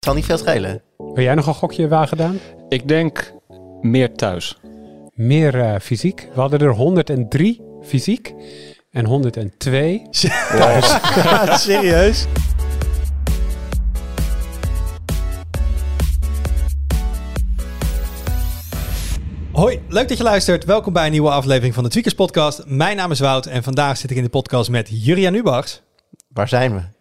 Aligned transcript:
Het 0.00 0.08
zal 0.08 0.18
niet 0.18 0.28
veel 0.28 0.38
schelen. 0.38 0.82
Wil 0.96 1.24
jij 1.24 1.34
nog 1.34 1.46
een 1.46 1.54
gokje 1.54 1.88
waar 1.88 2.08
gedaan? 2.08 2.38
Ik 2.68 2.88
denk 2.88 3.32
meer 3.80 4.14
thuis. 4.14 4.58
Meer 5.14 5.60
eh, 5.60 5.80
fysiek. 5.80 6.28
We 6.34 6.40
hadden 6.40 6.60
er 6.60 6.70
103 6.70 7.60
fysiek 7.82 8.34
en 8.90 9.04
102 9.04 10.02
thuis. 10.58 10.96
Serieus? 11.62 12.26
Hoi, 19.52 19.80
leuk 19.88 20.08
dat 20.08 20.16
je 20.18 20.22
luistert. 20.22 20.64
Welkom 20.64 20.92
bij 20.92 21.04
een 21.04 21.12
nieuwe 21.12 21.30
aflevering 21.30 21.74
van 21.74 21.84
de 21.84 21.90
Tweakers 21.90 22.14
Podcast. 22.14 22.62
Mijn 22.66 22.96
naam 22.96 23.10
is 23.10 23.20
Wout 23.20 23.46
en 23.46 23.62
vandaag 23.62 23.96
zit 23.96 24.10
ik 24.10 24.16
in 24.16 24.22
de 24.22 24.28
podcast 24.28 24.70
met 24.70 25.04
Jurian 25.04 25.34
Ubachs. 25.34 25.82
Waar 26.28 26.48
zijn 26.48 26.74
we? 26.74 26.99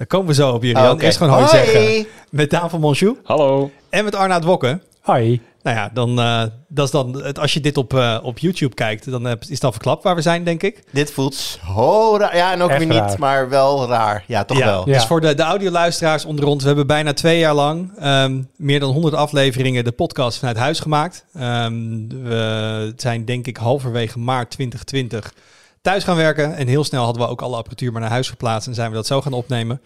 Daar 0.00 0.08
komen 0.08 0.26
we 0.26 0.34
zo 0.34 0.52
op, 0.52 0.62
Jurian. 0.62 0.86
Oh, 0.86 0.92
oké. 0.92 1.04
Eerst 1.04 1.18
gewoon 1.18 1.32
hoi, 1.32 1.44
Hoi. 1.44 1.56
zeggen. 1.56 2.06
Met 2.30 2.50
Daan 2.50 2.70
van 2.70 2.80
Monchou 2.80 3.16
Hallo. 3.24 3.70
en 3.90 4.04
met 4.04 4.14
Arnaud 4.14 4.44
Wokken. 4.44 4.82
Hoi. 5.00 5.40
Nou 5.62 5.76
ja, 5.76 5.90
dan, 5.92 6.20
eh, 6.20 6.42
dat 6.68 6.84
is 6.84 6.90
dan 6.90 7.22
het, 7.22 7.38
als 7.38 7.52
je 7.52 7.60
dit 7.60 7.76
op, 7.76 7.94
eh, 7.94 8.18
op 8.22 8.38
YouTube 8.38 8.74
kijkt, 8.74 9.10
dan 9.10 9.26
eh, 9.26 9.32
is 9.40 9.48
het 9.48 9.64
al 9.64 9.72
verklapt 9.72 10.02
waar 10.02 10.14
we 10.14 10.20
zijn, 10.20 10.44
denk 10.44 10.62
ik. 10.62 10.82
Dit 10.90 11.12
voelt 11.12 11.34
zo 11.34 12.16
raar. 12.18 12.36
Ja, 12.36 12.52
en 12.52 12.62
ook 12.62 12.70
Echt 12.70 12.78
weer 12.78 12.88
niet, 12.88 12.96
raar. 12.96 13.18
maar 13.18 13.48
wel 13.48 13.88
raar. 13.88 14.24
Ja, 14.26 14.44
toch 14.44 14.58
ja, 14.58 14.64
wel. 14.66 14.88
Ja. 14.88 14.92
Dus 14.94 15.04
voor 15.04 15.20
de, 15.20 15.34
de 15.34 15.42
audioluisteraars 15.42 16.24
onder 16.24 16.46
ons, 16.46 16.60
we 16.60 16.68
hebben 16.68 16.86
bijna 16.86 17.12
twee 17.12 17.38
jaar 17.38 17.54
lang 17.54 17.92
ehm, 17.98 18.42
meer 18.56 18.80
dan 18.80 18.92
100 18.92 19.14
afleveringen 19.14 19.84
de 19.84 19.92
podcast 19.92 20.38
vanuit 20.38 20.56
huis 20.56 20.80
gemaakt. 20.80 21.24
Ehm, 21.34 22.08
we 22.08 22.92
zijn 22.96 23.24
denk 23.24 23.46
ik 23.46 23.56
halverwege 23.56 24.18
maart 24.18 24.50
2020 24.50 25.32
thuis 25.80 26.04
gaan 26.04 26.16
werken. 26.16 26.56
En 26.56 26.66
heel 26.66 26.84
snel 26.84 27.04
hadden 27.04 27.22
we 27.22 27.28
ook 27.28 27.42
alle 27.42 27.56
apparatuur 27.56 27.92
maar 27.92 28.00
naar 28.00 28.10
huis 28.10 28.26
verplaatst 28.28 28.68
en 28.68 28.74
zijn 28.74 28.90
we 28.90 28.96
dat 28.96 29.06
zo 29.06 29.22
gaan 29.22 29.32
opnemen. 29.32 29.80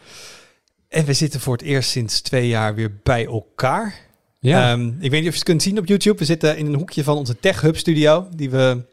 En 0.88 1.04
we 1.04 1.12
zitten 1.12 1.40
voor 1.40 1.52
het 1.52 1.62
eerst 1.62 1.90
sinds 1.90 2.20
twee 2.20 2.48
jaar 2.48 2.74
weer 2.74 3.00
bij 3.02 3.26
elkaar. 3.26 3.94
Ja. 4.38 4.70
Ehm, 4.70 4.88
ik 5.00 5.10
weet 5.10 5.20
niet 5.20 5.28
of 5.28 5.32
je 5.32 5.38
het 5.38 5.42
kunt 5.42 5.62
zien 5.62 5.78
op 5.78 5.86
YouTube. 5.86 6.18
We 6.18 6.24
zitten 6.24 6.56
in 6.56 6.66
een 6.66 6.74
hoekje 6.74 7.04
van 7.04 7.16
onze 7.16 7.40
Tech 7.40 7.60
Hub 7.60 7.76
studio, 7.76 8.28
die 8.36 8.51
we 8.51 8.84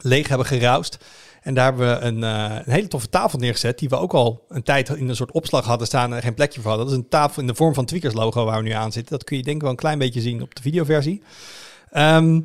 leeg 0.00 0.28
hebben 0.28 0.46
geroust. 0.46 0.98
En 1.42 1.54
daar 1.54 1.64
hebben 1.64 1.88
we 1.88 2.04
een, 2.04 2.24
eh, 2.24 2.56
een 2.64 2.72
hele 2.72 2.88
toffe 2.88 3.08
tafel 3.08 3.38
neergezet, 3.38 3.78
die 3.78 3.88
we 3.88 3.96
ook 3.96 4.12
al 4.12 4.44
een 4.48 4.62
tijd 4.62 4.88
in 4.88 5.08
een 5.08 5.16
soort 5.16 5.32
opslag 5.32 5.64
hadden 5.64 5.86
staan 5.86 6.14
en 6.14 6.22
geen 6.22 6.34
plekje 6.34 6.60
voor 6.60 6.70
hadden. 6.70 6.88
Dat 6.88 6.96
is 6.96 7.02
een 7.02 7.10
tafel 7.10 7.40
in 7.40 7.48
de 7.48 7.54
vorm 7.54 7.74
van 7.74 7.84
Tweakers 7.84 8.14
logo 8.14 8.44
waar 8.44 8.62
we 8.62 8.68
nu 8.68 8.70
aan 8.74 8.92
zitten. 8.92 9.12
Dat 9.12 9.24
kun 9.24 9.36
je 9.36 9.42
denk 9.42 9.56
ik 9.56 9.62
wel 9.62 9.70
een 9.70 9.76
klein 9.76 9.98
beetje 9.98 10.20
zien 10.20 10.42
op 10.42 10.54
de 10.54 10.62
videoversie. 10.62 11.22
Ehm, 11.90 12.40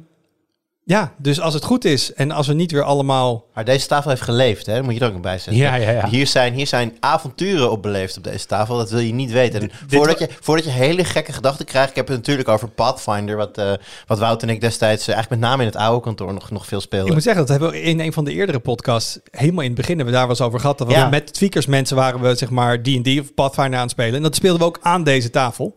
ja, 0.86 1.14
dus 1.18 1.40
als 1.42 1.54
het 1.54 1.64
goed 1.64 1.86
is 1.86 2.14
en 2.14 2.32
als 2.32 2.48
we 2.48 2.54
niet 2.54 2.72
weer 2.72 2.84
allemaal... 2.84 3.46
Maar 3.54 3.66
deze 3.66 3.88
tafel 3.88 4.10
heeft 4.10 4.22
geleefd, 4.22 4.66
hè? 4.66 4.74
Dat 4.76 4.84
moet 4.84 4.94
je 4.94 5.00
er 5.00 5.06
ook 5.08 5.14
nog 5.14 5.22
bij 5.22 5.38
zetten. 5.38 5.56
ja, 5.56 5.76
ja, 5.76 5.90
ja. 5.92 6.08
Hier, 6.08 6.28
zijn, 6.28 6.54
hier 6.54 6.68
zijn 6.68 6.98
avonturen 7.00 7.72
op 7.72 7.82
beleefd 7.82 8.18
op 8.18 8.24
deze 8.24 8.46
tafel. 8.46 8.78
Dat 8.78 8.90
wil 8.90 9.00
je 9.00 9.14
niet 9.14 9.32
weten. 9.32 9.62
En 9.62 9.72
voordat, 9.88 10.20
je, 10.20 10.30
voordat 10.40 10.66
je 10.66 10.72
hele 10.72 11.04
gekke 11.04 11.34
gedachten 11.34 11.66
krijgt... 11.66 11.90
Ik 11.90 11.96
heb 11.96 12.08
het 12.08 12.18
natuurlijk 12.18 12.48
over 12.50 12.68
Pathfinder... 12.70 13.36
wat, 13.36 13.58
eh, 13.58 13.72
wat 14.08 14.20
Wout 14.20 14.42
en 14.44 14.50
ik 14.50 14.62
destijds... 14.62 15.08
eh, 15.08 15.14
eigenlijk 15.14 15.42
met 15.42 15.50
name 15.50 15.64
in 15.64 15.70
het 15.70 15.78
oude 15.78 16.02
kantoor 16.02 16.34
nog, 16.34 16.52
nog 16.52 16.66
veel 16.66 16.78
Ik 16.78 16.84
speelden. 16.84 17.14
moet 17.14 17.24
zeggen, 17.24 17.42
dat 17.42 17.50
hebben 17.52 17.70
we 17.70 17.82
in 17.82 18.00
een 18.00 18.14
van 18.14 18.24
de 18.26 18.32
eerdere 18.34 18.60
podcasts 18.60 19.20
helemaal 19.32 19.62
in 19.64 19.68
het 19.70 19.78
begin 19.78 19.96
hebben 19.96 20.14
we 20.14 20.20
daar 20.20 20.28
wel 20.28 20.38
eens 20.38 20.46
over 20.46 20.60
gehad. 20.60 20.78
Dat 20.78 20.88
we 20.88 20.94
Ja. 20.94 21.10
met 21.10 21.34
Tweakers 21.34 21.66
mensen 21.66 21.96
waren 21.96 22.22
we 22.22 22.36
zeg 22.36 22.50
maar 22.50 22.82
D&D 22.82 23.20
of 23.20 23.34
Pathfinder 23.34 23.76
aan 23.76 23.82
het 23.82 23.92
spelen. 23.92 24.16
En 24.16 24.22
dat 24.24 24.36
speelden 24.36 24.60
we 24.60 24.66
ook 24.66 24.80
aan 24.82 25.04
deze 25.04 25.30
tafel. 25.30 25.74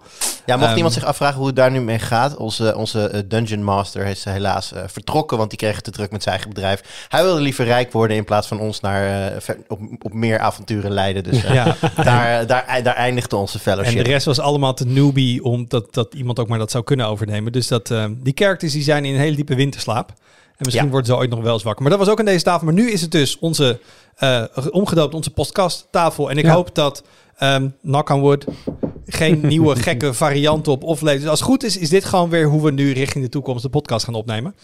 Ja, 0.46 0.54
mocht 0.56 0.66
Ehm, 0.68 0.76
iemand 0.76 0.94
zich 0.94 1.04
afvragen 1.04 1.36
hoe 1.38 1.46
het 1.46 1.56
daar 1.56 1.70
nu 1.70 1.80
mee 1.80 1.98
gaat... 1.98 2.36
onze, 2.36 2.76
onze 2.76 3.08
eh, 3.08 3.20
Dungeon 3.28 3.62
Master 3.64 4.04
is 4.06 4.24
helaas 4.24 4.72
eh, 4.72 4.82
vertrokken... 5.02 5.36
want 5.38 5.50
die 5.50 5.58
kreeg 5.58 5.74
het 5.74 5.84
te 5.84 5.90
druk 5.90 6.10
met 6.10 6.22
zijn 6.22 6.34
eigen 6.34 6.54
bedrijf. 6.54 7.06
Hij 7.08 7.22
wilde 7.22 7.40
liever 7.40 7.64
rijk 7.64 7.92
worden... 7.92 8.16
in 8.16 8.24
plaats 8.24 8.46
van 8.46 8.60
ons 8.60 8.80
naar, 8.80 9.32
eh, 9.32 9.54
op, 9.68 9.80
op 10.02 10.12
meer 10.12 10.38
avonturen 10.38 10.90
leiden. 10.90 11.22
Dus 11.24 11.44
eh, 11.44 11.54
Ja. 11.54 11.76
daar, 12.04 12.46
daar, 12.46 12.82
daar 12.82 12.94
eindigde 12.94 13.36
onze 13.36 13.54
En 13.54 13.60
fellowship. 13.60 14.04
de 14.04 14.10
rest 14.10 14.26
was 14.26 14.38
allemaal 14.38 14.74
te 14.74 14.86
newbie 14.86 15.44
omdat 15.44 15.94
dat 15.94 16.14
iemand 16.14 16.38
ook 16.38 16.48
maar 16.48 16.58
dat 16.58 16.70
zou 16.70 16.84
kunnen 16.84 17.06
overnemen. 17.06 17.52
Dus 17.52 17.68
dat, 17.68 17.90
eh, 17.90 18.04
die 18.22 18.32
characters 18.36 18.72
die 18.72 18.82
zijn 18.82 19.04
in 19.04 19.14
een 19.14 19.20
hele 19.20 19.36
diepe 19.36 19.54
winterslaap. 19.54 20.08
En 20.08 20.64
misschien 20.64 20.84
Ja. 20.86 20.90
worden 20.92 21.10
ze 21.14 21.16
ooit 21.16 21.30
nog 21.30 21.40
wel 21.40 21.52
eens 21.52 21.62
wakker. 21.62 21.82
Maar 21.82 21.90
dat 21.90 22.00
was 22.00 22.08
ook 22.10 22.18
aan 22.18 22.24
deze 22.24 22.44
tafel. 22.44 22.64
Maar 22.64 22.74
nu 22.74 22.90
is 22.90 23.00
het 23.00 23.10
dus 23.10 23.38
onze, 23.38 23.80
eh, 24.16 24.42
omgedoopt 24.70 25.14
onze 25.14 25.30
podcasttafel. 25.30 26.30
En 26.30 26.38
ik 26.38 26.44
Ja. 26.44 26.52
hoop 26.54 26.74
dat, 26.74 27.02
ehm 27.36 27.68
knock 27.82 28.10
on 28.10 28.20
wood, 28.20 28.44
geen 29.06 29.40
nieuwe 29.46 29.76
gekke 29.76 30.14
varianten 30.14 30.72
op 30.72 30.82
of 30.82 30.98
Dus 31.00 31.26
als 31.26 31.38
het 31.38 31.48
goed 31.48 31.62
is, 31.64 31.76
is 31.76 31.88
dit 31.88 32.04
gewoon 32.04 32.30
weer 32.30 32.46
hoe 32.46 32.62
we 32.62 32.70
nu 32.70 32.92
richting 32.92 33.24
de 33.24 33.30
toekomst 33.30 33.62
de 33.62 33.68
podcast 33.68 34.04
gaan 34.04 34.14
opnemen. 34.14 34.54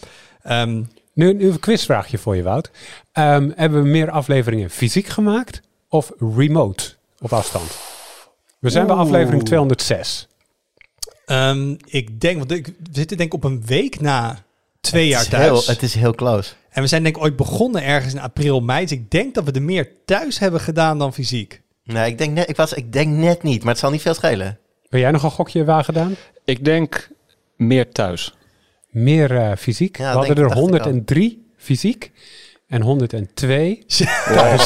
Ehm, 0.41 0.83
Nu, 1.13 1.33
nu 1.33 1.49
een 1.49 1.59
quizvraagje 1.59 2.17
voor 2.17 2.35
je, 2.35 2.43
Wout. 2.43 2.71
Ehm, 3.11 3.49
hebben 3.55 3.83
we 3.83 3.89
meer 3.89 4.09
afleveringen 4.11 4.69
fysiek 4.69 5.07
gemaakt 5.07 5.61
of 5.89 6.11
remote 6.35 6.83
op 7.19 7.33
afstand? 7.33 7.71
We 8.59 8.69
zijn 8.69 8.87
bij 8.87 8.95
aflevering 8.95 9.43
206. 9.43 10.27
ehm, 11.25 11.75
ik 11.85 12.21
denk, 12.21 12.37
want 12.37 12.51
ik, 12.51 12.65
we 12.65 12.73
zitten 12.91 13.17
denk 13.17 13.33
ik 13.33 13.43
op 13.43 13.51
een 13.51 13.63
week 13.65 13.99
na 13.99 14.43
twee 14.81 15.07
jaar 15.07 15.19
het 15.23 15.27
is 15.27 15.33
thuis. 15.33 15.65
Heel, 15.65 15.73
het 15.73 15.83
is 15.83 15.93
heel 15.93 16.13
close. 16.15 16.53
En 16.69 16.81
we 16.81 16.87
zijn 16.87 17.03
denk 17.03 17.15
ik 17.15 17.23
ooit 17.23 17.35
begonnen 17.35 17.83
ergens 17.83 18.13
in 18.13 18.19
april, 18.19 18.61
mei. 18.61 18.81
Dus 18.81 18.91
ik 18.91 19.11
denk 19.11 19.33
dat 19.33 19.43
we 19.43 19.51
er 19.51 19.61
meer 19.61 19.91
thuis 20.05 20.39
hebben 20.39 20.59
gedaan 20.59 20.97
dan 20.97 21.13
fysiek. 21.13 21.61
Nee, 21.83 22.09
ik 22.11 22.17
denk, 22.17 22.33
net, 22.33 22.49
ik, 22.49 22.55
was, 22.55 22.73
ik 22.73 22.93
denk 22.93 23.07
net 23.17 23.43
niet, 23.43 23.59
maar 23.63 23.71
het 23.71 23.79
zal 23.81 23.91
niet 23.91 24.01
veel 24.01 24.13
schelen. 24.13 24.57
Wil 24.89 24.99
jij 24.99 25.11
nog 25.11 25.23
een 25.23 25.31
gokje 25.31 25.63
waar 25.63 25.83
gedaan? 25.83 26.15
Ik 26.45 26.65
denk 26.65 27.09
meer 27.55 27.91
thuis. 27.91 28.33
Meer 28.89 29.37
eh, 29.37 29.51
fysiek. 29.57 29.97
Ja, 29.97 30.03
we 30.03 30.09
hadden 30.17 30.35
denk- 30.35 30.49
er 30.49 30.55
dacht 30.55 30.67
ik 30.67 30.79
al. 30.79 30.85
103 30.85 31.51
fysiek 31.57 32.11
en 32.67 32.81
102 32.81 33.83
Ja, 33.87 34.57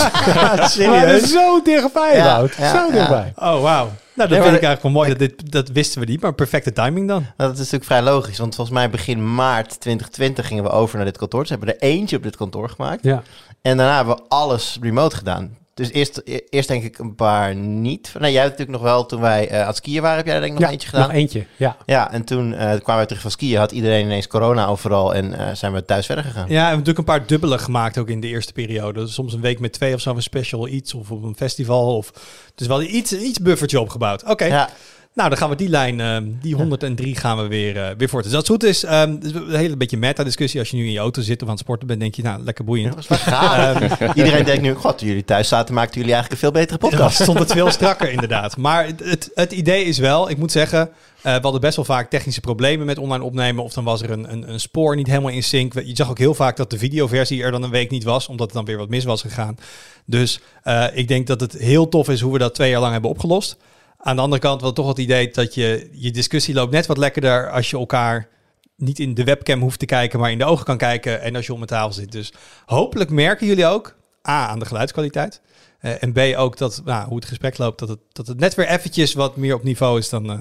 Maar 0.89 1.05
dat 1.07 1.21
is 1.21 1.31
zo 1.31 1.61
dichtbij, 1.61 2.15
Ja, 2.15 2.23
Wout. 2.23 2.55
ja, 2.55 2.69
zo 2.71 2.85
ja. 2.85 2.91
dichtbij. 2.91 3.33
Oh, 3.35 3.61
wauw. 3.61 3.85
Nou, 3.85 4.29
dat 4.29 4.39
Nee, 4.39 4.47
vind 4.47 4.55
ik 4.55 4.63
eigenlijk 4.63 4.81
wel 4.81 4.91
mooi. 4.91 5.09
Dat, 5.09 5.19
dit, 5.19 5.51
dat 5.51 5.69
wisten 5.69 5.99
we 6.01 6.05
niet, 6.07 6.21
maar 6.21 6.33
perfecte 6.33 6.73
timing 6.73 7.07
dan. 7.07 7.21
Nou, 7.21 7.33
dat 7.37 7.51
is 7.51 7.57
natuurlijk 7.57 7.85
vrij 7.85 8.01
logisch, 8.01 8.37
want 8.37 8.55
volgens 8.55 8.77
mij 8.77 8.89
begin 8.89 9.33
maart 9.35 9.79
2020 9.79 10.47
gingen 10.47 10.63
we 10.63 10.69
over 10.69 10.95
naar 10.95 11.05
dit 11.05 11.17
kantoor. 11.17 11.39
Dus 11.39 11.49
we 11.49 11.55
hebben 11.57 11.75
er 11.75 11.81
eentje 11.89 12.17
op 12.17 12.23
dit 12.23 12.35
kantoor 12.35 12.69
gemaakt. 12.69 13.03
Ja. 13.03 13.23
En 13.61 13.77
daarna 13.77 13.95
hebben 13.95 14.15
we 14.15 14.21
alles 14.27 14.77
remote 14.81 15.15
gedaan. 15.15 15.56
Dus 15.77 15.91
eerst, 15.91 16.21
e- 16.25 16.39
eerst 16.49 16.67
denk 16.67 16.83
ik 16.83 16.99
een 16.99 17.15
paar 17.15 17.55
niet. 17.55 18.13
Nee, 18.19 18.31
jij 18.31 18.41
hebt 18.41 18.57
natuurlijk 18.57 18.83
nog 18.83 18.91
wel, 18.91 19.05
toen 19.05 19.21
wij 19.21 19.49
eh, 19.49 19.61
aan 19.61 19.67
het 19.67 19.75
skiën 19.75 20.01
waren, 20.01 20.17
heb 20.17 20.25
jij 20.25 20.39
denk 20.39 20.51
ik 20.51 20.59
nog 20.59 20.67
ja, 20.67 20.71
eentje 20.73 20.87
gedaan. 20.89 21.07
nog 21.07 21.11
eentje. 21.11 21.45
Ja. 21.55 21.77
Ja, 21.85 22.11
en 22.11 22.23
toen 22.23 22.53
eh, 22.53 22.57
kwamen 22.59 22.95
wij 22.95 23.05
terug 23.05 23.21
van 23.21 23.31
skiën, 23.31 23.57
had 23.57 23.71
iedereen 23.71 24.05
ineens 24.05 24.27
corona 24.27 24.67
overal 24.67 25.13
en 25.15 25.33
eh, 25.33 25.55
zijn 25.55 25.73
we 25.73 25.85
thuis 25.85 26.05
verder 26.05 26.23
gegaan. 26.23 26.45
Ja, 26.47 26.47
en 26.47 26.53
we 26.53 26.57
hebben 26.59 26.77
natuurlijk 26.77 26.97
een 27.07 27.15
paar 27.17 27.27
dubbele 27.27 27.57
gemaakt 27.57 27.97
ook 27.97 28.09
in 28.09 28.19
de 28.19 28.27
eerste 28.27 28.53
periode. 28.53 28.99
Dus 28.99 29.13
soms 29.13 29.33
een 29.33 29.41
week 29.41 29.59
met 29.59 29.73
twee 29.73 29.93
of 29.93 30.01
zo, 30.01 30.15
een 30.15 30.21
special 30.21 30.67
iets 30.67 30.93
of 30.93 31.11
op 31.11 31.23
een 31.23 31.35
festival. 31.35 31.95
Of, 31.95 32.11
dus 32.55 32.67
wel 32.67 32.81
iets, 32.81 33.13
iets 33.13 33.39
buffertje 33.39 33.79
opgebouwd. 33.79 34.23
Oké, 34.23 34.45
Ja, 34.45 34.69
nou 35.17 35.29
dan 35.29 35.37
gaan 35.37 35.49
we 35.49 35.55
die 35.55 35.69
lijn, 35.69 35.99
ehm, 35.99 36.25
die 36.41 36.55
103 36.55 37.15
gaan 37.15 37.37
we 37.37 37.47
weer, 37.47 37.77
eh, 37.77 37.89
weer 37.97 38.09
voort. 38.09 38.23
Dus 38.23 38.33
als 38.33 38.47
het 38.47 38.51
goed 38.51 38.63
is, 38.63 38.83
ehm, 38.83 39.19
dus 39.19 39.33
een 39.33 39.55
hele 39.55 39.77
beetje 39.77 39.97
meta-discussie. 39.97 40.59
Als 40.59 40.69
je 40.69 40.75
nu 40.75 40.85
in 40.85 40.91
je 40.91 40.99
auto 40.99 41.21
zit 41.21 41.41
of 41.41 41.47
aan 41.47 41.53
het 41.53 41.63
sporten 41.63 41.87
bent, 41.87 41.99
denk 41.99 42.15
je, 42.15 42.21
nou, 42.21 42.43
lekker 42.43 42.65
boeiend. 42.65 42.95
gaaf. 43.09 43.99
Iedereen 44.15 44.45
denkt 44.45 44.61
nu, 44.61 44.73
god, 44.73 44.97
toen 44.97 45.07
jullie 45.07 45.25
thuis 45.25 45.47
zaten, 45.47 45.73
maakten 45.73 45.99
jullie 45.99 46.13
eigenlijk 46.13 46.43
een 46.43 46.49
veel 46.49 46.61
betere 46.61 46.77
podcast. 46.77 47.21
stond 47.21 47.39
het 47.39 47.51
veel 47.51 47.71
strakker, 47.71 48.11
inderdaad. 48.11 48.57
Maar 48.57 48.85
het, 48.85 48.99
het, 49.03 49.31
het 49.33 49.51
idee 49.51 49.83
is 49.83 49.97
wel, 49.97 50.29
ik 50.29 50.37
moet 50.37 50.51
zeggen, 50.51 50.89
eh, 51.21 51.35
we 51.35 51.41
hadden 51.41 51.61
best 51.61 51.75
wel 51.75 51.85
vaak 51.85 52.09
technische 52.09 52.41
problemen 52.41 52.85
met 52.85 52.97
online 52.97 53.23
opnemen. 53.23 53.63
Of 53.63 53.73
dan 53.73 53.83
was 53.83 54.01
er 54.01 54.09
een, 54.09 54.31
een, 54.31 54.51
een 54.51 54.59
spoor 54.59 54.95
niet 54.95 55.07
helemaal 55.07 55.31
in 55.31 55.43
sync. 55.43 55.73
Je 55.73 55.95
zag 55.95 56.09
ook 56.09 56.17
heel 56.17 56.33
vaak 56.33 56.57
dat 56.57 56.69
de 56.69 56.77
videoversie 56.77 57.43
er 57.43 57.51
dan 57.51 57.63
een 57.63 57.69
week 57.69 57.89
niet 57.89 58.03
was, 58.03 58.27
omdat 58.27 58.47
er 58.47 58.53
dan 58.53 58.65
weer 58.65 58.77
wat 58.77 58.89
mis 58.89 59.03
was 59.03 59.21
gegaan. 59.21 59.57
Dus 60.05 60.39
eh, 60.63 60.85
ik 60.93 61.07
denk 61.07 61.27
dat 61.27 61.39
het 61.39 61.53
heel 61.53 61.89
tof 61.89 62.09
is 62.09 62.21
hoe 62.21 62.33
we 62.33 62.39
dat 62.39 62.53
twee 62.53 62.69
jaar 62.69 62.79
lang 62.79 62.91
hebben 62.91 63.09
opgelost. 63.09 63.57
Aan 63.97 64.15
de 64.15 64.21
andere 64.21 64.41
kant 64.41 64.61
wel 64.61 64.73
toch 64.73 64.87
het 64.87 64.97
idee 64.97 65.31
dat 65.31 65.53
je, 65.53 65.89
je 65.91 66.11
discussie 66.11 66.53
loopt 66.53 66.71
net 66.71 66.85
wat 66.85 66.97
lekkerder 66.97 67.51
als 67.51 67.69
je 67.69 67.77
elkaar 67.77 68.27
niet 68.75 68.99
in 68.99 69.13
de 69.13 69.23
webcam 69.23 69.61
hoeft 69.61 69.79
te 69.79 69.85
kijken, 69.85 70.19
maar 70.19 70.31
in 70.31 70.37
de 70.37 70.45
ogen 70.45 70.65
kan 70.65 70.77
kijken 70.77 71.21
en 71.21 71.35
als 71.35 71.45
je 71.45 71.53
om 71.53 71.61
een 71.61 71.67
tafel 71.67 71.93
zit. 71.93 72.11
Dus 72.11 72.33
hopelijk 72.65 73.09
merken 73.09 73.47
jullie 73.47 73.65
ook, 73.65 73.95
A, 74.27 74.47
aan 74.47 74.59
de 74.59 74.65
geluidskwaliteit. 74.65 75.41
Eh, 75.79 76.03
en 76.03 76.11
B, 76.13 76.19
ook 76.37 76.57
dat 76.57 76.81
nou, 76.85 77.07
hoe 77.07 77.15
het 77.15 77.25
gesprek 77.25 77.57
loopt, 77.57 77.79
dat 77.79 77.89
het, 77.89 77.99
dat 78.11 78.27
het 78.27 78.39
net 78.39 78.55
weer 78.55 78.67
eventjes 78.67 79.13
wat 79.13 79.35
meer 79.35 79.53
op 79.55 79.63
niveau 79.63 79.99
is 79.99 80.09
dan... 80.09 80.31
eh, 80.31 80.39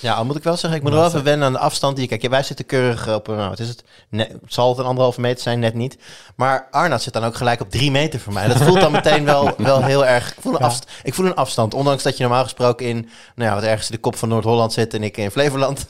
Ja, 0.00 0.14
al 0.14 0.24
moet 0.24 0.36
ik 0.36 0.42
wel 0.42 0.56
zeggen, 0.56 0.78
ik 0.78 0.84
moet 0.84 0.92
wel 0.92 1.06
even 1.06 1.24
wennen 1.24 1.46
aan 1.46 1.52
de 1.52 1.58
afstand 1.58 1.96
die... 1.96 2.08
Kijk, 2.08 2.22
ja, 2.22 2.28
wij 2.28 2.42
zitten 2.42 2.66
keurig 2.66 3.14
op, 3.14 3.26
nou, 3.26 3.48
wat 3.48 3.58
is 3.58 3.68
het? 3.68 3.84
Het 4.10 4.30
zal 4.46 4.68
het 4.68 4.78
een 4.78 4.84
anderhalve 4.84 5.20
meter 5.20 5.42
zijn, 5.42 5.58
net 5.58 5.74
niet. 5.74 5.98
Maar 6.36 6.68
Arnoud 6.70 7.02
zit 7.02 7.12
dan 7.12 7.24
ook 7.24 7.34
gelijk 7.36 7.60
op 7.60 7.70
drie 7.70 7.90
meter 7.90 8.20
voor 8.20 8.32
mij. 8.32 8.48
Dat 8.48 8.62
voelt 8.62 8.80
dan 8.80 8.92
meteen 8.92 9.24
wel, 9.24 9.54
wel 9.58 9.82
heel 9.84 10.06
erg... 10.06 10.28
Ik 10.36 10.40
voel, 10.40 10.52
een 10.52 10.58
Ja. 10.60 10.64
afst- 10.66 10.90
ik 11.02 11.14
voel 11.14 11.26
een 11.26 11.34
afstand, 11.34 11.74
ondanks 11.74 12.02
dat 12.02 12.16
je 12.16 12.22
normaal 12.22 12.42
gesproken 12.42 12.86
in... 12.86 13.08
Nou 13.34 13.48
ja, 13.50 13.54
wat 13.54 13.64
ergens 13.64 13.88
in 13.90 13.94
de 13.94 14.00
kop 14.00 14.16
van 14.16 14.28
Noord-Holland 14.28 14.72
zit 14.72 14.94
en 14.94 15.02
ik 15.02 15.16
in 15.16 15.30
Flevoland. 15.30 15.86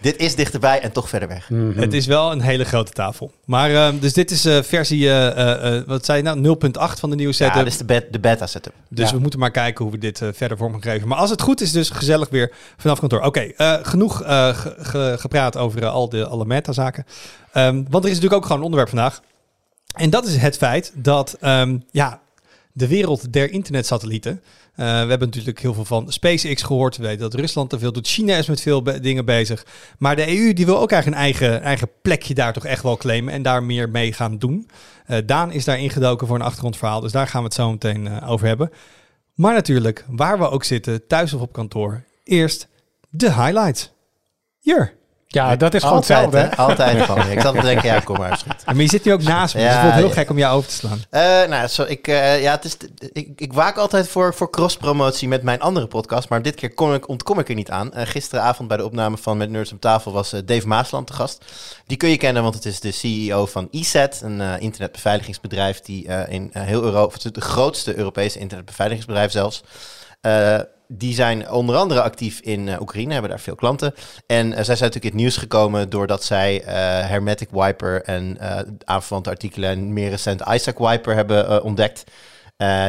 Dit 0.00 0.16
is 0.16 0.34
dichterbij 0.34 0.80
en 0.80 0.92
toch 0.92 1.08
verder 1.08 1.28
weg. 1.28 1.50
Mhm. 1.50 1.78
Het 1.78 1.92
is 1.92 2.06
wel 2.06 2.32
een 2.32 2.40
hele 2.40 2.64
grote 2.64 2.92
tafel. 2.92 3.32
Maar 3.44 3.70
eh, 3.74 3.88
dus 4.00 4.12
dit 4.12 4.30
is 4.30 4.44
eh, 4.44 4.62
versie, 4.62 5.08
eh, 5.08 5.76
eh, 5.76 5.82
wat 5.86 6.04
zei 6.04 6.18
je 6.18 6.24
nou, 6.24 6.40
0.8 6.40 7.00
van 7.00 7.10
de 7.10 7.16
nieuwe 7.16 7.34
Ja, 7.38 7.44
setup. 7.46 7.54
dit 7.64 7.72
is 7.72 7.78
de, 7.78 7.84
bet- 7.84 8.12
de 8.12 8.18
beta 8.20 8.46
setup. 8.46 8.72
Dus 8.88 9.08
Ja. 9.10 9.14
we 9.14 9.20
moeten 9.20 9.38
maar 9.38 9.50
kijken 9.50 9.84
hoe 9.84 9.92
we 9.92 9.98
dit 10.00 10.22
verder 10.32 10.56
vorm 10.56 10.72
gaan 10.72 10.82
geven. 10.82 11.08
Maar 11.08 11.18
als 11.18 11.30
het 11.30 11.42
goed 11.42 11.60
is, 11.60 11.72
dus 11.72 11.90
gezellig 11.90 12.28
weer 12.28 12.52
vanaf 12.76 12.98
kantoor. 12.98 13.20
Oké, 13.20 13.40
eh, 13.40 13.74
genoeg 13.82 14.22
eh, 14.22 14.48
ge- 14.48 14.74
ge- 14.78 15.14
gepraat 15.18 15.56
over 15.56 15.86
al 15.86 16.08
de 16.08 16.26
alle 16.26 16.44
meta-zaken. 16.44 17.06
Ehm, 17.52 17.74
want 17.74 18.04
er 18.04 18.10
is 18.10 18.16
natuurlijk 18.16 18.34
ook 18.34 18.42
gewoon 18.42 18.58
een 18.58 18.64
onderwerp 18.64 18.90
vandaag. 18.90 19.20
En 19.94 20.10
dat 20.10 20.26
is 20.26 20.36
het 20.36 20.56
feit 20.56 20.92
dat, 20.94 21.36
ehm, 21.40 21.78
ja, 21.90 22.20
de 22.76 22.88
wereld 22.88 23.32
der 23.32 23.50
internetsatellieten. 23.50 24.32
Uh, 24.32 24.76
we 24.76 24.82
hebben 24.84 25.28
natuurlijk 25.28 25.60
heel 25.60 25.74
veel 25.74 25.84
van 25.84 26.12
SpaceX 26.12 26.62
gehoord. 26.62 26.96
We 26.96 27.02
weten 27.02 27.20
dat 27.20 27.34
Rusland 27.34 27.70
te 27.70 27.78
veel 27.78 27.92
doet. 27.92 28.06
China 28.06 28.36
is 28.36 28.46
met 28.46 28.60
veel 28.60 28.82
dingen 28.82 29.24
bezig. 29.24 29.66
Maar 29.98 30.16
de 30.16 30.28
EU 30.28 30.52
die 30.52 30.66
wil 30.66 30.80
ook 30.80 30.92
eigenlijk 30.92 31.22
een 31.22 31.26
eigen, 31.26 31.62
eigen 31.62 31.88
plekje 32.02 32.34
daar 32.34 32.52
toch 32.52 32.64
echt 32.64 32.82
wel 32.82 32.96
claimen 32.96 33.32
en 33.32 33.42
daar 33.42 33.62
meer 33.62 33.88
mee 33.88 34.12
gaan 34.12 34.38
doen. 34.38 34.68
Uh, 35.08 35.18
Daan 35.26 35.52
is 35.52 35.64
daar 35.64 35.78
ingedoken 35.78 36.26
voor 36.26 36.36
een 36.36 36.42
achtergrondverhaal, 36.42 37.00
dus 37.00 37.12
daar 37.12 37.28
gaan 37.28 37.40
we 37.40 37.46
het 37.46 37.56
zo 37.56 37.70
meteen 37.70 38.06
uh, 38.06 38.30
over 38.30 38.46
hebben. 38.46 38.70
Maar 39.34 39.54
natuurlijk, 39.54 40.04
waar 40.08 40.38
we 40.38 40.50
ook 40.50 40.64
zitten, 40.64 41.06
thuis 41.06 41.32
of 41.32 41.40
op 41.40 41.52
kantoor, 41.52 42.02
eerst 42.24 42.68
de 43.08 43.32
highlights. 43.32 43.92
Hier. 44.60 44.94
Ja, 45.36 45.56
dat 45.56 45.74
is 45.74 45.82
gewoon 45.82 45.96
Altijd, 45.96 46.18
hetzelfde. 46.32 46.56
hè? 46.56 46.56
Altijd 46.56 47.02
gewoon. 47.02 47.30
Ik 47.30 47.40
zat 47.40 47.54
te 47.54 47.60
denken, 47.60 47.88
ja, 47.88 48.00
kom 48.00 48.18
maar, 48.18 48.38
schiet. 48.38 48.64
Maar 48.66 48.76
je 48.76 48.88
zit 48.88 49.04
nu 49.04 49.12
ook 49.12 49.22
naast 49.22 49.54
me, 49.54 49.60
dus 49.60 49.70
Ja, 49.70 49.74
het 49.74 49.82
wordt 49.82 49.96
heel 49.96 50.08
ja. 50.08 50.14
gek 50.14 50.30
om 50.30 50.38
jou 50.38 50.56
over 50.56 50.68
te 50.68 50.74
slaan. 50.74 51.02
Eh, 51.10 51.48
nou, 51.48 51.66
zo, 51.66 51.82
ik, 51.82 52.08
eh, 52.08 52.42
ja, 52.42 52.52
het 52.52 52.64
is, 52.64 52.76
ik, 53.12 53.28
ik 53.36 53.52
waak 53.52 53.76
altijd 53.76 54.08
voor, 54.08 54.34
voor 54.34 54.50
cross-promotie 54.50 55.28
met 55.28 55.42
mijn 55.42 55.60
andere 55.60 55.86
podcast, 55.86 56.28
maar 56.28 56.42
dit 56.42 56.54
keer 56.54 56.74
kom 56.74 56.94
ik, 56.94 57.08
ontkom 57.08 57.38
ik 57.38 57.48
er 57.48 57.54
niet 57.54 57.70
aan. 57.70 57.92
Eh, 57.92 58.06
gisteravond 58.06 58.68
bij 58.68 58.76
de 58.76 58.84
opname 58.84 59.16
van 59.16 59.36
Met 59.36 59.50
Nerds 59.50 59.72
om 59.72 59.78
tafel 59.78 60.12
was 60.12 60.34
Dave 60.44 60.66
Maasland 60.66 61.06
te 61.06 61.12
gast. 61.12 61.44
Die 61.86 61.96
kun 61.96 62.08
je 62.08 62.16
kennen, 62.16 62.42
want 62.42 62.54
het 62.54 62.64
is 62.64 62.80
de 62.80 62.90
CEO 62.92 63.46
van 63.46 63.68
ESET, 63.70 64.20
een 64.24 64.40
eh, 64.40 64.52
internetbeveiligingsbedrijf 64.58 65.80
die 65.80 66.08
eh, 66.08 66.32
in 66.32 66.50
heel 66.52 66.82
Europa, 66.82 67.12
het 67.14 67.24
is 67.24 67.24
het 67.24 67.38
grootste 67.44 67.96
Europese 67.96 68.38
internetbeveiligingsbedrijf 68.38 69.30
zelfs. 69.30 69.62
Die 70.88 71.14
zijn 71.14 71.50
onder 71.50 71.76
andere 71.76 72.02
actief 72.02 72.40
in 72.40 72.68
eh, 72.68 72.80
Oekraïne, 72.80 73.12
hebben 73.12 73.30
daar 73.30 73.40
veel 73.40 73.54
klanten. 73.54 73.94
En 74.26 74.46
eh, 74.46 74.54
zij 74.54 74.76
zijn 74.76 74.78
natuurlijk 74.78 75.04
in 75.04 75.10
het 75.10 75.20
nieuws 75.20 75.36
gekomen 75.36 75.90
doordat 75.90 76.24
zij 76.24 76.62
eh, 76.62 76.74
Hermetic 77.08 77.48
Wiper 77.50 78.02
en 78.02 78.38
aanverwante 78.84 79.30
artikelen 79.30 79.70
en 79.70 79.92
meer 79.92 80.10
recent 80.10 80.42
Isaac 80.48 80.78
Wiper 80.78 81.14
hebben 81.14 81.62
ontdekt. 81.62 82.04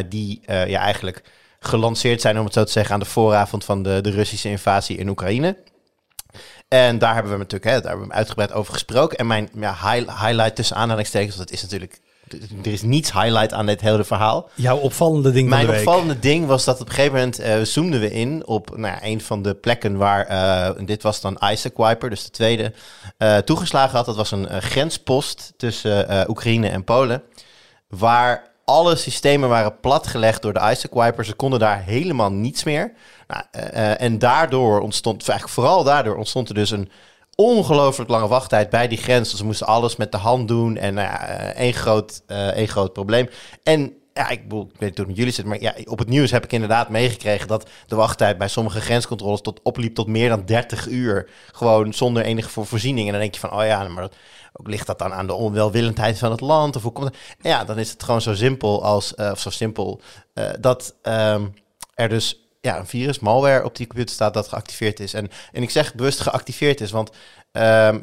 Die 0.10 0.42
ja, 0.46 0.80
eigenlijk 0.80 1.24
gelanceerd 1.60 2.22
zijn, 2.22 2.40
om 2.40 2.46
het 2.46 2.54
zo 2.54 2.64
te 2.64 2.72
zeggen, 2.72 2.94
aan 2.94 3.00
de 3.00 3.06
vooravond 3.06 3.66
van 3.66 3.84
de, 3.84 4.02
de 4.02 4.10
Russische 4.10 4.50
invasie 4.50 4.98
in 4.98 5.10
Oekraïne. 5.10 5.58
En 6.68 6.98
daar 6.98 7.14
hebben 7.14 7.32
we 7.32 7.38
natuurlijk 7.38 7.72
daar 7.72 7.92
hebben 7.92 8.08
we 8.08 8.14
uitgebreid 8.14 8.52
over 8.52 8.74
gesproken. 8.74 9.18
En 9.18 9.28
mijn 9.28 9.50
ja, 9.54 9.72
high- 9.72 10.24
highlight 10.24 10.56
tussen 10.56 10.76
aanhalingstekens, 10.76 11.36
want 11.36 11.50
het 11.50 11.58
is 11.58 11.64
natuurlijk, 11.64 12.00
er 12.64 12.72
is 12.72 12.82
niets 12.82 13.12
highlight 13.12 13.54
aan 13.54 13.66
dit 13.66 13.82
hele 13.82 14.04
verhaal. 14.04 14.50
Jouw 14.56 14.78
opvallende 14.78 15.32
ding 15.32 15.50
Mijn 15.50 15.70
opvallende 15.70 16.20
ding 16.20 16.46
was 16.46 16.66
dat 16.66 16.82
op 16.82 16.88
een 16.88 16.94
gegeven 16.94 17.16
moment 17.16 17.40
eh, 17.40 17.62
zoomden 17.62 18.00
we 18.00 18.12
in 18.12 18.48
op 18.48 18.78
nou, 18.78 18.94
ja, 18.94 19.04
een 19.04 19.22
van 19.22 19.42
de 19.42 19.54
plekken 19.54 19.98
waar, 19.98 20.26
eh, 20.26 20.86
dit 20.86 21.04
was 21.04 21.22
dan 21.22 21.38
Isaac 21.52 21.78
Wiper, 21.78 22.10
dus 22.10 22.24
de 22.24 22.30
tweede, 22.30 22.74
eh, 23.18 23.38
toegeslagen 23.38 23.96
had. 23.96 24.06
Dat 24.06 24.16
was 24.16 24.32
een 24.32 24.62
grenspost 24.62 25.54
tussen 25.58 26.30
Oekraïne 26.30 26.70
en 26.70 26.84
Polen, 26.84 27.24
waar 27.88 28.56
alle 28.66 28.96
systemen 28.96 29.50
waren 29.50 29.80
platgelegd 29.80 30.42
door 30.42 30.54
de 30.54 30.70
Isaac 30.72 30.94
Wiper. 30.94 31.26
Ze 31.26 31.34
konden 31.34 31.60
daar 31.60 31.84
helemaal 31.84 32.32
niets 32.32 32.64
meer. 32.64 32.94
Nou, 33.28 33.44
en 33.98 34.20
daardoor 34.20 34.80
ontstond, 34.80 35.30
eigenlijk 35.30 35.60
vooral 35.60 35.84
daardoor 35.84 36.16
ontstond 36.16 36.50
er 36.50 36.56
dus 36.56 36.72
een 36.72 36.90
ongelooflijk 37.40 38.10
lange 38.10 38.28
wachttijd 38.28 38.70
bij 38.70 38.88
die 38.88 38.98
grens. 38.98 39.30
Dus 39.30 39.40
ze 39.40 39.46
moesten 39.46 39.68
alles 39.68 39.96
met 39.96 40.12
de 40.12 40.18
hand 40.18 40.48
doen 40.48 40.78
en 40.78 40.94
nou 40.94 41.08
ja, 41.08 41.28
eh, 41.28 41.60
één, 41.62 41.74
groot, 41.74 42.22
eh, 42.28 42.48
één 42.48 42.68
groot 42.68 42.94
probleem. 42.94 43.30
En 43.64 43.94
ja, 44.14 44.30
ik, 44.30 44.44
bedoel, 44.44 44.70
ik 44.74 44.80
weet 44.80 44.90
niet 44.90 44.98
hoe 44.98 45.00
het 45.00 45.08
met 45.08 45.18
jullie 45.18 45.34
zit, 45.34 45.46
maar 45.46 45.62
ja, 45.62 45.74
op 45.86 46.00
het 46.00 46.10
nieuws 46.10 46.32
heb 46.32 46.44
ik 46.44 46.52
inderdaad 46.52 46.90
meegekregen 46.90 47.48
dat 47.48 47.70
de 47.88 47.96
wachttijd 47.96 48.38
bij 48.38 48.48
sommige 48.48 48.82
grenscontroles 48.82 49.42
tot 49.42 49.60
opliep 49.64 49.96
tot 49.96 50.08
meer 50.08 50.30
dan 50.30 50.46
30 50.46 50.88
uur. 50.88 51.30
Gewoon 51.52 51.94
zonder 51.94 52.24
enige 52.24 52.50
voor 52.50 52.66
voorziening. 52.66 53.06
En 53.06 53.12
dan 53.12 53.22
denk 53.22 53.34
je 53.34 53.40
van, 53.40 53.54
oh 53.54 53.66
ja, 53.66 53.88
maar 53.88 54.04
dat, 54.04 54.16
ook 54.54 54.68
ligt 54.68 54.88
dat 54.88 55.00
dan 55.00 55.14
aan 55.14 55.28
de 55.28 55.34
onwelwillendheid 55.34 56.18
van 56.18 56.32
het 56.32 56.42
land? 56.42 56.76
Of 56.76 56.84
hoe 56.84 56.92
komt 56.92 57.08
het? 57.08 57.18
Ja, 57.42 57.64
dan 57.64 57.78
is 57.78 57.92
het 57.92 58.04
gewoon 58.04 58.22
zo 58.22 58.36
simpel 58.36 58.84
als, 58.84 59.16
eh, 59.16 59.32
of 59.32 59.40
zo 59.40 59.50
simpel, 59.50 60.02
dat 60.60 60.96
ehm, 61.02 61.46
er 61.94 62.10
dus 62.10 62.47
ja, 62.68 62.80
een 62.80 62.88
virus, 62.88 63.20
malware 63.20 63.64
op 63.64 63.76
die 63.76 63.88
computer 63.88 64.16
staat 64.16 64.34
dat 64.34 64.48
geactiveerd 64.48 65.00
is. 65.00 65.14
En, 65.14 65.30
en 65.52 65.62
ik 65.62 65.70
zeg 65.70 65.96
bewust 65.96 66.20
geactiveerd 66.20 66.82
is, 66.82 66.92
want 66.92 67.12
ehm, 67.52 68.00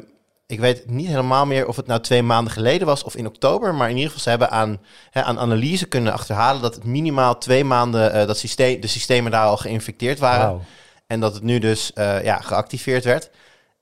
ik 0.47 0.59
weet 0.59 0.89
niet 0.89 1.07
helemaal 1.07 1.45
meer 1.45 1.67
of 1.67 1.75
het 1.75 1.87
nou 1.87 2.01
twee 2.01 2.23
maanden 2.23 2.53
geleden 2.53 2.87
was 2.87 3.03
of 3.03 3.15
in 3.15 3.27
oktober. 3.27 3.75
Maar 3.75 3.89
in 3.89 3.95
ieder 3.95 4.11
geval, 4.11 4.23
ze 4.23 4.29
hebben 4.29 4.49
aan, 4.49 4.81
hè, 5.09 5.23
aan 5.23 5.39
analyse 5.39 5.85
kunnen 5.85 6.13
achterhalen 6.13 6.61
dat 6.61 6.75
het 6.75 6.83
minimaal 6.83 7.37
twee 7.37 7.63
maanden 7.63 8.11
eh, 8.11 8.27
dat 8.27 8.37
systeem, 8.37 8.81
de 8.81 8.87
systemen 8.87 9.31
daar 9.31 9.45
al 9.45 9.57
geïnfecteerd 9.57 10.19
waren. 10.19 10.61
En 11.07 11.19
dat 11.19 11.33
het 11.33 11.43
nu 11.43 11.59
dus 11.59 11.93
eh, 11.93 12.23
ja, 12.23 12.41
geactiveerd 12.41 13.03
werd. 13.03 13.29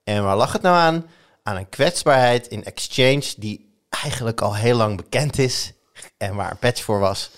En 0.04 0.24
waar 0.24 0.38
lag 0.38 0.54
het 0.54 0.62
nou 0.62 0.76
aan? 0.76 1.06
Aan 1.44 1.56
een 1.56 1.70
kwetsbaarheid 1.70 2.48
in 2.48 2.64
Exchange 2.64 3.34
die 3.38 3.74
eigenlijk 3.90 4.42
al 4.42 4.56
heel 4.56 4.76
lang 4.76 4.98
bekend 4.98 5.38
is. 5.38 5.74
En 6.18 6.36
waar 6.36 6.52
een 6.52 6.58
patch 6.58 6.84
voor 6.84 7.00
was. 7.00 7.32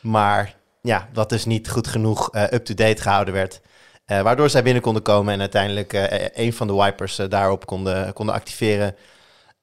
Maar 0.00 0.54
ja, 0.86 1.08
dat 1.12 1.28
dus 1.28 1.44
niet 1.44 1.70
goed 1.70 1.86
genoeg 1.86 2.30
eh, 2.30 2.42
up-to-date 2.42 3.02
gehouden 3.02 3.34
werd. 3.34 3.60
Eh, 4.04 4.20
waardoor 4.20 4.50
zij 4.50 4.62
binnen 4.62 4.82
konden 4.82 5.02
komen 5.02 5.34
en 5.34 5.40
uiteindelijk 5.40 5.92
eh, 5.92 6.28
een 6.44 6.52
van 6.52 6.66
de 6.66 6.74
wipers 6.74 7.16
daarop 7.28 7.66
konden, 7.66 8.12
konden 8.12 8.34
activeren. 8.34 8.96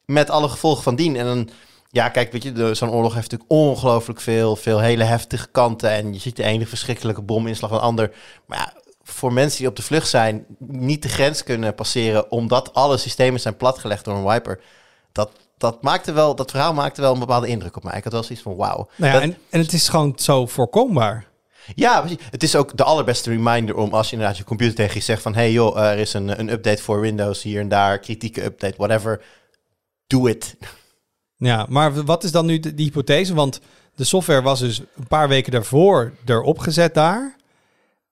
Met 0.05 0.29
alle 0.29 0.49
gevolgen 0.49 0.83
van 0.83 0.95
dien. 0.95 1.15
En 1.15 1.25
dan, 1.25 1.49
ja, 1.89 2.09
kijk, 2.09 2.31
weet 2.31 2.43
je, 2.43 2.73
zo'n 2.73 2.91
oorlog 2.91 3.13
heeft 3.13 3.31
natuurlijk 3.31 3.51
ongelooflijk 3.51 4.21
veel, 4.21 4.55
veel 4.55 4.79
hele 4.79 5.03
heftige 5.03 5.47
kanten. 5.47 5.89
En 5.89 6.13
je 6.13 6.19
ziet 6.19 6.35
de 6.35 6.43
ene 6.43 6.67
verschrikkelijke 6.67 7.21
bominslag 7.21 7.69
van 7.69 7.79
de 7.79 7.85
ander. 7.85 8.11
Maar 8.45 8.57
ja, 8.57 8.73
voor 9.03 9.33
mensen 9.33 9.59
die 9.59 9.67
op 9.67 9.75
de 9.75 9.81
vlucht 9.81 10.07
zijn, 10.09 10.45
niet 10.59 11.01
de 11.01 11.09
grens 11.09 11.43
kunnen 11.43 11.75
passeren, 11.75 12.31
omdat 12.31 12.73
alle 12.73 12.97
systemen 12.97 13.39
zijn 13.39 13.57
platgelegd 13.57 14.05
door 14.05 14.15
een 14.15 14.27
wiper. 14.27 14.59
Dat, 15.11 15.31
dat, 15.63 15.81
maakte 15.81 16.11
wel, 16.11 16.35
dat 16.35 16.51
verhaal 16.51 16.73
maakte 16.73 17.01
wel 17.01 17.13
een 17.13 17.19
bepaalde 17.19 17.47
indruk 17.47 17.75
op 17.75 17.83
mij. 17.83 17.97
Ik 17.97 18.03
had 18.03 18.13
wel 18.13 18.23
zoiets 18.23 18.43
van, 18.43 18.55
wauw. 18.55 18.87
Nou 18.95 19.13
ja, 19.13 19.21
en, 19.21 19.37
en 19.49 19.59
het 19.59 19.73
is 19.73 19.89
gewoon 19.89 20.13
zo 20.15 20.45
voorkombaar. 20.45 21.27
ja. 21.75 22.05
Het 22.29 22.43
is 22.43 22.55
ook 22.55 22.77
de 22.77 22.83
allerbeste 22.83 23.29
reminder 23.29 23.75
om 23.75 23.93
als 23.93 24.07
je 24.07 24.13
inderdaad 24.13 24.37
je 24.37 24.43
computer 24.43 24.75
tegen 24.75 24.93
je 24.93 25.01
zegt 25.01 25.21
van... 25.21 25.35
hey 25.35 25.51
joh, 25.51 25.79
er 25.79 25.97
is 25.97 26.13
een, 26.13 26.39
een 26.39 26.51
update 26.51 26.81
voor 26.81 26.99
Windows 26.99 27.41
hier 27.41 27.59
en 27.59 27.67
daar, 27.67 27.99
kritieke 27.99 28.43
update, 28.43 28.77
whatever. 28.77 29.21
Do 30.07 30.27
it. 30.27 30.55
Ja, 31.37 31.65
maar 31.69 32.03
wat 32.03 32.23
is 32.23 32.31
dan 32.31 32.45
nu 32.45 32.59
de, 32.59 32.73
die 32.73 32.85
hypothese? 32.85 33.33
Want 33.33 33.59
de 33.95 34.03
software 34.03 34.41
was 34.41 34.59
dus 34.59 34.79
een 34.79 35.07
paar 35.07 35.27
weken 35.27 35.51
daarvoor 35.51 36.13
erop 36.25 36.59
gezet 36.59 36.93
daar. 36.93 37.35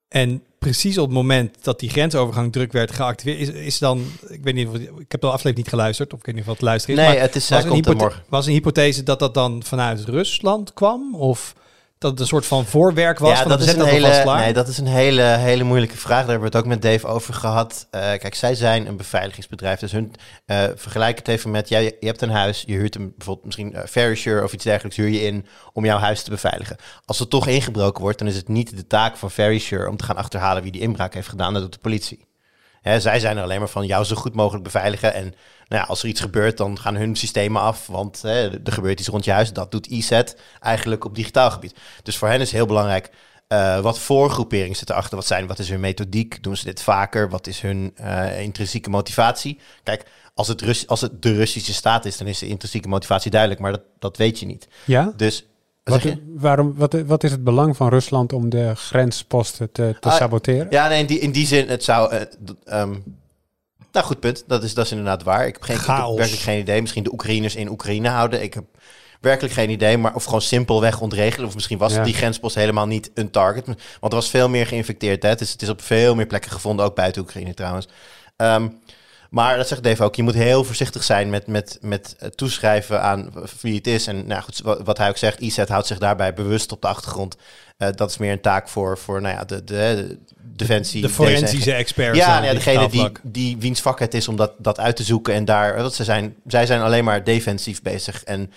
En 0.07 0.43
precies 0.65 0.97
op 0.97 1.05
het 1.05 1.13
moment 1.13 1.55
dat 1.61 1.79
die 1.79 1.89
grensovergang 1.89 2.51
druk 2.51 2.71
werd 2.71 2.91
geactiveerd, 2.91 3.39
is, 3.39 3.49
is 3.49 3.77
dan, 3.79 4.05
ik 4.27 4.43
weet 4.43 4.53
niet, 4.53 4.67
of, 4.67 4.75
ik 4.75 5.11
heb 5.11 5.21
de 5.21 5.27
aflevering 5.27 5.57
niet 5.57 5.67
geluisterd, 5.67 6.13
of 6.13 6.19
ik 6.19 6.25
weet 6.25 6.35
niet 6.35 6.43
of 6.43 6.51
het 6.51 6.61
luisteren 6.61 6.95
is. 6.97 7.01
Nee, 7.01 7.13
maar 7.13 7.21
het 7.21 7.35
is, 7.35 7.49
was, 7.49 7.63
een 7.63 7.73
hypothe- 7.73 8.11
was 8.29 8.45
een 8.45 8.51
hypothese 8.53 9.03
dat 9.03 9.19
dat 9.19 9.33
dan 9.33 9.63
vanuit 9.63 10.05
Rusland 10.05 10.73
kwam? 10.73 11.15
Of 11.15 11.55
dat 12.01 12.11
het 12.11 12.19
een 12.19 12.27
soort 12.27 12.45
van 12.45 12.65
voorwerk 12.65 13.19
was? 13.19 13.29
Ja, 13.29 13.41
van 13.41 13.49
dat 13.49 13.61
is, 13.61 13.73
een 13.73 13.85
hele, 13.85 14.23
nee, 14.25 14.53
dat 14.53 14.67
is 14.67 14.77
een 14.77 14.87
hele, 14.87 15.21
hele 15.21 15.63
moeilijke 15.63 15.97
vraag. 15.97 16.19
Daar 16.19 16.29
hebben 16.29 16.51
we 16.51 16.57
het 16.57 16.65
ook 16.65 16.71
met 16.71 16.81
Dave 16.81 17.07
over 17.07 17.33
gehad. 17.33 17.87
Eh, 17.91 18.01
kijk, 18.01 18.35
zij 18.35 18.55
zijn 18.55 18.87
een 18.87 18.97
beveiligingsbedrijf. 18.97 19.79
Dus 19.79 19.91
hun, 19.91 20.13
eh, 20.45 20.63
vergelijk 20.75 21.17
het 21.17 21.27
even 21.27 21.51
met, 21.51 21.69
jij, 21.69 21.83
je 21.83 22.05
hebt 22.05 22.21
een 22.21 22.29
huis, 22.29 22.63
je 22.67 22.73
huurt 22.73 22.95
een, 22.95 23.13
bijvoorbeeld 23.17 23.45
misschien 23.45 23.73
uh, 23.73 23.81
Verisure 23.85 24.43
of 24.43 24.53
iets 24.53 24.63
dergelijks, 24.63 24.97
huur 24.97 25.07
je 25.07 25.21
in 25.21 25.45
om 25.73 25.85
jouw 25.85 25.97
huis 25.97 26.23
te 26.23 26.29
beveiligen. 26.29 26.77
Als 27.05 27.19
er 27.19 27.27
toch 27.27 27.47
ingebroken 27.47 28.01
wordt, 28.01 28.19
dan 28.19 28.27
is 28.27 28.35
het 28.35 28.47
niet 28.47 28.77
de 28.77 28.87
taak 28.87 29.17
van 29.17 29.31
Verisure 29.31 29.89
om 29.89 29.97
te 29.97 30.03
gaan 30.03 30.17
achterhalen 30.17 30.63
wie 30.63 30.71
die 30.71 30.81
inbraak 30.81 31.13
heeft 31.13 31.29
gedaan. 31.29 31.53
Dat 31.53 31.61
doet 31.61 31.73
de 31.73 31.79
politie. 31.79 32.25
Hè, 32.81 32.99
zij 32.99 33.19
zijn 33.19 33.37
er 33.37 33.43
alleen 33.43 33.59
maar 33.59 33.69
van 33.69 33.85
jou 33.85 34.03
zo 34.03 34.15
goed 34.15 34.35
mogelijk 34.35 34.63
beveiligen. 34.63 35.13
En 35.13 35.33
nou 35.71 35.81
ja, 35.83 35.89
als 35.89 36.03
er 36.03 36.09
iets 36.09 36.21
gebeurt, 36.21 36.57
dan 36.57 36.79
gaan 36.79 36.95
hun 36.95 37.15
systemen 37.15 37.61
af. 37.61 37.87
Want 37.87 38.21
hè, 38.21 38.49
er 38.65 38.71
gebeurt 38.71 38.99
iets 38.99 39.09
rond 39.09 39.25
je 39.25 39.31
huis. 39.31 39.53
Dat 39.53 39.71
doet 39.71 39.87
ESET 39.87 40.35
eigenlijk 40.59 41.05
op 41.05 41.15
digitaal 41.15 41.51
gebied. 41.51 41.75
Dus 42.03 42.17
voor 42.17 42.27
hen 42.27 42.41
is 42.41 42.51
heel 42.51 42.65
belangrijk. 42.65 43.09
eh, 43.47 43.79
wat 43.79 43.99
voor 43.99 44.29
groepering 44.29 44.77
zit 44.77 44.89
erachter? 44.89 45.15
Wat, 45.15 45.25
zijn, 45.25 45.47
wat 45.47 45.59
is 45.59 45.69
hun 45.69 45.79
methodiek? 45.79 46.43
Doen 46.43 46.57
ze 46.57 46.65
dit 46.65 46.81
vaker? 46.81 47.29
Wat 47.29 47.47
is 47.47 47.61
hun 47.61 47.91
eh, 47.95 48.41
intrinsieke 48.41 48.89
motivatie? 48.89 49.59
Kijk, 49.83 50.05
als 50.33 50.47
het, 50.47 50.61
Rus 50.61 50.87
als 50.87 51.01
het 51.01 51.21
de 51.21 51.33
Russische 51.33 51.73
staat 51.73 52.05
is, 52.05 52.17
dan 52.17 52.27
is 52.27 52.39
de 52.39 52.47
intrinsieke 52.47 52.87
motivatie 52.87 53.31
duidelijk. 53.31 53.61
Maar 53.61 53.71
dat, 53.71 53.81
dat 53.99 54.17
weet 54.17 54.39
je 54.39 54.45
niet. 54.45 54.67
Ja? 54.85 55.13
Dus 55.17 55.45
wat 55.83 56.01
waarom, 56.35 56.73
wat, 56.75 56.93
wat 57.05 57.23
is 57.23 57.31
het 57.31 57.43
belang 57.43 57.77
van 57.77 57.89
Rusland 57.89 58.33
om 58.33 58.49
de 58.49 58.71
grensposten 58.75 59.71
te, 59.71 59.95
te 59.99 60.09
Ah, 60.09 60.15
saboteren? 60.15 60.67
Ja, 60.69 60.87
nee, 60.87 60.99
in 60.99 61.05
die, 61.05 61.19
in 61.19 61.31
die 61.31 61.45
zin, 61.47 61.69
het 61.69 61.83
zou... 61.83 62.25
ehm, 62.63 62.95
nou, 63.91 64.05
goed 64.05 64.19
punt. 64.19 64.43
Dat 64.47 64.63
is, 64.63 64.73
dat 64.73 64.85
is 64.85 64.91
inderdaad 64.91 65.23
waar. 65.23 65.47
Ik 65.47 65.53
heb, 65.53 65.63
geen, 65.63 65.75
ik 65.75 65.85
heb 65.85 65.95
werkelijk 66.15 66.41
geen 66.41 66.59
idee. 66.59 66.81
Misschien 66.81 67.03
de 67.03 67.11
Oekraïners 67.11 67.55
in 67.55 67.69
Oekraïne 67.69 68.09
houden. 68.09 68.41
Ik 68.43 68.53
heb 68.53 68.63
werkelijk 69.21 69.53
geen 69.53 69.69
idee. 69.69 69.97
Maar 69.97 70.15
of 70.15 70.23
gewoon 70.23 70.41
simpelweg 70.41 71.01
ontregelen. 71.01 71.47
Of 71.47 71.53
misschien 71.53 71.77
was 71.77 71.93
Ja. 71.93 72.03
die 72.03 72.13
grenspost 72.13 72.55
helemaal 72.55 72.87
niet 72.87 73.11
een 73.13 73.31
target. 73.31 73.65
Want 73.65 73.77
er 74.13 74.19
was 74.19 74.29
veel 74.29 74.49
meer 74.49 74.67
geïnfecteerd. 74.67 75.23
Hè? 75.23 75.29
Het, 75.29 75.41
is, 75.41 75.51
het 75.51 75.61
is 75.61 75.69
op 75.69 75.81
veel 75.81 76.15
meer 76.15 76.27
plekken 76.27 76.51
gevonden. 76.51 76.85
Ook 76.85 76.95
buiten 76.95 77.21
Oekraïne 77.21 77.53
trouwens. 77.53 77.87
Ehm, 78.35 78.67
maar 79.31 79.57
dat 79.57 79.67
zegt 79.67 79.83
Dave 79.83 80.03
ook. 80.03 80.15
Je 80.15 80.23
moet 80.23 80.33
heel 80.33 80.63
voorzichtig 80.63 81.03
zijn 81.03 81.29
met, 81.29 81.47
met, 81.47 81.77
met 81.81 82.15
het 82.17 82.37
toeschrijven 82.37 83.01
aan 83.01 83.33
wie 83.61 83.75
het 83.75 83.87
is. 83.87 84.07
En 84.07 84.27
nou 84.27 84.41
goed, 84.41 84.61
wat, 84.83 84.97
hij 84.97 85.09
ook 85.09 85.17
zegt, 85.17 85.39
IZ 85.39 85.57
houdt 85.57 85.87
zich 85.87 85.97
daarbij 85.97 86.33
bewust 86.33 86.71
op 86.71 86.81
de 86.81 86.87
achtergrond. 86.87 87.37
Eh, 87.77 87.89
dat 87.95 88.09
is 88.09 88.17
meer 88.17 88.31
een 88.31 88.41
taak 88.41 88.69
voor, 88.69 88.97
voor 88.97 89.21
nou 89.21 89.35
ja, 89.35 89.43
de, 89.43 89.63
de, 89.63 89.65
de 89.65 90.17
defensie. 90.55 91.01
de 91.01 91.09
forensische 91.09 91.73
experts. 91.73 92.17
ja, 92.17 92.33
nou 92.33 92.45
ja, 92.45 92.53
degene 92.53 92.89
die, 92.89 93.11
die 93.21 93.57
wiens 93.57 93.81
vak 93.81 93.99
het 93.99 94.13
is 94.13 94.27
om 94.27 94.35
dat, 94.35 94.53
dat 94.57 94.79
uit 94.79 94.95
te 94.95 95.03
zoeken. 95.03 95.33
En 95.33 95.45
daar, 95.45 95.75
want 95.75 95.93
ze 95.93 96.03
zijn, 96.03 96.35
zij 96.47 96.65
zijn 96.65 96.81
alleen 96.81 97.03
maar 97.03 97.23
defensief 97.23 97.81
bezig. 97.81 98.23
En 98.23 98.51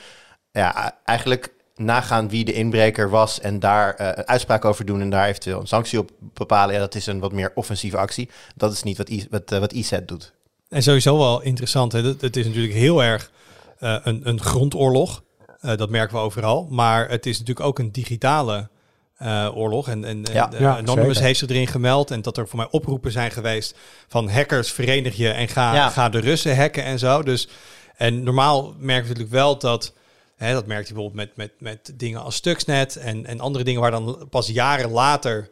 ja, 0.52 0.98
eigenlijk 1.04 1.52
nagaan 1.74 2.28
wie 2.28 2.44
de 2.44 2.52
inbreker 2.52 3.10
was 3.10 3.40
en 3.40 3.58
daar 3.58 3.94
eh, 3.94 4.06
een 4.14 4.28
uitspraak 4.28 4.64
over 4.64 4.84
doen 4.86 5.00
en 5.00 5.10
daar 5.10 5.28
eventueel 5.28 5.60
een 5.60 5.66
sanctie 5.66 5.98
op 5.98 6.10
bepalen, 6.18 6.74
ja, 6.74 6.80
dat 6.80 6.94
is 6.94 7.06
een 7.06 7.20
wat 7.20 7.32
meer 7.32 7.52
offensieve 7.54 7.96
actie. 7.96 8.30
Dat 8.54 8.72
is 8.72 8.82
niet 8.82 8.96
wat, 8.96 9.08
I, 9.08 9.26
wat, 9.30 9.52
eh, 9.52 9.58
wat 9.58 9.72
ISET 9.72 10.08
doet. 10.08 10.32
En 10.68 10.82
sowieso 10.82 11.18
wel 11.18 11.40
interessant. 11.42 11.92
Hè? 11.92 12.02
Het, 12.02 12.20
het 12.20 12.36
is 12.36 12.46
natuurlijk 12.46 12.74
heel 12.74 13.02
erg 13.02 13.30
eh, 13.78 13.96
een, 14.02 14.20
een 14.28 14.40
grondoorlog. 14.40 15.22
Eh, 15.60 15.76
dat 15.76 15.90
merken 15.90 16.16
we 16.16 16.22
overal. 16.22 16.66
Maar 16.70 17.08
het 17.08 17.26
is 17.26 17.38
natuurlijk 17.38 17.66
ook 17.66 17.78
een 17.78 17.92
digitale 17.92 18.68
eh, 19.16 19.48
oorlog. 19.54 19.88
En, 19.88 20.04
en, 20.04 20.22
Ja. 20.32 20.52
en, 20.52 20.60
Ja, 20.60 20.70
Anonymous 20.76 21.06
zeker. 21.12 21.22
heeft 21.22 21.38
zich 21.38 21.48
erin 21.48 21.66
gemeld. 21.66 22.10
En 22.10 22.22
dat 22.22 22.36
er 22.36 22.48
voor 22.48 22.58
mij 22.58 22.68
oproepen 22.70 23.12
zijn 23.12 23.30
geweest 23.30 23.76
van 24.08 24.28
hackers, 24.28 24.72
verenig 24.72 25.16
je 25.16 25.28
en 25.30 25.48
ga, 25.48 25.74
Ja. 25.74 25.88
ga 25.90 26.08
de 26.08 26.18
Russen 26.20 26.56
hacken 26.56 26.84
en 26.84 26.98
zo. 26.98 27.22
Dus, 27.22 27.48
en 27.96 28.22
normaal 28.22 28.62
merken 28.78 29.02
we 29.02 29.08
natuurlijk 29.08 29.34
wel 29.34 29.58
dat... 29.58 29.92
Hè, 30.36 30.52
dat 30.52 30.66
merkt 30.66 30.88
je 30.88 30.94
bijvoorbeeld 30.94 31.26
met, 31.36 31.36
met, 31.36 31.60
met 31.60 31.98
dingen 31.98 32.22
als 32.22 32.34
Stuxnet 32.34 32.96
en, 32.96 33.26
en 33.26 33.40
andere 33.40 33.64
dingen 33.64 33.80
waar 33.80 33.90
dan 33.90 34.26
pas 34.30 34.46
jaren 34.48 34.90
later 34.90 35.50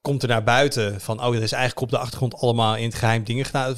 komt 0.00 0.22
er 0.22 0.28
naar 0.28 0.42
buiten 0.44 1.00
van, 1.00 1.24
oh, 1.24 1.34
er 1.34 1.42
is 1.42 1.52
eigenlijk 1.52 1.82
op 1.82 1.90
de 1.90 1.98
achtergrond 1.98 2.34
allemaal 2.34 2.76
in 2.76 2.84
het 2.84 2.94
geheim 2.94 3.24
dingen 3.24 3.44
gedaan. 3.44 3.76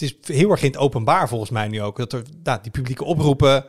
Het 0.00 0.14
is 0.26 0.36
heel 0.36 0.50
erg 0.50 0.62
in 0.62 0.70
het 0.70 0.78
openbaar 0.80 1.28
volgens 1.28 1.50
mij 1.50 1.68
nu 1.68 1.82
ook. 1.82 1.96
Dat 1.96 2.12
er 2.12 2.22
nou, 2.42 2.58
die 2.62 2.70
publieke 2.70 3.04
oproepen, 3.04 3.64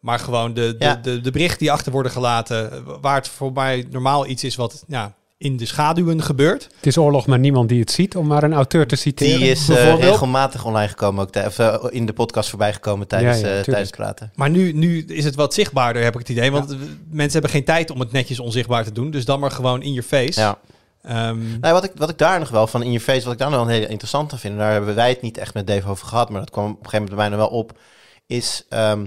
maar 0.00 0.18
gewoon 0.18 0.54
de, 0.54 0.76
de, 0.78 0.84
Ja. 0.84 0.94
de, 0.94 1.20
de 1.20 1.30
berichten 1.30 1.58
die 1.58 1.72
achter 1.72 1.92
worden 1.92 2.12
gelaten, 2.12 2.84
waar 3.00 3.14
het 3.16 3.28
voor 3.28 3.52
mij 3.52 3.86
normaal 3.90 4.26
iets 4.26 4.44
is 4.44 4.56
wat 4.56 4.84
ja, 4.88 5.14
in 5.38 5.56
de 5.56 5.66
schaduwen 5.66 6.22
gebeurt. 6.22 6.62
Het 6.76 6.86
is 6.86 6.98
oorlog, 6.98 7.26
maar 7.26 7.38
niemand 7.38 7.68
die 7.68 7.80
het 7.80 7.90
ziet, 7.90 8.16
om 8.16 8.26
maar 8.26 8.42
een 8.42 8.52
auteur 8.52 8.86
te 8.86 8.96
citeren. 8.96 9.38
Die 9.38 9.48
is 9.50 9.68
eh, 9.68 9.98
regelmatig 10.00 10.64
online 10.64 10.88
gekomen, 10.88 11.22
ook 11.22 11.30
tij- 11.30 11.46
of, 11.46 11.58
eh, 11.58 11.84
in 11.90 12.06
de 12.06 12.12
podcast 12.12 12.48
voorbij 12.48 12.72
gekomen 12.72 13.06
tijdens, 13.06 13.40
Ja, 13.40 13.46
eh, 13.46 13.60
tijdens 13.60 13.86
het 13.86 13.96
praten. 13.96 14.32
Maar 14.34 14.50
nu, 14.50 14.72
nu 14.72 15.04
is 15.04 15.24
het 15.24 15.34
wat 15.34 15.54
zichtbaarder, 15.54 16.02
heb 16.02 16.12
ik 16.12 16.18
het 16.18 16.28
idee. 16.28 16.50
Want 16.52 16.76
mensen 17.10 17.32
hebben 17.32 17.50
geen 17.50 17.64
tijd 17.64 17.90
om 17.90 18.00
het 18.00 18.12
netjes 18.12 18.40
onzichtbaar 18.40 18.84
te 18.84 18.92
doen. 18.92 19.10
Dus 19.10 19.24
dan 19.24 19.40
maar 19.40 19.50
gewoon 19.50 19.82
in 19.82 19.92
je 19.92 20.02
face. 20.02 20.40
Ja. 20.40 20.58
Ehm, 21.04 21.60
Nou, 21.60 21.74
wat, 21.74 21.84
ik, 21.84 21.92
wat 21.94 22.10
ik 22.10 22.18
daar 22.18 22.38
nog 22.38 22.48
wel 22.48 22.66
van 22.66 22.82
in 22.82 22.92
je 22.92 23.00
face, 23.00 23.24
wat 23.24 23.32
ik 23.32 23.38
daar 23.38 23.50
nog 23.50 23.64
wel 23.64 23.68
heel 23.68 23.88
interessant 23.88 24.32
aan 24.32 24.38
vind, 24.38 24.58
daar 24.58 24.72
hebben 24.72 24.94
wij 24.94 25.08
het 25.08 25.22
niet 25.22 25.38
echt 25.38 25.54
met 25.54 25.66
Dave 25.66 25.88
over 25.88 26.06
gehad, 26.06 26.30
maar 26.30 26.40
dat 26.40 26.50
kwam 26.50 26.64
op 26.64 26.70
een 26.70 26.76
gegeven 26.76 26.98
moment 26.98 27.16
bij 27.16 27.28
mij 27.28 27.38
nog 27.38 27.48
wel 27.48 27.58
op, 27.58 27.78
is 28.26 28.64
ehm, 28.68 29.06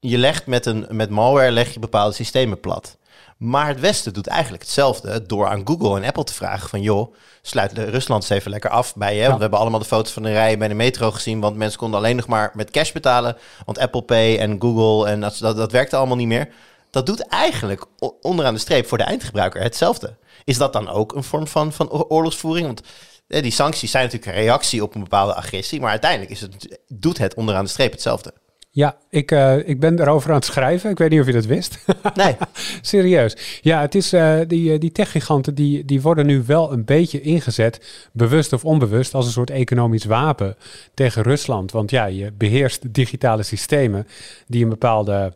je 0.00 0.18
legt 0.18 0.46
met, 0.46 0.66
een, 0.66 0.86
met 0.90 1.10
malware 1.10 1.50
leg 1.50 1.72
je 1.74 1.80
bepaalde 1.80 2.14
systemen 2.14 2.60
plat. 2.60 2.96
Maar 3.36 3.68
het 3.68 3.80
Westen 3.80 4.12
doet 4.12 4.26
eigenlijk 4.26 4.62
hetzelfde 4.62 5.26
door 5.26 5.48
aan 5.48 5.62
Google 5.66 5.96
en 5.96 6.04
Apple 6.04 6.24
te 6.24 6.34
vragen 6.34 6.68
van 6.68 6.82
joh, 6.82 7.14
sluit 7.42 7.74
de 7.74 7.84
Rusland 7.84 8.22
eens 8.22 8.30
even 8.30 8.50
lekker 8.50 8.70
af 8.70 8.94
bij 8.94 9.14
je. 9.16 9.22
Want 9.22 9.34
we 9.34 9.40
hebben 9.40 9.58
allemaal 9.58 9.80
de 9.80 9.86
foto's 9.86 10.12
van 10.12 10.22
de 10.22 10.32
rijen 10.32 10.58
bij 10.58 10.68
de 10.68 10.74
metro 10.74 11.10
gezien, 11.10 11.40
want 11.40 11.56
mensen 11.56 11.78
konden 11.78 11.98
alleen 11.98 12.16
nog 12.16 12.26
maar 12.26 12.50
met 12.54 12.70
cash 12.70 12.92
betalen. 12.92 13.36
Want 13.64 13.78
Apple 13.78 14.02
Pay 14.02 14.38
en 14.38 14.60
Google 14.60 15.10
en 15.10 15.20
dat, 15.20 15.38
dat, 15.38 15.56
dat 15.56 15.72
werkte 15.72 15.96
allemaal 15.96 16.16
niet 16.16 16.26
meer. 16.26 16.48
Dat 16.92 17.06
doet 17.06 17.26
eigenlijk 17.28 17.84
onderaan 18.20 18.54
de 18.54 18.60
streep 18.60 18.86
voor 18.86 18.98
de 18.98 19.04
eindgebruiker 19.04 19.62
hetzelfde. 19.62 20.16
Is 20.44 20.56
dat 20.56 20.72
dan 20.72 20.88
ook 20.88 21.14
een 21.14 21.22
vorm 21.22 21.46
van, 21.46 21.72
van 21.72 21.90
oor- 21.90 22.06
oorlogsvoering? 22.08 22.66
Want 22.66 22.82
eh, 23.26 23.42
die 23.42 23.50
sancties 23.50 23.90
zijn 23.90 24.04
natuurlijk 24.04 24.32
een 24.32 24.42
reactie 24.42 24.82
op 24.82 24.94
een 24.94 25.02
bepaalde 25.02 25.34
agressie, 25.34 25.80
maar 25.80 25.90
uiteindelijk 25.90 26.30
is 26.30 26.40
het, 26.40 26.80
doet 26.88 27.18
het 27.18 27.34
onderaan 27.34 27.64
de 27.64 27.70
streep 27.70 27.92
hetzelfde. 27.92 28.32
Ja, 28.70 28.96
ik, 29.10 29.30
eh, 29.30 29.68
ik 29.68 29.80
ben 29.80 30.00
erover 30.00 30.30
aan 30.30 30.36
het 30.36 30.44
schrijven. 30.44 30.90
Ik 30.90 30.98
weet 30.98 31.10
niet 31.10 31.20
of 31.20 31.26
je 31.26 31.32
dat 31.32 31.44
wist. 31.44 31.78
Nee, 32.14 32.36
Serieus. 32.80 33.58
Ja, 33.60 33.80
het 33.80 33.94
is, 33.94 34.12
eh, 34.12 34.38
die, 34.46 34.78
die 34.78 34.92
techgiganten 34.92 35.54
die, 35.54 35.84
die 35.84 36.02
worden 36.02 36.26
nu 36.26 36.42
wel 36.46 36.72
een 36.72 36.84
beetje 36.84 37.20
ingezet, 37.20 38.08
bewust 38.12 38.52
of 38.52 38.64
onbewust, 38.64 39.14
als 39.14 39.26
een 39.26 39.32
soort 39.32 39.50
economisch 39.50 40.04
wapen 40.04 40.56
tegen 40.94 41.22
Rusland. 41.22 41.72
Want 41.72 41.90
ja, 41.90 42.04
je 42.04 42.32
beheerst 42.32 42.94
digitale 42.94 43.42
systemen 43.42 44.06
die 44.46 44.62
een 44.62 44.68
bepaalde 44.68 45.32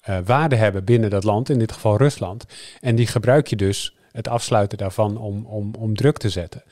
eh, 0.00 0.18
waarde 0.24 0.56
hebben 0.56 0.84
binnen 0.84 1.10
dat 1.10 1.24
land, 1.24 1.48
in 1.48 1.58
dit 1.58 1.72
geval 1.72 1.96
Rusland. 1.96 2.44
En 2.80 2.94
die 2.96 3.06
gebruik 3.06 3.46
je 3.46 3.56
dus, 3.56 3.96
het 4.12 4.28
afsluiten 4.28 4.78
daarvan, 4.78 5.16
om, 5.16 5.46
om, 5.46 5.74
om 5.78 5.96
druk 5.96 6.18
te 6.18 6.28
zetten. 6.28 6.62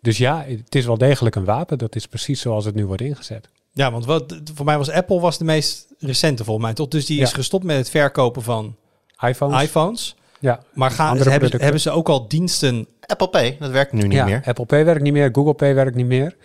Dus 0.00 0.18
ja, 0.18 0.44
het 0.48 0.74
is 0.74 0.86
wel 0.86 0.98
degelijk 0.98 1.34
een 1.34 1.44
wapen. 1.44 1.78
Dat 1.78 1.94
is 1.96 2.06
precies 2.06 2.40
zoals 2.40 2.64
het 2.64 2.74
nu 2.74 2.86
wordt 2.86 3.02
ingezet. 3.02 3.48
ja, 3.72 3.90
want 3.90 4.04
wat, 4.04 4.40
voor 4.54 4.64
mij 4.64 4.78
was 4.78 4.90
Apple 4.90 5.20
was 5.20 5.38
de 5.38 5.44
meest 5.44 5.86
recente 5.98 6.44
volgens 6.44 6.66
mij. 6.66 6.74
Tot 6.74 6.90
dus 6.90 7.06
die 7.06 7.20
is 7.20 7.30
Ja. 7.30 7.36
gestopt 7.36 7.64
met 7.64 7.76
het 7.76 7.90
verkopen 7.90 8.42
van 8.42 8.76
iPhones. 9.20 9.62
iPhones. 9.62 10.16
ja. 10.40 10.60
Maar 10.74 10.90
gaan, 10.90 11.06
hebben, 11.16 11.26
producten. 11.32 11.60
hebben 11.60 11.80
ze 11.80 11.90
ook 11.90 12.08
al 12.08 12.28
diensten? 12.28 12.86
Apple 13.00 13.28
Pay, 13.28 13.56
dat 13.60 13.70
werkt 13.70 13.92
nu 13.92 14.02
niet 14.02 14.12
ja, 14.12 14.24
meer. 14.24 14.42
Apple 14.44 14.66
Pay 14.66 14.84
werkt 14.84 15.02
niet 15.02 15.12
meer, 15.12 15.28
Google 15.32 15.54
Pay 15.54 15.74
werkt 15.74 15.96
niet 15.96 16.06
meer. 16.06 16.36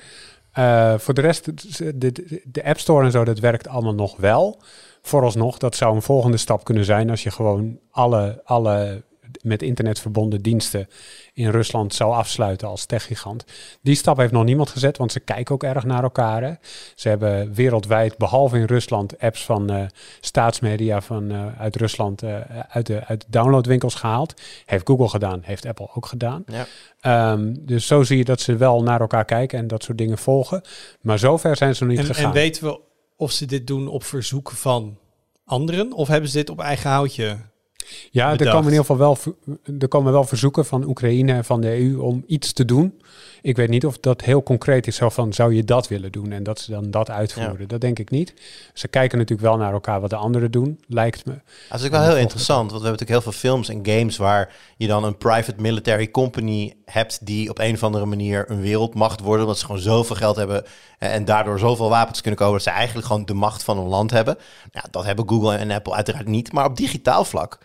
Eh, 0.51 0.93
voor 0.97 1.13
de 1.13 1.21
rest, 1.21 1.45
de, 1.77 1.97
de, 1.97 2.41
de 2.45 2.63
App 2.63 2.79
Store 2.79 3.05
en 3.05 3.11
zo, 3.11 3.23
dat 3.23 3.39
werkt 3.39 3.67
allemaal 3.67 3.93
nog 3.93 4.17
wel. 4.17 4.61
Vooralsnog, 5.01 5.57
dat 5.57 5.75
zou 5.75 5.95
een 5.95 6.01
volgende 6.01 6.37
stap 6.37 6.63
kunnen 6.63 6.85
zijn 6.85 7.09
als 7.09 7.23
je 7.23 7.31
gewoon 7.31 7.79
alle, 7.91 8.41
alle 8.43 9.03
met 9.41 9.61
internet 9.61 9.99
verbonden 9.99 10.41
diensten 10.41 10.87
in 11.33 11.49
Rusland 11.49 11.93
zou 11.93 12.13
afsluiten 12.13 12.67
als 12.67 12.85
techgigant. 12.85 13.45
Die 13.81 13.95
stap 13.95 14.17
heeft 14.17 14.31
nog 14.31 14.43
niemand 14.43 14.69
gezet, 14.69 14.97
want 14.97 15.11
ze 15.11 15.19
kijken 15.19 15.55
ook 15.55 15.63
erg 15.63 15.83
naar 15.83 16.03
elkaar. 16.03 16.43
Hè. 16.43 16.53
Ze 16.95 17.09
hebben 17.09 17.53
wereldwijd, 17.53 18.17
behalve 18.17 18.57
in 18.57 18.65
Rusland, 18.65 19.19
apps 19.19 19.45
van 19.45 19.69
eh, 19.69 19.83
staatsmedia 20.19 21.01
van, 21.01 21.31
eh, 21.31 21.59
uit 21.59 21.75
Rusland 21.75 22.23
eh, 22.23 22.35
uit, 22.69 22.85
de, 22.85 23.05
uit 23.05 23.21
de 23.21 23.27
downloadwinkels 23.29 23.95
gehaald. 23.95 24.41
Heeft 24.65 24.87
Google 24.87 25.09
gedaan, 25.09 25.39
heeft 25.43 25.65
Apple 25.65 25.89
ook 25.93 26.05
gedaan. 26.05 26.43
Ja. 26.47 26.65
Ehm, 26.99 27.53
dus 27.59 27.87
zo 27.87 28.03
zie 28.03 28.17
je 28.17 28.25
dat 28.25 28.39
ze 28.39 28.55
wel 28.55 28.83
naar 28.83 29.01
elkaar 29.01 29.25
kijken 29.25 29.59
en 29.59 29.67
dat 29.67 29.83
soort 29.83 29.97
dingen 29.97 30.17
volgen. 30.17 30.61
Maar 31.01 31.19
zover 31.19 31.55
zijn 31.55 31.75
ze 31.75 31.83
nog 31.83 31.91
niet 31.91 32.01
En, 32.01 32.05
gegaan. 32.05 32.25
en 32.25 32.31
weten 32.31 32.63
we 32.63 32.79
of 33.21 33.31
ze 33.31 33.45
dit 33.45 33.67
doen 33.67 33.87
op 33.87 34.03
verzoek 34.03 34.51
van 34.51 34.97
anderen? 35.45 35.93
Of 35.93 36.07
hebben 36.07 36.29
ze 36.29 36.37
dit 36.37 36.49
op 36.49 36.59
eigen 36.59 36.89
houtje? 36.89 37.37
ja, 38.11 38.31
er 38.31 38.37
komen 38.37 38.71
in 38.71 38.77
ieder 38.77 38.85
geval 38.85 38.97
wel, 38.97 39.17
er 39.79 39.87
komen 39.87 40.11
wel 40.11 40.23
verzoeken 40.23 40.65
van 40.65 40.83
Oekraïne 40.83 41.33
en 41.33 41.45
van 41.45 41.61
de 41.61 41.79
EU 41.79 41.97
om 41.97 42.23
iets 42.27 42.53
te 42.53 42.65
doen. 42.65 43.01
Ik 43.41 43.55
weet 43.55 43.69
niet 43.69 43.85
of 43.85 43.97
dat 43.97 44.21
heel 44.21 44.43
concreet 44.43 44.87
is, 44.87 44.95
zo 44.95 45.09
van 45.09 45.33
zou 45.33 45.55
je 45.55 45.63
dat 45.63 45.87
willen 45.87 46.11
doen 46.11 46.31
en 46.31 46.43
dat 46.43 46.59
ze 46.59 46.71
dan 46.71 46.91
dat 46.91 47.09
uitvoeren. 47.09 47.67
Dat 47.67 47.81
denk 47.81 47.99
ik 47.99 48.09
niet. 48.09 48.33
Ze 48.73 48.87
kijken 48.87 49.17
natuurlijk 49.17 49.47
wel 49.47 49.57
naar 49.57 49.73
elkaar 49.73 50.01
wat 50.01 50.09
de 50.09 50.15
anderen 50.15 50.51
doen, 50.51 50.79
lijkt 50.87 51.25
me. 51.25 51.31
Dat 51.31 51.41
is 51.43 51.67
natuurlijk 51.69 52.03
wel 52.03 52.11
heel 52.11 52.21
interessant, 52.21 52.71
want 52.71 52.81
we 52.81 52.87
hebben 52.87 52.99
natuurlijk 52.99 53.25
heel 53.25 53.31
veel 53.31 53.49
films 53.49 53.69
en 53.69 53.85
games 53.97 54.17
waar 54.17 54.55
je 54.77 54.87
dan 54.87 55.03
een 55.03 55.17
private 55.17 55.61
military 55.61 56.11
company 56.11 56.75
hebt 56.85 57.25
die 57.25 57.49
op 57.49 57.59
een 57.59 57.73
of 57.73 57.83
andere 57.83 58.05
manier 58.05 58.51
een 58.51 58.61
wereldmacht 58.61 59.19
worden, 59.19 59.41
omdat 59.41 59.59
ze 59.59 59.65
gewoon 59.65 59.81
zoveel 59.81 60.15
geld 60.15 60.35
hebben 60.35 60.63
en 60.97 61.25
daardoor 61.25 61.59
zoveel 61.59 61.89
wapens 61.89 62.21
kunnen 62.21 62.39
kopen 62.39 62.53
dat 62.53 62.63
ze 62.63 62.69
eigenlijk 62.69 63.07
gewoon 63.07 63.25
de 63.25 63.33
macht 63.33 63.63
van 63.63 63.77
een 63.77 63.87
land 63.87 64.11
hebben. 64.11 64.37
Ja, 64.71 64.83
dat 64.91 65.05
hebben 65.05 65.29
Google 65.29 65.55
en 65.55 65.71
Apple 65.71 65.93
uiteraard 65.93 66.27
niet, 66.27 66.51
maar 66.51 66.65
op 66.65 66.77
digitaal 66.77 67.25
vlak 67.25 67.57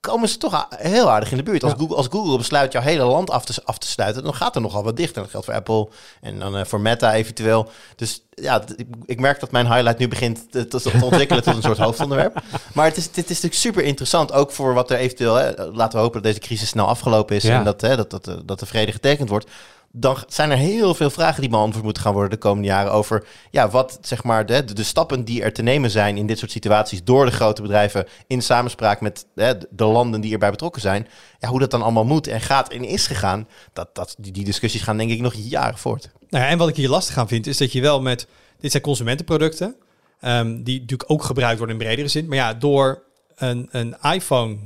komen 0.00 0.28
ze 0.28 0.36
toch 0.38 0.66
heel 0.76 1.10
aardig 1.10 1.30
in 1.30 1.36
de 1.36 1.42
buurt. 1.42 1.62
Als, 1.62 1.72
Ja. 1.72 1.78
Google, 1.78 1.96
als 1.96 2.06
Google 2.10 2.36
besluit 2.36 2.72
jouw 2.72 2.82
hele 2.82 3.04
land 3.04 3.30
af 3.30 3.44
te, 3.44 3.60
af 3.64 3.78
te 3.78 3.86
sluiten, 3.86 4.22
dan 4.22 4.34
gaat 4.34 4.54
er 4.54 4.60
nogal 4.60 4.82
wat 4.84 4.96
dicht. 4.96 5.16
En 5.16 5.22
dat 5.22 5.30
geldt 5.30 5.46
voor 5.46 5.54
Apple 5.54 5.88
en 6.20 6.38
dan 6.38 6.56
eh, 6.56 6.64
voor 6.64 6.80
Meta 6.80 7.14
eventueel. 7.14 7.70
Dus 7.96 8.22
ja, 8.30 8.62
ik, 8.76 8.86
ik 9.04 9.20
merk 9.20 9.40
dat 9.40 9.50
mijn 9.50 9.66
highlight 9.66 9.98
nu 9.98 10.08
begint 10.08 10.52
te, 10.52 10.68
te, 10.68 10.80
te 10.80 10.92
ontwikkelen 11.02 11.42
tot 11.42 11.54
een 11.56 11.62
soort 11.62 11.78
hoofdonderwerp. 11.78 12.42
Maar 12.74 12.84
het 12.86 12.96
is, 12.96 13.04
dit 13.10 13.24
is 13.24 13.28
natuurlijk 13.28 13.54
super 13.54 13.82
interessant, 13.82 14.32
ook 14.32 14.50
voor 14.52 14.74
wat 14.74 14.90
er 14.90 14.96
eventueel... 14.96 15.34
Hè, 15.34 15.64
laten 15.66 15.98
we 15.98 16.04
hopen 16.04 16.22
dat 16.22 16.22
deze 16.32 16.38
crisis 16.46 16.68
snel 16.68 16.86
afgelopen 16.86 17.36
is 17.36 17.42
Ja. 17.42 17.58
en 17.58 17.64
dat, 17.64 17.80
hè, 17.80 17.96
dat, 17.96 18.10
dat, 18.10 18.30
dat 18.44 18.58
de 18.60 18.66
vrede 18.66 18.92
getekend 18.92 19.28
wordt. 19.28 19.46
Dan 19.92 20.16
zijn 20.28 20.50
er 20.50 20.56
heel 20.56 20.94
veel 20.94 21.10
vragen 21.10 21.40
die 21.40 21.50
beantwoord 21.50 21.84
moeten 21.84 22.02
gaan 22.02 22.12
worden 22.12 22.30
de 22.30 22.36
komende 22.36 22.68
jaren 22.68 22.92
over 22.92 23.26
ja, 23.50 23.68
wat 23.68 23.98
zeg 24.00 24.24
maar 24.24 24.46
de, 24.46 24.64
de, 24.64 24.82
stappen 24.82 25.24
die 25.24 25.42
er 25.42 25.52
te 25.52 25.62
nemen 25.62 25.90
zijn 25.90 26.16
in 26.16 26.26
dit 26.26 26.38
soort 26.38 26.50
situaties 26.50 27.04
door 27.04 27.24
de 27.24 27.30
grote 27.30 27.62
bedrijven 27.62 28.06
in 28.26 28.42
samenspraak 28.42 29.00
met 29.00 29.26
hè, 29.34 29.52
de 29.70 29.84
landen 29.84 30.20
die 30.20 30.32
erbij 30.32 30.50
betrokken 30.50 30.80
zijn. 30.80 31.08
Ja, 31.38 31.48
hoe 31.48 31.58
dat 31.58 31.70
dan 31.70 31.82
allemaal 31.82 32.04
moet 32.04 32.26
en 32.26 32.40
gaat 32.40 32.72
en 32.72 32.84
is 32.84 33.06
gegaan, 33.06 33.48
dat, 33.72 33.94
dat, 33.94 34.14
die, 34.18 34.32
die 34.32 34.44
discussies 34.44 34.82
gaan 34.82 34.96
denk 34.96 35.10
ik 35.10 35.20
nog 35.20 35.34
jaren 35.34 35.78
voort. 35.78 36.10
Nou 36.28 36.44
ja, 36.44 36.50
en 36.50 36.58
wat 36.58 36.68
ik 36.68 36.76
hier 36.76 36.88
lastig 36.88 37.18
aan 37.18 37.28
vind, 37.28 37.46
is 37.46 37.56
dat 37.56 37.72
je 37.72 37.80
wel 37.80 38.00
met... 38.00 38.26
Dit 38.58 38.70
zijn 38.70 38.82
consumentenproducten, 38.82 39.76
ehm, 40.20 40.62
die 40.62 40.80
natuurlijk 40.80 41.10
ook 41.10 41.22
gebruikt 41.22 41.58
worden 41.58 41.76
in 41.76 41.82
bredere 41.82 42.08
zin. 42.08 42.28
Maar 42.28 42.36
ja, 42.36 42.54
door 42.54 43.02
een, 43.36 43.68
een 43.70 43.96
iPhone 44.02 44.56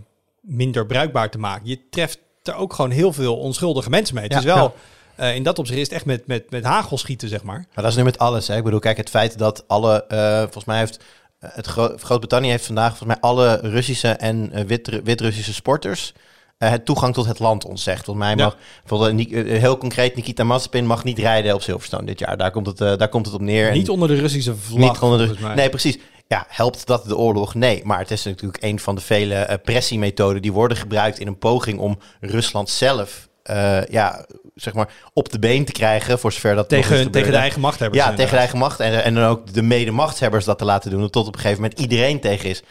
minder 0.41 0.87
bruikbaar 0.87 1.31
te 1.31 1.39
maken, 1.39 1.69
je 1.69 1.89
treft 1.91 2.19
er 2.43 2.55
ook 2.55 2.73
gewoon 2.73 2.91
heel 2.91 3.13
veel 3.13 3.37
onschuldige 3.37 3.91
mensen 3.91 4.15
mee. 4.15 4.25
Het 4.25 4.33
Ja, 4.33 4.39
is 4.39 4.45
wel... 4.45 4.75
eh, 5.17 5.35
in 5.35 5.43
dat 5.43 5.59
opzicht 5.59 5.79
is 5.79 5.85
het 5.85 5.95
echt 5.95 6.05
met, 6.05 6.27
met, 6.27 6.51
met 6.51 6.65
hagel 6.65 6.99
schieten, 6.99 7.29
zeg 7.29 7.43
maar. 7.43 7.67
Maar 7.75 7.85
dat 7.85 7.93
is 7.93 7.97
nu 7.99 8.05
met 8.05 8.19
alles. 8.19 8.49
Hè? 8.49 8.57
Ik 8.57 8.65
bedoel, 8.65 8.79
kijk, 8.79 8.97
het 8.97 9.11
feit 9.11 9.39
dat 9.39 9.65
alle, 9.67 10.05
eh, 10.09 10.39
volgens 10.41 10.65
mij 10.65 10.79
heeft 10.79 10.99
eh, 11.39 11.51
het 11.53 11.67
Gro- 11.67 11.95
Groot-Brittannië 11.97 12.51
heeft 12.51 12.67
vandaag 12.67 12.97
volgens 12.97 13.09
mij 13.09 13.31
alle 13.31 13.55
Russische 13.63 14.09
en 14.09 14.67
wit- 14.67 15.01
Wit-Russische 15.05 15.55
sporters 15.55 16.13
eh, 16.59 16.71
het 16.71 16.85
toegang 16.85 17.15
tot 17.15 17.27
het 17.27 17.39
land 17.39 17.65
ontzegd. 17.65 18.05
Volgens 18.05 18.27
mij 18.27 18.37
Ja. 18.37 18.45
mag, 18.45 18.57
bijvoorbeeld, 18.87 19.31
heel 19.61 19.79
concreet, 19.79 20.15
Nikita 20.17 20.45
Mazepin 20.45 20.87
mag 20.87 21.05
niet 21.05 21.19
rijden 21.19 21.55
op 21.55 21.63
Silverstone 21.63 22.07
dit 22.07 22.19
jaar. 22.19 22.37
Daar 22.37 22.51
komt 22.51 22.67
het, 22.67 22.81
eh, 22.81 22.97
daar 22.97 23.09
komt 23.09 23.27
het 23.27 23.35
op 23.35 23.41
neer. 23.41 23.69
En 23.69 23.75
Niet 23.75 23.89
onder 23.89 24.09
de 24.09 24.15
Russische 24.15 24.57
vlag, 24.57 24.79
niet 24.93 24.99
onder 25.01 25.29
de- 25.37 25.41
mij. 25.43 25.55
Nee, 25.55 25.69
precies. 25.69 25.99
Ja, 26.29 26.45
helpt 26.49 26.87
dat 26.87 27.05
de 27.05 27.17
oorlog? 27.17 27.55
Nee, 27.55 27.81
maar 27.85 27.99
het 27.99 28.11
is 28.11 28.25
natuurlijk 28.25 28.63
een 28.63 28.79
van 28.81 28.95
de 28.95 29.01
vele 29.01 29.35
eh, 29.35 29.57
pressiemethoden 29.65 30.43
die 30.43 30.53
worden 30.53 30.77
gebruikt 30.77 31.19
in 31.19 31.27
een 31.27 31.39
poging 31.39 31.79
om 31.79 31.99
Rusland 32.21 32.71
zelf, 32.71 33.29
eh, 33.43 33.85
ja, 33.87 34.27
zeg 34.55 34.75
maar, 34.75 34.89
op 35.13 35.33
de 35.33 35.39
been 35.39 35.65
te 35.65 35.73
krijgen, 35.73 36.19
voor 36.19 36.33
zover 36.33 36.55
dat 36.55 36.69
tegen, 36.69 37.11
tegen 37.11 37.31
de 37.33 37.37
eigen 37.39 37.61
machthebbers. 37.61 38.05
Ja, 38.05 38.15
tegen 38.15 38.31
de 38.31 38.37
eigen 38.39 38.59
macht 38.59 38.81
en, 38.81 39.05
en 39.05 39.15
dan 39.15 39.25
ook 39.25 39.53
de 39.53 39.63
medemachtshebbers 39.63 40.45
dat 40.45 40.59
te 40.59 40.65
laten 40.65 40.91
doen, 40.91 41.11
tot 41.11 41.27
op 41.27 41.35
een 41.35 41.41
gegeven 41.41 41.63
moment 41.63 41.81
iedereen 41.81 42.21
tegen 42.21 42.49
is. 42.49 42.63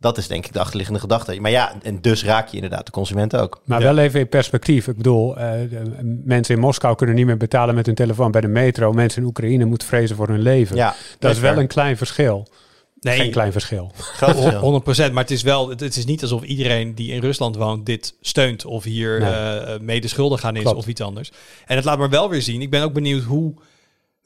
Dat 0.00 0.18
is 0.18 0.26
denk 0.26 0.46
ik 0.46 0.52
de 0.52 0.58
achterliggende 0.58 1.00
gedachte. 1.00 1.40
Maar 1.40 1.50
ja, 1.50 1.72
en 1.82 2.00
dus 2.00 2.24
raak 2.24 2.48
je 2.48 2.54
inderdaad 2.54 2.86
de 2.86 2.92
consument 2.92 3.36
ook. 3.36 3.60
Maar 3.64 3.80
Ja. 3.80 3.86
wel 3.94 3.98
even 3.98 4.20
in 4.20 4.28
perspectief. 4.28 4.86
Ik 4.88 4.96
bedoel, 4.96 5.36
eh, 5.38 5.50
mensen 6.24 6.54
in 6.54 6.60
Moskou 6.60 6.94
kunnen 6.96 7.14
niet 7.16 7.26
meer 7.26 7.36
betalen 7.36 7.74
met 7.74 7.86
hun 7.86 7.94
telefoon 7.94 8.30
bij 8.30 8.40
de 8.40 8.48
metro. 8.48 8.92
Mensen 8.92 9.22
in 9.22 9.28
Oekraïne 9.28 9.64
moeten 9.64 9.88
vrezen 9.88 10.16
voor 10.16 10.28
hun 10.28 10.42
leven. 10.42 10.76
Ja, 10.76 10.94
dat 11.18 11.30
is 11.30 11.38
wel 11.38 11.56
een 11.58 11.66
klein 11.66 11.96
verschil. 11.96 12.48
Nee, 13.00 13.16
Geen 13.18 13.30
klein 13.30 13.52
verschil. 13.52 13.92
groot 13.96 14.36
verschil. 14.42 15.08
100%. 15.10 15.12
Maar 15.12 15.22
het 15.22 15.30
is 15.32 15.42
wel, 15.42 15.68
het, 15.68 15.80
het 15.80 15.96
is 15.96 16.04
niet 16.04 16.22
alsof 16.22 16.42
iedereen 16.42 16.94
die 16.94 17.12
in 17.12 17.20
Rusland 17.20 17.56
woont 17.56 17.86
dit 17.86 18.14
steunt 18.20 18.64
of 18.64 18.84
hier 18.84 19.20
Nee. 19.20 19.30
eh, 19.32 19.80
mede 19.80 20.08
schuldig 20.08 20.44
aan 20.44 20.56
is 20.56 20.62
Klopt. 20.62 20.76
of 20.78 20.86
iets 20.86 21.00
anders. 21.00 21.30
En 21.66 21.76
het 21.76 21.84
laat 21.84 21.98
maar 21.98 22.10
wel 22.10 22.28
weer 22.28 22.42
zien. 22.42 22.60
Ik 22.60 22.70
ben 22.70 22.82
ook 22.82 22.92
benieuwd 22.92 23.22
hoe 23.22 23.54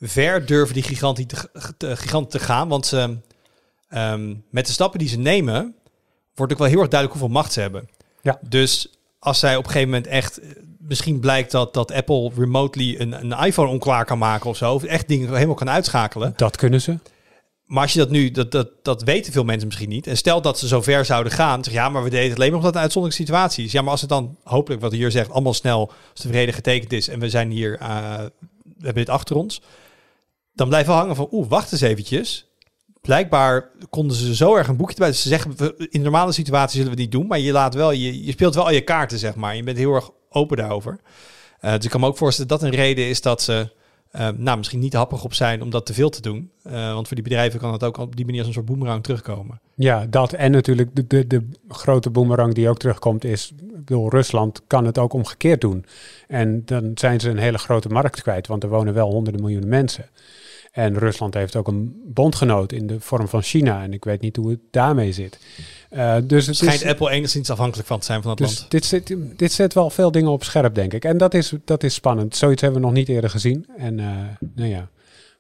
ver 0.01 0.47
durven 0.47 0.75
die 0.75 0.83
giganten 0.83 1.27
te, 1.27 1.37
te- 1.77 1.97
giganten 1.97 2.39
te 2.41 2.45
gaan. 2.47 2.69
Want 2.69 2.87
ze, 2.87 3.17
ehm, 3.89 4.35
met 4.51 4.67
de 4.67 4.73
stappen 4.73 4.99
die 4.99 5.09
ze 5.09 5.19
nemen, 5.19 5.75
wordt 6.35 6.53
ook 6.53 6.59
wel 6.59 6.69
heel 6.69 6.81
erg 6.81 6.89
duidelijk 6.89 7.21
hoeveel 7.21 7.41
macht 7.41 7.53
ze 7.53 7.61
hebben. 7.61 7.89
Ja. 8.23 8.39
Dus 8.49 8.89
als 9.19 9.39
zij 9.39 9.57
op 9.57 9.65
een 9.65 9.71
gegeven 9.71 9.89
moment 9.93 10.07
echt, 10.11 10.39
eh, 10.41 10.49
misschien 10.79 11.21
blijkt 11.21 11.51
dat, 11.51 11.75
dat 11.75 11.93
Apple 11.93 12.31
remotely 12.37 12.95
een, 12.99 13.13
een 13.33 13.45
iPhone 13.47 13.69
onklaar 13.71 14.05
kan 14.05 14.19
maken 14.19 14.51
of 14.51 14.57
zo, 14.57 14.75
of 14.75 14.85
echt 14.85 15.09
dingen 15.09 15.35
helemaal 15.35 15.55
kan 15.55 15.71
uitschakelen. 15.71 16.33
Dat 16.37 16.57
kunnen 16.57 16.81
ze. 16.81 16.99
Maar 17.73 17.83
als 17.83 17.93
je 17.93 17.99
dat 17.99 18.11
nu, 18.11 18.31
dat, 18.31 18.51
dat, 18.51 18.69
dat 18.83 19.03
weten 19.03 19.33
veel 19.33 19.45
mensen 19.45 19.67
misschien 19.67 19.89
niet. 19.89 20.07
En 20.07 20.17
stel 20.17 20.43
dat 20.43 20.59
ze 20.59 20.69
zo 20.69 20.83
ver 20.83 21.05
zouden 21.05 21.33
gaan. 21.33 21.65
Zeg 21.65 21.75
ja, 21.75 21.89
maar 21.89 22.03
we 22.03 22.11
deden 22.11 22.29
het 22.29 22.37
alleen 22.37 22.49
maar 22.49 22.59
omdat 22.59 22.75
het 22.75 22.83
uitzonderlijke 22.83 23.25
situaties. 23.25 23.73
Ja, 23.73 23.83
maar 23.83 23.91
als 23.91 24.01
het 24.01 24.11
dan 24.11 24.37
hopelijk, 24.45 24.81
wat 24.81 24.93
hier 24.93 25.11
zegt, 25.11 25.31
allemaal 25.31 25.55
snel 25.55 25.93
vrede 26.15 26.53
getekend 26.53 26.93
is. 26.93 27.09
En 27.09 27.21
we 27.21 27.31
zijn 27.31 27.51
hier, 27.51 27.79
eh, 27.79 27.89
we 28.63 28.85
hebben 28.85 29.05
dit 29.05 29.09
achter 29.09 29.37
ons. 29.37 29.63
Dan 30.55 30.69
blijven 30.69 30.93
we 30.93 30.99
hangen 30.99 31.17
van, 31.17 31.29
oeh, 31.31 31.49
wacht 31.49 31.73
eens 31.73 31.81
eventjes. 31.81 32.47
Blijkbaar 33.01 33.71
konden 33.91 34.17
ze 34.17 34.35
zo 34.35 34.57
erg 34.57 34.69
een 34.69 34.77
boekje 34.77 34.97
bij. 34.97 35.13
Ze 35.13 35.29
zeggen, 35.29 35.75
in 35.91 36.03
normale 36.03 36.33
situaties 36.33 36.77
zullen 36.77 36.95
we 36.95 37.01
het 37.01 37.11
niet 37.11 37.21
doen. 37.21 37.27
Maar 37.27 37.39
je, 37.39 37.53
laat 37.53 37.75
wel, 37.75 37.91
je, 37.91 38.25
je 38.25 38.33
speelt 38.33 38.55
wel 38.55 38.65
al 38.65 38.73
je 38.73 38.81
kaarten, 38.81 39.19
zeg 39.19 39.35
maar. 39.35 39.57
Je 39.57 39.63
bent 39.63 39.79
heel 39.79 39.95
erg 39.95 40.11
open 40.29 40.57
daarover. 40.57 41.01
Eh, 41.61 41.75
dus 41.75 41.85
ik 41.85 41.91
kan 41.91 42.01
me 42.01 42.07
ook 42.07 42.17
voorstellen 42.17 42.51
dat 42.51 42.63
een 42.63 42.71
reden 42.71 43.09
is 43.09 43.21
dat 43.21 43.43
ze 43.43 43.73
eh, 44.13 44.29
nou, 44.37 44.59
misschien 44.59 44.81
niet 44.81 44.93
happig 44.93 45.25
op 45.25 45.35
zijn 45.35 45.63
om 45.63 45.71
dat 45.71 45.87
te 45.87 45.95
veel 45.95 46.11
te 46.11 46.21
doen. 46.21 46.51
Eh, 46.63 46.93
want 46.93 47.07
voor 47.07 47.17
die 47.17 47.25
bedrijven 47.25 47.61
kan 47.61 47.73
het 47.73 47.85
ook 47.85 47.97
op 47.97 48.17
die 48.17 48.25
manier 48.25 48.41
als 48.41 48.49
een 48.49 48.55
soort 48.55 48.67
boemerang 48.67 49.03
terugkomen. 49.03 49.61
Ja, 49.75 50.07
dat 50.07 50.33
en 50.33 50.51
natuurlijk 50.51 50.97
de, 50.97 51.07
de, 51.07 51.27
de 51.27 51.49
grote 51.69 52.11
boemerang 52.11 52.55
die 52.55 52.69
ook 52.69 52.79
terugkomt 52.79 53.25
is, 53.25 53.53
bedoel, 53.57 54.11
Rusland 54.11 54.63
kan 54.67 54.85
het 54.85 54.99
ook 54.99 55.13
omgekeerd 55.13 55.61
doen. 55.61 55.85
En 56.29 56.63
dan 56.65 56.91
zijn 56.95 57.21
ze 57.21 57.31
een 57.31 57.39
hele 57.39 57.59
grote 57.59 57.89
markt 57.89 58.23
kwijt, 58.23 58.47
want 58.47 58.63
er 58.63 58.69
wonen 58.69 58.95
wel 58.95 59.11
honderden 59.11 59.43
miljoenen 59.43 59.69
mensen. 59.69 60.11
En 60.73 60.99
Rusland 60.99 61.35
heeft 61.35 61.57
ook 61.57 61.69
een 61.69 62.03
bondgenoot 62.05 62.73
in 62.73 62.87
de 62.87 63.01
vorm 63.01 63.29
van 63.29 63.43
China. 63.43 63.83
En 63.83 63.93
ik 63.93 64.05
weet 64.05 64.21
niet 64.21 64.37
hoe 64.37 64.51
het 64.51 64.59
daarmee 64.71 65.13
zit. 65.13 65.39
Eh, 65.91 66.17
dus 66.25 66.47
het 66.47 66.57
Schijnt 66.57 66.83
is, 66.83 66.89
Apple 66.89 67.11
enigszins 67.11 67.51
afhankelijk 67.51 67.89
van 67.89 67.99
te 67.99 68.05
zijn 68.05 68.23
van 68.23 68.31
het 68.31 68.41
dus 68.41 68.59
land. 68.59 68.71
dit, 68.71 68.85
zet, 68.85 69.17
dit 69.37 69.53
zet 69.53 69.75
wel 69.75 69.91
veel 69.91 70.11
dingen 70.11 70.31
op 70.31 70.45
scherp, 70.45 70.75
denk 70.75 70.93
ik. 70.93 71.05
En 71.05 71.19
dat 71.19 71.35
is, 71.35 71.53
dat 71.65 71.83
is 71.83 71.95
spannend. 71.95 72.37
Zoiets 72.37 72.63
hebben 72.63 72.81
we 72.81 72.87
nog 72.87 72.95
niet 72.95 73.09
eerder 73.09 73.31
gezien. 73.31 73.67
En 73.77 74.01
eh, 74.01 74.07
nou 74.55 74.69
ja, 74.69 74.89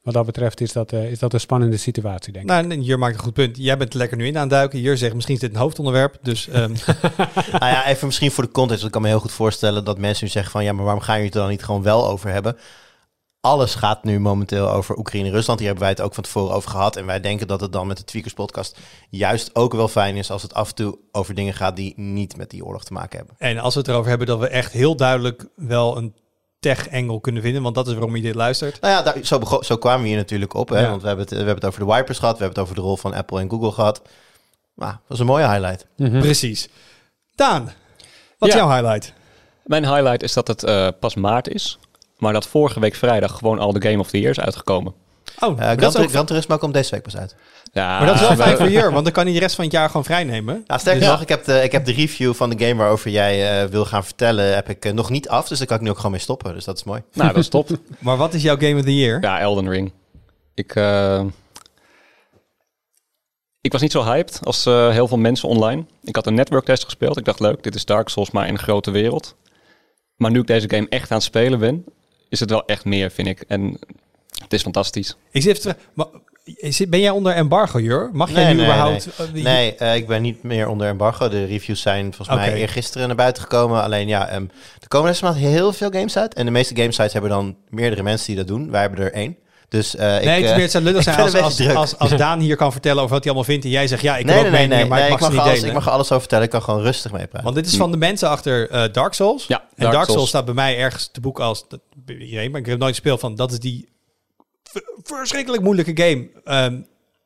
wat 0.03 0.15
dat 0.15 0.27
betreft 0.27 0.61
is 0.61 0.73
dat, 0.73 0.93
eh, 0.93 1.11
is 1.11 1.19
dat 1.19 1.33
een 1.33 1.41
spannende 1.41 1.77
situatie, 1.77 2.33
denk 2.33 2.45
ik. 2.45 2.51
Nou, 2.51 2.71
en 2.71 2.81
hier 2.81 2.99
maakt 2.99 3.15
een 3.15 3.21
goed 3.21 3.33
punt. 3.33 3.57
Jij 3.57 3.77
bent 3.77 3.93
er 3.93 3.99
lekker 3.99 4.17
nu 4.17 4.27
in 4.27 4.35
aan 4.35 4.41
het 4.41 4.51
duiken. 4.51 4.79
Hier 4.79 4.97
zegt 4.97 5.15
misschien 5.15 5.35
is 5.35 5.41
dit 5.41 5.51
een 5.51 5.61
hoofdonderwerp. 5.61 6.19
Dus 6.23 6.49
ehm, 6.49 6.73
nou 7.59 7.73
ja, 7.73 7.87
even 7.87 8.07
misschien 8.07 8.31
voor 8.31 8.45
de 8.45 8.51
context. 8.51 8.83
want 8.83 8.95
Ik 8.95 9.01
kan 9.01 9.03
me 9.03 9.09
heel 9.09 9.21
goed 9.21 9.33
voorstellen 9.33 9.85
dat 9.85 9.99
mensen 9.99 10.25
nu 10.25 10.31
zeggen 10.31 10.53
van... 10.53 10.65
ja, 10.65 10.73
maar 10.73 10.85
waarom 10.85 11.03
gaan 11.03 11.15
jullie 11.15 11.29
het 11.29 11.37
er 11.37 11.43
dan 11.43 11.51
niet 11.51 11.65
gewoon 11.65 11.83
wel 11.83 12.09
over 12.09 12.31
hebben? 12.31 12.57
Alles 13.43 13.75
gaat 13.75 14.05
nu 14.05 14.21
momenteel 14.21 14.71
over 14.71 14.99
Oekraïne 14.99 15.29
en 15.29 15.35
Rusland. 15.35 15.59
Hier 15.59 15.69
hebben 15.69 15.87
wij 15.87 15.95
het 15.95 16.05
ook 16.05 16.15
van 16.15 16.23
tevoren 16.23 16.55
over 16.55 16.71
gehad. 16.71 16.97
En 16.97 17.07
wij 17.07 17.21
denken 17.21 17.47
dat 17.47 17.61
het 17.61 17.73
dan 17.73 17.87
met 17.87 17.97
de 17.97 18.05
Tweakers 18.05 18.35
podcast... 18.35 18.79
juist 19.11 19.55
ook 19.55 19.73
wel 19.73 19.89
fijn 19.89 20.17
is 20.17 20.31
als 20.31 20.43
het 20.43 20.55
af 20.55 20.69
en 20.69 20.75
toe 20.75 20.99
over 21.13 21.35
dingen 21.35 21.55
gaat... 21.55 21.77
die 21.77 21.93
niet 21.97 22.37
met 22.37 22.51
die 22.51 22.65
oorlog 22.65 22.85
te 22.85 22.93
maken 22.93 23.19
hebben. 23.19 23.37
en 23.39 23.59
als 23.59 23.75
we 23.75 23.81
het 23.81 23.89
erover 23.89 24.09
hebben 24.09 24.27
dat 24.27 24.39
we 24.39 24.49
echt 24.49 24.73
heel 24.73 24.97
duidelijk 24.97 25.47
wel 25.57 25.97
een 25.97 26.15
tech-engel 26.61 27.21
kunnen 27.21 27.43
vinden. 27.43 27.63
Want 27.63 27.75
dat 27.75 27.87
is 27.87 27.93
waarom 27.93 28.17
je 28.17 28.23
dit 28.23 28.35
luistert. 28.35 28.81
Nou 28.81 28.95
ja, 28.95 29.03
daar, 29.03 29.25
zo, 29.25 29.61
zo 29.61 29.77
kwamen 29.77 30.03
we 30.03 30.09
hier 30.09 30.17
natuurlijk 30.17 30.55
op. 30.55 30.69
Hè? 30.69 30.81
Ja. 30.81 30.89
Want 30.89 31.03
we 31.03 31.07
hebben, 31.07 31.25
het, 31.25 31.35
we 31.35 31.45
hebben 31.45 31.55
het 31.65 31.75
over 31.75 31.87
de 31.87 31.93
wipers 31.93 32.19
gehad. 32.19 32.39
We 32.39 32.45
hebben 32.45 32.63
het 32.63 32.71
over 32.71 32.83
de 32.83 32.89
rol 32.89 32.97
van 32.97 33.15
Apple 33.15 33.41
en 33.41 33.51
Google 33.51 33.73
gehad. 33.73 34.03
Nou, 34.75 34.93
dat 34.93 35.01
was 35.07 35.19
een 35.19 35.27
mooie 35.27 35.49
highlight. 35.49 35.87
Mhm. 35.97 36.21
Precies. 36.21 36.69
Daan, 37.35 37.73
wat 38.39 38.49
is 38.49 38.55
jouw 38.55 38.71
highlight? 38.71 39.13
Mijn 39.65 39.85
highlight 39.85 40.23
is 40.23 40.33
dat 40.33 40.49
het 40.49 40.65
eh, 40.65 40.89
pas 41.01 41.15
maart 41.15 41.49
is. 41.49 41.79
Maar 42.23 42.33
dat 42.33 42.47
vorige 42.47 42.81
week 42.81 42.95
vrijdag 42.95 43.39
gewoon 43.39 43.59
al 43.59 43.73
de 43.73 43.83
Game 43.89 43.99
of 43.99 44.09
the 44.11 44.19
Year 44.19 44.31
is 44.31 44.41
uitgekomen. 44.41 44.95
Oh, 45.41 45.51
Uh, 45.59 45.65
Gran, 45.65 45.77
dat 45.77 45.95
is 45.95 46.01
ook, 46.01 46.11
Gran 46.11 46.27
Turismo 46.27 46.57
komt 46.57 46.75
deze 46.75 46.91
week 46.91 47.03
pas 47.03 47.17
uit. 47.17 47.35
Ja, 47.73 47.99
maar 47.99 48.07
dat 48.07 48.15
is 48.15 48.21
wel 48.21 48.31
we- 48.31 48.37
fijn 48.37 48.57
voor 48.57 48.69
je, 48.71 48.91
want 48.91 49.05
dan 49.05 49.13
kan 49.13 49.25
hij 49.25 49.33
de 49.33 49.39
rest 49.41 49.55
van 49.55 49.65
het 49.65 49.73
jaar 49.73 49.87
gewoon 49.87 50.05
vrij 50.05 50.25
nemen. 50.25 50.65
Nou, 50.67 50.81
sterker 50.81 51.01
Dus- 51.01 51.11
nog, 51.11 51.21
ik 51.21 51.29
heb, 51.29 51.45
de, 51.45 51.63
ik 51.63 51.73
heb 51.73 51.85
de 51.85 51.93
review 51.93 52.35
van 52.35 52.51
de 52.51 52.65
game 52.67 52.75
waarover 52.81 53.11
jij 53.11 53.63
eh, 53.63 53.69
wil 53.69 53.85
gaan 53.85 54.05
vertellen... 54.05 54.55
heb 54.55 54.69
ik 54.69 54.85
eh, 54.85 54.93
nog 54.93 55.11
niet 55.11 55.29
af, 55.29 55.49
dus 55.49 55.59
daar 55.59 55.67
kan 55.67 55.77
ik 55.77 55.83
nu 55.83 55.89
ook 55.91 55.97
gewoon 55.97 56.11
mee 56.11 56.21
stoppen. 56.21 56.55
Dus 56.55 56.65
dat 56.65 56.77
is 56.77 56.85
mooi. 56.85 57.03
Nou, 57.13 57.29
dat 57.29 57.39
is 57.43 57.49
top. 57.49 57.69
Maar 57.99 58.17
wat 58.17 58.35
is 58.35 58.43
jouw 58.43 58.57
Game 58.57 58.75
of 58.79 58.83
the 58.85 58.97
Year? 58.97 59.23
Ja, 59.23 59.41
Elden 59.41 59.69
Ring. 59.71 59.93
Ik, 60.55 60.75
ik 63.61 63.73
was 63.73 63.81
niet 63.81 63.93
zo 63.93 64.03
hyped 64.05 64.41
als 64.43 64.67
eh, 64.67 64.89
heel 64.91 65.09
veel 65.09 65.19
mensen 65.19 65.49
online. 65.49 65.85
Ik 66.03 66.15
had 66.17 66.27
een 66.27 66.35
network 66.35 66.65
test 66.65 66.85
gespeeld. 66.85 67.17
Ik 67.19 67.25
dacht, 67.25 67.41
leuk, 67.41 67.63
dit 67.63 67.75
is 67.75 67.85
Dark 67.85 68.09
Souls, 68.09 68.31
maar 68.31 68.47
in 68.47 68.53
een 68.53 68.59
grote 68.59 68.91
wereld. 68.91 69.37
Maar 70.17 70.31
nu 70.31 70.41
ik 70.41 70.47
deze 70.47 70.71
game 70.71 70.87
echt 70.89 71.11
aan 71.11 71.17
het 71.17 71.27
spelen 71.27 71.59
ben, 71.59 71.85
is 72.33 72.41
het 72.41 72.51
wel 72.51 72.65
echt 72.67 72.85
meer, 72.85 73.11
vind 73.11 73.29
ik. 73.29 73.45
En 73.49 73.79
het 74.43 74.53
is 74.53 74.63
fantastisch. 74.63 75.17
Ik 75.31 75.43
zit 75.43 75.51
even 75.51 75.61
terug. 75.63 75.77
Maar, 75.95 76.07
is- 76.45 76.89
ben 76.89 77.01
jij 77.01 77.11
onder 77.11 77.33
embargo, 77.35 77.81
Jur? 77.81 78.11
Mag 78.13 78.31
jij 78.31 78.45
Nee, 78.45 78.53
nu 78.55 78.61
nee, 78.61 78.67
überhaupt... 78.67 79.07
eh, 79.19 79.27
die- 79.33 79.43
Nee, 79.43 79.75
eh, 79.75 79.95
ik 79.95 80.07
ben 80.07 80.23
niet 80.23 80.43
meer 80.43 80.69
onder 80.69 80.89
embargo. 80.89 81.29
De 81.29 81.45
reviews 81.45 81.81
zijn 81.81 82.15
volgens 82.15 82.39
Oké. 82.39 82.47
mij 82.51 82.55
eergisteren 82.61 83.07
naar 83.07 83.17
buiten 83.17 83.43
gekomen. 83.43 83.83
Alleen 83.83 84.09
ja, 84.09 84.29
ehm, 84.29 84.43
er 84.81 84.89
komen 84.89 85.09
deze 85.11 85.25
maand 85.25 85.37
heel 85.37 85.73
veel 85.73 85.91
games 85.91 86.17
uit. 86.17 86.35
En 86.35 86.45
de 86.45 86.51
meeste 86.51 86.77
gamesites 86.77 87.13
hebben 87.13 87.31
dan 87.31 87.57
meerdere 87.69 88.03
mensen 88.03 88.27
die 88.27 88.37
dat 88.37 88.47
doen. 88.47 88.71
Wij 88.71 88.81
hebben 88.81 88.99
er 88.99 89.13
één. 89.13 89.37
Dus 89.73 89.97
eh, 89.97 90.17
ik... 90.17 90.25
Nee, 90.25 90.35
het, 90.35 90.45
is 90.45 90.51
meer, 90.57 90.61
het 90.61 90.71
zou 90.71 90.85
lullig 90.85 91.07
ik 91.07 91.13
zijn 91.13 91.45
als, 91.45 91.61
als, 91.75 91.99
als, 91.99 92.17
Daan 92.17 92.41
hier 92.41 92.57
kan 92.57 92.73
vertellen 92.73 93.03
over 93.03 93.15
wat 93.15 93.25
hij 93.25 93.33
allemaal 93.33 93.51
vindt 93.53 93.65
en 93.65 93.71
jij 93.71 93.87
zegt 93.87 94.03
ja, 94.03 94.17
ik 94.17 94.27
heb 94.27 94.35
nee, 94.35 94.45
ook 94.45 94.51
nee, 94.51 94.53
nee, 94.53 94.69
meningen, 94.69 94.89
maar 94.89 94.99
nee, 94.99 95.09
ik 95.09 95.15
ik 95.15 95.21
mag 95.21 95.39
alles, 95.39 95.55
delen. 95.55 95.69
ik 95.69 95.75
mag 95.75 95.89
alles 95.89 96.07
over 96.07 96.21
vertellen. 96.21 96.45
Ik 96.45 96.51
kan 96.51 96.63
gewoon 96.63 96.83
rustig 96.83 97.13
meepraten. 97.13 97.43
Want 97.43 97.55
dit 97.55 97.67
is 97.67 97.77
van 97.77 97.91
de 97.91 97.97
mensen 97.97 98.29
achter 98.29 98.71
eh, 98.71 98.93
Dark 98.93 99.15
Souls. 99.15 99.47
Ja, 99.47 99.59
en 99.59 99.67
Dark, 99.77 99.93
Dark 99.93 99.95
Souls. 99.95 100.13
Souls. 100.13 100.29
staat 100.29 100.45
bij 100.45 100.55
mij 100.55 100.79
ergens 100.79 101.09
te 101.13 101.21
boek 101.21 101.41
als 101.41 101.67
iedereen, 102.07 102.51
maar 102.51 102.61
ik 102.61 102.67
heb 102.67 102.79
nooit 102.79 102.95
gespeeld 102.95 103.21
van. 103.21 103.35
Dat 103.35 103.53
is 103.53 103.59
die 103.59 103.89
verschrikkelijk 105.03 105.63
moeilijke 105.63 106.03
game, 106.03 106.29
ehm, 106.45 106.81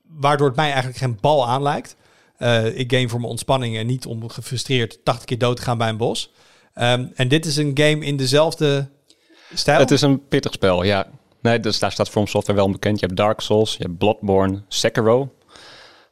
waardoor 0.09 0.47
het 0.47 0.57
mij 0.57 0.67
eigenlijk 0.67 0.99
geen 0.99 1.19
bal 1.21 1.49
aanlijkt. 1.49 1.97
Eh 2.37 2.79
ik 2.79 2.93
game 2.93 3.09
voor 3.09 3.19
mijn 3.19 3.31
ontspanning 3.31 3.77
en 3.77 3.87
niet 3.87 4.07
om 4.07 4.29
gefrustreerd 4.29 5.05
80 5.05 5.25
keer 5.25 5.39
dood 5.39 5.57
te 5.57 5.63
gaan 5.63 5.79
bij 5.79 5.89
een 5.89 5.97
bos. 5.97 6.33
Ehm, 6.75 7.07
en 7.15 7.29
dit 7.29 7.47
is 7.47 7.57
een 7.57 7.71
game 7.75 8.05
in 8.05 8.17
dezelfde 8.17 8.89
stijl. 9.55 9.79
Het 9.79 9.91
is 9.91 10.01
een 10.01 10.29
pittig 10.29 10.53
spel, 10.53 10.83
ja. 10.83 11.07
Nee, 11.47 11.61
dus 11.61 11.79
daar 11.79 11.93
staat 11.93 12.09
From 12.09 12.27
Software 12.27 12.59
wel 12.59 12.71
bekend. 12.71 13.01
Je 13.01 13.07
hebt 13.07 13.19
Dark 13.19 13.41
Souls, 13.41 13.77
je 13.77 13.83
hebt 13.83 13.99
Bloodborne, 13.99 14.63
Sekiro. 14.69 15.33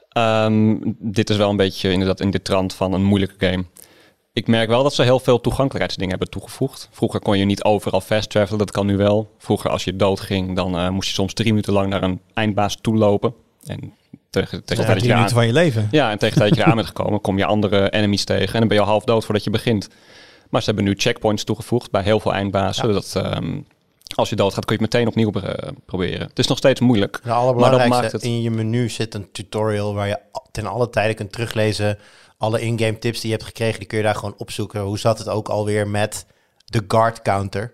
Ehm, 0.08 0.76
dit 0.98 1.30
is 1.30 1.36
wel 1.36 1.50
een 1.50 1.56
beetje 1.56 1.90
inderdaad 1.90 2.20
in 2.20 2.30
de 2.30 2.42
trant 2.42 2.74
van 2.74 2.92
een 2.92 3.04
moeilijke 3.04 3.46
game. 3.46 3.64
Ik 4.32 4.46
merk 4.46 4.68
wel 4.68 4.82
dat 4.82 4.94
ze 4.94 5.02
heel 5.02 5.18
veel 5.18 5.40
toegankelijkheidsdingen 5.40 6.10
hebben 6.10 6.30
toegevoegd. 6.30 6.88
Vroeger 6.90 7.20
kon 7.20 7.38
je 7.38 7.44
niet 7.44 7.64
overal 7.64 8.00
fast 8.00 8.30
travelen, 8.30 8.58
dat 8.58 8.70
kan 8.70 8.86
nu 8.86 8.96
wel. 8.96 9.34
Vroeger 9.38 9.70
als 9.70 9.84
je 9.84 9.96
dood 9.96 10.20
ging, 10.20 10.56
dan 10.56 10.78
eh, 10.78 10.88
moest 10.88 11.08
je 11.08 11.14
soms 11.14 11.32
drie 11.32 11.48
minuten 11.48 11.72
lang 11.72 11.88
naar 11.88 12.02
een 12.02 12.20
eindbaas 12.34 12.76
toe 12.80 12.96
lopen. 12.96 13.34
En 13.64 13.92
tegen, 14.30 14.64
tegen 14.64 14.84
tijd 14.84 14.98
dat 14.98 15.06
je 15.06 15.14
aan- 15.14 15.28
van 15.28 15.46
je 15.46 15.52
leven. 15.52 15.88
ja, 15.90 16.10
en 16.10 16.18
tegen 16.18 16.36
tijd 16.38 16.48
dat 16.48 16.58
je 16.58 16.64
eraan 16.64 16.76
bent 16.76 16.88
gekomen, 16.88 17.20
kom 17.20 17.38
je 17.38 17.44
andere 17.44 17.90
enemies 17.90 18.24
tegen. 18.24 18.52
En 18.52 18.58
dan 18.58 18.68
ben 18.68 18.76
je 18.76 18.82
al 18.82 18.88
half 18.88 19.04
dood 19.04 19.24
voordat 19.24 19.44
je 19.44 19.50
begint. 19.50 19.88
Maar 20.50 20.62
ze 20.62 20.66
hebben 20.70 20.84
nu 20.84 20.94
checkpoints 20.96 21.44
toegevoegd 21.44 21.90
bij 21.90 22.02
heel 22.02 22.20
veel 22.20 22.32
eindbazen. 22.32 22.92
Dat 22.92 23.14
ehm, 23.16 23.60
als 24.16 24.28
je 24.28 24.36
doodgaat, 24.36 24.64
kun 24.64 24.76
je 24.76 24.82
het 24.82 24.92
meteen 24.92 25.08
opnieuw 25.08 25.30
proberen. 25.86 26.26
Het 26.28 26.38
is 26.38 26.46
nog 26.46 26.58
steeds 26.58 26.80
moeilijk. 26.80 27.20
De 27.22 27.30
allerbelangrijkste, 27.32 27.88
Maar 27.88 28.02
dat 28.02 28.12
maakt 28.12 28.22
het- 28.22 28.32
in 28.32 28.42
je 28.42 28.50
menu 28.50 28.88
zit 28.88 29.14
een 29.14 29.32
tutorial 29.32 29.94
waar 29.94 30.08
je 30.08 30.18
ten 30.50 30.66
alle 30.66 30.90
tijde 30.90 31.14
kunt 31.14 31.32
teruglezen. 31.32 31.98
Alle 32.38 32.60
in-game 32.60 32.98
tips 32.98 33.20
die 33.20 33.30
je 33.30 33.36
hebt 33.36 33.48
gekregen, 33.48 33.78
die 33.78 33.88
kun 33.88 33.98
je 33.98 34.04
daar 34.04 34.14
gewoon 34.14 34.34
opzoeken. 34.36 34.80
Hoe 34.80 34.98
zat 34.98 35.18
het 35.18 35.28
ook 35.28 35.48
alweer 35.48 35.88
met 35.88 36.26
de 36.64 36.84
guard 36.88 37.22
counter? 37.22 37.72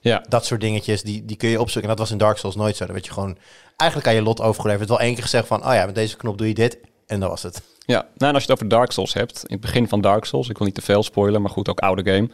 Ja, 0.00 0.24
Dat 0.28 0.44
soort 0.46 0.60
dingetjes, 0.60 1.02
die, 1.02 1.24
die 1.24 1.36
kun 1.36 1.48
je 1.48 1.60
opzoeken. 1.60 1.82
En 1.90 1.96
dat 1.96 1.98
was 1.98 2.10
in 2.10 2.18
Dark 2.18 2.36
Souls 2.36 2.56
nooit 2.56 2.76
zo. 2.76 2.84
Dan 2.84 2.94
werd 2.94 3.06
je 3.06 3.12
gewoon 3.12 3.38
eigenlijk 3.76 4.10
aan 4.10 4.14
je 4.14 4.22
lot 4.22 4.40
overgeleverd. 4.40 4.88
Wel 4.88 5.00
één 5.00 5.14
keer 5.14 5.22
gezegd 5.22 5.46
van, 5.46 5.66
oh 5.66 5.74
ja, 5.74 5.86
met 5.86 5.94
deze 5.94 6.16
knop 6.16 6.38
doe 6.38 6.48
je 6.48 6.54
dit. 6.54 6.78
En 7.06 7.20
dat 7.20 7.28
was 7.28 7.42
het. 7.42 7.62
ja. 7.86 7.96
Nou, 7.98 8.08
en 8.18 8.34
als 8.34 8.44
je 8.44 8.50
het 8.50 8.50
over 8.50 8.68
Dark 8.68 8.92
Souls 8.92 9.12
hebt, 9.12 9.38
in 9.46 9.52
het 9.52 9.60
begin 9.60 9.88
van 9.88 10.00
Dark 10.00 10.24
Souls, 10.24 10.48
ik 10.48 10.58
wil 10.58 10.66
niet 10.66 10.76
te 10.76 10.82
veel 10.82 11.02
spoilen, 11.02 11.42
maar 11.42 11.50
goed, 11.50 11.68
ook 11.68 11.80
oude 11.80 12.12
game. 12.12 12.28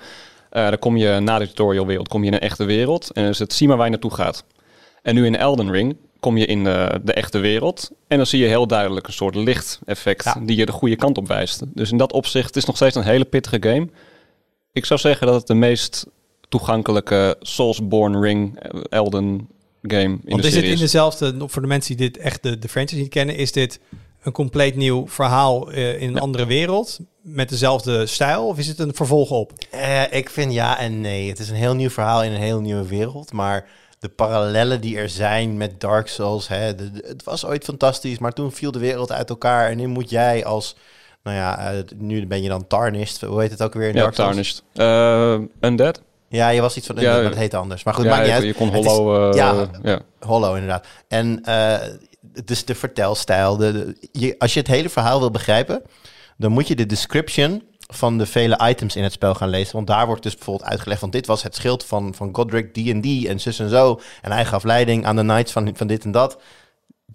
Eh, 0.57 0.69
dan 0.69 0.79
kom 0.79 0.97
je 0.97 1.21
na 1.21 1.39
de 1.39 1.47
tutorialwereld, 1.47 2.09
kom 2.09 2.21
je 2.21 2.27
in 2.27 2.35
een 2.35 2.41
echte 2.41 2.65
wereld. 2.65 3.11
En 3.13 3.23
dan 3.23 3.31
is 3.31 3.39
het 3.39 3.53
zie 3.53 3.69
maar 3.69 3.77
waar 3.77 3.87
je 3.87 3.93
naartoe 3.93 4.15
gaat. 4.15 4.45
En 5.03 5.15
nu 5.15 5.27
in 5.27 5.37
Elden 5.37 5.71
Ring 5.71 5.97
kom 6.21 6.37
je 6.37 6.47
in 6.47 6.65
de, 6.65 7.01
de 7.05 7.13
echte 7.13 7.39
wereld. 7.39 7.91
En 8.09 8.17
dan 8.17 8.27
zie 8.27 8.41
je 8.41 8.47
heel 8.47 8.67
duidelijk 8.67 9.07
een 9.07 9.13
soort 9.13 9.35
lichteffect 9.35 10.25
Ja. 10.25 10.41
die 10.43 10.57
je 10.57 10.67
de 10.67 10.73
goede 10.73 10.97
kant 10.97 11.19
op 11.19 11.27
wijst. 11.29 11.63
Dus 11.67 11.91
in 11.91 11.97
dat 11.97 12.13
opzicht 12.13 12.47
het 12.47 12.57
is 12.57 12.65
nog 12.65 12.77
steeds 12.77 12.95
een 12.95 13.03
hele 13.03 13.25
pittige 13.25 13.57
game. 13.61 13.89
Ik 14.73 14.85
zou 14.85 15.01
zeggen 15.01 15.27
dat 15.27 15.37
het 15.37 15.47
de 15.47 15.55
meest 15.55 16.07
toegankelijke 16.49 17.37
Soulsborne 17.41 18.21
Ring 18.21 18.59
eh, 18.59 18.81
Elden 18.89 19.49
game 19.83 20.03
in 20.03 20.21
Want 20.25 20.43
de 20.43 20.49
is 20.49 20.55
het 20.55 20.65
in 20.65 20.79
dezelfde, 20.79 21.35
voor 21.39 21.63
de 21.63 21.69
mensen 21.69 21.97
die 21.97 22.11
dit 22.11 22.23
echt 22.23 22.43
de, 22.43 22.59
de 22.59 22.69
franchise 22.69 23.01
niet 23.01 23.11
kennen, 23.11 23.37
is 23.37 23.53
dit 23.53 23.81
een 24.23 24.33
compleet 24.33 24.77
nieuw 24.77 25.09
verhaal 25.09 25.71
eh, 25.73 26.03
in 26.03 26.09
een 26.09 26.21
andere 26.21 26.47
wereld 26.47 27.01
met 27.29 27.49
dezelfde 27.49 28.07
stijl? 28.07 28.47
Of 28.47 28.59
is 28.59 28.67
het 28.69 28.79
een 28.79 28.95
vervolg 28.95 29.31
op? 29.31 29.53
Eh, 29.71 30.13
ik 30.13 30.31
vind 30.31 30.53
ja 30.53 30.79
en 30.79 31.01
nee. 31.01 31.29
Het 31.29 31.39
is 31.39 31.49
een 31.49 31.57
heel 31.57 31.75
nieuw 31.75 31.91
verhaal 31.91 32.23
in 32.23 32.33
een 32.33 32.41
heel 32.41 32.61
nieuwe 32.61 32.87
wereld. 32.89 33.33
Maar 33.33 33.65
de 33.99 34.09
parallellen 34.09 34.81
die 34.81 34.97
er 34.99 35.09
zijn 35.09 35.57
met 35.57 35.81
Dark 35.81 36.09
Souls. 36.09 36.49
Hè, 36.49 36.75
de- 36.75 36.91
de- 36.91 37.05
het 37.09 37.25
was 37.25 37.45
ooit 37.47 37.65
fantastisch, 37.65 38.19
maar 38.19 38.33
toen 38.33 38.53
viel 38.53 38.71
de 38.73 38.79
wereld 38.79 39.13
uit 39.13 39.29
elkaar. 39.31 39.71
En 39.71 39.77
nu 39.77 39.87
moet 39.87 40.11
jij 40.11 40.45
als. 40.45 40.77
Nou 41.23 41.37
ja, 41.37 41.59
eh, 41.73 41.79
nu 41.97 42.27
ben 42.27 42.43
je 42.43 42.49
dan 42.49 42.67
Tarnished. 42.67 43.21
Hoe 43.21 43.41
heet 43.41 43.51
het 43.51 43.63
ook 43.63 43.75
weer 43.75 43.89
in 43.89 43.95
Ja, 43.95 44.01
Dark 44.01 44.15
Souls? 44.15 44.29
Tarnished. 44.29 44.63
Eh, 45.61 45.69
Undead? 45.69 46.03
Ja, 46.29 46.49
je 46.49 46.61
was 46.61 46.77
iets 46.77 46.87
van. 46.87 46.97
Ja, 46.97 47.21
dat 47.23 47.35
heet 47.35 47.55
anders. 47.55 47.85
Maar 47.85 47.95
goed, 47.95 48.05
ja, 48.05 48.11
maakt 48.11 48.23
niet 48.23 48.31
je, 48.31 48.37
uit. 48.37 48.45
je 48.45 48.55
kon 48.55 48.75
is- 48.75 48.87
Hollow... 48.87 49.31
eh, 49.33 49.69
ja. 49.83 50.01
Hollow, 50.21 50.55
inderdaad. 50.55 50.87
En 51.09 51.45
eh 51.45 51.77
dus 52.45 52.65
de 52.65 52.75
vertelstijl. 52.75 53.57
De, 53.57 53.73
de- 53.73 54.09
je, 54.13 54.35
als 54.39 54.53
je 54.55 54.59
het 54.61 54.69
hele 54.69 54.89
verhaal 54.89 55.19
wil 55.19 55.31
begrijpen, 55.31 55.83
dan 56.37 56.53
moet 56.53 56.69
je 56.69 56.77
de 56.77 56.87
description 56.87 57.63
van 57.93 58.19
de 58.19 58.27
vele 58.27 58.61
items 58.69 58.97
in 58.97 59.03
het 59.03 59.13
spel 59.13 59.35
gaan 59.35 59.49
lezen. 59.49 59.75
Want 59.75 59.87
daar 59.87 60.07
wordt 60.07 60.23
dus 60.23 60.35
bijvoorbeeld 60.35 60.69
uitgelegd 60.69 61.01
van 61.01 61.11
dit 61.11 61.27
was 61.27 61.43
het 61.43 61.55
schild 61.55 61.85
van, 61.85 62.15
van 62.15 62.35
Godric 62.35 62.73
D&D 62.73 63.27
en 63.27 63.41
zus 63.41 63.59
en 63.59 63.69
zo. 63.69 64.01
En 64.23 64.33
hij 64.33 64.45
gaf 64.45 64.65
leiding 64.65 65.07
aan 65.07 65.17
de 65.17 65.23
knights 65.23 65.53
van, 65.53 65.71
van 65.77 65.87
dit 65.87 66.05
en 66.05 66.11
dat. 66.11 66.39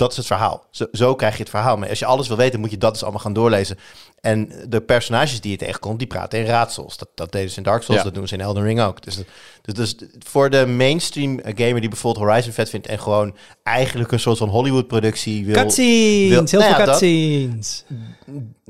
Dat 0.02 0.12
is 0.12 0.18
het 0.18 0.26
verhaal. 0.26 0.66
Zo, 0.72 0.86
zo 0.92 1.16
krijg 1.16 1.34
je 1.34 1.40
het 1.40 1.50
verhaal. 1.50 1.78
Maar 1.78 1.90
als 1.90 2.00
je 2.00 2.06
alles 2.06 2.28
wil 2.28 2.38
weten, 2.38 2.60
moet 2.60 2.72
je 2.72 2.78
dat 2.78 2.94
dus 2.94 3.02
allemaal 3.04 3.20
gaan 3.22 3.34
doorlezen. 3.34 3.78
En 4.22 4.52
de 4.70 4.82
personages 4.82 5.42
die 5.42 5.52
je 5.52 5.58
tegenkomt, 5.58 6.00
die 6.00 6.08
praten 6.08 6.40
in 6.40 6.46
raadsels. 6.46 6.98
Dat, 6.98 7.08
dat 7.16 7.32
deden 7.32 7.50
ze 7.50 7.58
in 7.58 7.64
Dark 7.64 7.84
Souls, 7.84 8.00
Ja. 8.02 8.06
dat 8.06 8.14
doen 8.16 8.28
ze 8.28 8.34
in 8.34 8.42
Elden 8.42 8.64
Ring 8.64 8.82
ook. 8.82 9.02
Dus, 9.02 9.16
dus, 9.62 9.74
dus 9.76 9.96
voor 10.20 10.50
de 10.50 10.66
mainstream 10.66 11.40
gamer 11.44 11.80
die 11.80 11.90
bijvoorbeeld 11.90 12.26
Horizon 12.26 12.54
vet 12.54 12.70
vindt... 12.70 12.88
en 12.88 13.00
gewoon 13.00 13.36
eigenlijk 13.64 14.12
een 14.12 14.20
soort 14.20 14.38
van 14.38 14.50
Hollywood-productie 14.50 15.46
wil... 15.46 15.56
Cutscenes, 15.56 16.30
wil- 16.30 16.44
heel 16.46 16.60
nou 16.60 16.72
ja, 16.72 16.76
veel 16.76 16.86
dat- 16.86 17.00
cutscenes. 17.00 17.84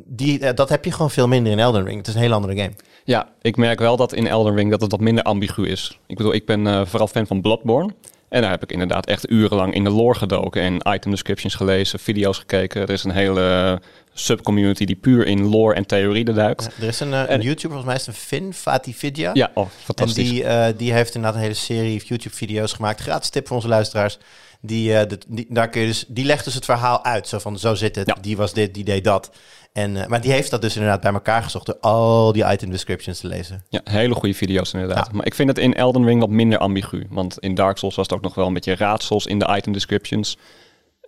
Die, 0.06 0.40
eh, 0.40 0.56
dat 0.56 0.70
heb 0.70 0.86
je 0.86 0.92
gewoon 0.92 1.12
veel 1.12 1.28
minder 1.28 1.52
in 1.52 1.60
Elden 1.60 1.86
Ring. 1.86 1.98
Het 1.98 2.08
is 2.08 2.14
een 2.14 2.22
heel 2.22 2.34
andere 2.34 2.56
game. 2.56 2.72
Ja, 3.04 3.30
ik 3.42 3.58
merk 3.58 3.80
wel 3.80 3.98
dat 3.98 4.14
in 4.14 4.28
Elden 4.28 4.56
Ring 4.56 4.72
dat 4.72 4.82
het 4.82 4.92
wat 4.92 5.00
minder 5.00 5.24
ambigu 5.24 5.68
is. 5.68 6.00
Ik 6.08 6.18
bedoel, 6.18 6.34
ik 6.34 6.46
ben 6.46 6.68
eh, 6.68 6.82
vooral 6.86 7.08
fan 7.08 7.28
van 7.28 7.42
Bloodborne. 7.42 7.94
En 8.32 8.42
daar 8.42 8.52
heb 8.52 8.64
ik 8.64 8.72
inderdaad 8.72 9.06
echt 9.06 9.30
urenlang 9.32 9.74
in 9.74 9.84
de 9.84 9.90
lore 9.90 10.18
gedoken 10.18 10.62
en 10.62 10.94
item 10.94 11.12
descriptions 11.12 11.56
gelezen, 11.56 12.00
video's 12.00 12.38
gekeken. 12.38 12.82
Er 12.82 12.90
is 12.90 13.04
een 13.04 13.12
hele 13.12 13.80
subcommunity 14.14 14.86
die 14.86 14.96
puur 14.96 15.26
in 15.26 15.46
lore 15.48 15.76
en 15.76 15.86
theorie 15.86 16.24
duikt. 16.24 16.70
Er 16.82 16.88
is 16.88 17.00
een, 17.00 17.14
eh, 17.14 17.20
een 17.20 17.28
En- 17.28 17.42
YouTuber, 17.42 17.78
volgens 17.78 17.86
mij 17.86 17.96
is 17.96 18.06
het 18.06 18.16
een 18.16 18.22
Finn, 18.22 18.54
Fatih 18.54 18.96
Vidya. 18.96 19.30
Ja, 19.34 19.52
oh, 19.54 19.64
En 19.66 19.72
fantastisch. 19.84 20.30
die, 20.30 20.44
eh, 20.44 20.74
die 20.78 20.94
heeft 20.94 21.16
inderdaad 21.16 21.38
een 21.38 21.44
hele 21.46 21.54
serie 21.60 22.02
YouTube-video's 22.06 22.74
gemaakt. 22.74 23.02
Gratis 23.02 23.30
tip 23.30 23.48
voor 23.48 23.56
onze 23.56 23.68
luisteraars. 23.68 24.18
Die, 24.62 24.96
eh, 24.98 25.10
de- 25.10 25.18
die, 25.28 25.46
daar 25.50 25.70
kun 25.70 25.82
je 25.82 25.88
dus, 25.88 26.06
die 26.08 26.26
legt 26.26 26.44
dus 26.46 26.54
het 26.54 26.66
verhaal 26.66 27.04
uit. 27.04 27.28
Zo 27.28 27.40
van, 27.40 27.60
zo 27.60 27.76
zit 27.76 27.96
het, 27.96 28.08
Ja. 28.08 28.18
die 28.22 28.38
was 28.38 28.54
dit, 28.54 28.74
die 28.74 28.84
deed 28.84 29.04
dat. 29.04 29.32
En, 29.74 29.98
eh, 29.98 30.08
maar 30.08 30.22
die 30.22 30.32
heeft 30.32 30.50
dat 30.52 30.62
dus 30.62 30.76
inderdaad 30.76 31.02
bij 31.02 31.12
elkaar 31.14 31.44
gezocht... 31.44 31.66
door 31.66 31.78
al 31.80 32.32
die 32.32 32.46
item 32.52 32.70
descriptions 32.72 33.20
te 33.20 33.28
lezen. 33.28 33.64
Ja, 33.70 33.82
hele 33.84 34.14
goede 34.14 34.36
video's 34.36 34.74
inderdaad. 34.74 35.06
Ja. 35.12 35.16
Maar 35.18 35.26
ik 35.26 35.36
vind 35.36 35.50
het 35.50 35.58
in 35.58 35.74
Elden 35.74 36.06
Ring 36.06 36.20
wat 36.20 36.30
minder 36.30 36.58
ambigu. 36.60 37.06
Want 37.10 37.40
in 37.40 37.56
Dark 37.56 37.78
Souls 37.78 37.96
was 37.96 38.06
het 38.08 38.16
ook 38.16 38.24
nog 38.24 38.36
wel 38.36 38.48
een 38.48 38.54
beetje 38.54 38.76
raadsels 38.76 39.26
in 39.26 39.40
de 39.40 39.56
item 39.56 39.74
descriptions. 39.74 40.38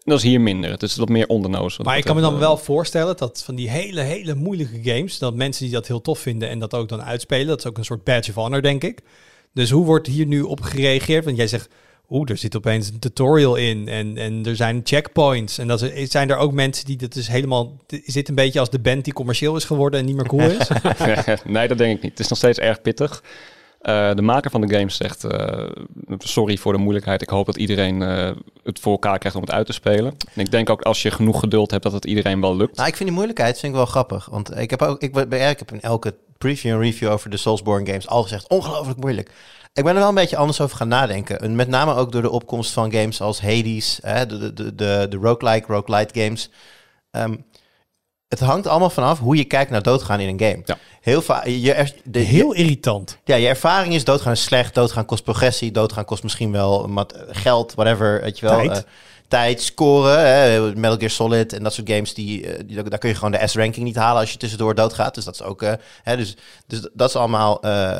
Dat 0.03 0.17
is 0.17 0.23
hier 0.23 0.41
minder. 0.41 0.71
Het 0.71 0.83
is 0.83 0.95
wat 0.95 1.09
meer 1.09 1.27
ondernoos. 1.27 1.77
Maar 1.77 1.97
ik 1.97 2.03
kan 2.03 2.15
me 2.15 2.21
dan 2.21 2.37
wel 2.39 2.57
voorstellen 2.57 3.17
dat 3.17 3.43
van 3.45 3.55
die 3.55 3.69
hele, 3.69 4.01
hele 4.01 4.35
moeilijke 4.35 4.79
games, 4.83 5.17
dat 5.17 5.35
mensen 5.35 5.63
die 5.65 5.73
dat 5.73 5.87
heel 5.87 6.01
tof 6.01 6.19
vinden 6.19 6.49
en 6.49 6.59
dat 6.59 6.73
ook 6.73 6.89
dan 6.89 7.01
uitspelen, 7.03 7.47
dat 7.47 7.59
is 7.59 7.65
ook 7.65 7.77
een 7.77 7.85
soort 7.85 8.03
badge 8.03 8.29
of 8.29 8.35
honor, 8.35 8.61
denk 8.61 8.83
ik. 8.83 8.99
Dus 9.53 9.69
hoe 9.69 9.85
wordt 9.85 10.07
hier 10.07 10.25
nu 10.25 10.41
op 10.41 10.61
gereageerd? 10.61 11.25
Want 11.25 11.37
jij 11.37 11.47
zegt, 11.47 11.69
oeh, 12.09 12.29
er 12.29 12.37
zit 12.37 12.55
opeens 12.55 12.89
een 12.89 12.99
tutorial 12.99 13.55
in 13.55 13.87
en, 13.87 14.17
en 14.17 14.45
er 14.45 14.55
zijn 14.55 14.81
checkpoints. 14.83 15.57
En 15.57 15.67
dat 15.67 15.81
is, 15.81 16.11
zijn 16.11 16.29
er 16.29 16.37
ook 16.37 16.51
mensen 16.51 16.85
die 16.85 16.97
dat 16.97 17.13
dus 17.13 17.27
helemaal, 17.27 17.77
is 17.87 18.13
dit 18.13 18.29
een 18.29 18.35
beetje 18.35 18.59
als 18.59 18.69
de 18.69 18.79
band 18.79 19.03
die 19.03 19.13
commercieel 19.13 19.55
is 19.55 19.65
geworden 19.65 19.99
en 19.99 20.05
niet 20.05 20.15
meer 20.15 20.27
cool 20.27 20.49
is? 20.49 20.67
nee, 21.45 21.67
dat 21.67 21.77
denk 21.77 21.95
ik 21.95 22.01
niet. 22.01 22.11
Het 22.11 22.19
is 22.19 22.27
nog 22.27 22.37
steeds 22.37 22.59
erg 22.59 22.81
pittig. 22.81 23.23
Eh, 23.83 24.13
de 24.13 24.21
maker 24.21 24.51
van 24.51 24.61
de 24.61 24.75
game 24.75 24.89
zegt, 24.89 25.23
eh, 25.23 25.69
sorry 26.17 26.57
voor 26.57 26.73
de 26.73 26.79
moeilijkheid. 26.79 27.21
Ik 27.21 27.29
hoop 27.29 27.45
dat 27.45 27.55
iedereen 27.55 28.01
eh, 28.01 28.31
het 28.63 28.79
voor 28.79 28.91
elkaar 28.91 29.17
krijgt 29.17 29.37
om 29.37 29.43
het 29.43 29.51
uit 29.51 29.65
te 29.65 29.73
spelen. 29.73 30.15
En 30.33 30.41
ik 30.41 30.51
denk 30.51 30.69
ook 30.69 30.81
als 30.81 31.01
je 31.01 31.11
genoeg 31.11 31.39
geduld 31.39 31.71
hebt, 31.71 31.83
dat 31.83 31.91
het 31.91 32.05
iedereen 32.05 32.41
wel 32.41 32.55
lukt. 32.55 32.75
Nou, 32.75 32.87
ik 32.87 32.95
vind 32.95 33.07
die 33.07 33.17
moeilijkheid 33.17 33.59
vind 33.59 33.71
ik 33.71 33.77
wel 33.77 33.87
grappig. 33.87 34.25
Want 34.25 34.57
ik 34.57 34.69
heb 34.69 34.81
ook, 34.81 35.01
ik, 35.01 35.13
ben, 35.13 35.39
ja, 35.39 35.47
ik 35.47 35.59
heb 35.59 35.71
in 35.71 35.81
elke 35.81 36.15
preview 36.37 36.71
en 36.71 36.79
review 36.79 37.09
over 37.09 37.29
de 37.29 37.37
Soulsborne 37.37 37.85
games 37.85 38.07
al 38.07 38.23
gezegd, 38.23 38.47
ongelooflijk 38.47 38.99
moeilijk. 38.99 39.31
Ik 39.73 39.83
ben 39.83 39.93
er 39.93 39.99
wel 39.99 40.09
een 40.09 40.15
beetje 40.15 40.37
anders 40.37 40.61
over 40.61 40.77
gaan 40.77 40.87
nadenken. 40.87 41.39
En 41.39 41.55
met 41.55 41.67
name 41.67 41.95
ook 41.95 42.11
door 42.11 42.21
de 42.21 42.29
opkomst 42.29 42.71
van 42.71 42.91
games 42.93 43.21
als 43.21 43.41
Hades, 43.41 43.99
hè, 44.01 44.25
de, 44.25 44.37
de, 44.37 44.53
de, 44.53 44.75
de, 44.75 45.05
de 45.09 45.17
roguelike, 45.17 45.73
roguelite 45.73 46.19
games. 46.21 46.49
Ehm, 47.11 47.35
het 48.27 48.39
hangt 48.39 48.67
allemaal 48.67 48.89
vanaf 48.89 49.19
hoe 49.19 49.35
je 49.35 49.43
kijkt 49.43 49.71
naar 49.71 49.81
doodgaan 49.81 50.19
in 50.19 50.27
een 50.39 50.47
game. 50.49 50.61
Ja. 50.65 50.77
Heel 51.01 51.21
vaak, 51.21 51.45
je, 51.47 51.73
er- 51.73 51.93
de, 52.03 52.19
Heel 52.19 52.53
irritant. 52.53 53.17
ja, 53.23 53.35
je 53.35 53.47
ervaring 53.47 53.93
is 53.93 54.03
doodgaan 54.03 54.31
is 54.31 54.43
slecht, 54.43 54.73
doodgaan 54.75 55.05
kost 55.05 55.23
progressie, 55.23 55.71
doodgaan 55.71 56.05
kost 56.05 56.23
misschien 56.23 56.51
wel 56.51 56.87
mat- 56.87 57.15
geld, 57.27 57.73
whatever, 57.73 58.21
weet 58.21 58.39
je 58.39 58.45
wel. 58.47 58.57
Tijd. 58.57 58.71
Eh, 58.77 58.83
tijd, 59.27 59.61
scoren, 59.61 60.19
hè, 60.27 60.75
Metal 60.75 60.97
Gear 60.97 61.09
Solid 61.09 61.53
en 61.53 61.63
dat 61.63 61.73
soort 61.73 61.89
games, 61.89 62.13
die, 62.13 62.47
eh, 62.47 62.63
die, 62.65 62.83
daar 62.83 62.99
kun 62.99 63.09
je 63.09 63.15
gewoon 63.15 63.31
de 63.31 63.47
S-ranking 63.47 63.85
niet 63.85 63.95
halen 63.95 64.21
als 64.21 64.31
je 64.31 64.37
tussendoor 64.37 64.75
doodgaat. 64.75 65.15
Dus 65.15 65.23
dat 65.25 65.33
is 65.33 65.41
ook, 65.41 65.61
eh, 65.61 65.73
hè, 66.03 66.17
dus, 66.17 66.35
dus 66.67 66.87
dat 66.93 67.09
is 67.09 67.15
allemaal, 67.15 67.61
eh, 67.61 67.99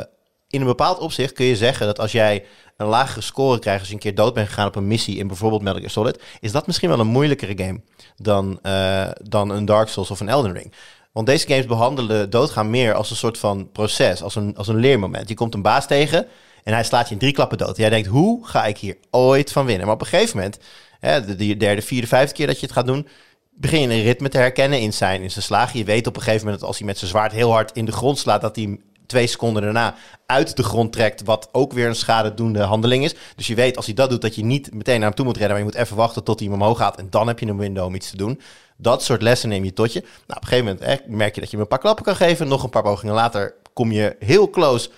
in 0.54 0.62
een 0.62 0.68
bepaald 0.68 1.00
opzicht 1.00 1.34
kun 1.34 1.46
je 1.46 1.56
zeggen 1.56 1.86
dat 1.86 2.00
als 2.00 2.12
jij 2.12 2.46
een 2.78 2.88
lagere 2.88 3.22
score 3.22 3.60
krijgt 3.60 3.80
als 3.80 3.88
je 3.88 3.94
een 3.94 4.00
keer 4.00 4.16
dood 4.16 4.34
bent 4.34 4.48
gegaan 4.48 4.68
op 4.68 4.76
een 4.76 4.88
missie 4.88 5.18
in 5.18 5.28
bijvoorbeeld 5.28 5.62
Metal 5.62 5.80
Gear 5.80 5.92
Solid, 5.92 6.22
is 6.40 6.52
dat 6.52 6.68
misschien 6.68 6.90
wel 6.90 7.00
een 7.00 7.08
moeilijkere 7.08 7.64
game 7.64 7.82
dan, 8.16 8.60
eh, 8.62 9.10
dan 9.22 9.50
een 9.50 9.66
Dark 9.66 9.88
Souls 9.88 10.12
of 10.12 10.20
een 10.20 10.30
Elden 10.30 10.54
Ring. 10.54 10.74
Want 11.12 11.28
deze 11.28 11.48
games 11.48 11.66
behandelen 11.66 12.30
doodgaan 12.30 12.70
meer 12.70 12.94
als 12.94 13.10
een 13.10 13.16
soort 13.16 13.38
van 13.38 13.72
proces, 13.72 14.24
als 14.24 14.36
een, 14.36 14.58
als 14.58 14.68
een 14.68 14.80
leermoment. 14.80 15.30
Je 15.30 15.36
komt 15.36 15.54
een 15.54 15.62
baas 15.62 15.88
tegen 15.88 16.28
en 16.64 16.74
hij 16.74 16.84
slaat 16.84 17.08
je 17.08 17.14
in 17.14 17.20
drie 17.20 17.34
klappen 17.34 17.58
dood. 17.58 17.78
Jij 17.78 17.90
denkt, 17.90 18.08
hoe 18.08 18.48
ga 18.48 18.66
ik 18.66 18.78
hier 18.78 18.98
ooit 19.12 19.52
van 19.52 19.66
winnen? 19.66 19.86
Maar 19.86 19.96
op 19.96 20.02
een 20.02 20.08
gegeven 20.08 20.36
moment, 20.36 20.60
hè, 21.00 21.26
de, 21.26 21.36
de 21.36 21.58
derde, 21.58 21.82
vierde, 21.82 22.08
vijfde 22.08 22.36
keer 22.36 22.48
dat 22.48 22.60
je 22.60 22.66
het 22.66 22.76
gaat 22.76 22.86
doen, 22.88 23.08
begin 23.52 23.82
je 23.82 23.88
een 23.88 24.04
ritme 24.04 24.30
te 24.30 24.38
herkennen 24.38 24.80
in 24.80 24.94
zijn, 24.94 25.22
in 25.22 25.32
zijn 25.32 25.44
slagen. 25.44 25.80
Je 25.80 25.86
weet 25.86 26.08
op 26.08 26.16
een 26.16 26.22
gegeven 26.22 26.44
moment 26.44 26.60
dat 26.60 26.70
als 26.70 26.78
hij 26.78 26.88
met 26.88 26.98
zijn 26.98 27.10
zwaard 27.10 27.32
heel 27.32 27.52
hard 27.52 27.72
in 27.72 27.86
de 27.86 27.92
grond 27.92 28.18
slaat, 28.18 28.42
dat 28.42 28.56
hij 28.56 28.80
twee 29.14 29.28
seconden 29.28 29.64
daarna 29.64 29.96
uit 30.26 30.56
de 30.56 30.64
grond 30.64 30.92
trekt, 30.92 31.24
wat 31.24 31.50
ook 31.52 31.74
weer 31.74 31.88
een 31.88 31.96
schadedoende 31.96 32.62
handeling 32.62 33.04
is. 33.04 33.16
Dus 33.36 33.48
je 33.48 33.56
weet 33.56 33.76
als 33.76 33.86
hij 33.86 33.96
dat 33.96 34.10
doet, 34.10 34.22
dat 34.22 34.36
je 34.36 34.44
niet 34.44 34.74
meteen 34.74 34.96
naar 34.96 35.08
hem 35.08 35.16
toe 35.16 35.26
moet 35.26 35.38
rennen, 35.38 35.56
maar 35.56 35.66
je 35.66 35.72
moet 35.72 35.82
even 35.82 35.98
wachten 35.98 36.24
tot 36.24 36.40
hij 36.40 36.48
hem 36.48 36.62
omhoog 36.62 36.78
gaat 36.78 36.98
en 36.98 37.08
dan 37.10 37.28
heb 37.28 37.40
je 37.40 37.46
een 37.46 37.58
window 37.58 37.86
om 37.86 37.96
iets 37.96 38.10
te 38.10 38.18
doen. 38.18 38.42
Dat 38.78 39.04
soort 39.04 39.22
lessen 39.22 39.50
neem 39.50 39.64
je 39.64 39.74
tot 39.74 39.94
je. 39.94 40.00
Nou, 40.00 40.14
op 40.28 40.42
een 40.42 40.48
gegeven 40.48 40.78
moment 40.80 41.08
merk 41.08 41.36
je 41.36 41.42
dat 41.42 41.50
je 41.50 41.56
hem 41.56 41.66
een 41.66 41.72
paar 41.72 41.80
klappen 41.80 42.06
kan 42.06 42.16
geven. 42.16 42.48
Nog 42.48 42.64
een 42.64 42.70
paar 42.70 42.84
pogingen 42.84 43.16
later 43.16 43.54
kom 43.74 43.92
je 43.92 44.16
heel 44.20 44.50
close. 44.50 44.90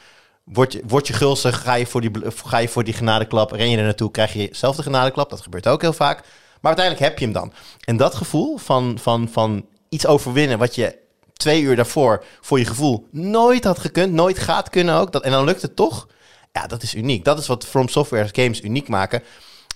Word 0.44 0.74
je, 0.74 0.82
word 0.88 1.08
je 1.08 1.14
gulzig, 1.14 1.62
ga 1.62 1.74
je, 1.74 1.86
voor 1.86 2.02
die, 2.02 2.12
ga 2.46 2.58
je 2.58 2.68
voor 2.68 2.84
die 2.84 2.94
genadeklap, 2.94 3.52
ren 3.52 3.70
je 3.70 3.78
er 3.78 3.84
naartoe, 3.84 4.12
krijg 4.12 4.34
je 4.34 4.50
zelf 4.52 4.76
de 4.76 4.84
genadeklap. 4.84 5.30
Dat 5.30 5.42
gebeurt 5.42 5.68
ook 5.68 5.82
heel 5.82 5.94
vaak. 5.94 6.18
Maar 6.62 6.76
uiteindelijk 6.76 7.06
heb 7.06 7.20
je 7.20 7.26
hem 7.26 7.34
dan. 7.34 7.54
En 7.86 7.98
dat 7.98 8.16
gevoel 8.16 8.58
van, 8.58 8.98
van, 9.02 9.30
van 9.32 9.66
iets 9.90 10.08
overwinnen 10.08 10.58
wat 10.58 10.76
je 10.76 11.04
twee 11.38 11.62
uur 11.62 11.76
daarvoor 11.76 12.24
voor 12.42 12.60
je 12.60 12.66
gevoel 12.66 13.08
nooit 13.12 13.64
had 13.64 13.80
gekund, 13.80 14.14
nooit 14.14 14.40
gaat 14.40 14.70
kunnen 14.70 14.96
ook. 14.96 15.12
Dat, 15.12 15.24
en 15.24 15.32
dan 15.32 15.46
lukt 15.46 15.62
het 15.62 15.76
toch. 15.76 16.08
Ja, 16.52 16.68
dat 16.68 16.84
is 16.84 16.96
uniek. 16.96 17.24
Dat 17.24 17.40
is 17.40 17.48
wat 17.48 17.66
From 17.66 17.88
Software 17.88 18.30
games 18.32 18.62
uniek 18.62 18.88
maken. 18.88 19.24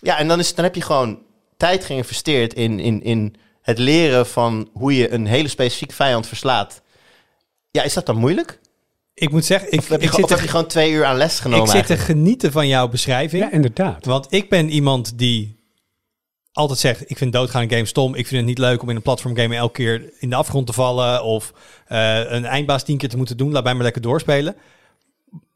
Ja, 0.02 0.18
en 0.18 0.28
dan, 0.28 0.40
is, 0.40 0.56
dan 0.56 0.64
heb 0.64 0.76
je 0.76 0.82
gewoon 0.82 1.20
tijd 1.58 1.86
geïnvesteerd 1.86 2.54
in, 2.54 2.80
in, 2.80 3.04
in 3.04 3.36
het 3.62 3.78
leren 3.78 4.28
van 4.28 4.70
hoe 4.74 4.96
je 4.96 5.12
een 5.12 5.26
hele 5.26 5.48
specifieke 5.48 5.94
vijand 5.94 6.28
verslaat. 6.28 6.82
Ja, 7.72 7.84
is 7.84 7.94
dat 7.94 8.06
dan 8.06 8.18
moeilijk? 8.18 8.60
Ik 9.14 9.32
moet 9.32 9.46
zeggen, 9.46 9.72
ik, 9.72 9.80
Of 9.80 9.88
heb 9.88 10.02
je, 10.02 10.08
ik, 10.08 10.14
zit, 10.14 10.24
of 10.24 10.30
heb 10.30 10.40
je 10.40 10.48
gewoon 10.48 10.68
twee 10.68 10.92
uur 10.92 11.06
aan 11.06 11.18
les 11.18 11.40
genomen? 11.40 11.66
ik 11.66 11.72
zit 11.72 11.86
te 11.86 11.98
genieten 11.98 12.52
van 12.52 12.68
jouw 12.68 12.88
beschrijving. 12.88 13.44
Ja, 13.44 13.52
inderdaad. 13.52 14.06
Want 14.06 14.28
ik 14.30 14.50
ben 14.50 14.70
iemand 14.70 15.18
die 15.18 15.59
altijd 16.60 16.80
zegt, 16.80 17.10
ik 17.10 17.18
vind 17.18 17.34
doodgaande 17.34 17.74
games 17.76 17.90
stom. 17.90 18.16
Ik 18.16 18.28
vind 18.28 18.40
het 18.40 18.50
niet 18.50 18.58
leuk 18.58 18.82
om 18.82 18.90
in 18.90 18.96
een 18.96 19.02
platform 19.02 19.36
game 19.36 19.56
elke 19.56 19.74
keer 19.74 20.14
in 20.20 20.30
de 20.30 20.36
afgrond 20.36 20.68
te 20.68 20.74
vallen. 20.74 21.24
Of 21.24 21.54
eh, 21.88 22.32
een 22.32 22.46
eindbaas 22.46 22.84
tien 22.84 22.98
keer 22.98 23.10
te 23.10 23.18
moeten 23.18 23.38
doen. 23.38 23.52
Laat 23.52 23.64
mij 23.64 23.74
maar 23.74 23.84
lekker 23.84 24.02
doorspelen. 24.02 24.56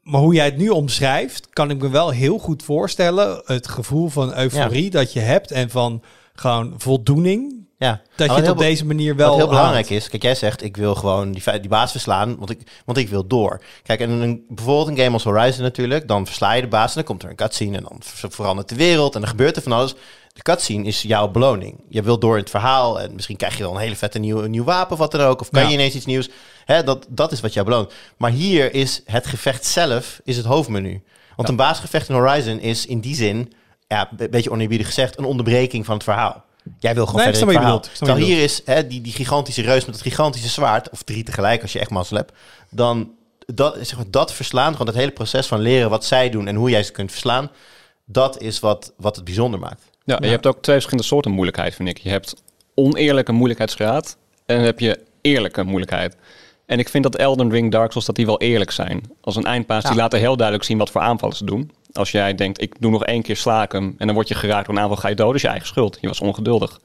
Maar 0.02 0.20
hoe 0.20 0.34
jij 0.34 0.44
het 0.44 0.56
nu 0.56 0.68
omschrijft, 0.68 1.48
kan 1.52 1.70
ik 1.70 1.78
me 1.78 1.88
wel 1.88 2.10
heel 2.10 2.38
goed 2.38 2.62
voorstellen. 2.62 3.42
Het 3.44 3.68
gevoel 3.68 4.08
van 4.08 4.38
euforie 4.38 4.90
dat 4.90 5.12
je 5.12 5.20
hebt 5.20 5.50
en 5.50 5.70
van 5.70 6.02
gewoon 6.34 6.74
voldoening. 6.76 7.62
Ja. 7.78 8.00
Dat 8.16 8.30
je 8.30 8.36
het 8.36 8.50
op 8.50 8.58
deze 8.58 8.86
manier 8.86 9.16
wel 9.16 9.28
Wat 9.28 9.36
heel 9.36 9.48
belangrijk 9.48 9.88
haalt. 9.88 10.00
is, 10.00 10.08
kijk, 10.08 10.22
jij 10.22 10.34
zegt 10.34 10.62
ik 10.62 10.76
wil 10.76 10.94
gewoon 10.94 11.32
die, 11.32 11.60
die 11.60 11.68
baas 11.68 11.90
verslaan, 11.90 12.36
want 12.36 12.50
ik, 12.50 12.60
want 12.84 12.98
ik 12.98 13.08
wil 13.08 13.26
door. 13.26 13.60
Kijk, 13.82 14.00
en 14.00 14.10
een, 14.10 14.44
bijvoorbeeld 14.48 14.88
een 14.88 14.96
game 15.04 15.12
als 15.12 15.24
Horizon 15.24 15.62
natuurlijk, 15.62 16.08
dan 16.08 16.26
versla 16.26 16.52
je 16.52 16.62
de 16.62 16.68
baas 16.68 16.88
en 16.88 16.94
dan 16.94 17.04
komt 17.04 17.22
er 17.22 17.30
een 17.30 17.36
cutscene 17.36 17.76
en 17.76 17.82
dan 17.82 17.96
ver- 18.00 18.30
verandert 18.30 18.68
de 18.68 18.74
wereld 18.74 19.14
en 19.14 19.20
dan 19.20 19.30
gebeurt 19.30 19.56
er 19.56 19.62
van 19.62 19.72
alles. 19.72 19.94
De 20.34 20.42
cutscene 20.42 20.84
is 20.84 21.02
jouw 21.02 21.28
beloning. 21.28 21.80
Je 21.88 22.02
wilt 22.02 22.20
door 22.20 22.34
in 22.34 22.40
het 22.40 22.50
verhaal 22.50 23.00
en 23.00 23.14
misschien 23.14 23.36
krijg 23.36 23.56
je 23.56 23.62
wel 23.62 23.72
een 23.74 23.80
hele 23.80 23.96
vette 23.96 24.18
nieuw, 24.18 24.42
een 24.42 24.50
nieuw 24.50 24.64
wapen 24.64 24.92
of 24.92 24.98
wat 24.98 25.10
dan 25.10 25.20
ook, 25.20 25.40
of 25.40 25.50
kan 25.50 25.62
Ja. 25.62 25.68
je 25.68 25.74
ineens 25.74 25.94
iets 25.94 26.06
nieuws. 26.06 26.28
Hè, 26.64 26.82
dat, 26.84 27.06
dat 27.08 27.32
is 27.32 27.40
wat 27.40 27.52
jou 27.52 27.66
beloont. 27.66 27.92
Maar 28.16 28.30
hier 28.30 28.74
is 28.74 29.02
het 29.04 29.26
gevecht 29.26 29.66
zelf 29.66 30.20
is 30.24 30.36
het 30.36 30.46
hoofdmenu. 30.46 31.02
Want 31.36 31.48
een 31.48 31.56
baasgevecht 31.56 32.08
in 32.08 32.14
Horizon 32.14 32.58
is 32.60 32.86
in 32.86 33.00
die 33.00 33.14
zin, 33.14 33.52
ja, 33.88 34.10
een 34.16 34.30
beetje 34.30 34.50
oneerbiedig 34.50 34.86
gezegd, 34.86 35.18
een 35.18 35.24
onderbreking 35.24 35.84
van 35.84 35.94
het 35.94 36.04
verhaal. 36.04 36.44
Jij 36.78 36.94
wil 36.94 37.06
gewoon 37.06 37.20
Nee, 37.24 37.34
verder 37.34 37.48
in 37.48 37.54
het 37.54 37.62
verhaal. 37.64 37.80
Terwijl 37.98 38.26
hier 38.26 38.42
is 38.42 38.62
hè, 38.64 38.86
die, 38.86 39.00
die 39.00 39.12
gigantische 39.12 39.62
reus 39.62 39.84
met 39.84 39.94
het 39.94 40.04
gigantische 40.04 40.48
zwaard, 40.48 40.90
of 40.90 41.02
drie 41.02 41.22
tegelijk 41.24 41.62
als 41.62 41.72
je 41.72 41.78
echt 41.78 41.90
mazzel 41.90 42.16
hebt, 42.16 42.32
dan 42.70 43.10
dat, 43.46 43.76
zeg 43.80 43.96
maar, 43.96 44.10
dat 44.10 44.32
verslaan, 44.32 44.72
gewoon 44.72 44.86
het 44.86 44.96
hele 44.96 45.10
proces 45.10 45.46
van 45.46 45.60
leren 45.60 45.90
wat 45.90 46.04
zij 46.04 46.30
doen 46.30 46.46
en 46.46 46.54
hoe 46.56 46.70
jij 46.70 46.82
ze 46.82 46.92
kunt 46.92 47.10
verslaan, 47.10 47.50
dat 48.04 48.40
is 48.40 48.60
wat, 48.60 48.92
wat 48.96 49.16
het 49.16 49.24
bijzonder 49.24 49.60
maakt. 49.60 49.82
Ja, 50.04 50.18
en 50.18 50.24
je 50.24 50.30
hebt 50.30 50.46
ook 50.46 50.62
twee 50.62 50.74
verschillende 50.74 51.06
soorten 51.06 51.30
moeilijkheid, 51.30 51.74
vind 51.74 51.88
ik. 51.88 51.98
Je 51.98 52.10
hebt 52.10 52.42
oneerlijke 52.74 53.32
moeilijkheidsgraad 53.32 54.16
en 54.46 54.56
dan 54.56 54.64
heb 54.64 54.80
je 54.80 55.00
eerlijke 55.20 55.62
moeilijkheid. 55.62 56.16
En 56.66 56.78
ik 56.78 56.88
vind 56.88 57.04
dat 57.04 57.16
Elden 57.16 57.50
Ring, 57.50 57.72
Dark 57.72 57.90
Souls, 57.90 58.06
dat 58.06 58.16
die 58.16 58.26
wel 58.26 58.40
eerlijk 58.40 58.70
zijn. 58.70 59.02
Als 59.20 59.36
een 59.36 59.44
eindpaas, 59.44 59.84
die 59.84 59.94
laten 59.94 60.18
heel 60.18 60.36
duidelijk 60.36 60.66
zien 60.66 60.78
wat 60.78 60.90
voor 60.90 61.00
aanvallen 61.00 61.36
ze 61.36 61.44
doen. 61.44 61.70
Als 61.92 62.10
jij 62.10 62.34
denkt, 62.34 62.60
ik 62.60 62.74
doe 62.80 62.90
nog 62.90 63.04
één 63.04 63.22
keer 63.22 63.36
slaak 63.36 63.72
hem 63.72 63.94
en 63.98 64.06
dan 64.06 64.14
word 64.14 64.28
je 64.28 64.34
geraakt 64.34 64.66
door 64.66 64.74
een 64.74 64.80
aanval, 64.80 64.96
ga 64.96 65.08
je 65.08 65.14
dood. 65.14 65.34
Is 65.34 65.42
je 65.42 65.48
eigen 65.48 65.66
schuld. 65.66 65.98
Je 66.00 66.08
was 66.08 66.20
ongeduldig. 66.20 66.80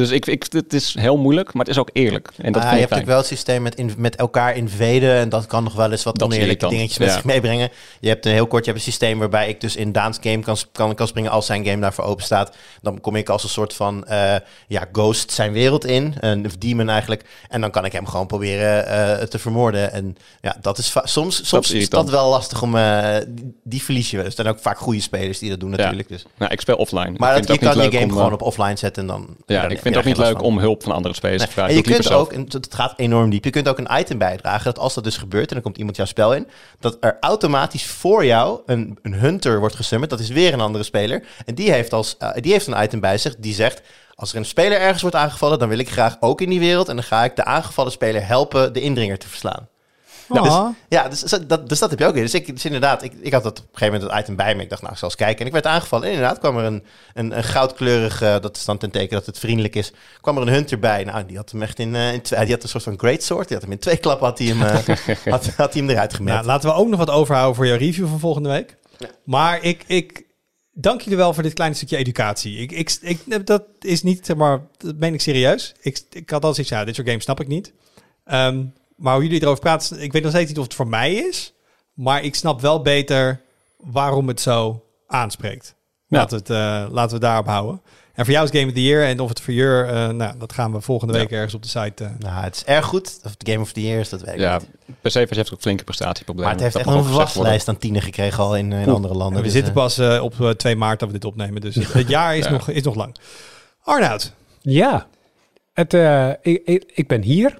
Dus 0.00 0.10
ik, 0.10 0.26
ik, 0.26 0.46
het 0.50 0.72
is 0.72 0.94
heel 0.98 1.16
moeilijk, 1.16 1.52
maar 1.52 1.64
het 1.64 1.74
is 1.74 1.80
ook 1.80 1.90
eerlijk. 1.92 2.30
En 2.36 2.52
dat 2.52 2.62
Ah, 2.62 2.68
vind 2.68 2.80
je 2.80 2.84
ik 2.84 2.90
hebt 2.90 2.90
natuurlijk 2.90 3.06
wel 3.06 3.16
het 3.16 3.26
systeem 3.26 3.62
met, 3.62 3.74
in, 3.74 3.92
met 3.96 4.16
elkaar 4.16 4.56
invaden. 4.56 5.14
En 5.14 5.28
dat 5.28 5.46
kan 5.46 5.64
nog 5.64 5.74
wel 5.74 5.90
eens 5.90 6.02
wat 6.02 6.18
Dat 6.18 6.28
oneerlijke 6.28 6.68
dingetjes 6.68 6.98
met 6.98 7.08
ja. 7.08 7.14
zich 7.14 7.24
meebrengen. 7.24 7.70
Je 8.00 8.08
hebt 8.08 8.26
een 8.26 8.32
heel 8.32 8.46
kort 8.46 8.64
je 8.64 8.70
hebt 8.70 8.84
een 8.84 8.92
systeem 8.92 9.18
waarbij 9.18 9.48
ik 9.48 9.60
dus 9.60 9.76
in 9.76 9.92
Daans 9.92 10.18
game 10.20 10.38
kan, 10.38 10.56
kan, 10.72 10.94
kan 10.94 11.06
springen 11.06 11.30
als 11.30 11.46
zijn 11.46 11.64
game 11.64 11.80
daarvoor 11.80 12.04
open 12.04 12.24
staat. 12.24 12.56
Dan 12.82 13.00
kom 13.00 13.16
ik 13.16 13.28
als 13.28 13.42
een 13.42 13.48
soort 13.48 13.74
van 13.74 14.04
eh, 14.06 14.34
ja, 14.66 14.84
ghost 14.92 15.30
zijn 15.30 15.52
wereld 15.52 15.84
in. 15.84 16.14
Een 16.20 16.46
demon 16.58 16.88
eigenlijk. 16.88 17.24
En 17.48 17.60
dan 17.60 17.70
kan 17.70 17.84
ik 17.84 17.92
hem 17.92 18.06
gewoon 18.06 18.26
proberen 18.26 18.86
eh, 18.86 19.26
te 19.26 19.38
vermoorden. 19.38 19.92
En 19.92 20.16
ja, 20.40 20.56
dat 20.60 20.78
is 20.78 20.94
soms, 21.02 21.48
soms 21.48 21.70
is, 21.70 21.88
dat 21.88 22.10
wel 22.10 22.28
lastig 22.30 22.62
om... 22.62 22.76
eh, 22.76 23.16
die, 23.64 23.82
verlies 23.82 24.10
je 24.10 24.16
wel. 24.16 24.26
Er 24.26 24.32
zijn 24.32 24.46
ook 24.46 24.58
vaak 24.58 24.78
goede 24.78 25.00
spelers 25.00 25.38
die 25.38 25.50
dat 25.50 25.60
doen 25.60 25.70
natuurlijk. 25.70 26.08
Dus. 26.08 26.24
Nou, 26.38 26.52
ik 26.52 26.60
speel 26.60 26.76
offline. 26.76 27.14
Maar 27.16 27.34
dat, 27.34 27.46
vind 27.46 27.60
je 27.60 27.66
kan 27.66 27.82
je 27.82 27.90
game 27.90 28.04
om, 28.04 28.10
gewoon 28.10 28.32
op 28.32 28.42
offline 28.42 28.76
zetten. 28.76 29.02
En 29.02 29.08
dan, 29.08 29.36
Ja, 29.46 29.68
ik 29.68 29.80
heb 29.82 29.89
vind 29.92 30.04
het 30.06 30.16
ook 30.16 30.18
niet 30.18 30.26
leuk 30.32 30.36
van. 30.36 30.46
om 30.46 30.58
hulp 30.58 30.82
van 30.82 30.92
andere 30.92 31.14
spelers 31.14 31.38
Nee. 31.38 31.46
te 31.46 31.52
vragen. 31.52 31.70
En 31.70 31.76
je 31.76 31.82
kunt 31.82 32.12
ook, 32.12 32.32
en 32.32 32.46
dat 32.48 32.74
gaat 32.74 32.94
enorm 32.96 33.30
diep, 33.30 33.44
je 33.44 33.50
kunt 33.50 33.68
ook 33.68 33.78
een 33.78 33.88
item 33.98 34.18
bijdragen 34.18 34.64
dat 34.64 34.78
als 34.78 34.94
dat 34.94 35.04
dus 35.04 35.16
gebeurt 35.16 35.48
en 35.48 35.54
dan 35.54 35.62
komt 35.62 35.76
iemand 35.78 35.96
jouw 35.96 36.06
spel 36.06 36.34
in, 36.34 36.48
dat 36.80 36.96
er 37.00 37.16
automatisch 37.20 37.86
voor 37.86 38.24
jou 38.24 38.60
een, 38.66 38.98
een 39.02 39.14
hunter 39.14 39.58
wordt 39.58 39.74
gesummerd. 39.74 40.10
Dat 40.10 40.20
is 40.20 40.28
weer 40.28 40.52
een 40.52 40.60
andere 40.60 40.84
speler. 40.84 41.24
En 41.46 41.54
die 41.54 41.72
heeft, 41.72 41.92
als, 41.92 42.16
eh, 42.18 42.30
die 42.34 42.52
heeft 42.52 42.66
een 42.66 42.82
item 42.82 43.00
bij 43.00 43.18
zich 43.18 43.36
die 43.36 43.54
zegt, 43.54 43.82
als 44.14 44.30
er 44.32 44.36
een 44.38 44.44
speler 44.44 44.78
ergens 44.80 45.02
wordt 45.02 45.16
aangevallen, 45.16 45.58
dan 45.58 45.68
wil 45.68 45.78
ik 45.78 45.90
graag 45.90 46.16
ook 46.20 46.40
in 46.40 46.48
die 46.50 46.60
wereld. 46.60 46.88
En 46.88 46.94
dan 46.96 47.04
ga 47.04 47.24
ik 47.24 47.36
de 47.36 47.44
aangevallen 47.44 47.92
speler 47.92 48.26
helpen 48.26 48.72
de 48.72 48.80
indringer 48.80 49.18
te 49.18 49.28
verslaan. 49.28 49.68
Dus, 50.32 50.54
ja, 50.88 51.08
dus 51.08 51.20
dat, 51.20 51.68
dus 51.68 51.78
dat 51.78 51.90
heb 51.90 51.98
je 51.98 52.06
ook 52.06 52.14
weer. 52.14 52.22
Dus, 52.22 52.34
ik, 52.34 52.46
dus 52.46 52.64
inderdaad, 52.64 53.02
ik, 53.02 53.12
ik 53.20 53.32
had 53.32 53.42
dat 53.42 53.58
op 53.58 53.64
een 53.64 53.70
gegeven 53.72 53.94
moment 53.94 54.12
het 54.12 54.22
item 54.22 54.36
bij 54.36 54.54
me. 54.54 54.62
Ik 54.62 54.68
dacht, 54.68 54.80
nou, 54.80 54.92
ik 54.92 54.98
zal 54.98 55.08
eens 55.08 55.18
kijken. 55.18 55.40
En 55.40 55.46
ik 55.46 55.52
werd 55.52 55.66
aangevallen. 55.66 56.06
En 56.06 56.12
inderdaad 56.12 56.38
kwam 56.38 56.58
er 56.58 56.64
een, 56.64 56.84
een, 57.14 57.36
een 57.36 57.44
goudkleurig, 57.44 58.22
eh, 58.22 58.40
dat 58.40 58.56
is 58.56 58.64
dan 58.64 58.78
ten 58.78 58.90
teken 58.90 59.16
dat 59.16 59.26
het 59.26 59.38
vriendelijk 59.38 59.76
is, 59.76 59.92
kwam 60.20 60.36
er 60.36 60.42
een 60.42 60.52
hunter 60.52 60.78
bij. 60.78 61.04
Nou, 61.04 61.26
die 61.26 61.36
had 61.36 61.50
hem 61.50 61.62
echt 61.62 61.78
in, 61.78 61.94
eh, 61.94 62.12
in 62.12 62.22
twee, 62.22 62.44
die 62.44 62.54
had 62.54 62.62
een 62.62 62.68
soort 62.68 62.82
van 62.82 62.98
great 62.98 63.22
sword. 63.22 63.48
Die 63.48 63.56
had 63.56 63.64
hem 63.64 63.74
in 63.74 63.80
twee 63.80 63.96
klappen, 63.96 64.26
had 64.26 64.38
hij 64.38 64.46
hem, 64.46 64.62
eh, 64.62 64.96
had, 65.32 65.46
had 65.46 65.72
hij 65.72 65.82
hem 65.82 65.90
eruit 65.90 66.14
gemet. 66.14 66.34
Nou, 66.34 66.46
laten 66.46 66.68
we 66.68 66.74
ook 66.74 66.88
nog 66.88 66.98
wat 66.98 67.10
overhouden 67.10 67.56
voor 67.56 67.66
jouw 67.66 67.78
review 67.78 68.08
van 68.08 68.18
volgende 68.18 68.48
week. 68.48 68.76
Ja. 68.98 69.08
Maar 69.24 69.62
ik, 69.62 69.84
ik 69.86 70.24
dank 70.72 71.00
jullie 71.00 71.18
wel 71.18 71.34
voor 71.34 71.42
dit 71.42 71.52
kleine 71.52 71.76
stukje 71.76 71.96
educatie. 71.96 72.58
Ik, 72.58 72.72
ik, 72.72 72.98
ik, 73.00 73.46
dat 73.46 73.62
is 73.80 74.02
niet, 74.02 74.34
maar, 74.36 74.60
dat 74.76 74.96
meen 74.96 75.14
ik 75.14 75.20
serieus. 75.20 75.74
Ik, 75.80 76.02
ik 76.10 76.30
had 76.30 76.44
al 76.44 76.54
zoiets, 76.54 76.72
ja, 76.72 76.84
dit 76.84 76.94
soort 76.94 77.08
games 77.08 77.24
snap 77.24 77.40
ik 77.40 77.48
niet. 77.48 77.72
Ehm, 78.24 78.64
maar 79.00 79.14
hoe 79.14 79.22
jullie 79.22 79.42
erover 79.42 79.60
praten, 79.60 80.00
ik 80.02 80.12
weet 80.12 80.22
nog 80.22 80.30
steeds 80.30 80.48
niet 80.48 80.58
of 80.58 80.64
het 80.64 80.74
voor 80.74 80.88
mij 80.88 81.14
is. 81.14 81.52
Maar 81.94 82.22
ik 82.24 82.34
snap 82.34 82.60
wel 82.60 82.82
beter 82.82 83.40
waarom 83.76 84.28
het 84.28 84.40
zo 84.40 84.84
aanspreekt. 85.06 85.74
Ja. 86.06 86.18
Laten, 86.18 86.36
we 86.46 86.54
het, 86.54 86.86
eh, 86.86 86.92
laten 86.94 87.14
we 87.16 87.20
daarop 87.22 87.46
houden. 87.46 87.82
En 88.14 88.24
voor 88.24 88.34
jou 88.34 88.46
is 88.46 88.58
Game 88.58 88.66
of 88.66 88.72
the 88.72 88.82
Year. 88.82 89.06
En 89.06 89.20
of 89.20 89.28
het 89.28 89.40
voor 89.40 89.52
je, 89.54 89.84
eh, 89.90 90.08
nou, 90.08 90.38
dat 90.38 90.52
gaan 90.52 90.72
we 90.72 90.80
volgende 90.80 91.12
week 91.12 91.30
ergens 91.30 91.54
op 91.54 91.62
de 91.62 91.68
site. 91.68 92.04
eh, 92.04 92.10
Nou, 92.18 92.42
het 92.44 92.54
is 92.56 92.64
erg 92.64 92.84
goed. 92.86 93.20
Of 93.24 93.30
het 93.38 93.48
Game 93.48 93.60
of 93.60 93.72
the 93.72 93.82
Year 93.82 94.00
is, 94.00 94.08
dat 94.08 94.20
weet 94.20 94.34
ik 94.34 94.40
Ja, 94.40 94.58
niet. 94.86 94.96
per 95.00 95.10
se 95.10 95.18
heeft 95.18 95.52
ook 95.52 95.60
flinke 95.60 95.84
prestatieproblemen. 95.84 96.54
Maar 96.54 96.62
het 96.64 96.72
heeft 96.74 96.86
Dat 96.86 96.94
echt 96.96 97.06
een 97.06 97.12
waslijst 97.14 97.68
aan 97.68 97.78
tienen 97.78 98.02
gekregen 98.02 98.42
al 98.44 98.56
in, 98.56 98.72
in 98.72 98.86
Oeh. 98.86 98.94
andere 98.94 99.14
landen. 99.14 99.36
En 99.36 99.38
we 99.38 99.42
Dus, 99.44 99.52
zitten 99.52 99.72
eh, 99.74 99.78
pas 99.82 99.98
eh, 99.98 100.22
op 100.22 100.40
eh, 100.40 100.48
2 100.50 100.76
maart 100.76 100.98
dat 101.00 101.08
we 101.08 101.14
dit 101.14 101.24
opnemen. 101.24 101.60
Dus 101.60 101.74
het, 101.74 101.92
het 101.92 102.08
jaar 102.08 102.36
is, 102.36 102.44
Ja. 102.44 102.50
nog, 102.50 102.68
is 102.68 102.82
nog 102.82 102.94
lang. 102.94 103.16
Arnoud, 103.82 104.32
Ja, 104.60 105.06
het, 105.72 105.94
eh, 105.94 106.28
ik, 106.42 106.62
ik, 106.64 106.92
ik 106.94 107.08
ben 107.08 107.22
hier. 107.22 107.58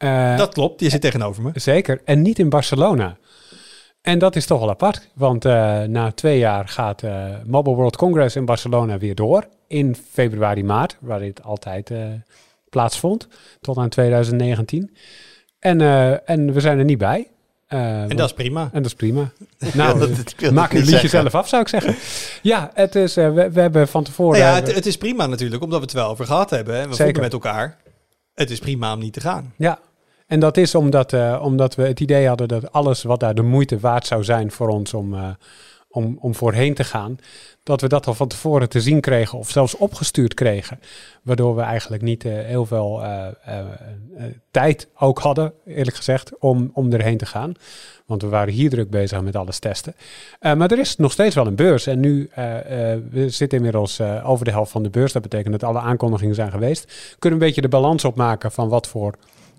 Eh, 0.00 0.36
dat 0.36 0.52
klopt. 0.54 0.80
Je 0.80 0.88
zit 0.90 1.00
tegenover 1.00 1.42
me. 1.42 1.50
Zeker. 1.54 2.00
En 2.04 2.22
niet 2.22 2.38
in 2.38 2.48
Barcelona. 2.48 3.16
En 4.02 4.18
dat 4.18 4.36
is 4.36 4.46
toch 4.46 4.58
wel 4.58 4.70
apart. 4.70 5.08
Want 5.14 5.44
eh, 5.44 5.82
na 5.82 6.12
twee 6.12 6.38
jaar 6.38 6.68
gaat 6.68 7.02
eh 7.02 7.24
Mobile 7.46 7.74
World 7.76 7.96
Congress 7.96 8.36
in 8.36 8.44
Barcelona 8.44 8.98
weer 8.98 9.14
door. 9.14 9.44
In 9.66 9.96
februari, 10.12 10.64
maart, 10.64 10.96
waar 11.00 11.18
dit 11.18 11.42
altijd 11.42 11.90
plaatsvond. 12.70 13.28
Tot 13.60 13.76
aan 13.78 13.88
2019. 13.88 14.96
En, 15.58 15.80
en 16.26 16.52
we 16.52 16.60
zijn 16.60 16.78
er 16.78 16.84
niet 16.84 16.98
bij. 16.98 17.28
En 17.66 18.08
dat 18.16 18.26
is 18.28 18.34
prima. 18.34 18.60
en 18.72 18.82
dat 18.82 18.84
is 18.84 18.94
prima. 18.94 19.30
Nou, 19.74 19.98
dat- 19.98 20.34
wil 20.36 20.52
maak 20.52 20.70
het 20.70 20.78
liedje 20.78 20.90
zeggen. 20.90 21.08
zelf 21.10 21.34
af, 21.34 21.48
zou 21.48 21.62
ik 21.62 21.68
zeggen. 21.68 21.94
Ja, 22.50 22.70
het 22.74 22.94
is, 22.94 23.14
we, 23.14 23.50
we 23.52 23.60
hebben 23.60 23.88
van 23.88 24.04
tevoren... 24.04 24.40
Nou 24.40 24.50
ja, 24.54 24.60
het, 24.60 24.74
het 24.74 24.86
is 24.86 24.96
prima 24.96 25.26
natuurlijk, 25.26 25.62
omdat 25.62 25.78
we 25.78 25.84
het 25.84 25.94
wel 25.94 26.08
over 26.08 26.26
gehad 26.26 26.50
hebben. 26.50 26.74
En 26.80 26.88
we 26.88 26.94
Zeker. 26.94 27.22
met 27.22 27.32
elkaar, 27.32 27.76
het 28.34 28.50
is 28.50 28.58
prima 28.58 28.92
om 28.92 28.98
niet 28.98 29.12
te 29.12 29.20
gaan. 29.20 29.54
Ja, 29.56 29.78
en 30.30 30.40
dat 30.40 30.56
is 30.56 30.74
omdat, 30.74 31.12
eh, 31.12 31.40
omdat 31.42 31.74
we 31.74 31.82
het 31.82 32.00
idee 32.00 32.26
hadden 32.28 32.48
dat 32.48 32.72
alles 32.72 33.02
wat 33.02 33.20
daar 33.20 33.34
de 33.34 33.42
moeite 33.42 33.78
waard 33.78 34.06
zou 34.06 34.24
zijn 34.24 34.50
voor 34.50 34.68
ons 34.68 34.94
om, 34.94 35.14
eh, 35.14 35.28
om, 35.88 36.18
om 36.20 36.34
voorheen 36.34 36.74
te 36.74 36.84
gaan, 36.84 37.18
dat 37.62 37.80
we 37.80 37.88
dat 37.88 38.06
al 38.06 38.14
van 38.14 38.28
tevoren 38.28 38.68
te 38.68 38.80
zien 38.80 39.00
kregen 39.00 39.38
of 39.38 39.50
zelfs 39.50 39.76
opgestuurd 39.76 40.34
kregen. 40.34 40.80
Waardoor 41.22 41.56
we 41.56 41.62
eigenlijk 41.62 42.02
niet 42.02 42.24
eh, 42.24 42.32
heel 42.32 42.66
veel 42.66 43.02
tijd 44.50 44.88
ook 44.98 45.18
hadden, 45.18 45.52
eerlijk 45.66 45.96
gezegd, 45.96 46.38
om, 46.38 46.70
om 46.72 46.92
erheen 46.92 47.18
te 47.18 47.26
gaan. 47.26 47.52
Want 48.06 48.22
we 48.22 48.28
waren 48.28 48.54
hier 48.54 48.70
druk 48.70 48.90
bezig 48.90 49.20
met 49.20 49.36
alles 49.36 49.58
testen. 49.58 49.94
Maar 50.40 50.70
er 50.70 50.78
is 50.78 50.96
nog 50.96 51.12
steeds 51.12 51.34
wel 51.34 51.46
een 51.46 51.54
beurs. 51.54 51.86
En 51.86 52.00
nu, 52.00 52.30
we 53.10 53.26
zitten 53.28 53.58
inmiddels 53.58 54.00
over 54.00 54.44
de 54.44 54.50
helft 54.50 54.70
van 54.72 54.82
de 54.82 54.90
beurs. 54.90 55.12
Dat 55.12 55.22
betekent 55.22 55.60
dat 55.60 55.68
alle 55.68 55.80
aankondigingen 55.80 56.34
zijn 56.34 56.50
geweest. 56.50 56.84
Kunnen 57.18 57.38
we 57.38 57.44
een 57.44 57.50
beetje 57.50 57.68
de 57.68 57.76
balans 57.76 58.04
opmaken 58.04 58.52
van 58.52 58.68
wat 58.68 58.86
voor 58.86 59.14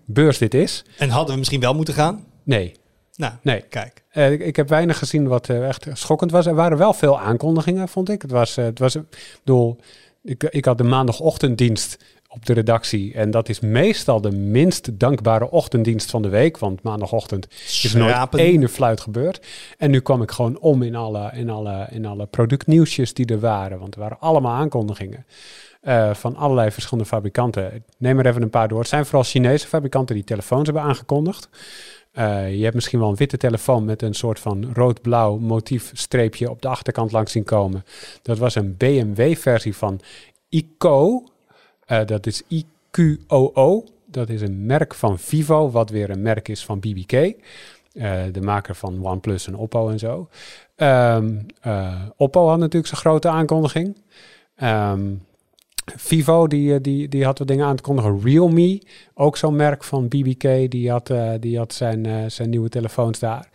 beurs 0.05 0.37
dit 0.37 0.53
is? 0.53 0.83
En 0.97 1.09
hadden 1.09 1.31
we 1.33 1.37
misschien 1.39 1.59
wel 1.59 1.73
moeten 1.73 1.93
gaan? 1.93 2.25
Nee, 2.43 2.75
Nou, 3.15 3.33
nee. 3.41 3.61
kijk. 3.61 4.03
Eh, 4.09 4.31
ik, 4.31 4.41
ik 4.41 4.55
heb 4.55 4.69
weinig 4.69 4.97
gezien 4.97 5.27
wat 5.27 5.49
eh, 5.49 5.67
echt 5.67 5.87
schokkend 5.93 6.31
was. 6.31 6.45
Er 6.45 6.55
waren 6.55 6.77
wel 6.77 6.93
veel 6.93 7.19
aankondigingen, 7.19 7.87
vond 7.89 8.09
ik. 8.09 8.21
Het 8.21 8.31
was, 8.31 8.57
eh, 8.57 8.65
het 8.65 8.79
was, 8.79 8.95
ik 8.95 9.03
bedoel, 9.43 9.77
ik, 10.23 10.43
ik 10.43 10.65
had 10.65 10.77
de 10.77 10.83
maandagochtenddienst 10.83 11.97
op 12.34 12.46
de 12.46 12.54
redactie. 12.54 13.13
En 13.13 13.32
dat 13.32 13.50
is 13.50 13.60
meestal 13.60 14.22
de 14.22 14.32
minst 14.32 15.00
dankbare 15.00 15.52
ochtenddienst 15.52 16.10
van 16.10 16.22
de 16.22 16.30
week. 16.30 16.58
Want 16.58 16.84
maandagochtend 16.84 17.48
is 17.50 17.94
nooit 17.94 18.10
Schrapen. 18.12 18.39
ene 18.39 18.67
fluit 18.70 19.02
gebeurd. 19.02 19.46
En 19.78 19.91
nu 19.91 20.00
kwam 20.00 20.22
ik 20.22 20.32
gewoon 20.32 20.60
om 20.60 20.82
in 20.82 20.96
alle, 20.96 21.32
in 21.34 21.50
alle, 21.50 21.88
in 21.89 22.06
alle 22.06 22.26
productnieuwsjes 22.26 23.13
die 23.13 23.26
er 23.26 23.39
waren. 23.39 23.80
Want 23.80 23.94
er 23.94 24.00
waren 24.00 24.20
allemaal 24.20 24.54
aankondigingen. 24.54 25.26
eh, 25.82 26.13
van 26.13 26.36
allerlei 26.36 26.72
verschillende 26.72 27.10
fabrikanten. 27.10 27.74
Ik 27.76 27.82
Neem 27.98 28.20
er 28.20 28.26
even 28.26 28.41
een 28.41 28.50
paar 28.50 28.67
door. 28.67 28.80
Het 28.80 28.88
zijn 28.88 29.06
vooral 29.06 29.24
Chinese 29.24 29.67
fabrikanten 29.67 30.15
die 30.15 30.24
telefoons 30.24 30.63
hebben 30.65 30.84
aangekondigd. 30.84 31.50
Eh, 32.12 32.56
je 32.56 32.63
hebt 32.63 32.76
misschien 32.76 33.00
wel 33.00 33.10
een 33.10 33.15
witte 33.15 33.38
telefoon 33.38 33.86
met 33.86 34.02
een 34.02 34.13
soort 34.13 34.39
van 34.39 34.70
rood-blauw 34.74 35.38
motiefstreepje 35.38 36.50
op 36.50 36.62
de 36.62 36.67
achterkant 36.67 37.12
langs 37.12 37.32
zien 37.32 37.44
komen. 37.44 37.84
Dat 38.22 38.38
was 38.38 38.56
een 38.56 38.78
BMW-versie 38.78 39.76
van 39.76 40.00
ICO. 40.50 41.24
Eh, 41.91 42.06
dat 42.06 42.25
is 42.25 42.41
IQOO. 42.47 43.84
Dat 44.06 44.30
is 44.30 44.41
een 44.41 44.65
merk 44.65 44.93
van 44.93 45.19
Vivo, 45.19 45.69
wat 45.69 45.89
weer 45.89 46.10
een 46.10 46.21
merk 46.21 46.47
is 46.47 46.65
van 46.65 46.80
BBK. 46.80 47.12
Eh, 47.12 47.34
de 48.32 48.41
maker 48.41 48.75
van 48.75 49.06
OnePlus 49.06 49.47
en 49.47 49.56
Oppo 49.56 49.89
en 49.89 49.99
zo. 49.99 50.30
Ehm, 50.75 51.36
eh, 51.62 52.01
Oppo 52.17 52.47
had 52.47 52.58
natuurlijk 52.58 52.88
zijn 52.88 53.01
grote 53.01 53.30
aankondiging. 53.30 53.95
Ehm, 54.56 55.13
Vivo, 55.95 56.47
die, 56.47 56.82
die, 56.82 57.08
die 57.08 57.25
had 57.25 57.39
wat 57.39 57.47
dingen 57.47 57.65
aan 57.65 57.75
te 57.75 57.82
kondigen. 57.82 58.21
Realme, 58.23 58.82
ook 59.13 59.38
zo'n 59.38 59.56
merk 59.56 59.84
van 59.84 60.08
BBK, 60.08 60.71
die 60.71 60.91
had, 60.91 61.12
die 61.39 61.58
had 61.58 61.73
zijn, 61.73 62.32
zijn 62.32 62.49
nieuwe 62.49 62.69
telefoons 62.69 63.19
daar. 63.19 63.49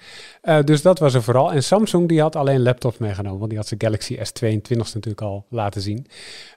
Dus 0.65 0.83
dat 0.83 0.99
was 0.99 1.15
er 1.15 1.23
vooral. 1.23 1.53
En 1.53 1.63
Samsung, 1.63 2.09
die 2.09 2.21
had 2.21 2.37
alleen 2.37 2.63
laptops 2.63 2.99
meegenomen, 2.99 3.39
want 3.39 3.51
die 3.51 3.59
had 3.59 3.69
zijn 3.69 3.81
Galaxy 3.81 4.17
S22 4.17 4.77
natuurlijk 4.77 5.21
al 5.21 5.45
laten 5.49 5.81
zien. 5.81 6.07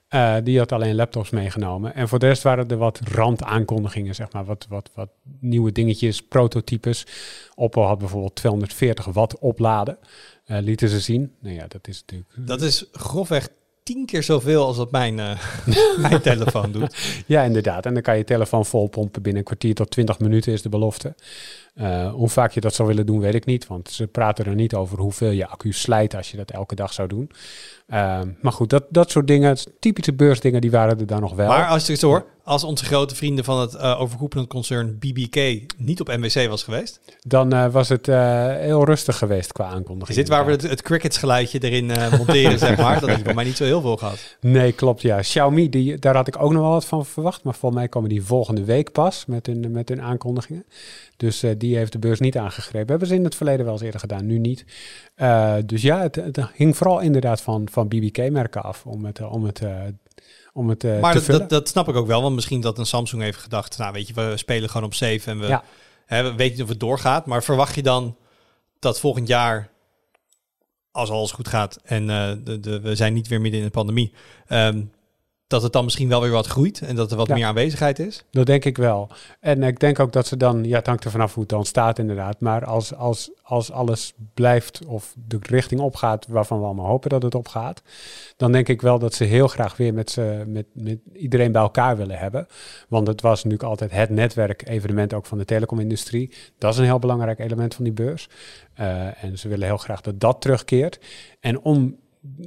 Eh, 0.09 0.35
die 0.43 0.57
had 0.57 0.71
alleen 0.71 0.95
laptops 0.95 1.29
meegenomen. 1.29 1.95
En 1.95 2.07
voor 2.07 2.19
de 2.19 2.27
rest 2.27 2.43
waren 2.43 2.67
er 2.67 2.77
wat 2.77 2.99
randaankondigingen, 3.03 4.15
zeg 4.15 4.31
maar. 4.31 4.45
Wat, 4.45 4.65
wat, 4.69 4.89
wat 4.93 5.09
nieuwe 5.39 5.71
dingetjes, 5.71 6.21
prototypes. 6.21 7.05
Oppo 7.55 7.81
had 7.81 7.97
bijvoorbeeld 7.97 8.35
240 8.35 9.05
watt 9.05 9.39
opladen. 9.39 9.97
Eh, 10.45 10.57
lieten 10.61 10.89
ze 10.89 10.99
zien. 10.99 11.33
Nou 11.39 11.55
ja, 11.55 11.67
dat 11.67 11.87
is 11.87 11.99
natuurlijk... 11.99 12.31
Dat 12.35 12.61
is 12.61 12.85
grofweg 12.91 13.49
tien 13.83 14.05
keer 14.05 14.23
zoveel 14.23 14.65
als 14.65 14.77
dat 14.77 14.91
mijn, 14.91 15.19
eh, 15.19 15.39
mijn 16.09 16.21
telefoon 16.21 16.71
doet. 16.71 16.97
Ja, 17.25 17.43
inderdaad. 17.43 17.85
En 17.85 17.93
dan 17.93 18.03
kan 18.03 18.17
je 18.17 18.23
telefoon 18.23 18.65
volpompen 18.65 19.21
binnen 19.21 19.41
een 19.41 19.47
kwartier 19.47 19.75
tot 19.75 19.89
20 19.89 20.19
minuten 20.19 20.53
is 20.53 20.61
de 20.61 20.69
belofte. 20.69 21.15
Eh, 21.79 22.11
hoe 22.11 22.29
vaak 22.29 22.51
je 22.51 22.59
dat 22.59 22.73
zou 22.73 22.87
willen 22.87 23.05
doen, 23.05 23.19
weet 23.19 23.33
ik 23.33 23.45
niet. 23.45 23.67
Want 23.67 23.89
ze 23.89 24.07
praten 24.07 24.45
er 24.45 24.55
niet 24.55 24.75
over 24.75 24.97
hoeveel 24.97 25.29
je 25.29 25.47
accu 25.47 25.73
slijt 25.73 26.15
als 26.15 26.31
je 26.31 26.37
dat 26.37 26.51
elke 26.51 26.75
dag 26.75 26.93
zou 26.93 27.07
doen. 27.07 27.31
Ehm, 27.87 28.29
maar 28.41 28.51
goed, 28.51 28.69
dat, 28.69 28.83
dat 28.89 29.11
soort 29.11 29.27
dingen, 29.27 29.57
typische 29.79 30.13
beursdingen, 30.13 30.61
die 30.61 30.71
waren 30.71 30.99
er 30.99 31.05
dan 31.05 31.21
nog 31.21 31.35
wel. 31.35 31.47
Maar 31.47 31.67
als 31.67 31.85
je 31.85 31.91
het 31.91 32.01
hoor, 32.01 32.25
als 32.43 32.63
onze 32.63 32.85
grote 32.85 33.15
vrienden 33.15 33.43
van 33.45 33.59
het 33.59 33.73
uh, 33.73 34.01
overkoepelend 34.01 34.49
concern 34.49 34.97
BBK 34.99 35.65
niet 35.77 35.99
op 35.99 36.07
MWC 36.07 36.47
was 36.47 36.63
geweest, 36.63 36.99
dan 37.21 37.53
uh, 37.53 37.71
was 37.71 37.89
het 37.89 38.07
uh, 38.07 38.47
heel 38.47 38.85
rustig 38.85 39.17
geweest 39.17 39.51
qua 39.51 39.65
aankondiging. 39.65 40.09
Is 40.09 40.15
dit 40.15 40.27
waar 40.27 40.45
we 40.45 40.51
het, 40.51 40.61
het 40.61 40.81
cricketsgeluidje 40.81 41.59
erin 41.59 41.85
monteren, 42.17 42.59
zeg 42.59 42.77
maar? 42.77 42.99
Dat 42.99 43.09
heeft 43.09 43.23
bij 43.23 43.33
mij 43.33 43.43
niet 43.43 43.57
zo 43.57 43.63
heel 43.63 43.81
veel 43.81 43.97
gehad. 43.97 44.37
Nee, 44.41 44.71
klopt, 44.71 45.01
ja. 45.01 45.19
Xiaomi, 45.19 45.69
die, 45.69 45.99
daar 45.99 46.15
had 46.15 46.27
ik 46.27 46.41
ook 46.41 46.51
nog 46.51 46.61
wel 46.61 46.71
wat 46.71 46.85
van 46.85 47.05
verwacht, 47.05 47.43
maar 47.43 47.53
volgens 47.53 47.81
mij 47.81 47.89
komen 47.89 48.09
die 48.09 48.23
volgende 48.23 48.63
week 48.63 48.91
pas 48.91 49.25
met 49.25 49.45
hun, 49.45 49.71
met 49.71 49.89
hun 49.89 50.01
aankondigingen. 50.01 50.65
Dus 51.19 51.43
die 51.57 51.77
heeft 51.77 51.91
de 51.91 51.99
beurs 51.99 52.19
niet 52.19 52.37
aangegrepen. 52.37 52.89
Hebben 52.89 53.07
ze 53.07 53.15
in 53.15 53.23
het 53.23 53.35
verleden 53.35 53.65
wel 53.65 53.73
eens 53.73 53.83
eerder 53.83 53.99
gedaan, 53.99 54.25
nu 54.25 54.37
niet. 54.37 54.65
dus 55.65 55.81
ja, 55.81 56.01
het, 56.01 56.15
het, 56.15 56.39
hing 56.55 56.77
vooral 56.77 56.99
inderdaad 56.99 57.41
van, 57.41 57.67
van 57.71 57.87
BBK-merken 57.87 58.63
af 58.63 58.85
om 58.85 59.05
het, 59.05 59.21
om 59.21 59.43
het 59.43 59.61
om 60.53 60.69
het 60.69 60.83
maar 60.83 61.21
te 61.21 61.31
dat, 61.31 61.49
dat, 61.49 61.67
snap 61.67 61.87
ik 61.87 61.95
ook 61.95 62.07
wel, 62.07 62.21
want 62.21 62.35
misschien 62.35 62.61
dat 62.61 62.77
een 62.77 62.85
Samsung 62.85 63.21
heeft 63.21 63.37
gedacht, 63.37 63.77
nou 63.77 63.93
weet 63.93 64.07
je, 64.07 64.13
we 64.13 64.37
spelen 64.37 64.69
gewoon 64.69 64.87
op 64.87 64.93
7 64.93 65.31
en 65.31 65.39
we, 65.39 65.47
ja. 65.47 65.63
hè, 66.05 66.23
we 66.23 66.35
weten 66.35 66.53
niet 66.53 66.63
of 66.63 66.69
het 66.69 66.79
doorgaat. 66.79 67.25
Maar 67.25 67.43
verwacht 67.43 67.75
je 67.75 67.83
dan 67.83 68.15
dat 68.79 68.99
volgend 68.99 69.27
jaar, 69.27 69.69
als 70.91 71.09
alles 71.09 71.31
goed 71.31 71.47
gaat 71.47 71.79
en 71.83 72.03
uh, 72.03 72.31
de, 72.43 72.59
de, 72.59 72.79
we 72.79 72.95
zijn 72.95 73.13
niet 73.13 73.27
weer 73.27 73.41
midden 73.41 73.59
in 73.59 73.65
de 73.65 73.71
pandemie, 73.71 74.13
um, 74.49 74.91
dat 75.49 75.63
het 75.63 75.73
dan 75.73 75.83
misschien 75.83 76.09
wel 76.09 76.21
weer 76.21 76.31
wat 76.31 76.45
groeit 76.45 76.81
en 76.81 76.95
dat 76.95 77.11
er 77.11 77.17
wat 77.17 77.27
meer 77.27 77.45
aanwezigheid 77.45 77.99
is? 77.99 78.23
Dat 78.31 78.45
denk 78.45 78.65
ik 78.65 78.77
wel. 78.77 79.09
En 79.39 79.63
ik 79.63 79.79
denk 79.79 79.99
ook 79.99 80.11
dat 80.11 80.27
ze 80.27 80.37
dan, 80.37 80.63
ja, 80.63 80.77
het 80.77 80.87
hangt 80.87 81.03
er 81.03 81.11
vanaf 81.11 81.33
hoe 81.33 81.41
het 81.41 81.51
dan 81.51 81.65
staat 81.65 81.99
inderdaad, 81.99 82.39
maar 82.39 82.65
als, 82.65 82.95
als, 82.95 83.31
als 83.41 83.71
alles 83.71 84.13
blijft 84.33 84.85
of 84.85 85.13
de 85.27 85.37
richting 85.41 85.81
opgaat 85.81 86.27
waarvan 86.27 86.59
we 86.59 86.65
allemaal 86.65 86.85
hopen 86.85 87.09
dat 87.09 87.23
het 87.23 87.35
opgaat, 87.35 87.81
dan 88.37 88.51
denk 88.51 88.67
ik 88.67 88.81
wel 88.81 88.99
dat 88.99 89.13
ze 89.13 89.23
heel 89.23 89.47
graag 89.47 89.77
weer 89.77 89.93
met, 89.93 90.11
ze, 90.11 90.43
met, 90.47 90.65
met 90.73 90.99
iedereen 91.13 91.51
bij 91.51 91.61
elkaar 91.61 91.97
willen 91.97 92.17
hebben. 92.17 92.47
Want 92.87 93.07
het 93.07 93.21
was 93.21 93.43
natuurlijk 93.43 93.69
altijd 93.69 93.91
het 93.91 94.09
netwerk-evenement 94.09 95.13
ook 95.13 95.25
van 95.25 95.37
de 95.37 95.45
telecomindustrie. 95.45 96.33
Dat 96.57 96.73
is 96.73 96.79
een 96.79 96.85
heel 96.85 96.99
belangrijk 96.99 97.39
element 97.39 97.75
van 97.75 97.83
die 97.83 97.93
beurs. 97.93 98.29
Uh, 98.79 99.23
en 99.23 99.37
ze 99.37 99.47
willen 99.47 99.67
heel 99.67 99.77
graag 99.77 100.01
dat 100.01 100.19
dat 100.19 100.41
terugkeert. 100.41 100.99
En 101.39 101.61
om 101.61 101.97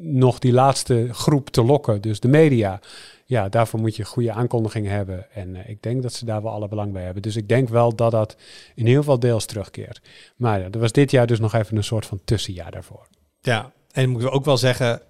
nog 0.00 0.38
die 0.38 0.52
laatste 0.52 1.08
groep 1.12 1.50
te 1.50 1.64
lokken, 1.64 2.00
dus 2.00 2.20
de 2.20 2.28
media. 2.28 2.80
Ja, 3.24 3.48
daarvoor 3.48 3.80
moet 3.80 3.96
je 3.96 4.04
goede 4.04 4.32
aankondigingen 4.32 4.92
hebben. 4.92 5.32
En 5.32 5.48
uh, 5.48 5.68
ik 5.68 5.82
denk 5.82 6.02
dat 6.02 6.12
ze 6.12 6.24
daar 6.24 6.42
wel 6.42 6.52
alle 6.52 6.68
belang 6.68 6.92
bij 6.92 7.02
hebben. 7.02 7.22
Dus 7.22 7.36
ik 7.36 7.48
denk 7.48 7.68
wel 7.68 7.94
dat 7.94 8.10
dat 8.10 8.36
in 8.74 8.86
heel 8.86 9.02
veel 9.02 9.18
deels 9.18 9.46
terugkeert. 9.46 10.00
Maar 10.36 10.60
ja, 10.60 10.68
er 10.70 10.78
was 10.78 10.92
dit 10.92 11.10
jaar 11.10 11.26
dus 11.26 11.40
nog 11.40 11.54
even 11.54 11.76
een 11.76 11.84
soort 11.84 12.06
van 12.06 12.20
tussenjaar 12.24 12.70
daarvoor. 12.70 13.06
Ja, 13.40 13.72
en 13.92 14.08
moeten 14.08 14.28
we 14.28 14.34
ook 14.34 14.44
wel 14.44 14.56
zeggen, 14.56 15.02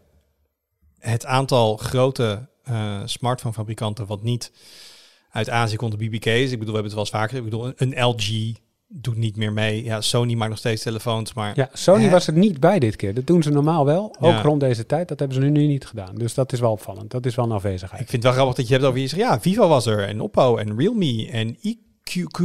het 0.98 1.26
aantal 1.26 1.76
grote 1.76 2.48
uh, 2.68 3.00
smartphone-fabrikanten 3.04 4.06
wat 4.06 4.22
niet 4.22 4.52
uit 5.30 5.50
Azië 5.50 5.76
komt, 5.76 5.98
de 5.98 6.08
BBK's. 6.08 6.50
Ik 6.50 6.58
bedoel, 6.58 6.74
we 6.74 6.80
hebben 6.80 6.82
het 6.82 6.92
wel 6.92 7.00
eens 7.00 7.10
vaker. 7.10 7.36
Ik 7.36 7.44
bedoel, 7.44 7.72
een 7.76 8.04
LG, 8.04 8.54
doet 8.94 9.16
niet 9.16 9.36
meer 9.36 9.52
mee. 9.52 9.84
Ja, 9.84 10.00
Sony 10.00 10.34
maakt 10.34 10.50
nog 10.50 10.58
steeds 10.58 10.82
telefoons, 10.82 11.34
maar... 11.34 11.52
Ja, 11.54 11.68
Sony 11.72 12.10
was 12.10 12.26
er 12.26 12.32
niet 12.32 12.60
bij 12.60 12.78
dit 12.78 12.96
keer. 12.96 13.14
Dat 13.14 13.26
doen 13.26 13.42
ze 13.42 13.50
normaal 13.50 13.84
wel, 13.84 14.16
ook 14.20 14.42
rond 14.42 14.60
deze 14.60 14.86
tijd. 14.86 15.08
Dat 15.08 15.18
hebben 15.18 15.36
ze 15.36 15.42
nu 15.42 15.66
niet 15.66 15.86
gedaan. 15.86 16.14
Dus 16.14 16.34
dat 16.34 16.52
is 16.52 16.60
wel 16.60 16.70
opvallend. 16.70 17.10
Dat 17.10 17.26
is 17.26 17.34
wel 17.34 17.44
een 17.44 17.52
afwezigheid. 17.52 18.02
Ik 18.02 18.08
vind 18.08 18.22
het 18.22 18.32
wel 18.32 18.32
grappig 18.32 18.56
dat 18.56 18.66
je 18.66 18.72
hebt 18.74 18.86
over 18.86 19.00
je 19.00 19.06
zegt, 19.06 19.22
ja, 19.22 19.40
Vivo 19.40 19.68
was 19.68 19.86
er 19.86 20.08
en 20.08 20.20
Oppo 20.20 20.56
en 20.56 20.78
Realme 20.78 21.28
en 21.30 21.56
IQQ. 21.56 22.42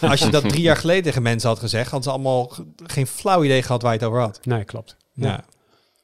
Als 0.10 0.20
je 0.20 0.30
dat 0.30 0.48
drie 0.48 0.62
jaar 0.62 0.76
geleden 0.76 1.02
tegen 1.02 1.22
mensen 1.22 1.48
had 1.48 1.58
gezegd, 1.58 1.90
hadden 1.90 2.02
ze 2.02 2.10
allemaal 2.10 2.52
geen 2.86 3.06
flauw 3.06 3.44
idee 3.44 3.62
gehad 3.62 3.82
waar 3.82 3.92
je 3.92 3.98
het 3.98 4.08
over 4.08 4.20
had. 4.20 4.40
Nee, 4.42 4.64
klopt. 4.64 4.96
ja. 5.12 5.44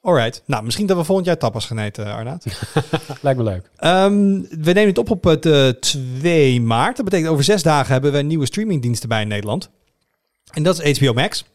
Alright. 0.07 0.41
Nou, 0.45 0.63
misschien 0.63 0.85
dat 0.85 0.97
we 0.97 1.03
volgend 1.03 1.27
jaar 1.27 1.37
tapas 1.37 1.65
gaan 1.65 1.79
eten, 1.79 2.13
Arnaud. 2.13 2.45
Lijkt 3.21 3.39
me 3.39 3.43
leuk. 3.43 3.69
Um, 3.79 4.41
we 4.41 4.71
nemen 4.71 4.87
het 4.87 4.97
op 4.97 5.09
op 5.09 5.23
het 5.23 5.45
uh, 5.45 5.67
2 5.67 6.61
maart. 6.61 6.95
Dat 6.95 7.05
betekent 7.05 7.29
over 7.29 7.43
zes 7.43 7.63
dagen 7.63 7.91
hebben 7.91 8.11
we 8.11 8.17
een 8.17 8.27
nieuwe 8.27 8.45
streamingdiensten 8.45 9.09
bij 9.09 9.21
in 9.21 9.27
Nederland. 9.27 9.69
En 10.53 10.63
dat 10.63 10.81
is 10.81 10.99
HBO 10.99 11.13
Max. 11.13 11.45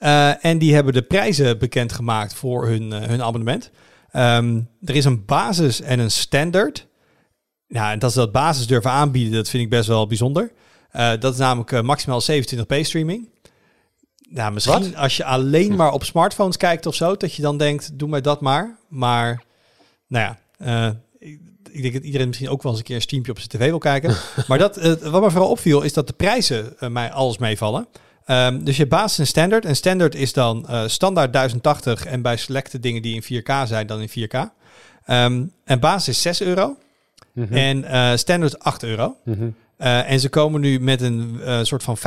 Uh, 0.00 0.44
en 0.44 0.58
die 0.58 0.74
hebben 0.74 0.92
de 0.92 1.02
prijzen 1.02 1.58
bekendgemaakt 1.58 2.34
voor 2.34 2.66
hun, 2.66 2.82
uh, 2.82 3.00
hun 3.00 3.22
abonnement. 3.22 3.70
Um, 4.16 4.68
er 4.84 4.94
is 4.94 5.04
een 5.04 5.24
basis 5.24 5.80
en 5.80 5.98
een 5.98 6.10
standaard. 6.10 6.86
Ja, 7.66 7.92
en 7.92 7.98
dat 7.98 8.12
ze 8.12 8.18
dat 8.18 8.32
basis 8.32 8.66
durven 8.66 8.90
aanbieden, 8.90 9.32
dat 9.32 9.48
vind 9.48 9.62
ik 9.62 9.70
best 9.70 9.88
wel 9.88 10.06
bijzonder. 10.06 10.52
Dat 10.92 11.32
is 11.32 11.38
namelijk 11.38 11.82
maximaal 11.82 12.22
27p 12.22 12.80
streaming. 12.80 13.28
Nou, 14.34 14.52
misschien 14.52 14.96
als 14.96 15.16
je 15.16 15.24
alleen 15.24 15.76
maar 15.76 15.92
op 15.92 16.04
smartphones 16.04 16.56
kijkt 16.56 16.86
of 16.86 16.94
zo, 16.94 17.16
dat 17.16 17.34
je 17.34 17.42
dan 17.42 17.56
denkt, 17.56 17.98
doe 17.98 18.08
mij 18.08 18.20
dat 18.20 18.40
maar. 18.40 18.76
Maar, 18.88 19.42
nou 20.06 20.24
ja, 20.24 20.38
uh, 20.88 20.94
ik, 21.18 21.40
ik, 21.70 21.82
denk 21.82 21.94
dat 21.94 22.02
iedereen 22.02 22.26
misschien 22.26 22.48
ook 22.48 22.62
wel 22.62 22.72
eens 22.72 22.80
een 22.80 22.86
keer 22.86 22.96
een 22.96 23.02
streampje 23.02 23.32
op 23.32 23.38
zijn 23.38 23.50
tv 23.50 23.68
wil 23.68 23.78
kijken. 23.78 24.16
maar 24.48 24.58
dat, 24.58 24.78
uh, 24.78 24.92
wat 24.92 25.22
me 25.22 25.30
vooral 25.30 25.50
opviel, 25.50 25.82
is 25.82 25.92
dat 25.92 26.06
de 26.06 26.12
prijzen 26.12 26.76
uh, 26.80 26.88
mij 26.88 27.10
alles 27.10 27.38
meevallen. 27.38 27.88
Um, 28.26 28.64
dus 28.64 28.76
je 28.76 28.86
basis 28.86 29.18
en 29.18 29.26
standaard. 29.26 29.64
En 29.64 29.76
standaard 29.76 30.14
is 30.14 30.32
dan 30.32 30.66
standaard 30.86 31.32
1080 31.32 32.06
en 32.06 32.22
bij 32.22 32.36
selecte 32.36 32.80
dingen 32.80 33.02
die 33.02 33.14
in 33.14 33.42
4K 33.42 33.66
zijn, 33.66 33.86
dan 33.86 34.00
in 34.00 34.28
4K. 34.28 34.38
Um, 35.06 35.52
en 35.64 35.80
basis 35.80 36.08
is 36.16 36.22
6 36.22 36.42
euro. 36.42 36.76
Mm 37.32 37.46
-hmm. 37.48 37.56
En 37.56 38.18
standaard 38.18 38.58
8 38.58 38.82
euro. 38.82 39.16
Mm 39.24 39.34
-hmm. 39.34 39.54
Uh, 39.82 40.10
en 40.10 40.20
ze 40.20 40.28
komen 40.28 40.60
nu 40.60 40.80
met 40.80 41.00
een 41.00 41.40
uh, 41.40 41.58
soort 41.62 41.82
van 41.82 41.98
50% 41.98 42.00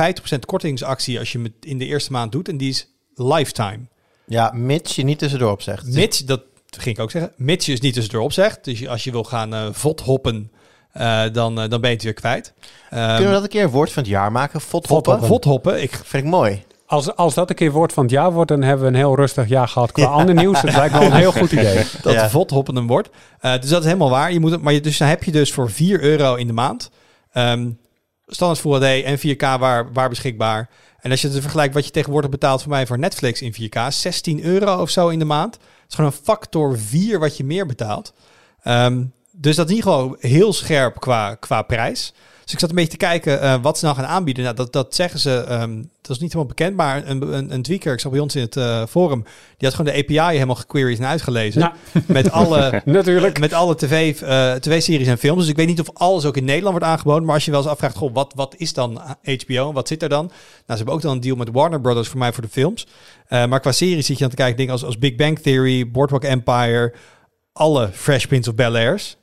kortingsactie 0.46 1.18
als 1.18 1.32
je 1.32 1.40
het 1.42 1.52
in 1.60 1.78
de 1.78 1.84
eerste 1.84 2.12
maand 2.12 2.32
doet. 2.32 2.48
En 2.48 2.56
die 2.56 2.68
is 2.68 2.88
lifetime. 3.14 3.78
Ja, 4.26 4.50
mits 4.54 4.96
je 4.96 5.02
niet 5.02 5.18
tussendoor 5.18 5.62
zegt. 5.62 5.86
Mits, 5.86 6.18
dat 6.18 6.42
ging 6.70 6.96
ik 6.96 7.02
ook 7.02 7.10
zeggen. 7.10 7.32
Mits 7.36 7.66
je 7.66 7.72
dus 7.72 7.80
niet 7.80 7.94
tussendoor 7.94 8.32
zegt. 8.32 8.64
Dus 8.64 8.88
als 8.88 9.04
je 9.04 9.10
wil 9.10 9.24
gaan 9.24 9.54
uh, 9.54 9.66
vothoppen, 9.70 10.50
dan, 11.32 11.54
dan 11.54 11.68
ben 11.68 11.80
je 11.80 11.94
het 11.94 12.02
weer 12.02 12.12
kwijt. 12.12 12.52
Um, 12.92 12.98
Kunnen 12.98 13.26
we 13.26 13.32
dat 13.32 13.42
een 13.42 13.48
keer 13.48 13.64
een 13.64 13.70
woord 13.70 13.92
van 13.92 14.02
het 14.02 14.12
jaar 14.12 14.32
maken? 14.32 14.60
Vothoppen? 14.60 15.22
Vothoppen. 15.22 15.82
Ik, 15.82 15.90
vind 16.04 16.24
ik 16.24 16.30
mooi. 16.30 16.64
Als, 16.86 17.16
als 17.16 17.34
dat 17.34 17.50
een 17.50 17.56
keer 17.56 17.72
woord 17.72 17.92
van 17.92 18.02
het 18.02 18.12
jaar 18.12 18.32
wordt, 18.32 18.48
dan 18.48 18.62
hebben 18.62 18.86
we 18.86 18.92
een 18.92 18.98
heel 18.98 19.16
rustig 19.16 19.48
jaar 19.48 19.68
gehad 19.68 19.92
qua 19.92 20.02
ja. 20.02 20.08
ander 20.08 20.34
nieuws. 20.34 20.62
Dat 20.62 20.74
lijkt 20.74 20.92
me 20.92 20.98
wel 20.98 21.08
een 21.08 21.16
heel 21.16 21.32
goed 21.32 21.52
idee. 21.52 21.84
Dat 22.02 22.12
ja. 22.12 22.30
vothoppen 22.30 22.76
een 22.76 22.86
wordt. 22.86 23.08
dus 23.40 23.70
dat 23.70 23.80
is 23.80 23.84
helemaal 23.84 24.10
waar. 24.10 24.32
Je 24.32 24.40
moet 24.40 24.50
het, 24.50 24.62
maar 24.62 24.72
je, 24.72 24.80
dus 24.80 24.98
dan 24.98 25.08
heb 25.08 25.24
je 25.24 25.32
dus 25.32 25.52
voor 25.52 25.70
4 25.70 26.00
euro 26.00 26.34
in 26.34 26.46
de 26.46 26.52
maand... 26.52 26.90
Um, 27.38 27.78
standaard 28.26 28.60
Full 28.60 28.72
HD 28.72 29.04
en 29.04 29.18
4K 29.18 29.60
waar, 29.60 29.92
waar 29.92 30.08
beschikbaar. 30.08 30.70
En 31.00 31.10
als 31.10 31.20
je 31.20 31.28
het 31.28 31.40
vergelijkt 31.40 31.74
wat 31.74 31.84
je 31.84 31.90
tegenwoordig 31.90 32.30
betaalt 32.30 32.62
voor 32.62 32.70
mij 32.70 32.86
voor 32.86 32.98
Netflix 32.98 33.42
in 33.42 33.54
4K, 33.54 33.86
16 33.88 34.44
euro 34.44 34.80
of 34.80 34.90
zo 34.90 35.08
in 35.08 35.18
de 35.18 35.24
maand. 35.24 35.54
Het 35.54 35.62
is 35.88 35.94
gewoon 35.94 36.10
een 36.10 36.24
factor 36.24 36.78
4 36.78 37.18
wat 37.18 37.36
je 37.36 37.44
meer 37.44 37.66
betaalt. 37.66 38.12
Um, 38.64 39.12
dus 39.30 39.56
dat 39.56 39.70
is 39.70 39.76
ieder 39.76 39.90
geval 39.90 40.16
heel 40.20 40.52
scherp 40.52 41.00
qua, 41.00 41.34
qua 41.34 41.62
prijs. 41.62 42.14
Dus 42.46 42.54
ik 42.54 42.60
zat 42.60 42.70
een 42.70 42.76
beetje 42.76 42.90
te 42.90 42.96
kijken 42.96 43.42
uh, 43.42 43.54
wat 43.62 43.78
ze 43.78 43.84
nou 43.84 43.96
gaan 43.96 44.06
aanbieden. 44.06 44.44
Nou, 44.44 44.56
dat, 44.56 44.72
dat 44.72 44.94
zeggen 44.94 45.20
ze, 45.20 45.46
um, 45.50 45.90
dat 46.00 46.10
is 46.10 46.18
niet 46.18 46.32
helemaal 46.32 46.54
bekend, 46.54 46.76
maar 46.76 47.06
een, 47.06 47.34
een, 47.34 47.52
een 47.52 47.62
tweaker, 47.62 47.92
ik 47.92 48.00
zag 48.00 48.12
bij 48.12 48.20
ons 48.20 48.34
in 48.34 48.42
het 48.42 48.56
uh, 48.56 48.86
forum, 48.88 49.22
die 49.56 49.68
had 49.68 49.74
gewoon 49.74 49.92
de 49.92 49.98
API 49.98 50.34
helemaal 50.34 50.54
gequeried 50.54 50.98
en 50.98 51.06
uitgelezen. 51.06 51.72
Met 52.06 52.30
alle, 52.30 52.80
Natuurlijk. 52.84 53.38
Met 53.38 53.52
alle 53.52 53.76
tv, 53.76 54.20
uh, 54.20 54.52
tv-series 54.52 55.06
en 55.06 55.18
films. 55.18 55.40
Dus 55.40 55.48
ik 55.48 55.56
weet 55.56 55.66
niet 55.66 55.80
of 55.80 55.90
alles 55.92 56.24
ook 56.24 56.36
in 56.36 56.44
Nederland 56.44 56.78
wordt 56.78 56.92
aangeboden, 56.92 57.24
maar 57.24 57.34
als 57.34 57.44
je 57.44 57.50
wel 57.50 57.60
eens 57.60 57.70
afvraagt, 57.70 57.96
goh, 57.96 58.14
wat, 58.14 58.32
wat 58.36 58.54
is 58.56 58.72
dan 58.72 59.00
HBO? 59.22 59.72
Wat 59.72 59.88
zit 59.88 60.02
er 60.02 60.08
dan? 60.08 60.26
Nou, 60.26 60.36
ze 60.66 60.76
hebben 60.76 60.94
ook 60.94 61.02
dan 61.02 61.12
een 61.12 61.20
deal 61.20 61.36
met 61.36 61.48
Warner 61.52 61.80
Brothers 61.80 62.08
voor 62.08 62.18
mij 62.18 62.32
voor 62.32 62.42
de 62.42 62.48
films. 62.48 62.86
maar 63.28 63.60
qua 63.60 63.72
series 63.72 64.06
zit 64.06 64.18
je 64.18 64.24
aan 64.24 64.30
te 64.30 64.36
kijken 64.36 64.56
dingen 64.56 64.72
als, 64.72 64.84
als 64.84 64.98
Big 64.98 65.14
Bang 65.14 65.38
Theory, 65.38 65.90
Boardwalk 65.90 66.24
Empire, 66.24 66.94
alle 67.52 67.90
Fresh 67.92 68.24
Prince 68.24 68.50
of 68.50 68.56
Bel-Airs 68.56 69.16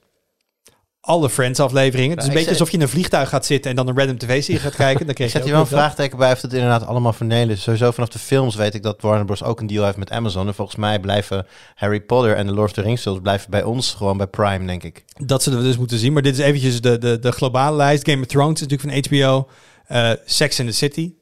alle 1.06 1.30
Friends-afleveringen. 1.30 2.12
Het 2.12 2.20
is 2.20 2.28
een 2.28 2.34
beetje 2.34 2.50
alsof 2.50 2.70
je 2.70 2.78
in 2.78 2.82
een 2.82 2.89
vliegtuig 2.89 3.30
gaat 3.30 3.46
zitten 3.46 3.70
en 3.70 3.76
dan 3.76 3.88
een 3.88 3.98
random 3.98 4.18
tv-serie 4.18 4.62
gaat 4.62 4.76
kijken. 4.76 5.06
Dan 5.06 5.16
krijg 5.16 5.32
je 5.32 5.38
zet 5.38 5.48
je 5.48 5.54
wel 5.54 5.62
een 5.62 5.68
vraagteken 5.68 6.18
bij 6.18 6.32
of 6.32 6.42
het 6.42 6.54
inderdaad 6.54 6.86
allemaal 6.86 7.13
vernelen 7.13 7.50
is. 7.50 7.62
Sowieso 7.62 7.92
vanaf 7.92 8.10
de 8.10 8.20
films 8.20 8.56
weet 8.56 8.74
ik 8.74 8.84
dat 8.84 9.02
Warner 9.02 9.26
Bros. 9.26 9.44
ook 9.44 9.60
een 9.60 9.68
deal 9.68 9.86
heeft 9.86 9.98
met 9.98 10.12
Amazon. 10.12 10.48
En 10.48 10.54
volgens 10.54 10.78
mij 10.78 11.00
blijven 11.00 11.48
Harry 11.76 12.02
Potter 12.02 12.36
en 12.36 12.46
de 12.46 12.54
Lord 12.54 12.70
of 12.70 12.76
the 12.76 12.82
Rings 12.82 13.02
films 13.02 13.20
blijven 13.22 13.52
bij 13.52 13.63
ons 13.63 13.94
gewoon 13.94 14.18
bij 14.18 14.28
Prime, 14.28 14.66
denk 14.66 14.84
ik. 14.84 15.04
Dat 15.26 15.44
zullen 15.44 15.60
we 15.60 15.66
dus 15.66 15.78
moeten 15.78 15.98
zien. 15.98 16.13
Maar 16.13 16.22
dit 16.22 16.38
is 16.38 16.46
eventjes 16.46 16.82
de, 16.82 16.98
de, 16.98 17.20
de 17.20 17.32
globale 17.32 17.76
lijst. 17.76 18.10
Game 18.10 18.22
of 18.22 18.28
Thrones 18.28 18.62
is 18.62 18.68
natuurlijk 18.68 19.10
van 19.10 19.18
HBO. 19.18 19.48
Uh, 19.92 20.12
Sex 20.26 20.60
in 20.60 20.66
the 20.66 20.72
City. 20.72 21.13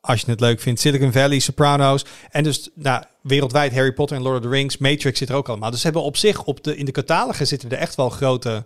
Als 0.00 0.20
je 0.20 0.30
het 0.30 0.40
leuk 0.40 0.60
vindt. 0.60 0.80
Silicon 0.80 1.12
Valley, 1.12 1.38
Sopranos. 1.38 2.04
En 2.30 2.42
dus 2.42 2.68
nou, 2.74 3.02
wereldwijd 3.22 3.72
Harry 3.72 3.92
Potter 3.92 4.16
en 4.16 4.22
Lord 4.22 4.36
of 4.36 4.42
the 4.42 4.48
Rings. 4.48 4.78
Matrix 4.78 5.18
zit 5.18 5.28
er 5.28 5.34
ook 5.34 5.48
allemaal. 5.48 5.70
Dus 5.70 5.82
hebben 5.82 6.02
op 6.02 6.16
zich 6.16 6.44
op 6.44 6.64
de, 6.64 6.76
in 6.76 6.84
de 6.84 6.92
catalogus 6.92 7.48
zitten 7.48 7.70
er 7.70 7.78
echt 7.78 7.94
wel 7.94 8.10
grote... 8.10 8.64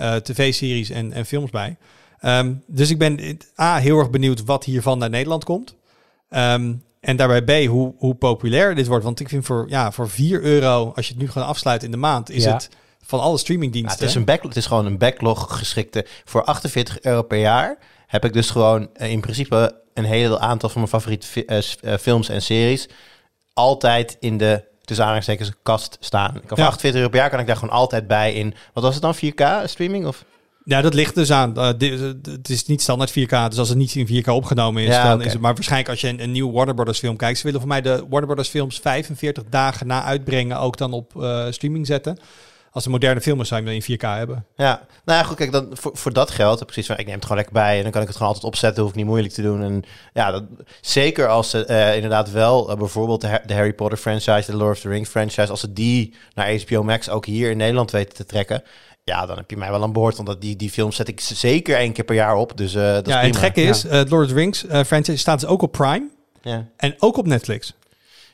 Uh, 0.00 0.14
tv-series 0.14 0.90
en, 0.90 1.12
en 1.12 1.26
films 1.26 1.50
bij. 1.50 1.76
Um, 2.22 2.62
dus 2.66 2.90
ik 2.90 2.98
ben 2.98 3.38
A, 3.60 3.76
heel 3.76 3.98
erg 3.98 4.10
benieuwd 4.10 4.44
wat 4.44 4.64
hiervan 4.64 4.98
naar 4.98 5.10
Nederland 5.10 5.44
komt. 5.44 5.76
Um, 6.30 6.82
en 7.00 7.16
daarbij 7.16 7.42
B, 7.42 7.68
hoe, 7.68 7.94
hoe 7.96 8.14
populair 8.14 8.74
dit 8.74 8.86
wordt. 8.86 9.04
Want 9.04 9.20
ik 9.20 9.28
vind 9.28 9.44
voor, 9.44 9.66
ja, 9.68 9.92
voor 9.92 10.08
4 10.08 10.42
euro, 10.42 10.92
als 10.96 11.06
je 11.06 11.12
het 11.12 11.22
nu 11.22 11.28
gewoon 11.28 11.48
afsluit 11.48 11.82
in 11.82 11.90
de 11.90 11.96
maand, 11.96 12.30
is 12.30 12.44
ja. 12.44 12.52
het 12.52 12.68
van 13.02 13.20
alle 13.20 13.38
streamingdiensten. 13.38 13.98
Ja, 13.98 14.00
het, 14.00 14.10
is 14.10 14.14
een 14.14 14.24
backlog, 14.24 14.48
het 14.48 14.56
is 14.56 14.66
gewoon 14.66 14.86
een 14.86 14.98
backlog 14.98 15.58
geschikte. 15.58 16.06
Voor 16.24 16.44
48 16.44 17.00
euro 17.00 17.22
per 17.22 17.38
jaar 17.38 17.78
heb 18.06 18.24
ik 18.24 18.32
dus 18.32 18.50
gewoon 18.50 18.88
uh, 18.96 19.10
in 19.10 19.20
principe 19.20 19.80
een 19.94 20.04
heel 20.04 20.38
aantal 20.38 20.68
van 20.68 20.80
mijn 20.80 20.92
favoriete 20.92 21.26
uh, 21.82 21.94
films 21.96 22.28
en 22.28 22.42
series 22.42 22.88
altijd 23.52 24.16
in 24.20 24.38
de 24.38 24.64
tussen 24.90 25.06
aanhalingstekens 25.08 25.52
kast 25.62 25.96
staan. 26.00 26.36
Ik 26.36 26.42
kan 26.46 26.58
Ja. 26.58 26.64
48 26.66 27.00
euro 27.00 27.10
per 27.10 27.20
jaar 27.20 27.30
kan 27.30 27.40
ik 27.40 27.46
daar 27.46 27.56
gewoon 27.56 27.74
altijd 27.74 28.06
bij 28.06 28.32
in. 28.32 28.54
Wat 28.72 28.82
was 28.84 28.94
het 28.94 29.02
dan? 29.02 29.14
4K 29.14 29.64
streaming? 29.68 30.06
Of? 30.06 30.24
Ja, 30.64 30.80
dat 30.80 30.94
ligt 30.94 31.14
dus 31.14 31.30
aan. 31.32 31.56
eh, 31.56 31.68
eh, 31.92 32.00
het 32.22 32.48
is 32.48 32.66
niet 32.66 32.82
standaard 32.82 33.10
4K. 33.10 33.48
Dus 33.48 33.58
als 33.58 33.68
het 33.68 33.78
niet 33.78 33.94
in 33.94 34.06
4K 34.06 34.28
opgenomen 34.28 34.82
is, 34.82 34.88
Ja, 34.94 35.08
dan 35.08 35.22
is 35.22 35.32
het... 35.32 35.40
Maar 35.40 35.54
waarschijnlijk 35.54 35.90
als 35.90 36.00
je 36.00 36.08
een, 36.08 36.22
een 36.22 36.32
nieuwe 36.32 36.52
Warner 36.52 36.74
Brothers 36.74 36.98
film 36.98 37.16
kijkt... 37.16 37.38
ze 37.38 37.44
willen 37.44 37.60
voor 37.60 37.68
mij 37.68 37.80
de 37.80 37.96
Warner 37.98 38.24
Brothers 38.26 38.48
films 38.48 38.78
45 38.78 39.42
dagen 39.50 39.86
na 39.86 40.02
uitbrengen... 40.02 40.58
ook 40.58 40.76
dan 40.76 40.92
op 40.92 41.22
eh, 41.22 41.46
streaming 41.50 41.86
zetten. 41.86 42.18
Als 42.72 42.84
een 42.84 42.90
moderne 42.90 43.20
film 43.20 43.40
is, 43.40 43.48
zou 43.48 43.60
je 43.60 43.68
hem 43.68 43.78
dan 43.78 43.88
in 43.88 43.98
4K 43.98 44.18
hebben. 44.18 44.46
Ja, 44.56 44.86
nou 45.04 45.18
ja, 45.18 45.24
goed, 45.24 45.36
kijk, 45.36 45.52
dan, 45.52 45.68
voor, 45.72 45.96
voor 45.96 46.12
dat 46.12 46.30
geld, 46.30 46.64
precies, 46.66 46.88
ik 46.88 47.06
neem 47.06 47.14
het 47.14 47.22
gewoon 47.22 47.36
lekker 47.36 47.54
bij 47.54 47.76
en 47.76 47.82
dan 47.82 47.90
kan 47.90 48.00
ik 48.00 48.06
het 48.06 48.16
gewoon 48.16 48.32
altijd 48.32 48.52
opzetten, 48.52 48.82
hoef 48.82 48.90
ik 48.90 48.96
niet 48.96 49.06
moeilijk 49.06 49.32
te 49.32 49.42
doen. 49.42 49.62
En 49.62 49.82
ja, 50.12 50.30
dat, 50.30 50.44
zeker 50.80 51.28
als 51.28 51.50
ze 51.50 51.64
eh, 51.64 51.94
inderdaad 51.94 52.30
wel 52.30 52.70
eh, 52.70 52.76
bijvoorbeeld 52.76 53.20
de, 53.20 53.40
de 53.46 53.54
Harry 53.54 53.72
Potter 53.72 53.98
franchise, 53.98 54.50
de 54.50 54.56
Lord 54.56 54.76
of 54.76 54.80
the 54.80 54.88
Rings 54.88 55.10
franchise, 55.10 55.50
als 55.50 55.60
ze 55.60 55.72
die 55.72 56.14
naar 56.34 56.60
HBO 56.60 56.82
Max 56.82 57.08
ook 57.08 57.26
hier 57.26 57.50
in 57.50 57.56
Nederland 57.56 57.90
weten 57.90 58.14
te 58.14 58.24
trekken, 58.24 58.62
ja, 59.04 59.26
dan 59.26 59.36
heb 59.36 59.50
je 59.50 59.56
mij 59.56 59.70
wel 59.70 59.82
aan 59.82 59.92
boord, 59.92 60.16
want 60.16 60.40
die, 60.40 60.56
die 60.56 60.70
films 60.70 60.96
zet 60.96 61.08
ik 61.08 61.20
zeker 61.20 61.76
één 61.76 61.92
keer 61.92 62.04
per 62.04 62.14
jaar 62.14 62.34
op, 62.34 62.56
dus 62.56 62.74
eh 62.74 62.82
dat 62.82 63.06
is 63.06 63.12
ja, 63.12 63.20
en 63.20 63.26
het 63.26 63.36
gekke 63.36 63.62
is, 63.62 63.84
eh, 63.84 64.00
Lord 64.08 64.24
of 64.24 64.28
the 64.28 64.34
Rings 64.34 64.64
franchise 64.86 65.16
staat 65.16 65.40
dus 65.40 65.48
ook 65.48 65.62
op 65.62 65.72
Prime... 65.72 66.08
Ja. 66.42 66.66
en 66.76 66.94
ook 66.98 67.16
op 67.16 67.26
Netflix. 67.26 67.74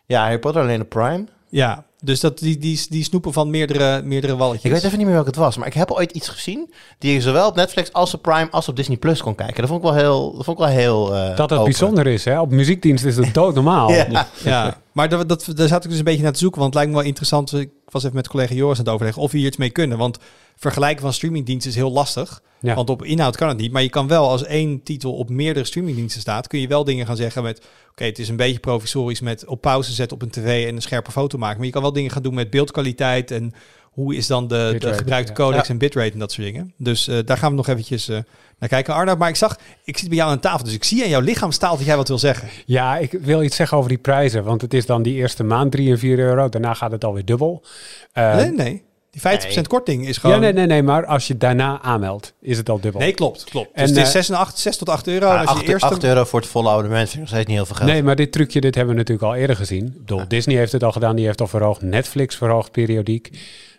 ja, 0.06 0.22
Harry 0.22 0.38
Potter 0.38 0.62
alleen 0.62 0.80
op 0.80 0.88
Prime. 0.88 1.24
Ja, 1.56 1.84
dus 2.02 2.20
dat, 2.20 2.38
die, 2.38 2.58
die, 2.58 2.86
die 2.88 3.04
snoepen 3.04 3.32
van 3.32 3.50
meerdere, 3.50 4.02
meerdere 4.02 4.36
walletjes. 4.36 4.64
Ik 4.64 4.70
weet 4.70 4.84
even 4.84 4.96
niet 4.96 5.06
meer 5.06 5.14
welke 5.14 5.30
het 5.30 5.38
was, 5.38 5.56
maar 5.56 5.66
ik 5.66 5.74
heb 5.74 5.90
ooit 5.90 6.12
iets 6.12 6.28
gezien 6.28 6.72
die 6.98 7.12
je 7.12 7.20
zowel 7.20 7.48
op 7.48 7.54
Netflix 7.56 7.92
als 7.92 8.14
op 8.14 8.22
Prime 8.22 8.50
als 8.50 8.68
op 8.68 8.76
Disney 8.76 8.96
Plus 8.96 9.22
kon 9.22 9.34
kijken. 9.34 9.56
Dat 9.56 9.68
vond 9.68 9.84
ik 9.84 9.88
wel 9.90 9.96
heel, 9.96 10.34
dat 10.34 10.44
vond 10.44 10.58
ik 10.58 10.64
wel 10.64 10.74
heel 10.74 11.14
eh, 11.14 11.26
Dat 11.26 11.38
het 11.38 11.52
open. 11.52 11.64
bijzonder 11.64 12.06
is, 12.06 12.24
hè? 12.24 12.40
Op 12.40 12.50
muziekdienst 12.50 13.04
is 13.04 13.16
het 13.16 13.34
doodnormaal. 13.40 13.92
Ja. 13.92 14.28
Ja, 14.44 14.80
maar 14.92 15.08
dat, 15.08 15.28
dat, 15.28 15.48
daar 15.54 15.68
zat 15.68 15.84
ik 15.84 15.90
dus 15.90 15.98
een 15.98 16.04
beetje 16.04 16.22
naar 16.22 16.32
te 16.32 16.38
zoeken. 16.38 16.60
Want 16.60 16.74
het 16.74 16.82
lijkt 16.82 16.90
me 16.90 16.98
wel 16.98 17.08
interessant. 17.08 17.52
Ik 17.52 17.70
was 17.88 18.02
even 18.02 18.16
met 18.16 18.28
collega 18.28 18.54
Joris 18.54 18.78
aan 18.78 18.84
het 18.84 18.92
overleggen 18.92 19.22
of 19.22 19.32
we 19.32 19.38
hier 19.38 19.46
iets 19.46 19.56
mee 19.56 19.70
kunnen. 19.70 19.98
Want 19.98 20.18
vergelijken 20.56 21.02
van 21.02 21.12
streamingdiensten 21.12 21.70
is 21.70 21.76
heel 21.76 21.92
lastig. 21.92 22.42
Ja. 22.60 22.74
Want 22.74 22.90
op 22.90 23.04
inhoud 23.04 23.36
kan 23.36 23.48
het 23.48 23.58
niet. 23.58 23.72
Maar 23.72 23.82
je 23.82 23.88
kan 23.88 24.08
wel 24.08 24.28
als 24.28 24.44
één 24.44 24.82
titel 24.82 25.12
op 25.12 25.28
meerdere 25.30 25.66
streamingdiensten 25.66 26.20
staat, 26.20 26.46
kun 26.46 26.60
je 26.60 26.68
wel 26.68 26.84
dingen 26.84 27.06
gaan 27.06 27.16
zeggen 27.16 27.42
met. 27.42 27.64
Oké, 27.96 28.04
het 28.04 28.18
is 28.18 28.28
een 28.28 28.36
beetje 28.36 28.58
provisorisch 28.58 29.20
met 29.20 29.46
op 29.46 29.60
pauze 29.60 29.92
zetten 29.92 30.16
op 30.16 30.22
een 30.22 30.30
tv 30.30 30.66
en 30.68 30.74
een 30.74 30.82
scherpe 30.82 31.10
foto 31.10 31.38
maken. 31.38 31.56
Maar 31.56 31.66
je 31.66 31.72
kan 31.72 31.82
wel 31.82 31.92
dingen 31.92 32.10
gaan 32.10 32.22
doen 32.22 32.34
met 32.34 32.50
beeldkwaliteit 32.50 33.30
en 33.30 33.52
hoe 33.82 34.14
is 34.14 34.26
dan 34.26 34.48
de, 34.48 34.76
de 34.78 34.94
gebruikte 34.94 35.32
codex 35.32 35.66
Ja. 35.66 35.72
en 35.72 35.78
bitrate 35.78 36.12
en 36.12 36.18
dat 36.18 36.32
soort 36.32 36.46
dingen. 36.46 36.72
Dus 36.76 37.08
eh, 37.08 37.18
daar 37.24 37.36
gaan 37.36 37.50
we 37.50 37.56
nog 37.56 37.68
eventjes 37.68 38.08
eh, 38.08 38.18
naar 38.58 38.68
kijken. 38.68 38.94
Arnoud, 38.94 39.18
maar 39.18 39.28
ik 39.28 39.36
zag, 39.36 39.58
ik 39.84 39.98
zit 39.98 40.08
bij 40.08 40.16
jou 40.16 40.30
aan 40.30 40.40
tafel, 40.40 40.64
dus 40.64 40.74
ik 40.74 40.84
zie 40.84 41.02
aan 41.02 41.08
jouw 41.08 41.20
lichaamstaal 41.20 41.76
dat 41.76 41.86
jij 41.86 41.96
wat 41.96 42.08
wil 42.08 42.18
zeggen. 42.18 42.48
Ja, 42.66 42.96
ik 42.98 43.12
wil 43.12 43.42
iets 43.42 43.56
zeggen 43.56 43.76
over 43.76 43.88
die 43.88 43.98
prijzen. 43.98 44.44
Want 44.44 44.60
het 44.60 44.74
is 44.74 44.86
dan 44.86 45.02
die 45.02 45.14
eerste 45.14 45.44
maand 45.44 45.72
3 45.72 45.90
en 45.90 45.98
4 45.98 46.18
euro. 46.18 46.48
Daarna 46.48 46.74
gaat 46.74 46.90
het 46.92 47.04
alweer 47.04 47.24
dubbel. 47.24 47.64
Eh, 48.12 48.36
nee, 48.36 48.50
nee. 48.50 48.82
Die 49.22 49.38
50% 49.40 49.54
Nee. 49.54 49.66
korting 49.66 50.06
is 50.06 50.18
gewoon... 50.18 50.36
ja, 50.36 50.42
nee, 50.42 50.52
nee, 50.52 50.66
nee. 50.66 50.82
Maar 50.82 51.06
als 51.06 51.26
je 51.26 51.36
daarna 51.36 51.80
aanmeldt, 51.82 52.34
is 52.40 52.56
het 52.56 52.68
al 52.68 52.80
dubbel. 52.80 53.00
Nee, 53.00 53.12
klopt, 53.12 53.44
klopt. 53.44 53.68
En, 53.72 53.86
dus 53.86 53.96
het 53.96 53.98
is 53.98 54.04
eh, 54.04 54.10
6, 54.10 54.28
en 54.28 54.34
8, 54.36 54.58
6 54.58 54.76
tot 54.76 54.88
8 54.88 55.06
euro. 55.08 55.26
Ja, 55.26 55.32
als 55.32 55.42
je 55.42 55.48
8, 55.56 55.66
de 55.66 55.72
eerste... 55.72 56.06
euro 56.06 56.24
voor 56.24 56.40
het 56.40 56.48
volle 56.48 56.68
abonnement 56.70 57.08
vind 57.08 57.12
ik 57.12 57.18
nog 57.20 57.28
steeds 57.28 57.46
niet 57.46 57.56
heel 57.56 57.66
veel 57.66 57.76
geld. 57.76 57.90
Nee, 57.90 58.02
maar 58.02 58.16
dit 58.16 58.32
trucje, 58.32 58.60
dit 58.60 58.74
hebben 58.74 58.94
we 58.94 59.00
natuurlijk 59.00 59.28
al 59.28 59.34
eerder 59.34 59.56
gezien. 59.56 59.86
Ik 59.86 59.98
bedoel, 59.98 60.28
Disney 60.28 60.56
heeft 60.56 60.72
het 60.72 60.82
al 60.82 60.92
gedaan, 60.92 61.16
die 61.16 61.26
heeft 61.26 61.40
al 61.40 61.46
verhoogd. 61.46 61.82
Netflix 61.82 62.36
verhoogt 62.36 62.70
periodiek. 62.70 63.30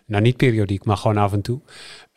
Nou, 0.06 0.22
niet 0.22 0.36
periodiek, 0.36 0.84
maar 0.84 0.96
gewoon 0.96 1.16
af 1.16 1.32
en 1.32 1.40
toe. 1.42 1.60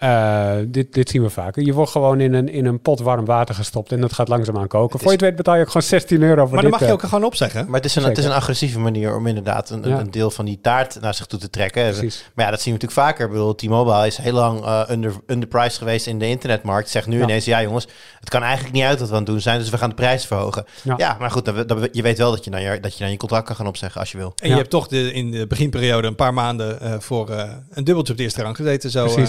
Eh, 0.01 0.51
dit, 0.67 0.93
dit 0.93 1.09
zien 1.09 1.21
we 1.21 1.29
vaker. 1.29 1.63
Je 1.65 1.73
wordt 1.73 1.91
gewoon 1.91 2.19
in 2.19 2.33
een, 2.33 2.49
in 2.49 2.65
een 2.65 2.79
pot 2.81 2.99
warm 2.99 3.25
water 3.25 3.55
gestopt 3.55 3.91
en 3.91 4.01
dat 4.01 4.13
gaat 4.13 4.27
langzaamaan 4.27 4.67
koken. 4.67 4.99
Voor 4.99 5.07
je 5.07 5.13
het 5.13 5.21
weet 5.21 5.35
betaal 5.35 5.55
je 5.55 5.61
ook 5.61 5.67
gewoon 5.67 5.81
16 5.81 6.21
euro 6.21 6.35
voor 6.45 6.53
Maar 6.53 6.61
dan 6.61 6.61
dit. 6.61 6.71
mag 6.71 6.79
je 6.79 6.85
eh, 6.85 6.91
ook 6.93 7.01
gewoon 7.01 7.23
opzeggen. 7.23 7.65
Maar 7.65 7.75
het 7.75 7.85
is, 7.85 7.95
een, 7.95 8.03
het 8.03 8.17
is 8.17 8.25
een 8.25 8.31
agressieve 8.31 8.79
manier 8.79 9.15
om 9.15 9.27
inderdaad 9.27 9.69
een, 9.69 9.83
Ja. 9.87 9.99
een 9.99 10.11
deel 10.11 10.31
van 10.31 10.45
die 10.45 10.59
taart 10.61 10.97
naar 11.01 11.13
zich 11.13 11.25
toe 11.25 11.39
te 11.39 11.49
trekken. 11.49 11.83
Precies. 11.91 12.25
Maar 12.35 12.45
ja, 12.45 12.51
dat 12.51 12.61
zien 12.61 12.73
we 12.73 12.79
natuurlijk 12.79 13.07
vaker. 13.07 13.25
Ik 13.25 13.31
bedoel, 13.31 13.55
T-Mobile 13.55 14.07
is 14.07 14.17
heel 14.17 14.33
lang 14.33 14.65
eh 14.65 14.81
under, 14.89 15.13
underpriced 15.27 15.77
geweest 15.77 16.07
in 16.07 16.19
de 16.19 16.27
internetmarkt. 16.27 16.89
Zegt 16.89 17.07
nu 17.07 17.17
Ja. 17.17 17.23
ineens, 17.23 17.45
ja 17.45 17.61
jongens, 17.61 17.87
het 18.19 18.29
kan 18.29 18.41
eigenlijk 18.43 18.73
niet 18.73 18.83
uit 18.83 18.99
wat 18.99 19.07
we 19.09 19.13
aan 19.15 19.21
het 19.21 19.29
doen 19.31 19.41
zijn, 19.41 19.59
dus 19.59 19.69
we 19.69 19.77
gaan 19.77 19.89
de 19.89 19.95
prijs 19.95 20.25
verhogen. 20.25 20.65
Ja. 20.83 20.93
Ja, 20.97 21.15
maar 21.19 21.31
goed, 21.31 21.51
je 21.91 22.01
weet 22.01 22.17
wel 22.17 22.31
dat 22.31 22.43
je, 22.43 22.51
dan 22.51 22.61
je, 22.61 22.79
dat 22.79 22.93
je 22.93 22.99
dan 23.03 23.11
je 23.11 23.17
contract 23.17 23.45
kan 23.45 23.55
gaan 23.55 23.67
opzeggen 23.67 23.99
als 23.99 24.11
je 24.11 24.17
wil. 24.17 24.33
En 24.35 24.47
Ja. 24.47 24.53
je 24.53 24.57
hebt 24.59 24.69
toch 24.71 24.87
de, 24.87 25.13
in 25.13 25.31
de 25.31 25.47
beginperiode 25.47 26.07
een 26.07 26.15
paar 26.15 26.33
maanden 26.33 26.81
eh, 26.81 26.93
voor 26.99 27.29
eh, 27.29 27.49
een 27.71 27.83
dubbeltje 27.83 28.11
op 28.13 28.17
de 28.17 28.23
eerste 28.25 28.41
rang 28.41 28.55
gezeten. 28.55 28.89
Zo 28.91 29.05
eh, 29.05 29.25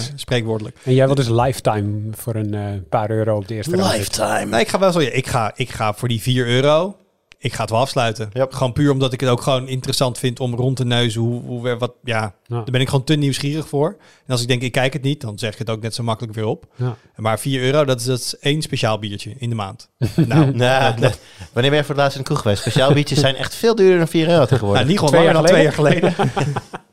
En 0.83 0.93
jij 0.93 1.05
wil 1.05 1.15
dus 1.15 1.29
lifetime 1.29 1.99
voor 2.11 2.35
een 2.35 2.53
eh, 2.53 2.61
paar 2.89 3.09
euro 3.11 3.35
op 3.35 3.47
de 3.47 3.53
eerste. 3.53 3.75
Lifetime. 3.75 4.45
Nee, 4.45 4.61
ik 4.61 4.67
ga 4.67 4.79
wel 4.79 4.91
zo. 4.91 4.99
Ik 4.99 5.27
ga, 5.27 5.51
ik 5.55 5.69
ga 5.69 5.93
voor 5.93 6.07
die 6.07 6.21
4 6.21 6.47
euro. 6.47 6.95
Ik 7.37 7.53
ga 7.53 7.61
het 7.61 7.69
wel 7.69 7.79
afsluiten. 7.79 8.29
Yep. 8.33 8.53
Gewoon 8.53 8.73
puur 8.73 8.91
omdat 8.91 9.13
ik 9.13 9.19
het 9.19 9.29
ook 9.29 9.41
gewoon 9.41 9.67
interessant 9.67 10.17
vind 10.17 10.39
om 10.39 10.55
rond 10.55 10.75
te 10.77 10.85
neuzen. 10.85 11.21
Hoe, 11.21 11.41
hoe 11.41 11.61
we- 11.63 11.77
wat, 11.77 11.93
ja, 12.03 12.19
Ja. 12.21 12.55
daar 12.55 12.63
ben 12.71 12.81
ik 12.81 12.89
gewoon 12.89 13.03
te 13.05 13.15
nieuwsgierig 13.15 13.67
voor. 13.67 13.87
En 14.25 14.31
als 14.31 14.41
ik 14.41 14.47
denk, 14.47 14.61
ik 14.61 14.71
kijk 14.71 14.93
het 14.93 15.01
niet, 15.01 15.21
dan 15.21 15.39
zeg 15.39 15.51
ik 15.53 15.57
het 15.57 15.69
ook 15.69 15.81
net 15.81 15.95
zo 15.95 16.03
makkelijk 16.03 16.33
weer 16.35 16.45
op. 16.45 16.65
Ja. 16.75 16.95
Maar 17.15 17.39
4 17.39 17.61
euro, 17.61 17.85
dat 17.85 17.99
is, 17.99 18.05
dat 18.05 18.19
is 18.19 18.37
één 18.39 18.61
speciaal 18.61 18.99
biertje 18.99 19.33
in 19.37 19.49
de 19.49 19.55
maand. 19.55 19.89
nou, 20.27 20.51
Nou, 20.55 20.99
nee. 20.99 21.11
Wanneer 21.53 21.71
ben 21.71 21.79
je 21.79 21.85
voor 21.85 21.95
het 21.95 22.03
laatst 22.03 22.15
in 22.17 22.21
de 22.21 22.27
kroeg 22.27 22.41
geweest? 22.41 22.61
Speciaal 22.61 22.93
biertjes 22.93 23.19
zijn 23.19 23.35
echt 23.35 23.55
veel 23.55 23.75
duurder 23.75 23.97
dan 23.97 24.07
4 24.07 24.29
euro 24.29 24.45
tegenwoordig. 24.45 24.75
Nou, 24.75 24.87
niet 24.87 24.97
gewoon 24.99 25.13
Twee 25.13 25.25
langer 25.33 25.41
dan 25.41 25.51
twee 25.51 25.63
jaar 25.63 25.73
geleden. 25.73 26.13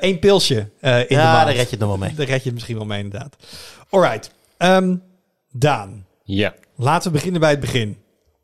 Eén 0.00 0.18
pilsje 0.18 0.68
eh, 0.80 0.98
in 0.98 1.06
de 1.08 1.14
ja, 1.14 1.32
maand. 1.32 1.46
daar 1.46 1.54
red 1.54 1.64
je 1.64 1.70
het 1.70 1.78
nog 1.78 1.88
wel 1.88 1.98
mee. 1.98 2.14
Daar 2.14 2.26
red 2.26 2.38
je 2.38 2.44
het 2.44 2.52
misschien 2.54 2.76
wel 2.76 2.86
mee, 2.86 3.02
inderdaad. 3.02 3.36
Alright. 3.90 4.30
Ehm, 4.56 4.96
Daan, 5.52 6.06
Ja. 6.24 6.54
laten 6.76 7.10
we 7.10 7.16
beginnen 7.16 7.40
bij 7.40 7.50
het 7.50 7.60
begin. 7.60 7.96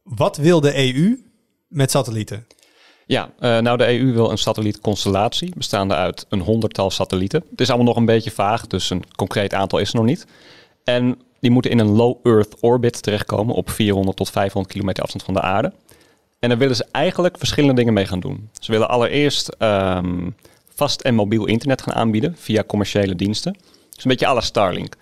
Wat 0.02 0.36
wil 0.36 0.60
de 0.60 0.76
EU 0.76 1.24
met 1.68 1.90
satellieten? 1.90 2.46
Ja, 3.06 3.30
eh, 3.38 3.58
nou 3.58 3.76
de 3.76 3.86
EU 3.88 4.12
wil 4.12 4.30
een 4.30 4.38
satellietconstellatie 4.38 5.52
bestaande 5.56 5.94
uit 5.94 6.26
een 6.28 6.40
honderdtal 6.40 6.90
satellieten. 6.90 7.44
Het 7.50 7.60
is 7.60 7.68
allemaal 7.68 7.86
nog 7.86 7.96
een 7.96 8.04
beetje 8.04 8.30
vaag, 8.30 8.66
dus 8.66 8.90
een 8.90 9.04
concreet 9.16 9.54
aantal 9.54 9.78
is 9.78 9.88
er 9.88 9.96
nog 9.96 10.04
niet. 10.04 10.26
En 10.84 11.18
die 11.40 11.50
moeten 11.50 11.70
in 11.70 11.78
een 11.78 11.88
low 11.90 12.16
Earth 12.26 12.54
orbit 12.60 13.02
terechtkomen 13.02 13.54
op 13.54 13.70
400 13.70 14.16
tot 14.16 14.30
500 14.30 14.72
kilometer 14.72 15.02
afstand 15.02 15.24
van 15.24 15.34
de 15.34 15.40
aarde. 15.40 15.72
En 16.38 16.48
daar 16.48 16.58
willen 16.58 16.76
ze 16.76 16.86
eigenlijk 16.92 17.38
verschillende 17.38 17.74
dingen 17.74 17.92
mee 17.92 18.06
gaan 18.06 18.20
doen. 18.20 18.50
Ze 18.60 18.70
willen 18.72 18.88
allereerst 18.88 19.48
ehm, 19.48 20.30
vast 20.78 21.00
en 21.00 21.14
mobiel 21.14 21.46
internet 21.46 21.82
gaan 21.82 21.94
aanbieden 21.94 22.36
via 22.36 22.64
commerciële 22.64 23.14
diensten. 23.14 23.52
Dus 23.90 24.04
een 24.04 24.10
beetje 24.10 24.26
à 24.26 24.34
la 24.34 24.40
Starlink. 24.40 24.94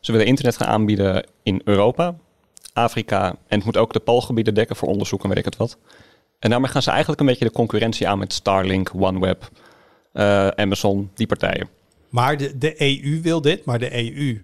Ze 0.00 0.12
willen 0.12 0.26
internet 0.26 0.56
gaan 0.56 0.68
aanbieden 0.68 1.26
in 1.42 1.60
Europa, 1.64 2.16
Afrika 2.72 3.28
en 3.28 3.56
het 3.56 3.64
moet 3.64 3.76
ook 3.76 3.92
de 3.92 4.00
poolgebieden 4.00 4.54
dekken 4.54 4.76
voor 4.76 4.88
onderzoek 4.88 5.22
en 5.22 5.28
weet 5.28 5.38
ik 5.38 5.44
het 5.44 5.56
wat. 5.56 5.78
En 6.38 6.50
daarmee 6.50 6.70
gaan 6.70 6.82
ze 6.82 6.90
eigenlijk 6.90 7.20
een 7.20 7.26
beetje 7.26 7.44
de 7.44 7.50
concurrentie 7.50 8.08
aan 8.08 8.18
met 8.18 8.32
Starlink, 8.32 8.90
OneWeb, 8.94 9.50
eh, 10.12 10.48
Amazon, 10.48 11.10
die 11.14 11.26
partijen. 11.26 11.68
Maar 12.08 12.36
de, 12.36 12.58
de 12.58 12.82
EU 12.82 13.20
wil 13.22 13.40
dit, 13.40 13.64
maar 13.64 13.78
de 13.78 14.18
EU 14.18 14.42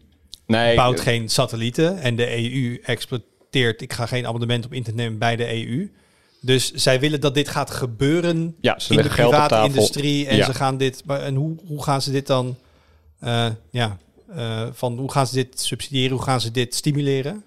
Nee, 0.51 0.77
bouwt 0.77 0.99
eh, 0.99 1.05
geen 1.05 1.29
satellieten. 1.29 1.99
En 1.99 2.17
de 2.17 2.55
EU 2.55 2.81
exploiteert, 2.83 3.81
ik 3.81 3.93
ga 3.93 4.07
geen 4.07 4.27
abonnement 4.27 4.65
op 4.65 4.73
internet 4.73 5.05
nemen 5.05 5.19
bij 5.19 5.37
de 5.37 5.67
EU. 5.67 5.91
Dus 6.41 6.73
zij 6.73 7.01
willen 7.01 7.21
dat 7.21 7.35
dit 7.35 7.49
gaat 7.49 7.71
gebeuren 7.71 8.57
ja, 8.61 8.79
ze 8.79 8.95
in 8.95 9.03
de 9.03 9.09
private 9.09 9.63
industrie. 9.65 10.27
En 10.27 10.37
Ja. 10.37 10.45
ze 10.45 10.55
gaan 10.55 10.77
dit. 10.77 11.03
Maar 11.05 11.21
en 11.21 11.35
hoe, 11.35 11.57
hoe 11.67 11.83
gaan 11.83 12.03
ze 12.03 12.11
dit 12.11 12.27
dan? 12.27 12.57
eh, 13.21 13.47
ja, 13.71 13.99
eh, 14.35 14.67
van 14.73 14.99
hoe 14.99 15.11
gaan 15.11 15.27
ze 15.27 15.35
dit 15.35 15.61
subsidiëren? 15.61 16.17
Hoe 16.17 16.23
gaan 16.25 16.41
ze 16.41 16.51
dit 16.51 16.75
stimuleren? 16.75 17.45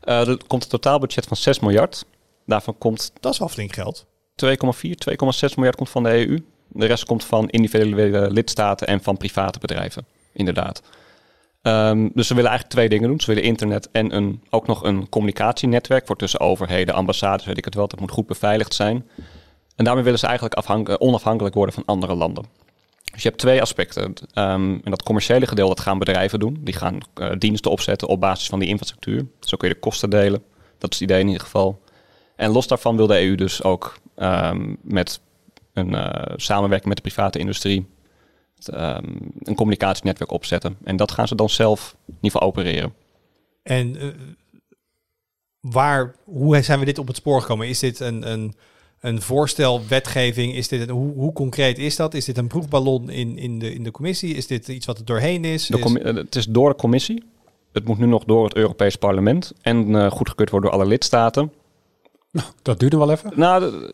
Eh, 0.00 0.28
er 0.28 0.38
komt 0.46 0.62
een 0.62 0.68
totaalbudget 0.68 1.26
van 1.26 1.36
6 1.36 1.58
miljard. 1.60 2.04
Daarvan 2.46 2.78
komt 2.78 3.12
Dat 3.20 3.32
is 3.32 3.38
wel 3.38 3.48
flink 3.48 3.72
geld. 3.74 4.06
2,4, 4.34 4.94
2,6 4.98 5.54
miljard 5.54 5.76
komt 5.76 5.90
van 5.90 6.02
de 6.02 6.08
EU. 6.26 6.44
De 6.68 6.86
rest 6.86 7.04
komt 7.04 7.24
van 7.24 7.48
individuele 7.48 8.30
lidstaten 8.30 8.86
en 8.86 9.02
van 9.02 9.16
private 9.16 9.58
bedrijven, 9.58 10.06
inderdaad. 10.32 10.82
Ehm, 11.62 12.08
dus 12.14 12.26
ze 12.26 12.34
willen 12.34 12.50
eigenlijk 12.50 12.78
twee 12.78 12.88
dingen 12.88 13.08
doen. 13.08 13.20
Ze 13.20 13.26
willen 13.26 13.42
internet 13.42 13.90
en 13.90 14.16
een, 14.16 14.42
ook 14.50 14.66
nog 14.66 14.82
een 14.82 15.08
communicatienetwerk 15.08 16.06
voor 16.06 16.16
tussen 16.16 16.40
overheden, 16.40 16.94
ambassades, 16.94 17.46
weet 17.46 17.58
ik 17.58 17.64
het 17.64 17.74
wel. 17.74 17.88
Dat 17.88 18.00
moet 18.00 18.10
goed 18.10 18.26
beveiligd 18.26 18.74
zijn. 18.74 19.08
En 19.76 19.84
daarmee 19.84 20.04
willen 20.04 20.18
ze 20.18 20.26
eigenlijk 20.26 20.54
eh, 20.54 20.94
onafhankelijk 20.98 21.54
worden 21.54 21.74
van 21.74 21.84
andere 21.86 22.14
landen. 22.14 22.44
Dus 23.12 23.22
je 23.22 23.28
hebt 23.28 23.40
twee 23.40 23.60
aspecten. 23.60 24.14
Ehm, 24.32 24.78
en 24.84 24.90
dat 24.90 25.02
commerciële 25.02 25.46
gedeelte, 25.46 25.74
dat 25.74 25.84
gaan 25.84 25.98
bedrijven 25.98 26.38
doen. 26.38 26.58
Die 26.60 26.74
gaan 26.74 26.98
eh, 27.14 27.30
diensten 27.38 27.70
opzetten 27.70 28.08
op 28.08 28.20
basis 28.20 28.48
van 28.48 28.58
die 28.58 28.68
infrastructuur. 28.68 29.26
Zo 29.40 29.56
kun 29.56 29.68
je 29.68 29.74
de 29.74 29.80
kosten 29.80 30.10
delen. 30.10 30.42
Dat 30.78 30.92
is 30.92 30.98
het 30.98 31.08
idee 31.08 31.20
in 31.20 31.26
ieder 31.26 31.42
geval. 31.42 31.80
En 32.36 32.50
los 32.50 32.66
daarvan 32.66 32.96
wil 32.96 33.06
de 33.06 33.20
EU 33.20 33.34
dus 33.34 33.62
ook 33.62 33.98
ehm, 34.14 34.74
met 34.82 35.20
een 35.72 35.94
eh, 35.94 36.32
samenwerking 36.36 36.88
met 36.88 36.96
de 36.96 37.10
private 37.10 37.38
industrie 37.38 37.86
ehm, 38.68 39.04
een 39.38 39.54
communicatienetwerk 39.54 40.30
opzetten. 40.30 40.76
En 40.84 40.96
dat 40.96 41.12
gaan 41.12 41.28
ze 41.28 41.34
dan 41.34 41.50
zelf 41.50 41.96
in 42.06 42.14
ieder 42.14 42.30
geval 42.30 42.48
opereren. 42.48 42.94
En 43.62 43.96
eh, 43.96 44.06
waar, 45.60 46.14
hoe 46.24 46.62
zijn 46.62 46.78
we 46.78 46.84
dit 46.84 46.98
op 46.98 47.06
het 47.06 47.16
spoor 47.16 47.40
gekomen? 47.40 47.68
Is 47.68 47.78
dit 47.78 48.00
een, 48.00 48.32
een, 48.32 48.54
een 49.00 49.22
voorstel, 49.22 49.86
wetgeving? 49.88 50.54
Is 50.54 50.68
dit 50.68 50.80
een, 50.80 50.90
hoe, 50.94 51.12
hoe 51.14 51.32
concreet 51.32 51.78
is 51.78 51.96
dat? 51.96 52.14
Is 52.14 52.24
dit 52.24 52.38
een 52.38 52.46
proefballon 52.46 53.10
in, 53.10 53.38
in, 53.38 53.58
de, 53.58 53.74
in 53.74 53.82
de 53.82 53.90
commissie? 53.90 54.34
Is 54.34 54.46
dit 54.46 54.68
iets 54.68 54.86
wat 54.86 54.98
er 54.98 55.04
doorheen 55.04 55.44
is? 55.44 55.66
De 55.66 55.76
Is- 55.76 55.82
commi- 55.82 56.00
eh, 56.00 56.14
het 56.14 56.36
is 56.36 56.46
door 56.46 56.68
de 56.68 56.76
commissie. 56.76 57.22
Het 57.72 57.84
moet 57.84 57.98
nu 57.98 58.06
nog 58.06 58.24
door 58.24 58.44
het 58.44 58.54
Europees 58.56 58.96
Parlement 58.96 59.52
en 59.60 59.96
eh, 59.96 60.10
goedgekeurd 60.10 60.50
worden 60.50 60.70
door 60.70 60.80
alle 60.80 60.88
lidstaten. 60.88 61.52
Dat 62.62 62.78
duurde 62.78 62.96
wel 62.96 63.10
even. 63.10 63.32
Nou, 63.34 63.90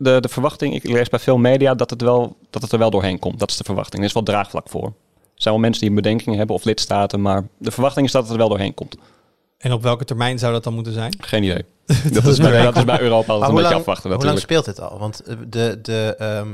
de- 0.00 0.20
de, 0.20 0.28
verwachting, 0.28 0.74
ik 0.74 0.84
lees 0.88 1.08
bij 1.08 1.18
veel 1.18 1.38
media 1.38 1.74
dat 1.74 1.90
het, 1.90 2.02
wel, 2.02 2.36
dat 2.50 2.62
het 2.62 2.72
er 2.72 2.78
wel 2.78 2.90
doorheen 2.90 3.18
komt. 3.18 3.38
Dat 3.38 3.50
is 3.50 3.56
de 3.56 3.64
verwachting. 3.64 4.02
Er 4.02 4.08
is 4.08 4.14
wel 4.14 4.22
draagvlak 4.22 4.68
voor. 4.68 4.84
Er 4.84 5.46
zijn 5.46 5.54
wel 5.54 5.62
mensen 5.62 5.80
die 5.80 5.90
een 5.90 6.02
bedenking 6.02 6.36
hebben 6.36 6.56
of 6.56 6.64
lidstaten, 6.64 7.20
maar 7.22 7.46
de 7.58 7.70
verwachting 7.70 8.06
is 8.06 8.12
dat 8.12 8.22
het 8.22 8.32
er 8.32 8.38
wel 8.38 8.48
doorheen 8.48 8.74
komt. 8.74 8.96
En 9.58 9.72
op 9.72 9.82
welke 9.82 10.04
termijn 10.04 10.38
zou 10.38 10.52
dat 10.52 10.64
dan 10.64 10.74
moeten 10.74 10.92
zijn? 10.92 11.14
Geen 11.20 11.42
idee. 11.42 11.64
dat, 12.12 12.26
is 12.26 12.38
bij, 12.38 12.62
dat 12.62 12.76
is 12.76 12.84
bij 12.84 13.00
Europa 13.00 13.32
altijd 13.32 13.50
een 13.50 13.56
beetje 13.56 13.70
lang, 13.70 13.80
afwachten 13.80 14.10
hoe 14.10 14.24
lang 14.24 14.38
natuurlijk. 14.38 14.64
speelt 14.64 14.76
dit 14.76 14.80
al? 14.80 14.98
Want 14.98 15.22
eh, 15.22 15.36
de, 15.48 15.78
de, 15.82 16.14
ehm, 16.18 16.48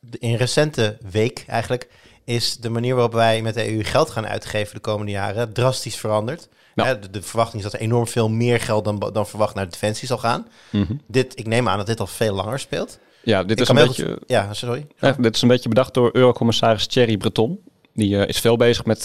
de, 0.00 0.18
in 0.18 0.34
recente 0.34 0.98
week 1.10 1.44
eigenlijk 1.46 1.88
is 2.24 2.56
de 2.56 2.68
manier 2.68 2.94
waarop 2.94 3.12
wij 3.12 3.42
met 3.42 3.54
de 3.54 3.72
EU 3.72 3.84
geld 3.84 4.10
gaan 4.10 4.26
uitgeven 4.26 4.74
de 4.74 4.80
komende 4.80 5.12
jaren 5.12 5.52
drastisch 5.52 5.96
veranderd. 5.96 6.48
Ja. 6.80 6.86
Hè, 6.86 6.98
de, 6.98 7.10
de 7.10 7.22
verwachting 7.22 7.56
is 7.64 7.70
dat 7.70 7.80
er 7.80 7.86
enorm 7.86 8.06
veel 8.06 8.28
meer 8.28 8.60
geld 8.60 8.84
dan, 8.84 9.10
dan 9.12 9.26
verwacht 9.26 9.54
naar 9.54 9.68
defensie 9.70 10.06
zal 10.08 10.18
gaan. 10.18 10.46
Mhm. 10.70 10.92
Dit, 11.06 11.38
ik 11.38 11.46
neem 11.46 11.68
aan 11.68 11.76
dat 11.76 11.86
dit 11.86 12.00
al 12.00 12.06
veel 12.06 12.34
langer 12.34 12.58
speelt. 12.58 12.98
Ja, 13.22 13.42
dit 13.42 13.50
Ik 13.50 13.60
is, 13.60 13.68
een 13.68 13.74
beetje, 13.74 14.04
goed- 14.06 14.18
Ja, 14.26 14.54
sorry. 14.54 14.86
ja, 14.98 15.12
dit 15.18 15.34
is 15.36 15.42
een 15.42 15.48
beetje 15.48 15.68
bedacht 15.68 15.94
door 15.94 16.10
Eurocommissaris 16.12 16.86
Thierry 16.86 17.16
Breton. 17.16 17.58
Die 17.94 18.18
eh, 18.18 18.28
is 18.28 18.38
veel 18.40 18.56
bezig 18.56 18.84
met 18.84 18.98
eh, 18.98 19.04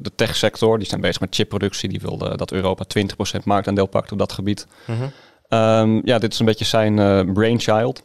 de 0.00 0.10
techsector. 0.16 0.78
Die 0.78 0.86
zijn 0.88 1.00
bezig 1.00 1.20
met 1.20 1.34
chipproductie. 1.34 1.88
Die 1.88 2.00
wilde 2.00 2.36
dat 2.36 2.52
Europa 2.52 2.84
20% 3.38 3.44
marktaandeel 3.44 3.86
pakt 3.86 4.12
op 4.12 4.18
dat 4.18 4.32
gebied. 4.32 4.66
Mhm. 4.86 5.02
Ehm, 5.48 6.00
ja, 6.04 6.18
dit 6.18 6.32
is 6.32 6.38
een 6.38 6.46
beetje 6.46 6.64
zijn 6.64 6.98
eh, 6.98 7.32
brainchild. 7.32 8.02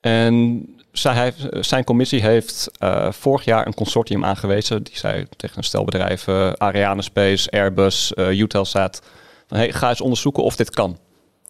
En 0.00 0.66
zij 0.98 1.14
heeft, 1.14 1.46
zijn 1.66 1.84
commissie 1.84 2.20
heeft 2.22 2.70
eh, 2.78 3.12
vorig 3.12 3.44
jaar 3.44 3.66
een 3.66 3.74
consortium 3.74 4.24
aangewezen. 4.24 4.82
Die 4.82 4.98
zei 4.98 5.26
tegen 5.36 5.56
een 5.58 5.64
stel 5.64 5.84
bedrijven, 5.84 6.58
Arianespace, 6.60 7.50
Airbus, 7.50 8.14
eh 8.14 8.38
Eutelsat... 8.40 9.02
Van, 9.48 9.56
hey, 9.58 9.72
ga 9.72 9.88
eens 9.88 10.00
onderzoeken 10.00 10.42
of 10.42 10.56
dit 10.56 10.70
kan. 10.70 10.98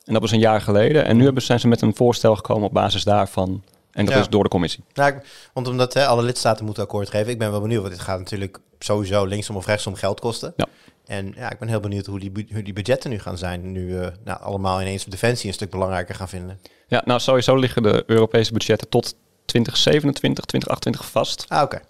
En 0.05 0.13
dat 0.13 0.23
was 0.23 0.31
een 0.31 0.39
jaar 0.39 0.61
geleden. 0.61 1.05
En 1.05 1.17
nu 1.17 1.25
hebben, 1.25 1.43
zijn 1.43 1.61
ze 1.61 1.69
met 1.69 1.81
een 1.83 1.95
voorstel 1.97 2.37
gekomen 2.37 2.67
op 2.69 2.73
basis 2.73 3.05
daarvan. 3.05 3.63
En 3.93 4.05
dat 4.05 4.15
Ja. 4.15 4.21
is 4.21 4.29
door 4.29 4.43
de 4.43 4.49
commissie. 4.49 4.85
Nou, 4.95 5.15
want 5.53 5.69
omdat 5.69 5.95
hè, 5.95 6.07
alle 6.07 6.23
lidstaten 6.23 6.65
moeten 6.65 6.83
akkoord 6.83 7.11
geven. 7.11 7.33
Ik 7.33 7.39
ben 7.39 7.51
wel 7.51 7.61
benieuwd, 7.61 7.81
want 7.83 7.95
dit 7.95 8.03
gaat 8.03 8.19
natuurlijk 8.19 8.59
sowieso 8.79 9.25
linksom 9.25 9.57
of 9.57 9.67
rechtsom 9.67 9.95
geld 9.95 10.21
kosten. 10.21 10.53
Ja. 10.57 10.67
En 11.07 11.33
ja, 11.37 11.51
ik 11.51 11.59
ben 11.59 11.69
heel 11.69 11.81
benieuwd 11.81 12.07
hoe 12.07 12.21
die, 12.21 12.31
bu- 12.31 12.47
hoe 12.53 12.63
die 12.63 12.73
budgetten 12.73 13.11
nu 13.11 13.19
gaan 13.19 13.39
zijn. 13.39 13.73
Nu 13.73 13.99
eh, 13.99 14.07
nou, 14.25 14.41
allemaal 14.41 14.81
ineens 14.81 15.05
defensie 15.05 15.49
een 15.49 15.55
stuk 15.55 15.71
belangrijker 15.71 16.15
gaan 16.15 16.29
vinden. 16.29 16.61
Ja, 16.87 17.03
nou 17.05 17.21
sowieso 17.21 17.57
liggen 17.57 17.83
de 17.83 18.03
Europese 18.07 18.53
budgetten 18.53 18.89
tot 18.89 19.15
2027, 19.47 20.45
2028 20.45 21.11
vast. 21.11 21.45
Ah, 21.49 21.63
oké. 21.63 21.81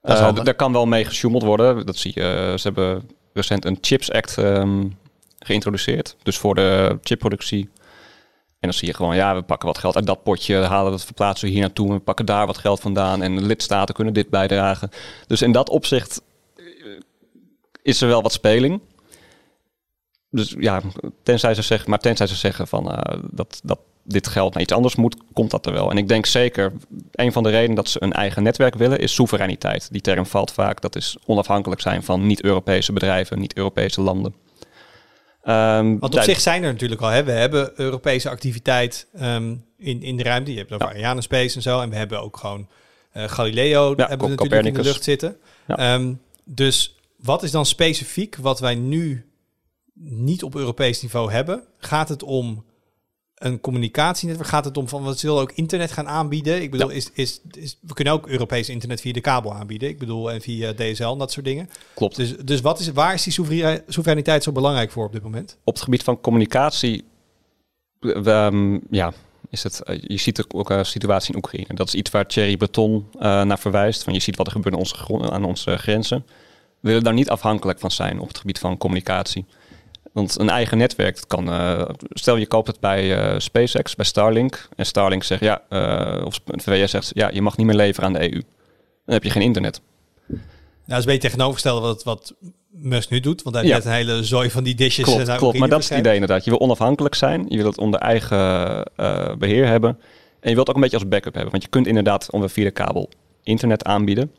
Dat 0.00 0.16
is 0.16 0.38
Eh, 0.38 0.44
daar 0.44 0.54
kan 0.54 0.72
wel 0.72 0.86
mee 0.86 1.04
gesjoemeld 1.04 1.42
worden. 1.42 1.86
Dat 1.86 1.96
zie 1.96 2.12
je. 2.14 2.20
eh, 2.20 2.58
ze 2.58 2.62
hebben 2.62 3.10
recent 3.32 3.64
een 3.64 3.78
Chips 3.80 4.12
Act 4.12 4.38
ehm, 4.38 4.88
geïntroduceerd. 5.38 6.16
Dus 6.22 6.38
voor 6.38 6.54
de 6.54 6.98
chipproductie. 7.02 7.70
En 8.60 8.70
dan 8.70 8.78
zie 8.78 8.88
je 8.88 8.94
gewoon, 8.94 9.16
ja, 9.16 9.34
we 9.34 9.42
pakken 9.42 9.68
wat 9.68 9.78
geld 9.78 9.96
uit 9.96 10.06
dat 10.06 10.22
potje, 10.22 10.56
halen 10.56 10.90
dat, 10.90 11.04
verplaatsen 11.04 11.46
we 11.46 11.52
hier 11.52 11.62
naartoe, 11.62 11.92
we 11.92 11.98
pakken 11.98 12.26
daar 12.26 12.46
wat 12.46 12.58
geld 12.58 12.80
vandaan 12.80 13.22
en 13.22 13.36
de 13.36 13.42
lidstaten 13.42 13.94
kunnen 13.94 14.14
dit 14.14 14.30
bijdragen. 14.30 14.90
Dus 15.26 15.42
in 15.42 15.52
dat 15.52 15.68
opzicht 15.68 16.22
eh, 16.56 16.64
is 17.82 18.00
er 18.00 18.08
wel 18.08 18.22
wat 18.22 18.32
speling. 18.32 18.80
Dus 20.30 20.54
ja, 20.58 20.80
tenzij 21.22 21.54
ze 21.54 21.62
zeggen, 21.62 21.90
maar 21.90 21.98
tenzij 21.98 22.26
ze 22.26 22.34
zeggen 22.34 22.66
van 22.66 22.90
eh, 22.92 23.18
dat, 23.30 23.60
dat 23.64 23.78
dit 24.04 24.28
geld 24.28 24.52
naar 24.52 24.62
iets 24.62 24.72
anders 24.72 24.96
moet, 24.96 25.16
komt 25.32 25.50
dat 25.50 25.66
er 25.66 25.72
wel. 25.72 25.90
En 25.90 25.96
ik 25.98 26.08
denk 26.08 26.26
zeker, 26.26 26.72
een 27.12 27.32
van 27.32 27.42
de 27.42 27.50
redenen 27.50 27.74
dat 27.74 27.88
ze 27.88 28.02
een 28.02 28.12
eigen 28.12 28.42
netwerk 28.42 28.74
willen, 28.74 28.98
is 28.98 29.14
soevereiniteit. 29.14 29.88
Die 29.92 30.00
term 30.00 30.26
valt 30.26 30.52
vaak, 30.52 30.80
dat 30.80 30.96
is 30.96 31.16
onafhankelijk 31.26 31.80
zijn 31.80 32.02
van 32.02 32.26
niet-Europese 32.26 32.92
bedrijven, 32.92 33.38
niet-Europese 33.38 34.00
landen. 34.00 34.34
Ehm, 35.42 35.98
Want 35.98 36.14
op 36.14 36.22
zich 36.22 36.40
zijn 36.40 36.62
er 36.62 36.72
natuurlijk 36.72 37.00
al. 37.00 37.08
Hè. 37.08 37.24
We 37.24 37.32
hebben 37.32 37.72
Europese 37.76 38.28
activiteit 38.28 39.06
ehm, 39.14 39.54
in, 39.78 40.02
in 40.02 40.16
de 40.16 40.22
ruimte. 40.22 40.52
Je 40.52 40.58
hebt 40.58 40.72
over 40.72 40.86
Ja. 40.86 40.92
Arianespace 40.92 41.56
en 41.56 41.62
zo. 41.62 41.80
En 41.80 41.90
we 41.90 41.96
hebben 41.96 42.20
ook 42.20 42.36
gewoon 42.36 42.68
eh, 43.12 43.24
Galileo 43.28 43.94
Ja, 43.96 44.08
hebben 44.08 44.28
we 44.28 44.34
natuurlijk 44.34 44.66
in 44.66 44.74
de 44.74 44.82
lucht 44.82 45.04
zitten. 45.04 45.36
Ja. 45.66 45.76
Ehm, 45.76 46.12
dus 46.44 46.96
wat 47.16 47.42
is 47.42 47.50
dan 47.50 47.66
specifiek 47.66 48.36
wat 48.36 48.60
wij 48.60 48.74
nu 48.74 49.26
niet 49.94 50.42
op 50.42 50.54
Europees 50.54 51.02
niveau 51.02 51.32
hebben? 51.32 51.62
Gaat 51.78 52.08
het 52.08 52.22
om 52.22 52.64
een 53.34 53.60
communicatienetwerk? 53.60 54.48
Gaat 54.48 54.64
het 54.64 54.76
om 54.76 54.88
van 54.88 55.02
wat 55.02 55.18
ze 55.18 55.26
willen 55.26 55.42
ook 55.42 55.52
internet 55.52 55.92
gaan 55.92 56.08
aanbieden? 56.08 56.62
Ik 56.62 56.70
bedoel, 56.70 56.90
is, 56.90 57.10
is, 57.12 57.40
is, 57.50 57.78
we 57.80 57.94
kunnen 57.94 58.12
ook 58.12 58.28
Europees 58.28 58.68
internet 58.68 59.00
via 59.00 59.12
de 59.12 59.20
kabel 59.20 59.54
aanbieden. 59.54 59.88
Ik 59.88 59.98
bedoel, 59.98 60.30
en 60.30 60.40
via 60.40 60.72
DSL 60.72 61.04
en 61.04 61.18
dat 61.18 61.32
soort 61.32 61.46
dingen. 61.46 61.70
Klopt. 61.94 62.16
Dus, 62.16 62.36
dus 62.36 62.60
wat 62.60 62.80
is, 62.80 62.92
waar 62.92 63.14
is 63.14 63.22
die 63.22 63.32
soeverein- 63.32 63.82
soevereiniteit 63.88 64.42
zo 64.42 64.52
belangrijk 64.52 64.90
voor 64.90 65.06
op 65.06 65.12
dit 65.12 65.22
moment? 65.22 65.56
op 65.64 65.74
het 65.74 65.82
gebied 65.82 66.02
van 66.02 66.20
communicatie, 66.20 67.04
we, 67.98 68.30
ehm, 68.30 68.78
ja, 68.90 69.12
is 69.50 69.62
het, 69.62 69.82
eh, 69.82 69.98
je 70.00 70.16
ziet 70.16 70.44
ook, 70.44 70.54
ook 70.54 70.70
een 70.70 70.86
situatie 70.86 71.30
in 71.30 71.36
Oekraïne. 71.38 71.74
Dat 71.74 71.86
is 71.86 71.94
iets 71.94 72.10
waar 72.10 72.26
Thierry 72.26 72.56
Breton 72.56 73.06
eh, 73.18 73.42
naar 73.42 73.58
verwijst. 73.58 74.02
Van 74.02 74.12
je 74.12 74.20
ziet 74.20 74.36
wat 74.36 74.46
er 74.46 74.52
gebeurt 74.52 74.74
aan 74.74 74.80
onze, 74.80 75.30
aan 75.30 75.44
onze 75.44 75.76
grenzen. 75.76 76.24
We 76.80 76.88
willen 76.88 77.04
daar 77.04 77.14
niet 77.14 77.30
afhankelijk 77.30 77.78
van 77.78 77.90
zijn 77.90 78.20
op 78.20 78.28
het 78.28 78.38
gebied 78.38 78.58
van 78.58 78.78
communicatie. 78.78 79.44
Want 80.14 80.38
een 80.38 80.50
eigen 80.50 80.78
netwerk 80.78 81.14
dat 81.14 81.26
kan. 81.26 81.50
eh, 81.50 81.88
stel 82.10 82.36
je 82.36 82.46
koopt 82.46 82.66
het 82.66 82.80
bij 82.80 83.16
eh, 83.16 83.38
SpaceX, 83.38 83.94
bij 83.94 84.04
Starlink. 84.04 84.68
En 84.76 84.86
Starlink 84.86 85.22
zegt 85.22 85.40
ja, 85.40 85.62
eh, 85.68 86.24
of 86.24 86.40
het 86.44 86.62
VS 86.62 86.90
zegt 86.90 87.10
ja, 87.14 87.30
je 87.32 87.42
mag 87.42 87.56
niet 87.56 87.66
meer 87.66 87.76
leveren 87.76 88.08
aan 88.08 88.12
de 88.12 88.32
EU. 88.32 88.42
Dan 89.04 89.14
heb 89.14 89.24
je 89.24 89.30
geen 89.30 89.42
internet. 89.42 89.80
Nou, 90.26 90.40
dat 90.86 90.98
is 90.98 91.04
een 91.04 91.10
beetje 91.10 91.28
tegenovergestelde 91.28 91.86
wat, 91.86 92.02
wat 92.02 92.34
Musk 92.70 93.10
nu 93.10 93.20
doet. 93.20 93.42
Want 93.42 93.56
hij 93.56 93.64
heeft 93.64 93.84
een 93.84 93.92
hele 93.92 94.24
zooi 94.24 94.50
van 94.50 94.64
die 94.64 94.74
dishes. 94.74 95.04
Klopt, 95.04 95.26
naar 95.26 95.38
klopt. 95.38 95.58
Maar 95.58 95.68
dat 95.68 95.80
is 95.80 95.88
het 95.88 95.98
idee 95.98 96.12
inderdaad. 96.14 96.44
Je 96.44 96.50
wil 96.50 96.60
onafhankelijk 96.60 97.14
zijn. 97.14 97.44
Je 97.48 97.56
wilt 97.56 97.74
het 97.74 97.78
onder 97.78 98.00
eigen 98.00 98.38
eh, 98.96 99.34
beheer 99.38 99.66
hebben. 99.66 99.98
En 100.40 100.48
je 100.48 100.54
wilt 100.54 100.68
ook 100.68 100.74
een 100.74 100.80
beetje 100.80 100.96
als 100.96 101.08
backup 101.08 101.34
hebben. 101.34 101.50
Want 101.50 101.62
je 101.62 101.68
kunt 101.68 101.86
inderdaad 101.86 102.30
onder 102.30 102.50
via 102.50 102.64
de 102.64 102.70
kabel 102.70 103.08
internet 103.42 103.84
aanbieden. 103.84 104.32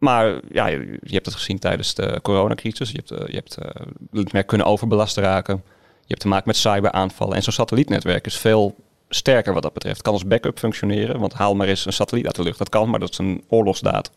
Maar 0.00 0.40
ja, 0.52 0.66
je, 0.66 0.98
je 1.02 1.14
hebt 1.14 1.26
het 1.26 1.34
gezien 1.34 1.58
tijdens 1.58 1.94
de 1.94 2.18
coronacrisis. 2.22 2.90
Je 2.90 2.96
hebt, 2.96 3.10
eh, 3.10 3.28
je 3.28 3.34
hebt 3.34 3.56
eh, 3.56 3.66
het 3.74 4.10
netwerk 4.12 4.46
kunnen 4.46 4.66
overbelast 4.66 5.16
raken. 5.16 5.62
Je 6.00 6.06
hebt 6.06 6.20
te 6.20 6.28
maken 6.28 6.46
met 6.46 6.56
cyberaanvallen. 6.56 7.36
En 7.36 7.42
zo'n 7.42 7.52
satellietnetwerk 7.52 8.26
is 8.26 8.38
veel 8.38 8.74
sterker 9.08 9.52
wat 9.52 9.62
dat 9.62 9.72
betreft. 9.72 10.02
Kan 10.02 10.12
als 10.12 10.26
backup 10.26 10.58
functioneren. 10.58 11.20
Want 11.20 11.32
haal 11.32 11.54
maar 11.54 11.68
eens 11.68 11.86
een 11.86 11.92
satelliet 11.92 12.26
uit 12.26 12.34
de 12.34 12.42
lucht. 12.42 12.58
Dat 12.58 12.68
kan, 12.68 12.90
maar 12.90 13.00
dat 13.00 13.10
is 13.10 13.18
een 13.18 13.44
oorlogsdaad. 13.48 14.10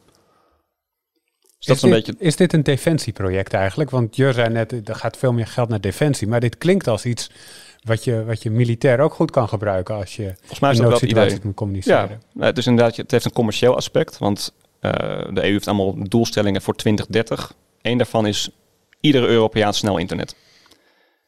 Dus 1.57 1.65
dat 1.65 1.75
is, 1.75 1.83
is, 1.83 1.89
een 1.89 1.95
dit, 1.95 2.05
beetje... 2.05 2.25
is 2.25 2.35
dit 2.35 2.53
een 2.53 2.63
defensieproject 2.63 3.53
eigenlijk? 3.53 3.89
Want 3.89 4.15
Jur 4.15 4.33
zei 4.33 4.49
net, 4.49 4.89
er 4.89 4.95
gaat 4.95 5.17
veel 5.17 5.33
meer 5.33 5.47
geld 5.47 5.69
naar 5.69 5.81
defensie. 5.81 6.27
Maar 6.27 6.39
dit 6.39 6.57
klinkt 6.57 6.87
als 6.87 7.05
iets 7.05 7.29
wat 7.83 8.03
je, 8.03 8.23
wat 8.23 8.43
je 8.43 8.51
militair 8.51 8.99
ook 8.99 9.13
goed 9.13 9.31
kan 9.31 9.47
gebruiken 9.47 9.95
als 9.95 10.15
je 10.15 10.33
Volgens 10.39 10.59
mij 10.59 10.71
is 10.71 10.77
in 10.77 10.81
dat 10.81 10.91
wel 10.91 11.01
het 11.01 11.09
idee. 11.09 11.39
moet 11.43 11.55
communiceren. 11.55 12.09
Ja, 12.09 12.17
nou, 12.33 12.45
het 12.45 12.57
is 12.57 12.67
inderdaad, 12.67 12.95
het 12.95 13.11
heeft 13.11 13.25
een 13.25 13.33
commercieel 13.33 13.75
aspect, 13.75 14.17
want 14.17 14.53
eh, 14.61 14.62
de 15.33 15.43
EU 15.43 15.51
heeft 15.51 15.67
allemaal 15.67 15.95
doelstellingen 16.09 16.61
voor 16.61 16.75
2030. 16.75 17.53
Eén 17.81 17.97
daarvan 17.97 18.25
is 18.25 18.49
iedere 18.99 19.27
Europeaan 19.27 19.73
snel 19.73 19.97
internet. 19.97 20.35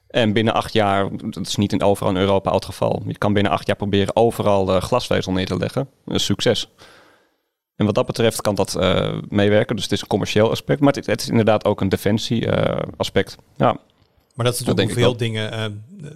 En 0.07 0.33
binnen 0.33 0.53
acht 0.53 0.73
jaar, 0.73 1.09
dat 1.17 1.47
is 1.47 1.55
niet 1.55 1.73
in 1.73 1.83
overal 1.83 2.11
in 2.11 2.17
Europa 2.17 2.49
al 2.49 2.55
het 2.55 2.65
geval, 2.65 3.03
je 3.05 3.17
kan 3.17 3.33
binnen 3.33 3.51
acht 3.51 3.67
jaar 3.67 3.75
proberen 3.75 4.15
overal 4.15 4.75
eh, 4.75 4.81
glasvezel 4.81 5.31
neer 5.31 5.45
te 5.45 5.57
leggen. 5.57 5.89
Is 6.05 6.25
succes. 6.25 6.69
En 7.75 7.85
wat 7.85 7.95
dat 7.95 8.05
betreft 8.05 8.41
kan 8.41 8.55
dat 8.55 8.75
eh, 8.75 9.17
meewerken, 9.29 9.75
dus 9.75 9.83
het 9.83 9.93
is 9.93 10.01
een 10.01 10.07
commercieel 10.07 10.49
aspect, 10.49 10.79
maar 10.79 10.93
het, 10.93 11.21
is 11.21 11.29
inderdaad 11.29 11.65
ook 11.65 11.81
een 11.81 11.89
defensie 11.89 12.49
eh, 12.49 12.89
aspect. 12.97 13.37
Ja, 13.55 13.77
Maar 14.36 14.45
dat 14.45 14.53
is 14.53 14.59
Dat 14.59 14.75
natuurlijk 14.75 14.99
veel 14.99 15.17
dingen. 15.17 15.51
eh, 15.51 15.65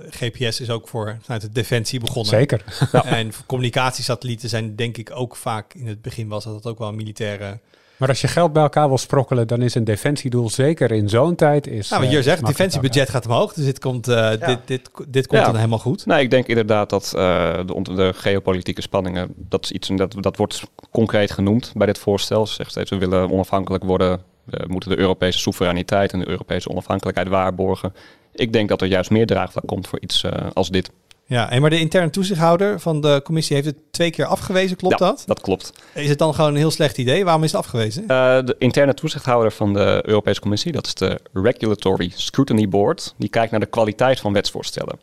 GPS 0.10 0.60
is 0.60 0.70
ook 0.70 0.88
voor 0.88 1.18
vanuit 1.22 1.42
de 1.42 1.52
defensie 1.52 2.00
begonnen. 2.00 2.26
Zeker. 2.32 2.64
En 3.04 3.32
communicatiesatellieten 3.46 4.50
zijn 4.50 4.76
denk 4.76 4.98
ik 4.98 5.12
ook 5.14 5.36
vaak 5.36 5.74
in 5.74 5.88
het 5.88 6.02
begin 6.02 6.28
was 6.28 6.44
dat 6.44 6.66
ook 6.66 6.80
wel 6.80 6.88
een 6.88 6.96
militaire. 6.96 7.60
Maar 7.98 8.10
als 8.10 8.22
je 8.22 8.28
geld 8.28 8.54
bij 8.54 8.64
elkaar 8.64 8.88
wil 8.88 8.98
sprokkelen, 8.98 9.48
dan 9.48 9.62
is 9.62 9.76
een 9.76 9.84
defensiedoel 9.84 10.50
zeker 10.50 10.92
in 10.92 11.10
zo'n 11.10 11.36
tijd. 11.36 11.68
Is, 11.68 11.90
Nou, 11.90 12.02
maar 12.02 12.12
eh, 12.12 12.18
je 12.18 12.24
zegt, 12.24 12.38
het 12.38 12.48
defensiebudget 12.48 13.10
gaat 13.10 13.26
omhoog, 13.26 13.54
dus 13.54 13.66
dit 13.66 13.80
komt, 13.80 14.08
eh, 14.08 14.30
dit, 14.30 14.60
dit, 14.66 14.90
dit 15.08 15.28
komt 15.28 15.40
Ja. 15.42 15.46
dan 15.48 15.56
helemaal 15.56 15.80
goed. 15.80 16.06
Nou, 16.06 16.22
ik 16.22 16.30
denk 16.30 16.48
inderdaad 16.48 16.90
dat 16.90 17.14
eh, 17.16 17.60
de, 17.66 17.82
de 17.96 18.12
geopolitieke 18.16 18.82
spanningen, 18.82 19.34
dat 19.36 19.64
is 19.64 19.72
iets 19.72 19.88
dat, 19.96 20.16
dat 20.20 20.38
wordt 20.38 20.62
concreet 20.92 21.32
genoemd 21.32 21.72
bij 21.76 21.86
dit 21.86 21.98
voorstel. 21.98 22.48
Ze 22.48 22.54
zegt 22.54 22.72
steeds, 22.72 22.90
we 22.90 22.98
willen 22.98 23.32
onafhankelijk 23.32 23.84
worden, 23.84 24.22
we 24.50 24.66
moeten 24.68 24.90
de 24.90 25.00
Europese 25.00 25.40
soevereiniteit 25.40 26.14
en 26.14 26.20
de 26.20 26.30
Europese 26.30 26.70
onafhankelijkheid 26.70 27.28
waarborgen. 27.28 27.94
Ik 28.34 28.54
denk 28.54 28.70
dat 28.70 28.82
er 28.82 28.88
juist 28.88 29.10
meer 29.10 29.26
draagvlak 29.26 29.68
komt 29.68 29.88
voor 29.88 30.00
iets 30.00 30.24
eh, 30.24 30.48
als 30.54 30.70
dit. 30.70 30.92
Ja, 31.30 31.50
en 31.50 31.62
maar 31.62 31.70
de 31.70 31.80
interne 31.80 32.10
toezichthouder 32.10 32.80
van 32.80 33.02
de 33.02 33.22
commissie 33.24 33.56
heeft 33.56 33.68
het 33.68 33.78
twee 33.92 34.10
keer 34.10 34.26
afgewezen, 34.26 34.78
klopt 34.78 35.00
Ja, 35.00 35.06
dat? 35.06 35.24
Dat 35.26 35.42
klopt. 35.42 35.74
Is 35.94 36.10
het 36.10 36.18
dan 36.18 36.34
gewoon 36.34 36.50
een 36.50 36.58
heel 36.58 36.72
slecht 36.72 36.98
idee? 36.98 37.24
Waarom 37.24 37.44
is 37.44 37.52
het 37.52 37.62
afgewezen? 37.62 38.02
Eh, 38.02 38.08
de 38.46 38.56
interne 38.58 38.94
toezichthouder 38.94 39.52
van 39.52 39.74
de 39.74 40.02
Europese 40.06 40.42
Commissie, 40.42 40.72
dat 40.72 40.86
is 40.86 40.94
de 40.94 41.20
Regulatory 41.34 42.12
Scrutiny 42.16 42.70
Board, 42.70 43.14
die 43.18 43.30
kijkt 43.30 43.52
naar 43.52 43.60
de 43.60 43.66
kwaliteit 43.66 44.20
van 44.20 44.34
wetsvoorstellen. 44.34 45.00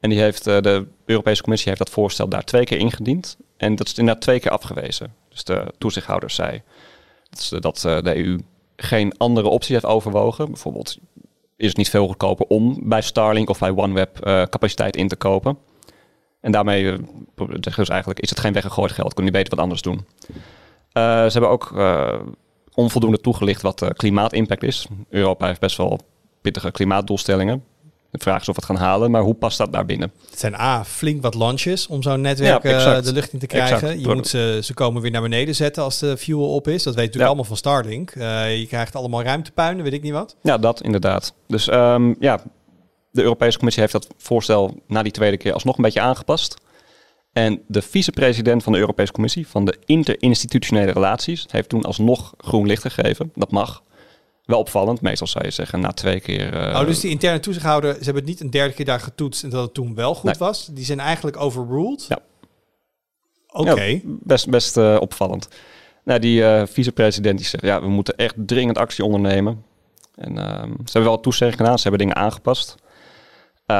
En 0.00 0.10
die 0.10 0.20
heeft, 0.20 0.46
eh, 0.46 0.60
de 0.60 0.86
Europese 1.04 1.42
Commissie 1.42 1.68
heeft 1.68 1.84
dat 1.84 1.94
voorstel 1.94 2.28
daar 2.28 2.44
twee 2.44 2.64
keer 2.64 2.78
ingediend. 2.78 3.36
En 3.56 3.76
dat 3.76 3.86
is 3.86 3.94
inderdaad 3.94 4.22
twee 4.22 4.40
keer 4.40 4.50
afgewezen. 4.50 5.14
Dus 5.28 5.44
de 5.44 5.64
toezichthouder 5.78 6.30
zei 6.30 6.62
dat, 7.30 7.62
dat 7.62 7.80
de 8.04 8.16
EU 8.16 8.38
geen 8.80 9.16
andere 9.16 9.48
optie 9.48 9.72
heeft 9.72 9.86
overwogen. 9.86 10.46
Bijvoorbeeld 10.46 10.98
is 11.56 11.68
het 11.68 11.76
niet 11.76 11.90
veel 11.90 12.06
goedkoper 12.06 12.46
om 12.46 12.88
bij 12.88 13.02
Starlink 13.02 13.50
of 13.50 13.58
bij 13.58 13.70
OneWeb 13.70 14.18
eh, 14.20 14.42
capaciteit 14.42 14.96
in 14.96 15.08
te 15.08 15.16
kopen. 15.16 15.58
En 16.40 16.52
daarmee 16.52 16.92
eh, 16.92 16.98
zeggen 17.36 17.72
ze 17.72 17.80
dus 17.80 17.88
eigenlijk, 17.88 18.20
is 18.20 18.30
het 18.30 18.40
geen 18.40 18.52
weggegooid 18.52 18.92
geld. 18.92 19.14
Kunnen 19.14 19.32
die 19.32 19.42
beter 19.42 19.56
wat 19.56 19.64
anders 19.64 19.82
doen. 19.82 20.06
Eh, 20.92 21.02
ze 21.02 21.38
hebben 21.38 21.50
ook 21.50 21.74
onvoldoende 22.74 23.20
toegelicht 23.20 23.62
wat 23.62 23.78
de 23.78 23.94
klimaatimpact 23.94 24.62
is. 24.62 24.86
Europa 25.08 25.46
heeft 25.46 25.60
best 25.60 25.76
wel 25.76 26.00
pittige 26.40 26.70
klimaatdoelstellingen. 26.70 27.64
De 28.10 28.18
vraag 28.18 28.40
is 28.40 28.48
of 28.48 28.54
we 28.56 28.60
het 28.66 28.70
gaan 28.70 28.86
halen, 28.88 29.10
maar 29.10 29.22
hoe 29.22 29.34
past 29.34 29.58
dat 29.58 29.72
daar 29.72 29.84
binnen? 29.84 30.12
Het 30.30 30.38
zijn 30.38 30.54
A, 30.54 30.84
flink 30.84 31.22
wat 31.22 31.34
launches 31.34 31.86
om 31.86 32.02
zo'n 32.02 32.20
netwerk 32.20 32.62
Ja, 32.62 32.96
eh, 32.96 33.02
de 33.02 33.12
lucht 33.12 33.32
in 33.32 33.38
te 33.38 33.46
krijgen. 33.46 33.76
Exact. 33.76 34.00
Je 34.00 34.14
moet 34.14 34.26
ze, 34.26 34.60
ze 34.62 34.74
komen 34.74 35.02
weer 35.02 35.10
naar 35.10 35.22
beneden 35.22 35.54
zetten 35.54 35.82
als 35.82 35.98
de 35.98 36.16
fuel 36.16 36.54
op 36.54 36.68
is. 36.68 36.82
Dat 36.82 36.94
weet 36.94 37.12
je 37.12 37.18
natuurlijk 37.18 37.22
Ja. 37.22 37.26
allemaal 37.26 37.44
van 37.44 37.56
Starlink. 37.56 38.10
Eh, 38.10 38.58
je 38.58 38.66
krijgt 38.66 38.94
allemaal 38.96 39.22
ruimtepuinen, 39.22 39.84
weet 39.84 39.92
ik 39.92 40.02
niet 40.02 40.12
wat. 40.12 40.36
Ja, 40.42 40.58
dat 40.58 40.82
inderdaad. 40.82 41.34
Dus 41.46 41.68
ehm, 41.68 42.14
ja, 42.18 42.40
de 43.10 43.22
Europese 43.22 43.56
Commissie 43.56 43.82
heeft 43.82 43.94
dat 43.94 44.08
voorstel 44.16 44.74
na 44.86 45.02
die 45.02 45.12
tweede 45.12 45.36
keer 45.36 45.52
alsnog 45.52 45.76
een 45.76 45.82
beetje 45.84 46.00
aangepast. 46.00 46.56
En 47.32 47.62
de 47.66 47.82
vicepresident 47.82 48.62
van 48.62 48.72
de 48.72 48.78
Europese 48.78 49.12
Commissie 49.12 49.48
van 49.48 49.64
de 49.64 49.76
interinstitutionele 49.84 50.92
relaties 50.92 51.46
heeft 51.50 51.68
toen 51.68 51.82
alsnog 51.84 52.34
groen 52.38 52.66
licht 52.66 52.82
gegeven. 52.82 53.32
Dat 53.34 53.50
mag. 53.50 53.82
Wel 54.48 54.58
opvallend, 54.58 55.00
meestal 55.00 55.26
zou 55.26 55.44
je 55.44 55.50
zeggen 55.50 55.80
na 55.80 55.92
twee 55.92 56.20
keer. 56.20 56.52
eh, 56.54 56.80
oh, 56.80 56.86
dus 56.86 57.00
die 57.00 57.10
interne 57.10 57.40
toezichthouder, 57.40 57.92
ze 57.94 58.04
hebben 58.04 58.22
het 58.22 58.24
niet 58.32 58.40
een 58.40 58.50
derde 58.50 58.74
keer 58.74 58.84
daar 58.84 59.00
getoetst 59.00 59.42
en 59.42 59.50
dat 59.50 59.62
het 59.62 59.74
toen 59.74 59.94
wel 59.94 60.14
goed 60.14 60.24
Nee. 60.24 60.34
was. 60.38 60.66
Die 60.66 60.84
zijn 60.84 61.00
eigenlijk 61.00 61.36
overruled. 61.36 62.06
Ja. 62.08 62.18
Oké. 63.48 63.82
Ja, 63.82 63.98
best 64.04 64.48
best 64.48 64.76
eh, 64.76 64.96
opvallend. 65.00 65.48
Nou, 66.04 66.20
die 66.20 66.44
eh, 66.44 66.66
vicepresident 66.66 67.38
die 67.38 67.46
zegt, 67.46 67.64
ja, 67.64 67.80
we 67.80 67.88
moeten 67.88 68.16
echt 68.16 68.34
dringend 68.36 68.78
actie 68.78 69.04
ondernemen. 69.04 69.64
En 70.14 70.38
ehm, 70.38 70.70
ze 70.70 70.92
hebben 70.92 71.10
wel 71.10 71.20
toezeggingen 71.20 71.58
gedaan, 71.64 71.76
ze 71.78 71.88
hebben 71.88 72.00
dingen 72.06 72.22
aangepast. 72.22 72.74
Ze 73.66 73.74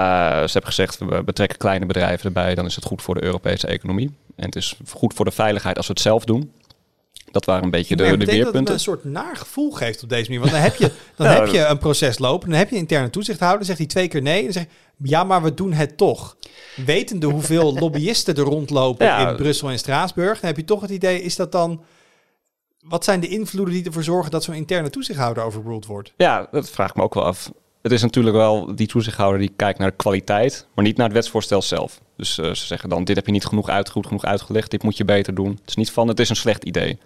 hebben 0.52 0.62
gezegd, 0.64 0.98
we 0.98 1.22
betrekken 1.24 1.58
kleine 1.58 1.86
bedrijven 1.86 2.26
erbij, 2.26 2.54
dan 2.54 2.66
is 2.66 2.74
het 2.74 2.84
goed 2.84 3.02
voor 3.02 3.14
de 3.14 3.24
Europese 3.24 3.66
economie. 3.66 4.10
En 4.36 4.44
het 4.44 4.56
is 4.56 4.76
goed 4.90 5.14
voor 5.14 5.24
de 5.24 5.30
veiligheid 5.30 5.76
als 5.76 5.86
we 5.86 5.92
het 5.92 6.02
zelf 6.02 6.24
doen. 6.24 6.52
Dat 7.30 7.44
waren 7.44 7.64
een 7.64 7.70
beetje 7.70 7.96
de, 7.96 8.02
merk 8.02 8.20
de 8.20 8.38
dat 8.38 8.54
het 8.54 8.68
een 8.68 8.80
soort 8.80 9.04
naar 9.04 9.36
gevoel 9.36 9.70
geeft 9.70 10.02
op 10.02 10.08
deze 10.08 10.24
manier. 10.24 10.40
Want 10.40 10.52
dan 10.52 10.62
heb 10.62 10.76
je, 10.76 10.90
dan 11.16 11.26
heb 11.26 11.46
je 11.46 11.64
een 11.64 11.78
proces 11.78 12.18
lopen. 12.18 12.48
Dan 12.48 12.58
heb 12.58 12.68
je 12.68 12.74
een 12.74 12.80
interne 12.80 13.10
toezichthouder. 13.10 13.66
zegt 13.66 13.78
hij 13.78 13.86
twee 13.86 14.08
keer 14.08 14.22
nee. 14.22 14.38
En 14.38 14.44
dan 14.44 14.52
zeg 14.52 14.62
je, 14.62 14.68
ja, 15.08 15.24
maar 15.24 15.42
we 15.42 15.54
doen 15.54 15.72
het 15.72 15.96
toch. 15.96 16.36
Wetende 16.86 17.26
hoeveel 17.26 17.74
lobbyisten 17.80 18.34
er 18.34 18.42
rondlopen 18.42 19.06
Ja. 19.06 19.28
in 19.28 19.36
Brussel 19.36 19.70
en 19.70 19.78
Straatsburg. 19.78 20.40
Dan 20.40 20.48
heb 20.48 20.56
je 20.56 20.64
toch 20.64 20.80
het 20.80 20.90
idee, 20.90 21.22
is 21.22 21.36
dat 21.36 21.52
dan... 21.52 21.82
Wat 22.80 23.04
zijn 23.04 23.20
de 23.20 23.28
invloeden 23.28 23.74
die 23.74 23.84
ervoor 23.84 24.02
zorgen 24.02 24.30
dat 24.30 24.44
zo'n 24.44 24.54
interne 24.54 24.90
toezichthouder 24.90 25.42
overruled 25.42 25.86
wordt? 25.86 26.12
Ja, 26.16 26.48
dat 26.50 26.70
vraag 26.70 26.88
ik 26.88 26.96
me 26.96 27.02
ook 27.02 27.14
wel 27.14 27.24
af. 27.24 27.50
Het 27.82 27.92
is 27.92 28.02
natuurlijk 28.02 28.36
wel 28.36 28.74
die 28.76 28.86
toezichthouder 28.86 29.40
die 29.40 29.52
kijkt 29.56 29.78
naar 29.78 29.90
de 29.90 29.96
kwaliteit, 29.96 30.66
maar 30.74 30.84
niet 30.84 30.96
naar 30.96 31.06
het 31.06 31.14
wetsvoorstel 31.14 31.62
zelf. 31.62 32.00
Dus 32.16 32.38
eh, 32.38 32.44
ze 32.44 32.66
zeggen 32.66 32.88
dan, 32.88 33.04
dit 33.04 33.16
heb 33.16 33.26
je 33.26 33.32
niet 33.32 33.44
genoeg 33.46 33.68
uit, 33.68 33.90
goed 33.90 34.06
genoeg 34.06 34.24
uitgelegd, 34.24 34.70
dit 34.70 34.82
moet 34.82 34.96
je 34.96 35.04
beter 35.04 35.34
doen. 35.34 35.50
Het 35.50 35.68
is 35.68 35.74
niet 35.74 35.90
van, 35.90 36.08
het 36.08 36.20
is 36.20 36.28
een 36.28 36.36
slecht 36.36 36.64
idee. 36.64 36.98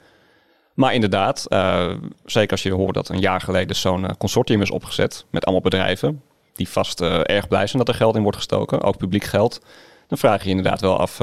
Maar 0.74 0.94
inderdaad, 0.94 1.46
eh, 1.48 1.94
zeker 2.24 2.50
als 2.50 2.62
je 2.62 2.72
hoort 2.72 2.94
dat 2.94 3.08
een 3.08 3.20
jaar 3.20 3.40
geleden 3.40 3.76
zo'n 3.76 4.06
eh, 4.06 4.14
consortium 4.18 4.62
is 4.62 4.70
opgezet 4.70 5.24
met 5.30 5.44
allemaal 5.44 5.62
bedrijven, 5.62 6.22
die 6.52 6.68
vast 6.68 7.00
eh, 7.00 7.20
erg 7.22 7.48
blij 7.48 7.66
zijn 7.66 7.78
dat 7.78 7.88
er 7.88 8.00
geld 8.00 8.16
in 8.16 8.22
wordt 8.22 8.36
gestoken, 8.36 8.82
ook 8.82 8.96
publiek 8.96 9.24
geld, 9.24 9.60
dan 10.08 10.18
vraag 10.18 10.38
je 10.38 10.48
je 10.48 10.54
inderdaad 10.54 10.80
wel 10.80 10.98
af, 10.98 11.20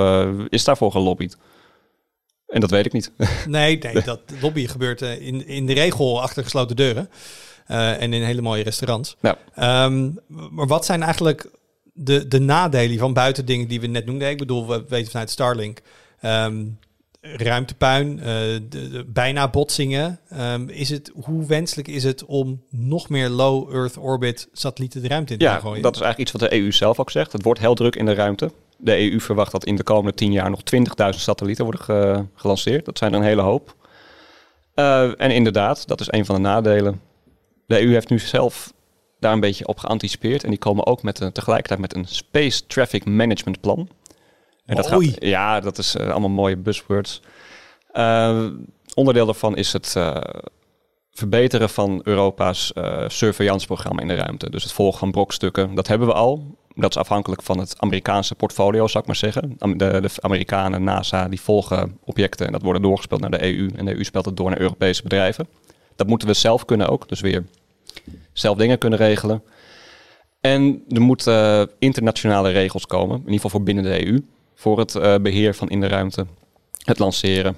is 0.50 0.64
daarvoor 0.64 0.92
gelobbyd? 0.92 1.38
En 2.48 2.60
dat 2.60 2.70
weet 2.70 2.86
ik 2.86 2.94
niet. 2.94 3.12
Nee, 3.48 3.78
nee 3.78 4.02
dat 4.02 4.20
lobby 4.42 4.68
gebeurt 4.68 5.02
in, 5.02 5.48
in 5.48 5.66
de 5.66 5.74
regel 5.74 6.22
achter 6.22 6.44
gesloten 6.44 6.76
deuren. 6.76 7.10
En 7.68 8.14
in 8.14 8.24
hele 8.24 8.42
mooie 8.42 8.64
restaurants. 8.64 9.16
Ja. 9.22 9.38
Ehm, 9.56 10.10
maar 10.28 10.68
wat 10.68 10.86
zijn 10.86 11.04
eigenlijk 11.04 11.50
de, 11.94 12.28
de 12.28 12.40
nadelen 12.40 12.98
van 12.98 13.14
buiten 13.14 13.46
dingen 13.46 13.68
die 13.68 13.82
we 13.82 13.88
net 13.88 14.06
noemden? 14.06 14.30
Ik 14.30 14.38
bedoel, 14.38 14.68
we 14.68 14.86
weten 14.88 15.12
vanuit 15.12 15.30
Starlink. 15.30 15.82
ehm, 16.20 16.66
ruimtepuin, 17.22 18.20
eh, 18.20 18.26
de, 18.26 18.60
de- 18.70 19.06
bijna 19.08 19.50
botsingen. 19.50 20.20
Ehm, 20.30 20.70
is 20.70 20.90
het, 20.90 21.12
hoe 21.24 21.46
wenselijk 21.46 21.88
is 21.88 22.04
het 22.04 22.26
om 22.26 22.64
nog 22.70 23.10
meer 23.10 23.30
low 23.30 23.76
Earth 23.76 23.98
orbit 23.98 24.48
satellieten 24.52 25.02
de 25.02 25.08
ruimte 25.08 25.34
in 25.34 25.40
te 25.40 25.46
Ja, 25.46 25.52
gaan 25.52 25.62
gooien? 25.62 25.82
dat 25.82 25.96
is 25.96 26.02
eigenlijk 26.02 26.32
iets 26.32 26.42
wat 26.42 26.50
de 26.52 26.58
EU 26.58 26.72
zelf 26.72 27.00
ook 27.00 27.12
zegt. 27.12 27.32
Het 27.32 27.44
wordt 27.44 27.60
heel 27.60 27.76
druk 27.76 27.96
in 27.96 28.06
de 28.06 28.14
ruimte. 28.14 28.52
De 28.78 28.98
EU 29.12 29.20
verwacht 29.20 29.52
dat 29.52 29.66
in 29.66 29.76
de 29.76 29.84
komende 29.84 30.14
tien 30.18 30.32
jaar 30.32 30.50
nog 30.50 30.62
20.000 30.64 31.22
satellieten 31.22 31.64
worden 31.66 31.82
ge- 31.84 32.26
gelanceerd. 32.36 32.86
Dat 32.86 32.98
zijn 32.98 33.12
er 33.14 33.20
een 33.20 33.26
hele 33.26 33.42
hoop. 33.42 33.76
Eh, 34.74 35.22
en 35.22 35.32
inderdaad, 35.32 35.88
dat 35.88 36.02
is 36.02 36.08
een 36.12 36.26
van 36.26 36.36
de 36.36 36.42
nadelen. 36.42 37.02
De 37.66 37.80
EU 37.82 37.92
heeft 37.92 38.10
nu 38.10 38.20
zelf 38.20 38.74
daar 39.20 39.34
een 39.34 39.40
beetje 39.40 39.68
op 39.68 39.78
geanticipeerd. 39.80 40.44
En 40.44 40.50
die 40.50 40.60
komen 40.60 40.86
ook 40.86 41.04
met 41.04 41.20
een, 41.20 41.32
tegelijkertijd 41.32 41.80
met 41.80 41.96
een 41.96 42.06
Space 42.08 42.66
Traffic 42.68 43.06
Management 43.06 43.62
Plan. 43.62 43.90
En 44.70 44.76
dat 44.76 44.92
Mooi. 44.92 45.08
gaat, 45.08 45.24
ja, 45.24 45.60
dat 45.60 45.78
is 45.78 45.96
eh, 45.96 46.10
allemaal 46.10 46.30
mooie 46.30 46.58
buzzwords. 46.58 47.22
Eh, 47.92 48.46
onderdeel 48.94 49.26
daarvan 49.26 49.56
is 49.56 49.74
het 49.74 49.96
eh, 49.96 50.16
verbeteren 51.12 51.70
van 51.70 52.02
Europa's 52.04 52.74
eh 52.74 53.04
surveillanceprogramma 53.08 54.02
in 54.02 54.08
de 54.08 54.16
ruimte. 54.16 54.50
Dus 54.50 54.64
het 54.64 54.72
volgen 54.72 55.00
van 55.00 55.12
brokstukken, 55.12 55.76
dat 55.76 55.88
hebben 55.88 56.08
we 56.08 56.14
al. 56.14 56.58
Dat 56.76 56.90
is 56.90 56.98
afhankelijk 56.98 57.42
van 57.42 57.60
het 57.60 57.76
Amerikaanse 57.78 58.36
portfolio, 58.36 58.88
zou 58.88 59.00
ik 59.00 59.06
maar 59.06 59.16
zeggen. 59.16 59.56
De, 59.58 59.76
de 59.78 60.10
Amerikanen, 60.20 60.84
NASA, 60.84 61.28
die 61.28 61.42
volgen 61.42 61.98
objecten 62.04 62.46
en 62.46 62.52
dat 62.52 62.62
wordt 62.62 62.82
doorgespeeld 62.82 63.22
naar 63.22 63.32
de 63.32 63.44
EU. 63.44 63.70
En 63.76 63.86
de 63.86 63.96
EU 63.96 64.04
speelt 64.04 64.26
het 64.26 64.38
door 64.38 64.50
naar 64.50 64.60
Europese 64.60 65.04
bedrijven. 65.04 65.48
Dat 65.96 66.08
moeten 66.08 66.28
we 66.28 66.34
zelf 66.34 66.66
kunnen 66.66 66.90
ook, 66.90 67.08
dus 67.08 67.20
weer 67.20 67.46
zelf 68.34 68.58
dingen 68.58 68.78
kunnen 68.78 69.00
regelen. 69.00 69.44
En 70.42 70.84
er 70.90 71.02
moeten 71.02 71.70
internationale 71.80 72.50
regels 72.50 72.86
komen, 72.86 73.16
in 73.16 73.20
ieder 73.20 73.34
geval 73.34 73.50
voor 73.50 73.64
binnen 73.64 73.84
de 73.84 74.08
EU, 74.08 74.20
voor 74.60 74.80
het 74.80 74.96
eh, 74.96 75.16
beheer 75.16 75.56
van 75.56 75.70
in 75.70 75.80
de 75.80 75.88
ruimte, 75.88 76.26
het 76.84 77.00
lanceren. 77.00 77.58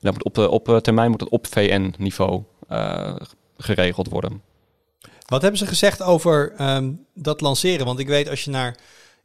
Dat 0.00 0.12
moet 0.12 0.24
op, 0.24 0.34
de, 0.34 0.50
op 0.50 0.68
eh, 0.68 0.76
termijn 0.76 1.10
moet 1.10 1.20
het 1.20 1.30
op 1.30 1.46
VN-niveau 1.46 2.42
eh, 2.68 3.16
geregeld 3.56 4.08
worden. 4.08 4.42
Wat 5.26 5.42
hebben 5.42 5.58
ze 5.58 5.66
gezegd 5.66 6.02
over 6.02 6.52
ehm, 6.56 6.92
dat 7.14 7.40
lanceren? 7.40 7.86
Want 7.86 7.98
ik 7.98 8.08
weet 8.08 8.28
als 8.28 8.44
je 8.44 8.50
naar 8.50 8.76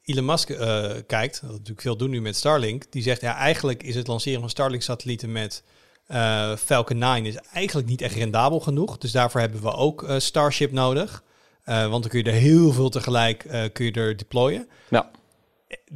Elon 0.04 0.26
Musk 0.26 0.50
eh, 0.50 0.92
kijkt, 1.08 1.42
dat 1.42 1.52
natuurlijk 1.52 1.82
veel 1.82 1.98
doen 1.98 2.10
nu 2.10 2.22
met 2.22 2.36
Starlink, 2.36 2.84
die 2.90 3.02
zegt 3.02 3.22
ja, 3.22 3.36
eigenlijk 3.36 3.84
is 3.84 3.96
het 3.96 4.08
lanceren 4.08 4.40
van 4.40 4.50
Starlink-satellieten 4.50 5.32
met 5.32 5.64
eh, 6.08 6.56
Falcon 6.56 6.98
9 6.98 7.26
is 7.26 7.36
eigenlijk 7.54 7.88
niet 7.88 8.02
echt 8.02 8.16
rendabel 8.16 8.60
genoeg. 8.60 8.98
Dus 8.98 9.12
daarvoor 9.12 9.40
hebben 9.42 9.62
we 9.62 9.72
ook 9.72 10.04
eh, 10.04 10.20
Starship 10.20 10.72
nodig. 10.72 11.24
Eh, 11.64 11.88
want 11.88 12.02
dan 12.02 12.12
kun 12.12 12.24
je 12.24 12.32
er 12.32 12.38
heel 12.38 12.72
veel 12.72 12.90
tegelijk 12.90 13.44
eh, 13.44 13.64
kun 13.74 13.86
je 13.86 13.92
er 13.92 14.18
deployen. 14.18 14.68
Ja. 14.90 15.12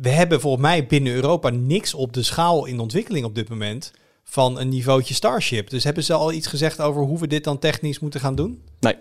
We 0.01 0.09
hebben 0.09 0.41
volgens 0.41 0.63
mij 0.63 0.85
binnen 0.85 1.13
Europa 1.13 1.49
niks 1.49 1.93
op 1.93 2.13
de 2.13 2.23
schaal 2.23 2.65
in 2.65 2.79
ontwikkeling 2.79 3.25
op 3.25 3.35
dit 3.35 3.49
moment 3.49 3.91
van 4.23 4.59
een 4.59 4.69
niveautje 4.69 5.13
Starship. 5.13 5.69
Dus 5.69 5.83
hebben 5.83 6.03
ze 6.03 6.13
al 6.13 6.31
iets 6.31 6.47
gezegd 6.47 6.81
over 6.81 7.01
hoe 7.01 7.19
we 7.19 7.27
dit 7.27 7.43
dan 7.43 7.59
technisch 7.59 7.99
moeten 7.99 8.19
gaan 8.19 8.35
doen? 8.35 8.61
Nee. 8.79 8.95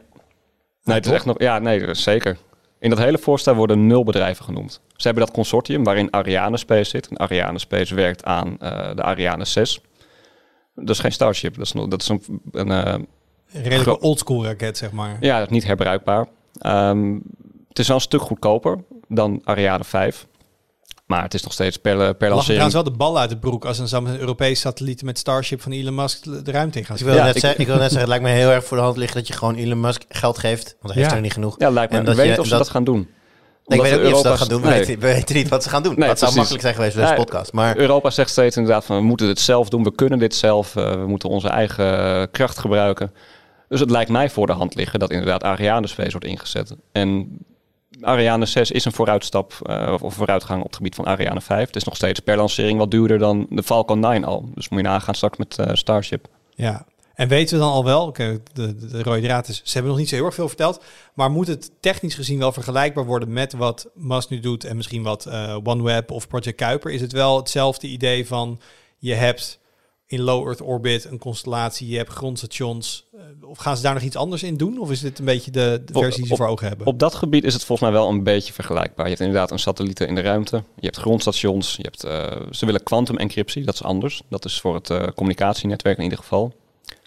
Nee, 0.85 0.97
het 0.97 1.07
is 1.07 1.13
echt 1.13 1.25
nog. 1.25 1.39
Ja, 1.41 1.59
nee, 1.59 1.95
zeker. 1.95 2.37
In 2.79 2.91
dat 2.91 2.99
hele 2.99 3.19
voorstel 3.19 3.55
worden 3.55 3.87
nul 3.87 4.05
bedrijven 4.05 4.45
genoemd. 4.45 4.81
Ze 4.97 5.07
hebben 5.07 5.25
dat 5.27 5.35
consortium 5.35 5.85
waarin 5.85 6.11
Ariane 6.13 6.57
Space 6.57 6.91
zit. 6.91 7.09
En 7.09 7.17
Ariane 7.17 7.59
Space 7.59 7.95
werkt 7.95 8.25
aan 8.25 8.57
eh, 8.59 8.95
de 8.95 9.03
Ariane 9.03 9.45
6. 9.45 9.81
Dat 10.75 10.89
is 10.89 10.99
geen 10.99 11.13
Starship. 11.13 11.55
Dat 11.57 11.65
is, 11.67 11.73
nog, 11.73 11.89
dat 11.89 12.03
is 12.03 12.09
een, 12.09 12.23
een 12.53 12.71
eh, 12.71 12.95
Een 13.53 13.81
Gro- 13.81 13.99
oldschool 14.01 14.45
raket, 14.45 14.77
zeg 14.79 14.93
maar. 14.93 15.17
ja, 15.21 15.39
dat 15.39 15.47
is 15.47 15.53
niet 15.53 15.65
herbruikbaar. 15.67 16.27
Ehm, 16.59 17.15
het 17.69 17.79
is 17.79 17.87
wel 17.87 17.97
een 17.97 18.03
stuk 18.03 18.21
goedkoper 18.21 18.79
dan 19.09 19.41
Ariane 19.45 19.85
5. 19.85 20.27
Maar 21.07 21.23
het 21.23 21.35
is 21.35 21.43
nog 21.43 21.53
steeds 21.53 21.77
per, 21.77 21.97
per 21.97 22.03
Er 22.03 22.11
lag 22.11 22.19
me 22.21 22.29
lancering. 22.29 22.47
trouwens 22.47 22.75
wel 22.75 22.85
de 22.85 22.91
bal 22.99 23.19
uit 23.19 23.31
het 23.31 23.41
broek 23.41 23.65
als 23.65 23.79
een, 23.79 23.89
zo'n 23.89 24.19
Europese 24.19 24.61
satelliet 24.61 25.03
met 25.03 25.19
Starship 25.19 25.61
van 25.61 25.73
Elon 25.73 25.95
Musk 25.95 26.45
de 26.45 26.51
ruimte 26.51 26.79
in 26.79 26.85
gaat. 26.85 26.99
Ik 27.01 27.05
wil, 27.05 27.15
Ja, 27.15 27.25
net 27.25 27.35
ik- 27.35 27.41
zeggen, 27.41 27.61
ik 27.61 27.67
wil 27.67 27.77
net 27.77 27.91
zeggen, 27.93 28.01
het 28.01 28.21
lijkt 28.21 28.25
me 28.25 28.31
heel 28.41 28.51
erg 28.51 28.65
voor 28.65 28.77
de 28.77 28.83
hand 28.83 28.97
liggen 28.97 29.17
dat 29.17 29.27
je 29.27 29.33
gewoon 29.35 29.55
Elon 29.55 29.81
Musk 29.81 30.03
geld 30.09 30.39
geeft. 30.39 30.77
Want 30.81 30.95
hij 30.95 31.03
heeft 31.03 31.15
er 31.15 31.21
niet 31.23 31.33
genoeg. 31.33 31.55
Ja, 31.59 31.71
lijkt 31.71 31.91
me. 31.93 31.97
En 31.99 32.03
Ik 32.03 32.09
dat 32.09 32.17
weet 32.17 32.35
je- 32.35 32.39
of 32.41 32.45
ze 32.45 32.51
dat- 32.51 32.59
dat 32.59 32.69
gaan 32.71 32.85
doen. 32.85 33.09
ik 33.67 33.81
weet 33.81 33.95
ook 33.95 34.03
niet 34.03 34.13
of 34.13 34.21
ze 34.21 34.29
dat 34.29 34.39
gaan 34.39 34.49
doen. 34.49 34.61
We, 34.63 34.69
nee. 34.69 34.79
weten, 34.79 34.95
we 35.01 35.07
weten 35.07 35.37
niet 35.37 35.49
wat 35.49 35.63
ze 35.63 35.69
gaan 35.69 35.83
doen. 35.83 35.95
Nee, 35.99 36.09
dat 36.09 36.19
zou 36.19 36.35
makkelijk 36.35 36.63
zijn 36.63 36.75
geweest 36.75 36.95
bij 36.97 37.05
deze 37.05 37.17
podcast. 37.17 37.53
Maar 37.53 37.77
Europa 37.77 38.11
zegt 38.11 38.31
steeds 38.31 38.57
inderdaad 38.57 38.85
van 38.85 38.97
we 38.97 39.03
moeten 39.03 39.27
dit 39.27 39.41
zelf 39.41 39.69
doen, 39.69 39.83
we 39.85 39.95
kunnen 39.95 40.19
dit 40.19 40.35
zelf, 40.35 40.77
eh, 40.77 40.91
we 40.91 41.07
moeten 41.07 41.29
onze 41.29 41.49
eigen 41.49 41.99
eh, 41.99 42.23
kracht 42.31 42.59
gebruiken. 42.59 43.13
Dus 43.69 43.81
het 43.81 43.91
lijkt 43.91 44.11
mij 44.11 44.31
voor 44.31 44.47
de 44.47 44.53
hand 44.53 44.75
liggen 44.75 44.99
dat 44.99 45.11
inderdaad 45.11 45.43
Ariane 45.43 45.87
Space 45.87 46.11
wordt 46.11 46.27
ingezet. 46.27 46.75
En 46.93 47.39
Ariane 48.01 48.47
6 48.47 48.71
is 48.71 48.85
een 48.85 48.93
vooruitstap 48.93 49.53
eh, 49.63 49.95
of- 50.01 50.15
vooruitgang 50.15 50.61
op 50.61 50.67
het 50.67 50.77
gebied 50.77 50.95
van 50.95 51.05
Ariane 51.07 51.41
5. 51.41 51.67
Het 51.67 51.77
is 51.77 51.85
nog 51.85 51.97
steeds 51.97 52.21
per 52.21 52.37
lancering 52.37 52.79
wat 52.79 52.91
duurder 52.91 53.19
dan 53.19 53.47
de 53.51 53.63
Falcon 53.63 54.01
9 54.01 54.25
al. 54.25 54.49
Dus 54.55 54.69
moet 54.69 54.81
je 54.81 54.87
nagaan 54.87 55.15
straks 55.15 55.39
met 55.39 55.59
eh, 55.59 55.75
Starship. 55.75 56.27
Ja. 56.55 56.87
En 57.15 57.29
weten 57.29 57.57
we 57.59 57.63
dan 57.65 57.73
al 57.73 57.85
wel, 57.85 58.07
oké, 58.07 58.43
de, 58.53 58.77
de, 58.77 58.87
de 58.87 59.03
rode 59.03 59.21
draad 59.21 59.49
is, 59.49 59.61
ze 59.65 59.73
hebben 59.73 59.91
nog 59.91 60.01
niet 60.01 60.09
zo 60.09 60.15
heel 60.15 60.25
erg 60.25 60.35
veel 60.35 60.49
verteld, 60.49 60.83
maar 61.15 61.31
moet 61.31 61.47
het 61.47 61.71
technisch 61.81 62.15
gezien 62.15 62.39
wel 62.39 62.53
vergelijkbaar 62.53 63.05
worden 63.05 63.33
met 63.33 63.53
wat 63.53 63.89
Musk 63.95 64.29
nu 64.31 64.41
doet 64.41 64.65
en 64.65 64.77
misschien 64.77 65.03
wat 65.03 65.27
eh, 65.27 65.57
OneWeb 65.65 66.11
of 66.11 66.29
Project 66.29 66.57
Kuiper? 66.57 66.91
Is 66.91 67.01
het 67.01 67.13
wel 67.13 67.37
hetzelfde 67.37 67.87
idee 67.87 68.27
van 68.27 68.61
je 68.99 69.15
hebt 69.15 69.59
in 70.07 70.21
low 70.21 70.47
Earth 70.47 70.61
orbit, 70.61 71.05
een 71.05 71.19
constellatie, 71.19 71.89
je 71.89 71.97
hebt 71.97 72.13
grondstations. 72.13 73.07
Uh, 73.15 73.49
of 73.49 73.59
gaan 73.59 73.77
ze 73.77 73.83
daar 73.83 73.95
nog 73.95 74.03
iets 74.03 74.17
anders 74.17 74.43
in 74.43 74.57
doen? 74.57 74.79
Of 74.79 74.91
is 74.91 75.01
dit 75.01 75.19
een 75.19 75.25
beetje 75.25 75.51
de, 75.51 75.83
de 75.85 75.93
versie 75.93 76.23
die 76.23 76.31
ze 76.31 76.37
voor 76.37 76.47
ogen 76.47 76.69
hebben? 76.69 76.87
Op 76.87 76.99
dat 76.99 77.15
gebied 77.15 77.45
is 77.45 77.53
het 77.53 77.65
volgens 77.65 77.89
mij 77.91 77.99
wel 77.99 78.09
een 78.09 78.23
beetje 78.23 78.53
vergelijkbaar. 78.53 79.05
Je 79.05 79.11
hebt 79.11 79.25
inderdaad 79.25 79.51
een 79.51 79.59
satellieten 79.59 80.09
in 80.09 80.15
de 80.15 80.21
ruimte. 80.21 80.57
Je 80.57 80.85
hebt 80.85 80.97
grondstations. 80.97 81.77
Je 81.77 81.83
hebt, 81.83 82.05
uh, 82.05 82.47
ze 82.51 82.67
willen 82.67 82.83
quantum 82.83 83.17
encryptie, 83.17 83.65
dat 83.65 83.75
is 83.75 83.83
anders. 83.83 84.23
Dat 84.29 84.45
is 84.45 84.61
voor 84.61 84.75
het 84.75 84.91
uh, 84.91 85.03
communicatienetwerk 85.15 85.97
in 85.97 86.03
ieder 86.03 86.19
geval. 86.19 86.53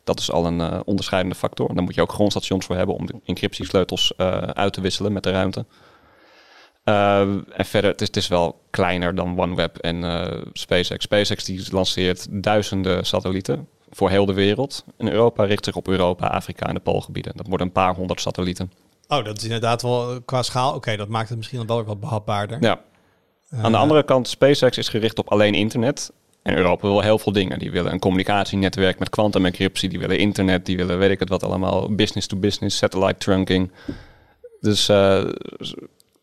Dat 0.04 0.20
is 0.20 0.32
al 0.32 0.46
een 0.46 0.86
onderscheidende 0.86 1.36
factor. 1.36 1.74
Daar 1.74 1.84
moet 1.84 1.96
je 1.96 2.02
ook 2.02 2.12
grondstations 2.12 2.66
voor 2.66 2.76
hebben 2.76 2.96
om 2.96 3.06
de 3.06 3.14
encryptiesleutels 3.26 4.14
uit 4.54 4.74
te 4.74 4.82
wisselen 4.82 5.14
met 5.14 5.24
de 5.24 5.32
ruimte. 5.32 5.66
Uh, 6.90 7.20
en 7.52 7.66
verder, 7.66 7.92
het 7.92 8.02
is, 8.02 8.08
het 8.08 8.16
is, 8.16 8.28
wel 8.28 8.62
kleiner 8.70 9.16
dan 9.16 9.40
OneWeb 9.40 9.78
en 9.78 10.04
uh, 10.04 10.28
SpaceX. 10.54 11.04
SpaceX 11.04 11.44
die 11.44 11.68
lanceert 11.72 12.28
duizenden 12.30 13.06
satellieten 13.06 13.68
voor 13.90 14.10
heel 14.10 14.26
de 14.26 14.34
wereld. 14.34 14.86
En 14.98 15.12
Europa 15.12 15.44
richt 15.44 15.66
zich 15.66 15.76
op 15.76 15.88
Europa, 15.88 16.28
Afrika 16.28 16.66
en 16.66 16.74
de 16.74 16.80
Poolgebieden. 16.80 17.34
Dat 17.36 17.48
worden 17.48 17.68
een 17.68 17.74
paar 17.74 17.96
honderd 17.96 18.22
satellieten. 18.22 18.72
Oh, 19.08 19.26
dat 19.26 19.38
is 19.38 19.44
inderdaad 19.44 19.82
wel 19.82 20.12
eh, 20.12 20.18
qua 20.26 20.42
schaal. 20.42 20.74
Oké, 20.74 20.96
dat 20.96 21.08
maakt 21.08 21.30
het 21.30 21.38
misschien 21.38 21.68
wel 21.68 21.84
wat 21.84 22.00
behapbaarder. 22.00 22.58
Ja. 22.62 22.82
Aan 23.62 23.72
de 23.72 23.78
andere 23.78 24.04
kant, 24.04 24.28
SpaceX 24.28 24.78
is 24.78 24.90
gericht 24.90 25.20
op 25.20 25.30
alleen 25.32 25.54
internet. 25.54 26.12
En 26.42 26.58
Europa 26.58 26.88
wil 26.88 27.02
heel 27.02 27.20
veel 27.20 27.32
dingen. 27.32 27.60
Die 27.60 27.72
willen 27.72 27.92
een 27.92 28.00
communicatienetwerk 28.00 29.00
met 29.00 29.10
quantum 29.10 29.46
encryptie. 29.46 29.90
Die 29.90 30.00
willen 30.00 30.18
internet. 30.18 30.66
Die 30.66 30.78
willen 30.78 30.98
weet 30.98 31.12
ik 31.12 31.20
het 31.20 31.30
wat 31.30 31.44
allemaal. 31.44 31.96
Business 31.96 32.28
to 32.28 32.38
business, 32.38 32.78
satellite 32.78 33.18
trunking. 33.18 33.72
Dus 34.60 34.90
uh, 34.90 35.24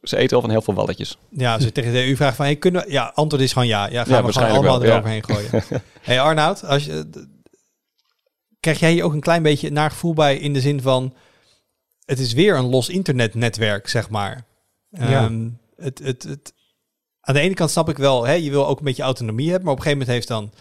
ze 0.09 0.17
eten 0.17 0.37
al 0.37 0.43
van 0.43 0.51
heel 0.51 0.63
veel 0.63 0.75
walletjes. 0.75 1.19
Ja, 1.31 1.61
ze 1.61 1.73
tegen 1.73 1.93
de 1.93 2.07
EU 2.07 2.17
vragen 2.17 2.37
van, 2.37 2.45
hey, 2.45 2.57
kunnen 2.57 2.85
we... 2.85 2.91
Ja, 2.91 3.13
antwoord 3.15 3.43
is 3.43 3.53
gewoon 3.53 3.69
ja. 3.69 3.87
Ja, 3.87 4.05
gaan 4.05 4.17
ja, 4.17 4.25
we 4.25 4.33
gewoon 4.33 4.49
allemaal 4.49 4.81
wel, 4.81 4.89
eroverheen 4.89 5.23
ja. 5.27 5.35
gooien. 5.35 5.83
hey 6.01 6.21
Arnoud, 6.21 6.65
als 6.65 6.85
je, 6.85 7.11
krijg 8.61 8.79
jij 8.79 8.93
hier 8.93 9.05
ook 9.05 9.13
een 9.13 9.21
klein 9.21 9.43
beetje 9.43 9.71
naar 9.71 9.91
gevoel 9.91 10.15
bij 10.15 10.37
in 10.37 10.53
de 10.53 10.61
zin 10.61 10.83
van... 10.83 11.15
Het 12.05 12.19
is 12.19 12.33
weer 12.33 12.57
een 12.57 12.69
los 12.69 12.89
internetnetwerk, 12.89 13.89
zeg 13.89 14.11
maar. 14.11 14.45
Ja. 14.91 15.25
Um, 15.25 15.59
het, 15.77 15.99
het, 15.99 16.23
het, 16.23 16.55
aan 17.21 17.35
de 17.35 17.41
ene 17.41 17.55
kant 17.55 17.71
snap 17.71 17.89
ik 17.89 17.97
wel, 17.97 18.27
hè, 18.27 18.33
je 18.33 18.51
wil 18.51 18.67
ook 18.67 18.79
een 18.79 18.85
beetje 18.85 19.03
autonomie 19.03 19.51
hebben, 19.51 19.65
maar 19.65 19.73
op 19.73 19.79
een 19.79 19.85
gegeven 19.85 20.07
moment 20.07 20.29
heeft 20.29 20.41
dan 20.41 20.53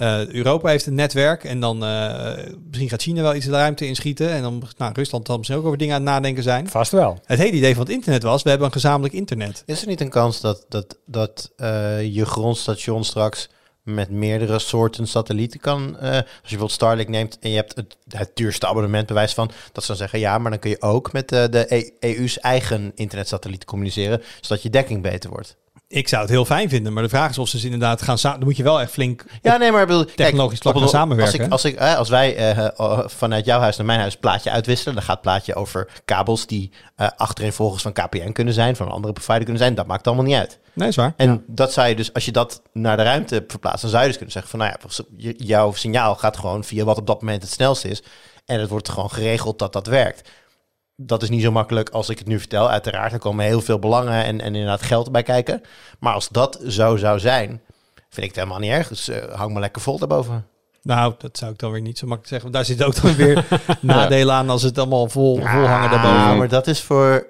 uh, 0.00 0.28
Europa 0.28 0.68
heeft 0.68 0.86
een 0.86 0.94
netwerk 0.94 1.44
en 1.44 1.60
dan 1.60 1.84
uh, 1.84 2.32
misschien 2.66 2.88
gaat 2.88 3.02
China 3.02 3.22
wel 3.22 3.34
iets 3.34 3.46
de 3.46 3.50
ruimte 3.50 3.86
inschieten. 3.86 4.30
En 4.30 4.42
dan 4.42 4.62
nou, 4.76 4.92
Rusland 4.92 5.26
zal 5.26 5.36
misschien 5.36 5.58
ook 5.58 5.64
over 5.64 5.78
dingen 5.78 5.94
aan 5.94 6.00
het 6.00 6.10
nadenken 6.10 6.42
zijn. 6.42 6.68
Vast 6.68 6.92
wel. 6.92 7.18
Het 7.24 7.38
hele 7.38 7.56
idee 7.56 7.74
van 7.74 7.82
het 7.82 7.92
internet 7.92 8.22
was, 8.22 8.42
we 8.42 8.48
hebben 8.48 8.66
een 8.66 8.72
gezamenlijk 8.72 9.14
internet. 9.14 9.62
Is 9.66 9.82
er 9.82 9.88
niet 9.88 10.00
een 10.00 10.10
kans 10.10 10.40
dat, 10.40 10.64
dat, 10.68 10.98
dat 11.06 11.50
uh, 11.56 12.14
je 12.14 12.26
grondstation 12.26 13.04
straks 13.04 13.48
met 13.82 14.10
meerdere 14.10 14.58
soorten 14.58 15.06
satellieten 15.06 15.60
kan. 15.60 15.96
Uh, 16.02 16.02
als 16.02 16.16
je 16.20 16.22
bijvoorbeeld 16.40 16.72
Starlink 16.72 17.08
neemt 17.08 17.38
en 17.38 17.50
je 17.50 17.56
hebt 17.56 17.76
het, 17.76 17.96
het 18.08 18.30
duurste 18.34 18.66
abonnement 18.66 19.06
bewijs 19.06 19.34
van, 19.34 19.50
dat 19.72 19.82
ze 19.82 19.88
dan 19.88 19.96
zeggen 19.96 20.18
ja, 20.18 20.38
maar 20.38 20.50
dan 20.50 20.60
kun 20.60 20.70
je 20.70 20.82
ook 20.82 21.12
met 21.12 21.28
de, 21.28 21.48
de 21.50 21.92
EU's 22.00 22.38
eigen 22.38 22.92
internetsatelliet 22.94 23.64
communiceren, 23.64 24.22
zodat 24.40 24.62
je 24.62 24.70
dekking 24.70 25.02
beter 25.02 25.30
wordt. 25.30 25.56
Ik 25.90 26.08
zou 26.08 26.22
het 26.22 26.30
heel 26.30 26.44
fijn 26.44 26.68
vinden, 26.68 26.92
maar 26.92 27.02
de 27.02 27.08
vraag 27.08 27.30
is 27.30 27.38
of 27.38 27.48
ze 27.48 27.64
inderdaad 27.64 28.02
gaan 28.02 28.18
samen. 28.18 28.38
Dan 28.38 28.48
moet 28.48 28.56
je 28.56 28.62
wel 28.62 28.80
echt 28.80 28.90
flink. 28.90 29.24
Ja, 29.42 29.56
nee, 29.56 29.72
maar 29.72 29.86
bedoel, 29.86 30.04
technologisch 30.04 30.60
gaan 30.60 30.88
samenwerken. 30.88 31.50
Als, 31.50 31.64
ik, 31.64 31.78
als, 31.78 31.90
ik, 31.92 31.96
als 31.98 32.08
wij 32.08 32.56
uh, 32.58 33.00
vanuit 33.06 33.44
jouw 33.44 33.60
huis 33.60 33.76
naar 33.76 33.86
mijn 33.86 34.00
huis 34.00 34.16
plaatje 34.16 34.50
uitwisselen, 34.50 34.94
dan 34.94 35.02
gaat 35.02 35.14
het 35.14 35.22
plaatje 35.22 35.54
over 35.54 35.88
kabels 36.04 36.46
die 36.46 36.70
uh, 36.96 37.08
achterin 37.16 37.52
volgens 37.52 37.82
van 37.82 37.92
KPN 37.92 38.32
kunnen 38.32 38.54
zijn, 38.54 38.76
van 38.76 38.86
een 38.86 38.92
andere 38.92 39.12
provider 39.12 39.42
kunnen 39.42 39.62
zijn. 39.62 39.74
Dat 39.74 39.86
maakt 39.86 40.06
allemaal 40.06 40.24
niet 40.24 40.36
uit. 40.36 40.58
Nee, 40.72 40.88
is 40.88 40.96
waar. 40.96 41.14
En 41.16 41.30
ja. 41.30 41.40
dat 41.46 41.72
zou 41.72 41.88
je 41.88 41.96
dus, 41.96 42.12
als 42.12 42.24
je 42.24 42.32
dat 42.32 42.62
naar 42.72 42.96
de 42.96 43.02
ruimte 43.02 43.44
verplaatst, 43.46 43.80
dan 43.80 43.90
zou 43.90 44.02
je 44.02 44.08
dus 44.08 44.16
kunnen 44.16 44.34
zeggen 44.34 44.50
van, 44.50 44.60
nou 44.60 44.72
ja, 45.16 45.32
jouw 45.36 45.72
signaal 45.72 46.14
gaat 46.14 46.36
gewoon 46.36 46.64
via 46.64 46.84
wat 46.84 46.98
op 46.98 47.06
dat 47.06 47.20
moment 47.20 47.42
het 47.42 47.50
snelste 47.50 47.88
is. 47.88 48.02
En 48.46 48.60
het 48.60 48.70
wordt 48.70 48.88
gewoon 48.88 49.10
geregeld 49.10 49.58
dat 49.58 49.72
dat 49.72 49.86
werkt 49.86 50.28
dat 51.00 51.22
is 51.22 51.28
niet 51.28 51.42
zo 51.42 51.52
makkelijk 51.52 51.90
als 51.90 52.08
ik 52.08 52.18
het 52.18 52.26
nu 52.26 52.38
vertel. 52.38 52.70
Uiteraard, 52.70 53.12
er 53.12 53.18
komen 53.18 53.44
heel 53.44 53.60
veel 53.60 53.78
belangen 53.78 54.24
en, 54.24 54.40
en 54.40 54.54
inderdaad 54.54 54.82
geld 54.82 55.12
bij 55.12 55.22
kijken. 55.22 55.62
Maar 55.98 56.14
als 56.14 56.28
dat 56.28 56.60
zo 56.66 56.96
zou 56.96 57.18
zijn, 57.18 57.48
vind 57.94 58.26
ik 58.26 58.34
het 58.34 58.34
helemaal 58.34 58.58
niet 58.58 58.70
erg. 58.70 58.88
Dus 58.88 59.08
uh, 59.08 59.16
hang 59.34 59.52
me 59.52 59.60
lekker 59.60 59.82
vol 59.82 59.98
daarboven. 59.98 60.46
Nou, 60.82 61.14
dat 61.18 61.38
zou 61.38 61.52
ik 61.52 61.58
dan 61.58 61.70
weer 61.70 61.80
niet 61.80 61.98
zo 61.98 62.06
makkelijk 62.06 62.42
zeggen. 62.42 62.52
Want 62.52 62.66
daar 62.66 62.76
zit 62.76 62.86
ook 62.86 63.02
dan 63.02 63.14
weer 63.14 63.46
nadelen 63.80 64.34
aan 64.34 64.50
als 64.50 64.62
het 64.62 64.78
allemaal 64.78 65.08
vol, 65.08 65.36
vol 65.36 65.66
hangen 65.66 65.90
daarboven. 65.90 66.36
maar 66.36 66.48
dat 66.48 66.66
is 66.66 66.82
voor 66.82 67.26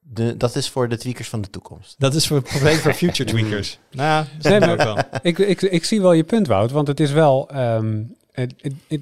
de, 0.00 0.36
dat 0.36 0.56
is 0.56 0.68
voor 0.68 0.88
de 0.88 0.98
tweakers 0.98 1.28
van 1.28 1.40
de 1.40 1.50
toekomst. 1.50 1.94
Dat 1.98 2.14
is 2.14 2.26
voor 2.26 2.42
probleem 2.42 2.76
voor 2.76 2.92
future 2.92 3.30
tweakers. 3.30 3.78
nou, 3.90 4.24
ook 4.70 4.82
wel. 4.82 4.98
Ik, 5.22 5.38
ik, 5.38 5.62
ik 5.62 5.84
zie 5.84 6.00
wel 6.00 6.12
je 6.12 6.24
punt, 6.24 6.46
Wout. 6.46 6.70
Want 6.70 6.88
het 6.88 7.00
is 7.00 7.10
wel... 7.10 7.50
Um, 7.56 8.15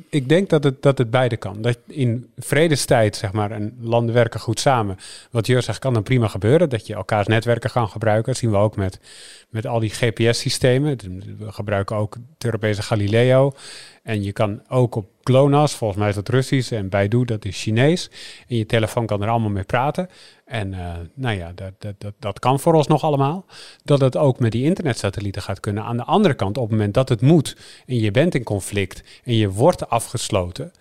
ik 0.08 0.28
denk 0.28 0.48
dat 0.48 0.64
het, 0.64 0.82
dat 0.82 0.98
het 0.98 1.10
beide 1.10 1.36
kan. 1.36 1.62
Dat 1.62 1.78
in 1.86 2.30
vredestijd, 2.36 3.16
zeg 3.16 3.32
maar, 3.32 3.50
en 3.50 3.76
landen 3.80 4.14
werken 4.14 4.40
goed 4.40 4.60
samen. 4.60 4.96
Wat 5.30 5.46
Jur 5.46 5.62
zegt, 5.62 5.78
kan 5.78 5.94
dan 5.94 6.02
prima 6.02 6.28
gebeuren. 6.28 6.68
Dat 6.68 6.86
je 6.86 6.94
elkaars 6.94 7.26
netwerken 7.26 7.70
kan 7.70 7.88
gebruiken. 7.88 8.32
Dat 8.32 8.40
zien 8.40 8.50
we 8.50 8.56
ook 8.56 8.76
met, 8.76 9.00
met 9.48 9.66
al 9.66 9.80
die 9.80 9.90
GPS-systemen. 9.90 10.98
We 11.38 11.52
gebruiken 11.52 11.96
ook 11.96 12.14
het 12.14 12.44
Europese 12.44 12.82
Galileo. 12.82 13.52
En 14.04 14.22
je 14.22 14.32
kan 14.32 14.62
ook 14.68 14.94
op 14.94 15.06
GLONASS, 15.22 15.74
volgens 15.74 16.00
mij 16.00 16.08
is 16.08 16.14
dat 16.14 16.28
Russisch, 16.28 16.72
en 16.72 16.88
Baidu, 16.88 17.24
dat 17.24 17.44
is 17.44 17.62
Chinees. 17.62 18.10
En 18.48 18.56
je 18.56 18.66
telefoon 18.66 19.06
kan 19.06 19.22
er 19.22 19.28
allemaal 19.28 19.50
mee 19.50 19.64
praten. 19.64 20.08
En 20.44 20.72
uh, 20.72 20.92
nou 21.14 21.36
ja, 21.36 21.52
dat, 21.54 21.72
dat, 21.78 21.94
dat, 21.98 22.14
dat 22.18 22.38
kan 22.38 22.60
vooralsnog 22.60 23.02
allemaal. 23.02 23.44
Dat 23.84 24.00
het 24.00 24.16
ook 24.16 24.38
met 24.38 24.52
die 24.52 24.64
internetsatellieten 24.64 25.42
gaat 25.42 25.60
kunnen. 25.60 25.84
Aan 25.84 25.96
de 25.96 26.04
andere 26.04 26.34
kant, 26.34 26.56
op 26.56 26.62
het 26.62 26.72
moment 26.72 26.94
dat 26.94 27.08
het 27.08 27.20
moet 27.20 27.56
en 27.86 27.98
je 27.98 28.10
bent 28.10 28.34
in 28.34 28.42
conflict 28.42 29.02
en 29.24 29.34
je 29.36 29.50
wordt 29.50 29.88
afgesloten, 29.88 30.72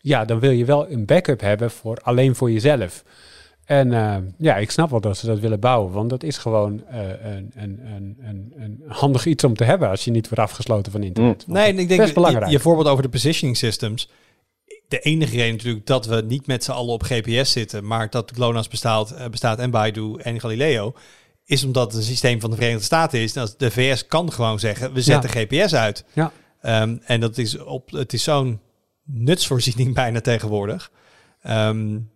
ja, 0.00 0.24
dan 0.24 0.40
wil 0.40 0.50
je 0.50 0.64
wel 0.64 0.90
een 0.90 1.04
backup 1.04 1.40
hebben 1.40 1.70
voor 1.70 1.98
alleen 2.02 2.34
voor 2.34 2.50
jezelf. 2.50 3.04
En 3.70 3.92
uh, 3.92 4.16
ja, 4.38 4.56
ik 4.56 4.70
snap 4.70 4.90
wel 4.90 5.00
dat 5.00 5.16
ze 5.16 5.26
dat 5.26 5.38
willen 5.38 5.60
bouwen, 5.60 5.92
want 5.92 6.10
dat 6.10 6.22
is 6.22 6.38
gewoon 6.38 6.82
uh, 6.92 7.00
een, 7.22 7.52
een, 7.54 7.80
een, 8.22 8.52
een, 8.56 8.82
handig 8.86 9.26
iets 9.26 9.44
om 9.44 9.54
te 9.54 9.64
hebben 9.64 9.88
als 9.88 10.04
je 10.04 10.10
niet 10.10 10.28
wordt 10.28 10.44
afgesloten 10.44 10.92
van 10.92 11.02
internet. 11.02 11.46
Mm. 11.46 11.54
Nee, 11.54 11.74
ik 11.74 11.88
denk 11.88 12.00
best 12.00 12.14
belangrijk. 12.14 12.46
Je, 12.46 12.52
je 12.52 12.60
voorbeeld 12.60 12.88
over 12.88 13.02
de 13.02 13.08
positioning 13.08 13.56
systems. 13.56 14.08
De 14.88 14.98
enige 14.98 15.36
reden 15.36 15.56
natuurlijk 15.56 15.86
dat 15.86 16.06
we 16.06 16.24
niet 16.26 16.46
met 16.46 16.64
z'n 16.64 16.70
allen 16.70 16.92
op 16.92 17.02
GPS 17.02 17.52
zitten, 17.52 17.86
maar 17.86 18.10
dat 18.10 18.32
GLONASS 18.34 18.68
bestaat, 18.68 19.12
uh, 19.12 19.28
bestaat 19.28 19.58
en 19.58 19.70
Baidu 19.70 20.14
en 20.16 20.40
Galileo, 20.40 20.94
is 21.44 21.64
omdat 21.64 21.86
het 21.86 22.00
een 22.00 22.06
systeem 22.06 22.40
van 22.40 22.50
de 22.50 22.56
Verenigde 22.56 22.84
Staten 22.84 23.20
is. 23.20 23.32
De 23.32 23.70
VS 23.70 24.06
kan 24.06 24.32
gewoon 24.32 24.58
zeggen, 24.58 24.92
we 24.92 25.02
zetten 25.02 25.30
ja. 25.32 25.64
GPS 25.64 25.74
uit. 25.74 26.04
Ja. 26.12 26.32
Um, 26.82 27.00
en 27.04 27.20
dat 27.20 27.38
is 27.38 27.58
op, 27.58 27.90
het 27.90 28.12
is 28.12 28.22
zo'n 28.22 28.60
nutsvoorziening 29.04 29.94
bijna 30.02 30.20
tegenwoordig. 30.20 30.90
Um, 31.48 32.10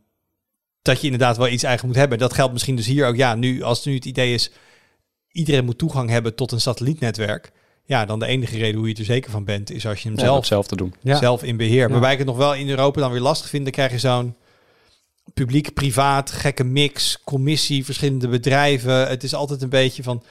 dat 0.85 1.01
je 1.01 1.05
inderdaad 1.05 1.37
wel 1.37 1.49
iets 1.49 1.63
eigen 1.63 1.87
moet 1.87 1.97
hebben. 1.97 2.19
Dat 2.19 2.33
geldt 2.33 2.53
misschien 2.53 2.77
dus 2.77 2.87
hier 2.87 3.07
ook. 3.07 3.17
Ja, 3.17 3.35
nu 3.35 3.63
als 3.63 3.85
nu 3.85 3.95
het 3.95 4.05
idee 4.05 4.35
is, 4.35 4.51
iedereen 5.33 5.65
moet 5.65 5.79
toegang 5.79 6.11
hebben 6.11 6.35
tot 6.35 6.53
een 6.53 6.61
satellietnetwerk. 6.61 7.53
Ja, 7.85 8.05
dan 8.05 8.19
de 8.19 8.27
enige 8.27 8.57
reden 8.57 8.79
hoe 8.79 8.89
je 8.89 8.95
er 8.95 9.05
zeker 9.05 9.31
van 9.31 9.45
bent, 9.45 9.71
is 9.71 9.87
als 9.87 10.03
je 10.03 10.09
hem 10.09 10.19
ja, 10.19 10.25
zelf, 10.25 10.47
zelf 10.47 10.67
te 10.67 10.77
doen. 10.77 10.95
Zelf 11.03 11.43
in 11.43 11.57
beheer. 11.57 11.87
Ja. 11.87 11.89
Waarbij 11.89 12.13
ik 12.13 12.19
het 12.19 12.27
nog 12.27 12.37
wel 12.37 12.55
in 12.55 12.69
Europa 12.69 13.01
dan 13.01 13.11
weer 13.11 13.21
lastig 13.21 13.49
vind, 13.49 13.63
dan 13.63 13.73
krijg 13.73 13.93
je 13.93 13.99
zo'n 13.99 14.35
publiek-privaat, 15.35 16.31
gekke 16.31 16.65
mix, 16.65 17.21
commissie, 17.25 17.85
verschillende 17.85 18.29
bedrijven. 18.29 19.09
Het 19.09 19.23
is 19.23 19.35
altijd 19.35 19.63
een 19.63 19.69
beetje 19.69 20.03
van, 20.03 20.23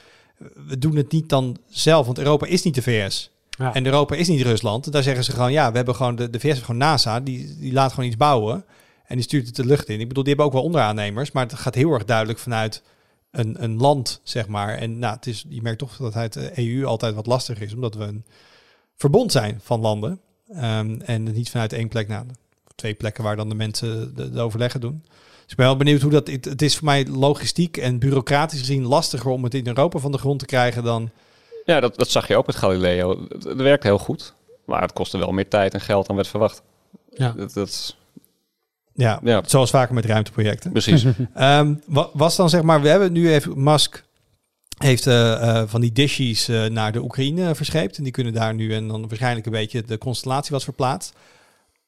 we 0.66 0.78
doen 0.78 0.96
het 0.96 1.12
niet 1.12 1.28
dan 1.28 1.56
zelf, 1.68 2.06
want 2.06 2.18
Europa 2.18 2.46
is 2.46 2.62
niet 2.62 2.74
de 2.74 2.82
VS. 2.82 3.30
Ja. 3.50 3.74
En 3.74 3.86
Europa 3.86 4.14
is 4.14 4.28
niet 4.28 4.42
Rusland. 4.42 4.92
Daar 4.92 5.02
zeggen 5.02 5.24
ze 5.24 5.32
gewoon, 5.32 5.52
ja, 5.52 5.70
we 5.70 5.76
hebben 5.76 5.94
gewoon 5.94 6.16
de, 6.16 6.30
de 6.30 6.40
VS, 6.40 6.58
gewoon 6.58 6.76
NASA, 6.76 7.20
die, 7.20 7.56
die 7.58 7.72
laat 7.72 7.90
gewoon 7.90 8.08
iets 8.08 8.16
bouwen. 8.16 8.64
En 9.04 9.14
die 9.16 9.24
stuurt 9.24 9.46
het 9.46 9.56
de 9.56 9.64
lucht 9.64 9.88
in. 9.88 10.00
Ik 10.00 10.08
bedoel, 10.08 10.24
die 10.24 10.34
hebben 10.34 10.46
ook 10.46 10.58
wel 10.58 10.68
onderaannemers, 10.68 11.32
maar 11.32 11.44
het 11.44 11.54
gaat 11.54 11.74
heel 11.74 11.92
erg 11.92 12.04
duidelijk 12.04 12.38
vanuit 12.38 12.82
een, 13.30 13.62
een 13.62 13.76
land, 13.76 14.20
zeg 14.22 14.48
maar. 14.48 14.74
En 14.74 14.98
nou, 14.98 15.14
het 15.14 15.26
is, 15.26 15.44
je 15.48 15.62
merkt 15.62 15.78
toch 15.78 15.96
dat 15.96 16.14
het 16.14 16.32
de 16.32 16.52
EU 16.54 16.84
altijd 16.84 17.14
wat 17.14 17.26
lastiger 17.26 17.62
is, 17.62 17.74
omdat 17.74 17.94
we 17.94 18.04
een 18.04 18.24
verbond 18.96 19.32
zijn 19.32 19.60
van 19.62 19.80
landen. 19.80 20.20
Um, 20.56 21.00
en 21.00 21.22
niet 21.22 21.50
vanuit 21.50 21.72
één 21.72 21.88
plek 21.88 22.08
naar 22.08 22.24
twee 22.74 22.94
plekken 22.94 23.24
waar 23.24 23.36
dan 23.36 23.48
de 23.48 23.54
mensen 23.54 24.14
de, 24.14 24.30
de, 24.30 24.40
overleggen 24.40 24.80
doen. 24.80 25.02
Dus 25.42 25.50
ik 25.52 25.56
ben 25.56 25.66
wel 25.66 25.76
benieuwd 25.76 26.00
hoe 26.00 26.10
dat. 26.10 26.26
Het, 26.26 26.44
het 26.44 26.62
is 26.62 26.76
voor 26.76 26.84
mij 26.84 27.06
logistiek 27.06 27.76
en 27.76 27.98
bureaucratisch 27.98 28.58
gezien 28.58 28.86
lastiger 28.86 29.30
om 29.30 29.44
het 29.44 29.54
in 29.54 29.66
Europa 29.66 29.98
van 29.98 30.12
de 30.12 30.18
grond 30.18 30.38
te 30.38 30.46
krijgen 30.46 30.82
dan. 30.82 31.10
Ja, 31.64 31.80
dat, 31.80 31.96
dat 31.96 32.08
zag 32.08 32.28
je 32.28 32.36
ook 32.36 32.46
met 32.46 32.56
Galileo. 32.56 33.26
Het, 33.28 33.44
het 33.44 33.60
werkt 33.60 33.82
heel 33.82 33.98
goed, 33.98 34.34
maar 34.64 34.82
het 34.82 34.92
kostte 34.92 35.18
wel 35.18 35.32
meer 35.32 35.48
tijd 35.48 35.74
en 35.74 35.80
geld 35.80 36.06
dan 36.06 36.16
werd 36.16 36.28
verwacht. 36.28 36.62
Ja. 37.10 37.32
Dat, 37.32 37.52
dat 37.52 37.96
ja, 38.94 39.20
ja, 39.22 39.42
zoals 39.46 39.70
vaker 39.70 39.94
met 39.94 40.04
ruimteprojecten. 40.04 40.70
Precies. 40.70 41.04
um, 41.40 41.82
was 42.12 42.36
dan 42.36 42.50
zeg 42.50 42.62
maar, 42.62 42.80
we 42.80 42.88
hebben 42.88 43.12
nu 43.12 43.32
even 43.32 43.62
Musk 43.62 44.04
heeft 44.78 45.06
uh, 45.06 45.14
uh, 45.14 45.62
van 45.66 45.80
die 45.80 45.92
dishes 45.92 46.48
uh, 46.48 46.64
naar 46.64 46.92
de 46.92 47.02
Oekraïne 47.02 47.54
verscheept 47.54 47.96
en 47.96 48.02
die 48.02 48.12
kunnen 48.12 48.32
daar 48.32 48.54
nu 48.54 48.74
en 48.74 48.88
dan 48.88 49.08
waarschijnlijk 49.08 49.46
een 49.46 49.52
beetje 49.52 49.82
de 49.82 49.98
constellatie 49.98 50.52
was 50.52 50.64
verplaatst. 50.64 51.12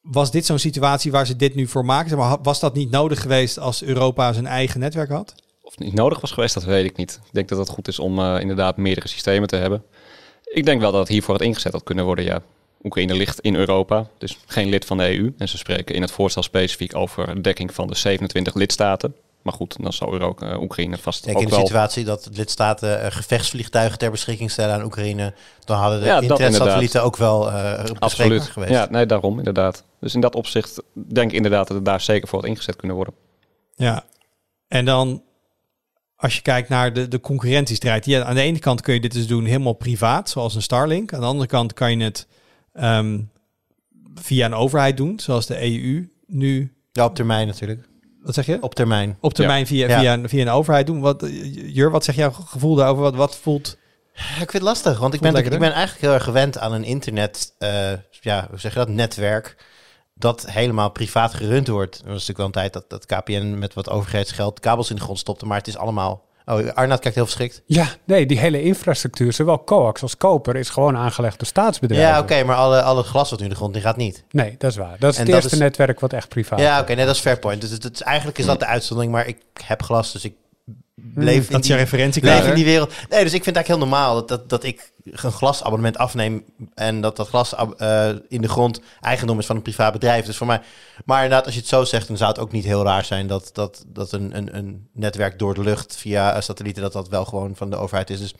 Was 0.01 0.31
dit 0.31 0.45
zo'n 0.45 0.59
situatie 0.59 1.11
waar 1.11 1.25
ze 1.25 1.35
dit 1.35 1.55
nu 1.55 1.67
voor 1.67 1.85
maken? 1.85 2.09
Zeg 2.09 2.17
maar, 2.17 2.37
was 2.41 2.59
dat 2.59 2.73
niet 2.73 2.91
nodig 2.91 3.21
geweest 3.21 3.59
als 3.59 3.83
Europa 3.83 4.33
zijn 4.33 4.47
eigen 4.47 4.79
netwerk 4.79 5.09
had? 5.09 5.35
Of 5.61 5.71
het 5.75 5.83
niet 5.83 5.93
nodig 5.93 6.21
was 6.21 6.31
geweest, 6.31 6.53
dat 6.53 6.63
weet 6.63 6.85
ik 6.85 6.97
niet. 6.97 7.19
Ik 7.25 7.33
denk 7.33 7.49
dat 7.49 7.57
het 7.57 7.69
goed 7.69 7.87
is 7.87 7.99
om 7.99 8.19
inderdaad 8.19 8.77
meerdere 8.77 9.07
systemen 9.07 9.47
te 9.47 9.55
hebben. 9.55 9.83
Ik 10.43 10.65
denk 10.65 10.81
wel 10.81 10.91
dat 10.91 10.99
het 10.99 11.09
hiervoor 11.09 11.33
het 11.33 11.43
ingezet 11.43 11.71
had 11.71 11.83
kunnen 11.83 12.05
worden, 12.05 12.25
ja. 12.25 12.41
Oekraïne 12.83 13.13
ligt 13.13 13.39
in 13.39 13.55
Europa, 13.55 14.07
dus 14.17 14.37
geen 14.45 14.69
lid 14.69 14.85
van 14.85 14.97
de 14.97 15.17
EU. 15.17 15.33
En 15.37 15.49
ze 15.49 15.57
spreken 15.57 15.95
in 15.95 16.01
het 16.01 16.11
voorstel 16.11 16.43
specifiek 16.43 16.95
over 16.95 17.43
dekking 17.43 17.73
van 17.73 17.87
de 17.87 17.95
27 17.95 18.53
lidstaten. 18.53 19.15
Maar 19.41 19.53
goed, 19.53 19.75
dan 19.83 19.93
zal 19.93 20.13
Euro 20.13 20.35
uh, 20.39 20.61
Oekraïne 20.61 20.97
vast 20.97 21.27
ook 21.27 21.39
in 21.39 21.45
de 21.45 21.49
wel... 21.49 21.59
situatie 21.59 22.03
dat 22.03 22.29
lidstaten 22.33 22.99
uh, 22.99 23.05
gevechtsvliegtuigen 23.09 23.97
ter 23.97 24.11
beschikking 24.11 24.51
stellen 24.51 24.75
aan 24.75 24.83
Oekraïne, 24.83 25.33
dan 25.65 25.77
hadden 25.77 25.99
de 25.99 26.05
Ja, 26.05 26.21
internetsatellieten 26.21 27.03
ook 27.03 27.17
wel 27.17 27.49
uh, 27.49 27.83
Absoluut. 27.99 28.43
geweest. 28.43 28.71
Ja, 28.71 28.87
nee, 28.89 29.05
daarom 29.05 29.37
inderdaad. 29.37 29.83
Dus 29.99 30.13
in 30.13 30.21
dat 30.21 30.35
opzicht 30.35 30.81
denk 30.93 31.29
ik 31.29 31.35
inderdaad 31.35 31.67
dat 31.67 31.75
het 31.75 31.85
daar 31.85 32.01
zeker 32.01 32.27
voor 32.27 32.39
had 32.39 32.47
ingezet 32.47 32.75
kunnen 32.75 32.95
worden. 32.95 33.13
Ja, 33.75 34.03
en 34.67 34.85
dan 34.85 35.21
als 36.15 36.35
je 36.35 36.41
kijkt 36.41 36.69
naar 36.69 36.93
de, 36.93 37.07
de 37.07 37.19
concurrentiestrijd. 37.19 38.05
Ja, 38.05 38.23
aan 38.23 38.35
de 38.35 38.41
ene 38.41 38.59
kant 38.59 38.81
kun 38.81 38.93
je 38.93 38.99
dit 38.99 39.13
dus 39.13 39.27
doen 39.27 39.45
helemaal 39.45 39.73
privaat, 39.73 40.29
zoals 40.29 40.55
een 40.55 40.61
Starlink. 40.61 41.13
Aan 41.13 41.19
de 41.19 41.25
andere 41.25 41.49
kant 41.49 41.73
kan 41.73 41.97
je 41.97 42.03
het 42.03 42.27
um, 42.83 43.31
via 44.15 44.45
een 44.45 44.53
overheid 44.53 44.97
doen, 44.97 45.19
zoals 45.19 45.45
de 45.45 45.61
EU 45.61 46.09
nu. 46.27 46.75
Ja, 46.91 47.05
op 47.05 47.15
termijn 47.15 47.47
natuurlijk. 47.47 47.87
Wat 48.21 48.33
zeg 48.33 48.45
je? 48.45 48.57
Op 48.61 48.75
termijn. 48.75 49.17
Op 49.19 49.33
termijn 49.33 49.59
ja. 49.59 49.65
via, 49.65 49.87
ja. 49.87 49.99
via, 49.99 50.27
via 50.27 50.41
een 50.41 50.49
overheid 50.49 50.87
doen. 50.87 50.99
Wat, 50.99 51.27
Jur, 51.53 51.91
wat 51.91 52.03
zegt 52.03 52.17
jouw 52.17 52.31
gevoel 52.31 52.75
daarover? 52.75 53.03
Wat, 53.03 53.15
wat 53.15 53.35
voelt... 53.37 53.77
Ik 54.13 54.37
vind 54.37 54.51
het 54.51 54.61
lastig, 54.61 54.99
want 54.99 55.13
ik 55.13 55.19
ben, 55.19 55.35
ik 55.35 55.49
ben 55.49 55.61
eigenlijk 55.61 56.01
heel 56.01 56.13
erg 56.13 56.23
gewend 56.23 56.57
aan 56.57 56.73
een 56.73 56.83
internet, 56.83 57.53
uh, 57.59 57.91
ja, 58.09 58.47
hoe 58.49 58.59
zeg 58.59 58.73
je 58.73 58.79
dat, 58.79 58.89
netwerk, 58.89 59.55
dat 60.13 60.51
helemaal 60.51 60.89
privaat 60.89 61.33
gerund 61.33 61.67
wordt. 61.67 61.95
Er 61.95 62.03
was 62.03 62.27
natuurlijk 62.27 62.37
wel 62.37 62.45
een 62.45 62.51
tijd 62.51 62.73
dat, 62.73 62.89
dat 62.89 63.05
KPN 63.05 63.55
met 63.59 63.73
wat 63.73 63.89
overheidsgeld 63.89 64.59
kabels 64.59 64.89
in 64.89 64.95
de 64.95 65.01
grond 65.01 65.19
stopte, 65.19 65.45
maar 65.45 65.57
het 65.57 65.67
is 65.67 65.77
allemaal... 65.77 66.25
Oh, 66.49 66.69
Arnoud 66.73 66.99
kijkt 66.99 67.15
heel 67.15 67.25
verschrikt. 67.25 67.61
Ja, 67.65 67.87
nee, 68.03 68.25
die 68.25 68.39
hele 68.39 68.61
infrastructuur, 68.61 69.33
zowel 69.33 69.63
coax 69.63 70.01
als 70.01 70.17
koper, 70.17 70.55
is 70.55 70.69
gewoon 70.69 70.97
aangelegd 70.97 71.39
door 71.39 71.47
staatsbedrijven. 71.47 72.09
Ja, 72.09 72.19
oké, 72.19 72.33
okay, 72.33 72.43
maar 72.43 72.55
alle, 72.55 72.81
alle 72.81 73.03
glas 73.03 73.29
wat 73.29 73.39
nu 73.39 73.45
in 73.45 73.51
de 73.51 73.57
grond 73.57 73.73
die 73.73 73.81
gaat 73.81 73.97
niet. 73.97 74.23
Nee, 74.31 74.55
dat 74.57 74.71
is 74.71 74.77
waar. 74.77 74.95
Dat 74.99 75.11
is 75.11 75.19
en 75.19 75.25
het 75.25 75.33
eerste 75.33 75.51
is... 75.51 75.59
netwerk 75.59 75.99
wat 75.99 76.13
echt 76.13 76.29
privaat 76.29 76.59
Ja, 76.59 76.73
oké, 76.73 76.81
okay, 76.81 76.95
nee, 76.95 77.05
dat 77.05 77.15
is 77.15 77.21
fair 77.21 77.39
point. 77.39 77.61
Dus 77.61 77.69
het, 77.69 77.83
het, 77.83 78.01
eigenlijk 78.01 78.37
is 78.37 78.45
dat 78.45 78.59
de 78.59 78.65
uitzondering, 78.65 79.13
maar 79.13 79.27
ik 79.27 79.37
heb 79.63 79.83
glas, 79.83 80.11
dus 80.11 80.23
ik 80.23 80.33
bleef 81.01 81.45
mm, 81.45 81.51
dat 81.51 81.61
is 81.61 81.67
je 81.67 81.75
referentie 81.75 82.21
bleef 82.21 82.47
in 82.47 82.53
die 82.55 82.65
wereld. 82.65 82.93
Nee, 83.09 83.23
dus 83.23 83.33
ik 83.33 83.43
vind 83.43 83.45
het 83.45 83.55
eigenlijk 83.55 83.67
heel 83.67 83.77
normaal 83.77 84.15
dat, 84.15 84.27
dat, 84.27 84.49
dat 84.49 84.63
ik 84.63 84.91
een 85.03 85.31
glasabonnement 85.31 85.97
afneem 85.97 86.43
en 86.73 87.01
dat 87.01 87.15
dat 87.15 87.27
glas 87.27 87.53
uh, 87.81 88.09
in 88.27 88.41
de 88.41 88.47
grond 88.49 88.81
eigendom 89.01 89.39
is 89.39 89.45
van 89.45 89.55
een 89.55 89.61
privaat 89.61 89.93
bedrijf. 89.93 90.25
Dus 90.25 90.37
voor 90.37 90.47
mij, 90.47 90.61
maar 91.05 91.23
inderdaad, 91.23 91.45
als 91.45 91.53
je 91.53 91.59
het 91.59 91.69
zo 91.69 91.83
zegt, 91.83 92.07
dan 92.07 92.17
zou 92.17 92.29
het 92.29 92.39
ook 92.39 92.51
niet 92.51 92.63
heel 92.65 92.83
raar 92.83 93.05
zijn 93.05 93.27
dat, 93.27 93.49
dat, 93.53 93.83
dat 93.87 94.11
een, 94.11 94.37
een, 94.37 94.55
een 94.57 94.87
netwerk 94.93 95.39
door 95.39 95.53
de 95.53 95.61
lucht 95.63 95.95
via 95.95 96.41
satellieten, 96.41 96.81
dat 96.83 96.93
dat 96.93 97.09
wel 97.09 97.25
gewoon 97.25 97.55
van 97.55 97.69
de 97.69 97.75
overheid 97.77 98.09
is. 98.09 98.19
Dus 98.19 98.33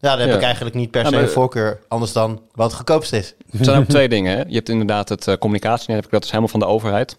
ja, 0.00 0.08
daar 0.10 0.18
heb 0.18 0.28
Ja. 0.28 0.36
ik 0.36 0.42
eigenlijk 0.42 0.74
niet 0.74 0.90
per 0.90 1.00
Ja, 1.02 1.08
se 1.08 1.14
maar- 1.14 1.22
een 1.24 1.28
voorkeur, 1.30 1.80
anders 1.88 2.12
dan 2.12 2.42
wat 2.54 2.66
het 2.66 2.76
goedkoopst 2.76 3.12
is. 3.12 3.34
Er 3.58 3.64
zijn 3.64 3.78
ook 3.78 3.88
twee 3.88 4.08
dingen. 4.18 4.36
Hè? 4.36 4.44
Je 4.46 4.54
hebt 4.54 4.68
inderdaad 4.68 5.08
het 5.08 5.26
eh, 5.28 5.36
communicatienet, 5.36 6.06
dat 6.10 6.22
is 6.24 6.28
helemaal 6.28 6.48
van 6.50 6.60
de 6.60 6.66
overheid. 6.66 7.16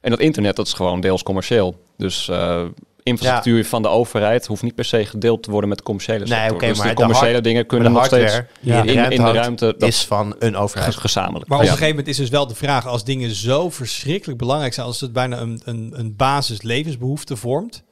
En 0.00 0.10
dat 0.10 0.20
internet, 0.20 0.56
dat 0.56 0.66
is 0.66 0.72
gewoon 0.72 1.00
deels 1.00 1.22
commercieel. 1.22 1.76
Dus 1.96 2.28
eh, 2.28 2.64
infrastructuur 3.08 3.64
van 3.64 3.82
de 3.82 3.88
overheid 3.88 4.46
hoeft 4.46 4.62
niet 4.62 4.74
per 4.74 4.84
se 4.84 5.04
gedeeld 5.06 5.42
te 5.42 5.50
worden 5.50 5.68
met 5.68 5.78
de 5.78 5.84
commerciële 5.84 6.18
Nee, 6.24 6.28
sector. 6.38 6.54
oké, 6.56 6.66
dus 6.66 6.76
maar 6.76 6.86
de 6.86 6.92
de 6.92 6.98
commerciële 7.00 7.32
hard- 7.32 7.44
dingen 7.44 7.66
kunnen 7.66 7.92
nog 7.92 8.04
steeds 8.04 8.40
Ja. 8.60 8.80
in 8.80 8.86
de 8.86 8.92
in, 8.92 8.96
ruimte 8.98 9.14
in 9.14 9.16
de 9.20 9.22
hangt, 9.22 9.38
ruimte 9.40 9.74
dat 9.78 9.88
is 9.88 10.04
van 10.04 10.36
een 10.38 10.56
overheid. 10.56 10.94
gezamenlijk. 10.94 11.48
Maar 11.48 11.58
op 11.58 11.64
een 11.64 11.70
gegeven 11.70 11.88
moment 11.90 12.08
is 12.08 12.16
dus 12.16 12.28
wel 12.28 12.46
de 12.46 12.54
vraag, 12.54 12.86
als 12.86 13.04
dingen 13.04 13.30
zo 13.30 13.70
verschrikkelijk 13.70 14.38
belangrijk 14.38 14.74
zijn, 14.74 14.86
als 14.86 15.00
het 15.00 15.12
bijna 15.12 15.38
een, 15.38 15.60
een, 15.64 15.92
een 15.96 16.16
basis 16.16 16.62
levensbehoefte 16.62 17.36
vormt, 17.36 17.82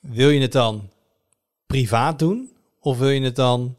wil 0.00 0.28
je 0.30 0.40
het 0.40 0.52
dan 0.52 0.88
privaat 1.66 2.18
doen 2.18 2.50
of 2.80 2.98
wil 2.98 3.08
je 3.08 3.20
het 3.22 3.36
dan 3.36 3.76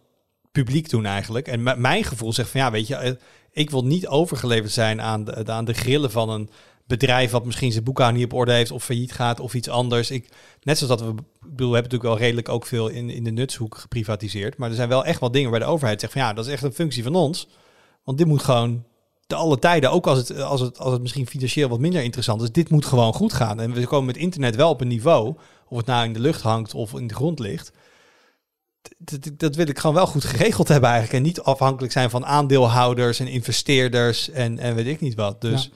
publiek 0.52 0.90
doen 0.90 1.06
eigenlijk? 1.06 1.48
En 1.48 1.82
mijn 1.82 2.04
gevoel 2.04 2.34
zegt 2.34 2.50
van 2.50 2.60
ja, 2.60 2.72
weet 2.72 2.88
je, 2.88 2.96
eh, 2.96 3.12
ik 3.52 3.70
wil 3.70 3.86
niet 3.86 4.08
overgeleverd 4.08 4.72
zijn 4.72 5.02
aan 5.02 5.24
de, 5.24 5.44
aan 5.46 5.66
de 5.66 5.74
grillen 5.74 6.12
van 6.12 6.30
een 6.30 6.50
bedrijf 6.88 7.32
wat 7.32 7.46
misschien 7.46 7.72
zijn 7.72 7.84
boekhouding 7.84 8.24
niet 8.24 8.32
op 8.34 8.40
orde 8.40 8.52
heeft 8.52 8.72
of 8.72 8.84
failliet 8.84 9.12
gaat 9.14 9.40
of 9.40 9.54
iets 9.54 9.70
anders. 9.70 10.12
Ik, 10.12 10.30
net 10.64 10.78
zoals 10.78 11.00
dat 11.00 11.08
we, 11.08 11.14
bedoel, 11.40 11.74
hebben 11.74 11.92
natuurlijk 11.92 12.04
wel 12.04 12.18
redelijk 12.18 12.50
ook 12.50 12.66
veel 12.66 12.88
in, 12.88 13.10
in 13.10 13.24
de 13.24 13.32
nutshoek 13.32 13.78
geprivatiseerd, 13.78 14.58
maar 14.58 14.70
er 14.70 14.76
zijn 14.76 14.90
wel 14.90 15.06
echt 15.06 15.20
wel 15.20 15.32
dingen 15.32 15.52
waar 15.52 15.60
de 15.60 15.66
overheid 15.66 16.00
zegt 16.00 16.14
van 16.14 16.22
ja, 16.22 16.34
dat 16.34 16.46
is 16.46 16.52
echt 16.52 16.64
een 16.64 16.74
functie 16.74 17.04
van 17.04 17.16
ons. 17.16 17.48
Want 18.04 18.18
dit 18.18 18.28
moet 18.28 18.44
gewoon 18.44 18.84
te 19.28 19.36
alle 19.36 19.60
tijden, 19.60 19.92
ook 19.92 20.08
als 20.08 20.18
het, 20.18 20.42
als, 20.42 20.62
het, 20.62 20.80
als 20.80 20.92
het 20.94 21.02
misschien 21.02 21.28
financieel 21.28 21.70
wat 21.70 21.80
minder 21.80 22.04
interessant 22.04 22.42
is, 22.42 22.52
dit 22.52 22.70
moet 22.70 22.86
gewoon 22.86 23.14
goed 23.14 23.34
gaan. 23.34 23.60
En 23.60 23.74
we 23.74 23.88
komen 23.88 24.06
met 24.06 24.18
internet 24.18 24.56
wel 24.56 24.70
op 24.70 24.82
een 24.82 24.88
niveau, 24.88 25.36
of 25.68 25.78
het 25.78 25.86
nou 25.86 26.06
in 26.06 26.14
de 26.14 26.20
lucht 26.20 26.42
hangt 26.42 26.74
of 26.74 26.94
in 26.94 27.08
de 27.08 27.14
grond 27.14 27.40
ligt. 27.40 27.72
Dat, 28.98 29.30
dat- 29.40 29.56
wil 29.56 29.68
ik 29.68 29.80
gewoon 29.80 29.96
wel 29.96 30.08
goed 30.08 30.24
geregeld 30.24 30.68
hebben 30.68 30.90
eigenlijk. 30.90 31.20
En 31.20 31.26
niet 31.28 31.42
afhankelijk 31.42 31.94
zijn 31.94 32.10
van 32.10 32.26
aandeelhouders 32.26 33.20
en 33.20 33.28
investeerders 33.28 34.30
en, 34.30 34.60
en 34.60 34.76
weet 34.76 34.88
ik 34.88 35.02
niet 35.02 35.16
wat. 35.16 35.42
Dus. 35.42 35.70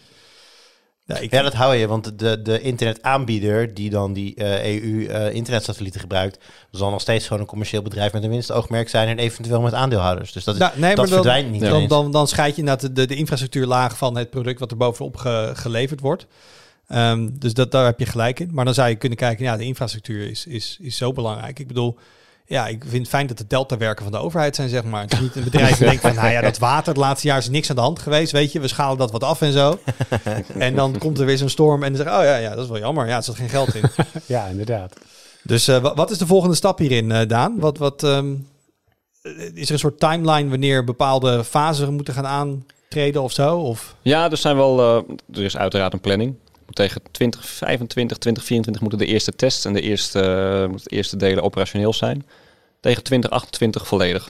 Ik, 1.19 1.31
Ja, 1.31 1.41
dat 1.41 1.53
hou 1.53 1.75
je, 1.75 1.87
want 1.87 2.19
de, 2.19 2.41
de 2.41 2.61
internetaanbieder 2.61 3.73
die 3.73 3.89
dan 3.89 4.13
die 4.13 4.35
eh, 4.35 4.75
EU-internetsatellieten 4.81 6.01
gebruikt, 6.01 6.37
zal 6.71 6.89
nog 6.89 7.01
steeds 7.01 7.27
gewoon 7.27 7.41
een 7.41 7.47
commercieel 7.47 7.81
bedrijf 7.81 8.13
met 8.13 8.23
een 8.23 8.29
winstoogmerk 8.29 8.89
zijn 8.89 9.07
en 9.07 9.19
eventueel 9.19 9.61
met 9.61 9.73
aandeelhouders. 9.73 10.31
Dus 10.31 10.43
dat, 10.43 10.53
is, 10.53 10.59
Nou, 10.59 10.71
nee, 10.75 10.95
dat 10.95 10.97
maar 10.97 11.05
dan- 11.05 11.13
verdwijnt 11.23 11.51
niet 11.51 11.61
dan, 11.61 11.87
dan, 11.87 12.11
dan 12.11 12.27
scheid 12.27 12.55
je 12.55 12.61
inderdaad 12.61 12.95
de, 12.95 13.05
de 13.05 13.15
infrastructuurlaag 13.15 13.97
van 13.97 14.17
het 14.17 14.29
product 14.29 14.59
wat 14.59 14.71
er 14.71 14.77
bovenop 14.77 15.17
ge- 15.17 15.51
geleverd 15.53 15.99
wordt. 15.99 16.25
Ehm, 16.87 17.29
dus 17.33 17.53
dat, 17.53 17.71
daar 17.71 17.85
heb 17.85 17.99
je 17.99 18.05
gelijk 18.05 18.39
in. 18.39 18.49
Maar 18.51 18.65
dan 18.65 18.73
zou 18.73 18.89
je 18.89 18.95
kunnen 18.95 19.17
kijken, 19.17 19.45
ja, 19.45 19.57
de 19.57 19.63
infrastructuur 19.65 20.29
is, 20.29 20.45
is, 20.45 20.77
is 20.81 20.97
zo 20.97 21.11
belangrijk. 21.11 21.59
Ik 21.59 21.67
bedoel, 21.67 21.97
ja, 22.51 22.67
ik 22.67 22.81
vind 22.87 22.97
het 23.01 23.07
fijn 23.09 23.27
dat 23.27 23.37
de 23.37 23.47
deltawerken 23.47 24.03
van 24.03 24.11
de 24.13 24.17
overheid 24.17 24.55
zijn, 24.55 24.69
zeg 24.69 24.83
maar. 24.83 25.01
Het 25.01 25.13
is 25.13 25.19
niet 25.19 25.35
een 25.35 25.43
bedrijf 25.43 25.69
dat 25.69 25.79
denkt 25.87 26.01
van, 26.01 26.15
nou 26.15 26.29
ja, 26.29 26.41
dat 26.41 26.57
water 26.57 26.87
het 26.87 26.97
laatste 26.97 27.27
jaar 27.27 27.37
is 27.37 27.49
niks 27.49 27.69
aan 27.69 27.75
de 27.75 27.81
hand 27.81 27.99
geweest, 27.99 28.31
weet 28.31 28.51
je. 28.51 28.59
We 28.59 28.67
schalen 28.67 28.97
dat 28.97 29.11
wat 29.11 29.23
af 29.23 29.41
en 29.41 29.51
zo. 29.51 29.79
en 30.57 30.75
dan 30.75 30.97
komt 30.97 31.19
er 31.19 31.25
weer 31.25 31.37
zo'n 31.37 31.49
storm 31.49 31.83
en 31.83 31.93
dan 31.93 32.03
zeggen, 32.03 32.19
oh 32.21 32.25
ja, 32.25 32.35
ja, 32.35 32.49
dat 32.55 32.63
is 32.63 32.69
wel 32.69 32.79
jammer. 32.79 33.07
Ja, 33.07 33.15
er 33.15 33.23
zat 33.23 33.35
geen 33.35 33.49
geld 33.49 33.75
in. 33.75 33.83
Ja, 34.25 34.45
inderdaad. 34.45 34.93
Dus 35.43 35.67
eh, 35.67 35.77
wa- 35.81 35.93
wat 35.95 36.11
is 36.11 36.17
de 36.17 36.25
volgende 36.27 36.55
stap 36.55 36.77
hierin, 36.77 37.11
eh, 37.11 37.27
Daan? 37.27 37.59
Wat, 37.59 37.77
wat, 37.77 38.03
ehm, 38.03 38.33
eh, 39.21 39.31
is 39.53 39.67
er 39.67 39.73
een 39.73 39.79
soort 39.79 39.99
timeline 39.99 40.49
wanneer 40.49 40.83
bepaalde 40.83 41.43
fasen 41.43 41.93
moeten 41.93 42.13
gaan 42.13 42.27
aantreden 42.27 43.21
of 43.21 43.31
zo? 43.31 43.57
Of? 43.57 43.95
Ja, 44.01 44.31
er 44.31 44.37
zijn 44.37 44.55
wel. 44.55 44.79
eh, 44.79 45.15
er 45.37 45.43
is 45.43 45.57
uiteraard 45.57 45.93
een 45.93 45.99
planning. 46.01 46.35
Moet 46.65 46.75
Tegen 46.75 47.01
2025, 47.11 48.17
2024 48.17 48.81
moeten 48.81 48.99
de 48.99 49.05
eerste 49.05 49.31
tests 49.31 49.65
en 49.65 49.73
de 49.73 49.81
eerste, 49.81 50.65
moeten 50.69 50.89
de 50.89 50.95
eerste 50.95 51.17
delen 51.17 51.43
operationeel 51.43 51.93
zijn. 51.93 52.25
Tegen 52.81 53.03
2028 53.03 53.87
volledig. 53.87 54.29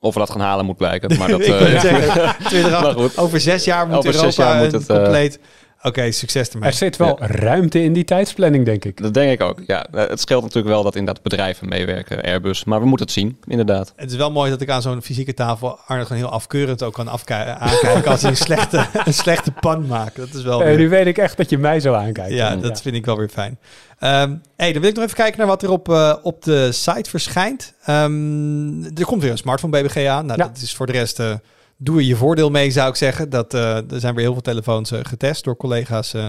Of 0.00 0.14
we 0.14 0.20
dat 0.20 0.30
gaan 0.30 0.40
halen 0.40 0.64
moet 0.64 0.76
blijken. 0.76 1.18
Maar 1.18 1.28
dat, 1.38 1.46
wil 1.46 1.80
zeggen, 1.80 2.36
20 2.44 2.80
Maar 2.80 2.92
goed. 2.92 3.18
over 3.18 3.40
zes 3.40 3.64
jaar 3.64 3.86
moet 3.86 3.96
Over 3.96 4.10
Europa 4.14 4.30
zes 4.30 4.44
jaar 4.44 4.62
moet 4.62 4.72
het, 4.72 4.88
eh, 4.88 4.96
compleet... 4.96 5.38
Oké, 5.82 6.10
succes 6.10 6.48
ermee. 6.48 6.68
Er 6.68 6.74
zit 6.74 6.96
wel 6.96 7.18
ruimte 7.20 7.82
in 7.82 7.92
die 7.92 8.04
tijdsplanning, 8.04 8.64
denk 8.64 8.84
ik. 8.84 9.02
dat 9.02 9.14
denk 9.14 9.32
ik 9.32 9.40
ook. 9.46 9.60
Ja, 9.66 9.86
het 9.90 10.20
scheelt 10.20 10.42
natuurlijk 10.42 10.74
wel 10.74 10.82
dat 10.82 10.94
inderdaad 10.96 11.22
bedrijven 11.22 11.68
meewerken, 11.68 12.22
Airbus. 12.22 12.64
Maar 12.64 12.80
we 12.80 12.86
moeten 12.86 13.06
het 13.06 13.14
zien, 13.14 13.38
inderdaad. 13.46 13.92
Het 13.96 14.10
is 14.10 14.16
wel 14.16 14.30
mooi 14.30 14.50
dat 14.50 14.60
ik 14.60 14.70
aan 14.70 14.82
zo'n 14.82 15.02
fysieke 15.02 15.34
tafel 15.34 15.78
Arne 15.86 16.02
gewoon 16.04 16.22
heel 16.22 16.30
afkeurend 16.30 16.82
ook 16.82 16.92
kan 16.92 17.10
aankijken 17.10 18.10
als 18.10 18.22
hij 18.22 18.30
een 18.30 18.36
slechte, 18.36 18.86
een 19.04 19.14
slechte 19.14 19.52
pan 19.52 19.86
maakt. 19.86 20.16
Dat 20.16 20.34
is 20.34 20.42
wel 20.42 20.58
weer- 20.58 20.76
nu 20.76 20.88
weet 20.88 21.06
ik 21.06 21.18
echt 21.18 21.36
dat 21.36 21.50
je 21.50 21.58
mij 21.58 21.80
zo 21.80 21.92
aankijkt. 21.94 22.32
Ja, 22.32 22.56
dat 22.56 22.82
vind 22.82 22.94
ik 22.96 23.04
wel 23.04 23.16
weer 23.18 23.28
fijn. 23.28 23.58
Ehm 23.98 24.34
hey, 24.56 24.72
dan 24.72 24.80
wil 24.80 24.90
ik 24.90 24.96
nog 24.96 25.04
even 25.04 25.16
kijken 25.16 25.38
naar 25.38 25.46
wat 25.46 25.62
er 25.62 25.70
op, 25.70 25.88
eh, 25.88 26.14
op 26.22 26.42
de 26.44 26.72
site 26.72 27.10
verschijnt. 27.10 27.72
Ehm, 27.84 28.84
er 28.84 29.04
komt 29.04 29.22
weer 29.22 29.30
een 29.30 29.38
smartphone 29.38 29.82
BBG 29.82 30.06
aan. 30.06 30.26
Nou, 30.26 30.38
Ja. 30.40 30.46
dat 30.46 30.56
is 30.62 30.74
voor 30.74 30.86
de 30.86 30.92
rest... 30.92 31.20
eh, 31.20 31.34
doe 31.76 31.96
er 31.96 32.02
je 32.02 32.16
voordeel 32.16 32.50
mee, 32.50 32.70
zou 32.70 32.88
ik 32.88 32.96
zeggen. 32.96 33.30
Dat, 33.30 33.54
eh, 33.54 33.76
er 33.76 34.00
zijn 34.00 34.14
weer 34.14 34.24
heel 34.24 34.32
veel 34.32 34.42
telefoons 34.42 34.90
eh, 34.90 35.00
getest 35.02 35.44
door 35.44 35.56
collega's 35.56 36.14
eh, 36.14 36.26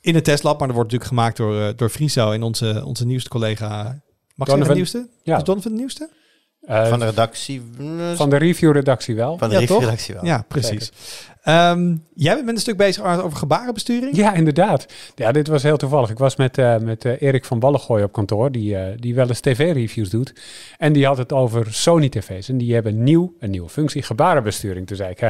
in 0.00 0.14
het 0.14 0.24
testlab. 0.24 0.58
Maar 0.58 0.68
dat 0.68 0.76
wordt 0.76 0.92
natuurlijk 0.92 1.18
gemaakt 1.18 1.36
door, 1.36 1.76
door 1.76 1.88
Friso 1.88 2.30
en 2.30 2.42
onze, 2.42 2.82
onze 2.84 3.06
nieuwste 3.06 3.30
collega... 3.30 4.04
Mag 4.34 4.48
ik 4.48 4.54
zeggen 4.54 4.68
de 4.68 4.74
nieuwste? 4.74 5.08
Ja. 5.22 5.36
Is 5.36 5.44
Donovan 5.44 5.72
de 5.72 5.78
nieuwste? 5.78 6.10
Van 6.66 6.98
de 6.98 7.04
redactie, 7.04 7.62
mm, 7.78 8.16
van 8.16 8.30
de 8.30 8.36
review-redactie 8.36 9.14
wel. 9.14 9.38
van 9.38 9.48
de 9.48 9.54
Ja, 9.54 9.60
review 9.60 9.76
toch? 9.76 9.84
redactie 9.84 10.14
wel. 10.14 10.24
Ja, 10.24 10.44
precies. 10.48 10.92
Ehm, 11.42 11.94
jij 12.14 12.34
bent 12.34 12.46
met 12.46 12.54
een 12.54 12.60
stuk 12.60 12.76
bezig 12.76 13.04
over 13.22 13.38
gebarenbesturing. 13.38 14.16
Ja, 14.16 14.34
inderdaad. 14.34 14.86
Ja, 15.14 15.32
dit 15.32 15.48
was 15.48 15.62
heel 15.62 15.76
toevallig. 15.76 16.10
Ik 16.10 16.18
was 16.18 16.36
met, 16.36 16.58
eh, 16.58 16.76
met 16.78 17.04
eh, 17.04 17.22
Erik 17.22 17.44
van 17.44 17.58
Ballengooi 17.58 18.02
op 18.04 18.12
kantoor, 18.12 18.52
die, 18.52 18.76
eh, 18.76 18.92
die 18.96 19.14
wel 19.14 19.28
eens 19.28 19.40
tv-reviews 19.40 20.10
doet. 20.10 20.32
En 20.78 20.92
die 20.92 21.06
had 21.06 21.18
het 21.18 21.32
over 21.32 21.74
Sony-tv's. 21.74 22.48
En 22.48 22.58
die 22.58 22.74
hebben 22.74 23.02
nieuw, 23.02 23.34
een 23.40 23.50
nieuwe 23.50 23.68
functie, 23.68 24.02
gebarenbesturing. 24.02 24.86
Toen 24.86 24.96
zei 24.96 25.10
ik, 25.10 25.20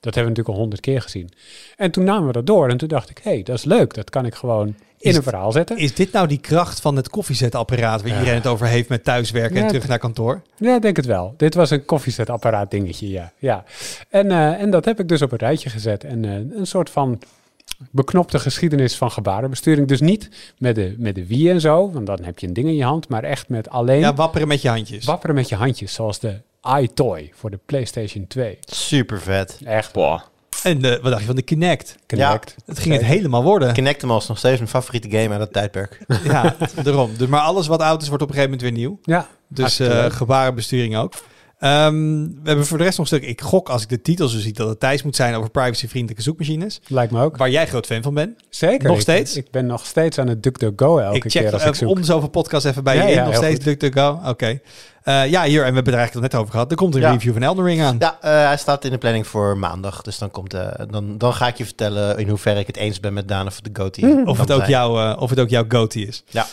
dat 0.00 0.14
hebben 0.14 0.32
we 0.32 0.38
natuurlijk 0.38 0.48
al 0.48 0.54
honderd 0.62 0.80
keer 0.80 1.02
gezien. 1.02 1.30
En 1.76 1.90
toen 1.90 2.04
namen 2.04 2.26
we 2.26 2.32
dat 2.32 2.46
door 2.46 2.68
en 2.68 2.76
toen 2.76 2.88
dacht 2.88 3.10
ik, 3.10 3.20
hé, 3.22 3.30
hey, 3.30 3.42
dat 3.42 3.56
is 3.56 3.64
leuk. 3.64 3.94
Dat 3.94 4.10
kan 4.10 4.26
ik 4.26 4.34
gewoon 4.34 4.66
in 4.66 5.10
Is 5.10 5.16
een 5.16 5.22
verhaal 5.22 5.52
zetten. 5.52 5.76
Is 5.78 5.94
dit 5.94 6.12
nou 6.12 6.26
die 6.26 6.38
kracht 6.38 6.80
van 6.80 6.96
het 6.96 7.08
koffiezetapparaat 7.08 8.00
waar 8.02 8.10
Ja. 8.10 8.18
iedereen 8.18 8.38
het 8.38 8.46
over 8.46 8.66
heeft 8.66 8.88
met 8.88 9.04
thuiswerken 9.04 9.56
en 9.62 9.66
terug 9.68 9.88
naar 9.88 9.98
kantoor? 9.98 10.42
Ja, 10.56 10.74
ik 10.76 10.82
denk 10.82 10.96
het 10.96 11.06
wel. 11.06 11.34
Dit 11.36 11.54
was 11.54 11.70
een 11.70 11.84
koffiezetapparaat 11.84 12.70
dingetje, 12.70 13.08
ja. 13.08 13.32
ja. 13.38 13.64
En, 14.08 14.30
eh, 14.30 14.60
en 14.60 14.70
dat 14.70 14.84
heb 14.84 15.00
ik 15.00 15.08
dus 15.08 15.22
op 15.22 15.32
een 15.32 15.38
rijtje 15.38 15.70
gezet. 15.70 16.04
En 16.04 16.24
eh, 16.24 16.58
een 16.58 16.66
soort 16.66 16.90
van 16.90 17.18
beknopte 17.90 18.38
geschiedenis 18.38 18.96
van 18.96 19.10
gebarenbesturing. 19.10 19.88
Dus 19.88 20.00
niet 20.00 20.28
met 20.58 20.74
de, 20.74 20.94
met 20.98 21.14
de 21.14 21.26
wie 21.26 21.50
en 21.50 21.60
zo, 21.60 21.90
want 21.90 22.06
dan 22.06 22.18
heb 22.22 22.38
je 22.38 22.46
een 22.46 22.52
ding 22.52 22.66
in 22.68 22.76
je 22.76 22.84
hand, 22.84 23.08
maar 23.08 23.24
echt 23.24 23.48
met 23.48 23.70
alleen 23.70 24.00
Ja, 24.00 24.14
wapperen 24.14 24.48
met 24.48 24.62
je 24.62 24.68
handjes. 24.68 25.04
wapperen 25.04 25.34
met 25.34 25.48
je 25.48 25.54
handjes. 25.54 25.94
Zoals 25.94 26.18
de 26.20 26.36
iToy 26.80 27.30
voor 27.34 27.50
de 27.50 27.58
PlayStation 27.66 28.26
2. 28.26 28.58
Super 28.60 29.20
vet. 29.20 29.58
Echt 29.64 29.92
Boah. 29.92 30.20
En 30.62 30.84
eh, 30.84 30.90
wat 30.90 31.10
dacht 31.10 31.20
je 31.20 31.26
van 31.26 31.36
de 31.36 31.42
Kinect? 31.42 31.96
Kinect. 32.06 32.56
Het 32.66 32.78
ging 32.78 32.94
het 32.94 33.04
helemaal 33.04 33.42
worden. 33.42 33.72
Kinectimals 33.72 34.28
nog 34.28 34.38
steeds 34.38 34.56
mijn 34.58 34.70
favoriete 34.70 35.10
game 35.10 35.28
uit 35.30 35.38
dat 35.38 35.52
tijdperk. 35.52 36.00
ja, 36.24 36.56
daarom. 36.84 37.10
Dus, 37.16 37.28
maar 37.28 37.40
alles 37.40 37.66
wat 37.66 37.80
oud 37.80 38.02
is, 38.02 38.08
wordt 38.08 38.22
op 38.22 38.28
een 38.28 38.34
gegeven 38.34 38.56
moment 38.58 38.74
weer 38.76 38.86
nieuw. 38.86 38.98
Ja, 39.02 39.26
Dus 39.48 39.78
eh 39.80 39.88
leuk. 39.88 40.12
gebarenbesturing 40.12 40.96
ook. 40.96 41.12
Ehm, 41.60 42.22
we 42.22 42.40
hebben 42.44 42.66
voor 42.66 42.78
de 42.78 42.84
rest 42.84 42.98
nog 42.98 43.10
een 43.10 43.18
stuk. 43.18 43.28
Ik 43.30 43.40
gok 43.40 43.68
als 43.68 43.82
ik 43.82 43.88
de 43.88 44.02
titel 44.02 44.28
zo 44.28 44.38
zie 44.38 44.52
dat 44.52 44.68
het 44.68 44.80
Thijs 44.80 45.02
moet 45.02 45.16
zijn 45.16 45.34
over 45.34 45.50
privacyvriendelijke 45.50 46.22
zoekmachines. 46.22 46.80
lijkt 46.86 47.12
me 47.12 47.22
ook. 47.22 47.36
Waar 47.36 47.50
jij 47.50 47.66
groot 47.66 47.86
fan 47.86 48.02
van 48.02 48.14
bent. 48.14 48.40
Zeker. 48.48 48.88
Nog 48.88 49.00
steeds? 49.00 49.36
Ik, 49.36 49.50
ben 49.50 49.66
nog 49.66 49.86
steeds 49.86 50.18
aan 50.18 50.26
het 50.28 50.42
DuckDuckGo 50.42 50.98
elke 50.98 51.16
ik 51.16 51.22
check 51.22 51.42
keer 51.42 51.52
als 51.52 51.64
ik 51.64 51.74
zoek. 51.74 51.88
om 51.88 52.02
zoveel 52.02 52.28
podcast 52.28 52.66
even 52.66 52.84
bij 52.84 52.96
Ja, 52.96 53.02
je 53.02 53.08
in. 53.08 53.14
ja, 53.14 53.24
nog 53.24 53.34
steeds 53.34 53.64
DuckDuckGo. 53.64 54.20
Oké. 54.26 54.60
Eh, 55.02 55.26
ja, 55.30 55.42
hier. 55.44 55.64
En 55.64 55.68
we 55.68 55.74
hebben 55.74 55.74
het 55.74 55.86
er 55.86 55.98
eigenlijk 55.98 56.14
al 56.14 56.20
net 56.20 56.34
over 56.34 56.50
gehad. 56.52 56.70
Er 56.70 56.76
komt 56.76 56.94
een 56.94 57.00
Ja. 57.00 57.10
review 57.12 57.32
van 57.32 57.42
Elden 57.42 57.64
Ring 57.64 57.82
aan. 57.82 57.96
Ja, 57.98 58.18
eh, 58.20 58.30
hij 58.46 58.56
staat 58.56 58.84
in 58.84 58.90
de 58.90 58.98
planning 58.98 59.26
voor 59.26 59.56
maandag. 59.58 60.02
Dus 60.02 60.18
dan, 60.18 60.30
komt, 60.30 60.54
eh, 60.54 60.68
dan, 60.90 61.18
dan 61.18 61.34
ga 61.34 61.48
ik 61.48 61.56
je 61.56 61.64
vertellen 61.64 62.18
in 62.18 62.28
hoeverre 62.28 62.60
ik 62.60 62.66
het 62.66 62.76
eens 62.76 63.00
ben 63.00 63.12
met 63.12 63.28
Daan 63.28 63.46
of 63.46 63.60
de 63.60 63.70
Goatee. 63.72 64.26
Of 64.26 64.38
het, 64.38 64.52
ook 64.52 64.66
jouw, 64.66 65.14
of 65.16 65.30
het 65.30 65.40
ook 65.40 65.48
jouw 65.48 65.64
goatee 65.68 66.06
is. 66.06 66.22
Ja. 66.28 66.46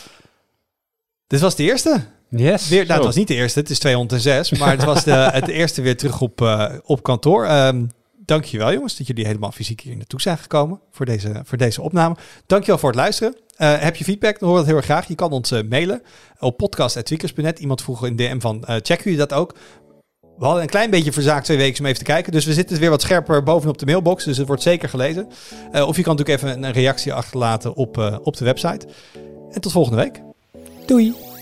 Dit 1.27 1.39
was 1.39 1.55
de 1.55 1.63
eerste. 1.63 2.01
Yes. 2.29 2.69
Weer, 2.69 2.85
nou, 2.85 2.93
het 2.93 3.05
was 3.05 3.15
niet 3.15 3.27
de 3.27 3.33
eerste, 3.33 3.59
het 3.59 3.69
is 3.69 3.79
206. 3.79 4.51
Maar 4.51 4.71
het 4.71 4.83
was 4.83 5.03
de, 5.03 5.11
het 5.41 5.47
eerste 5.47 5.81
weer 5.81 5.97
terug 5.97 6.21
op, 6.21 6.41
eh, 6.41 6.73
op 6.83 7.03
kantoor. 7.03 7.45
Ehm 7.45 7.85
dankjewel 8.27 8.73
jongens, 8.73 8.97
dat 8.97 9.07
jullie 9.07 9.25
helemaal 9.25 9.51
fysiek 9.51 9.81
hier 9.81 9.95
naartoe 9.95 10.21
zijn 10.21 10.37
gekomen 10.37 10.79
voor 10.91 11.05
deze, 11.05 11.41
voor 11.43 11.57
deze 11.57 11.81
opname. 11.81 12.15
Dankjewel 12.45 12.77
voor 12.77 12.89
het 12.89 12.97
luisteren. 12.97 13.35
Eh, 13.55 13.79
heb 13.79 13.95
je 13.95 14.03
feedback, 14.03 14.39
dan 14.39 14.49
hoor 14.49 14.57
we 14.57 14.63
dat 14.63 14.67
heel 14.67 14.75
erg 14.75 14.85
graag. 14.85 15.07
Je 15.07 15.15
kan 15.15 15.31
ons 15.31 15.51
eh, 15.51 15.63
mailen 15.69 16.01
op 16.39 16.57
podcast.tweakers.net. 16.57 17.59
Iemand 17.59 17.81
vroeg 17.81 18.05
in 18.05 18.15
DM 18.15 18.39
van, 18.39 18.65
eh 18.65 18.75
checken 18.75 19.03
jullie 19.03 19.17
dat 19.17 19.33
ook? 19.33 19.55
We 20.37 20.45
hadden 20.45 20.63
een 20.63 20.69
klein 20.69 20.89
beetje 20.89 21.11
verzaakt 21.11 21.45
twee 21.45 21.57
weken 21.57 21.79
om 21.79 21.85
even 21.85 21.97
te 21.97 22.05
kijken. 22.05 22.31
Dus 22.31 22.45
we 22.45 22.53
zitten 22.53 22.79
weer 22.79 22.89
wat 22.89 23.01
scherper 23.01 23.43
bovenop 23.43 23.77
de 23.77 23.85
mailbox. 23.85 24.23
Dus 24.23 24.37
het 24.37 24.47
wordt 24.47 24.61
zeker 24.61 24.89
gelezen. 24.89 25.27
Eh, 25.71 25.87
of 25.87 25.95
je 25.95 26.03
kan 26.03 26.15
natuurlijk 26.15 26.43
even 26.43 26.63
een 26.63 26.71
reactie 26.71 27.13
achterlaten 27.13 27.75
op, 27.75 27.97
eh, 27.97 28.17
op 28.23 28.37
de 28.37 28.45
website. 28.45 28.87
En 29.51 29.61
tot 29.61 29.71
volgende 29.71 30.01
week. 30.01 30.21
Doei. 30.85 31.36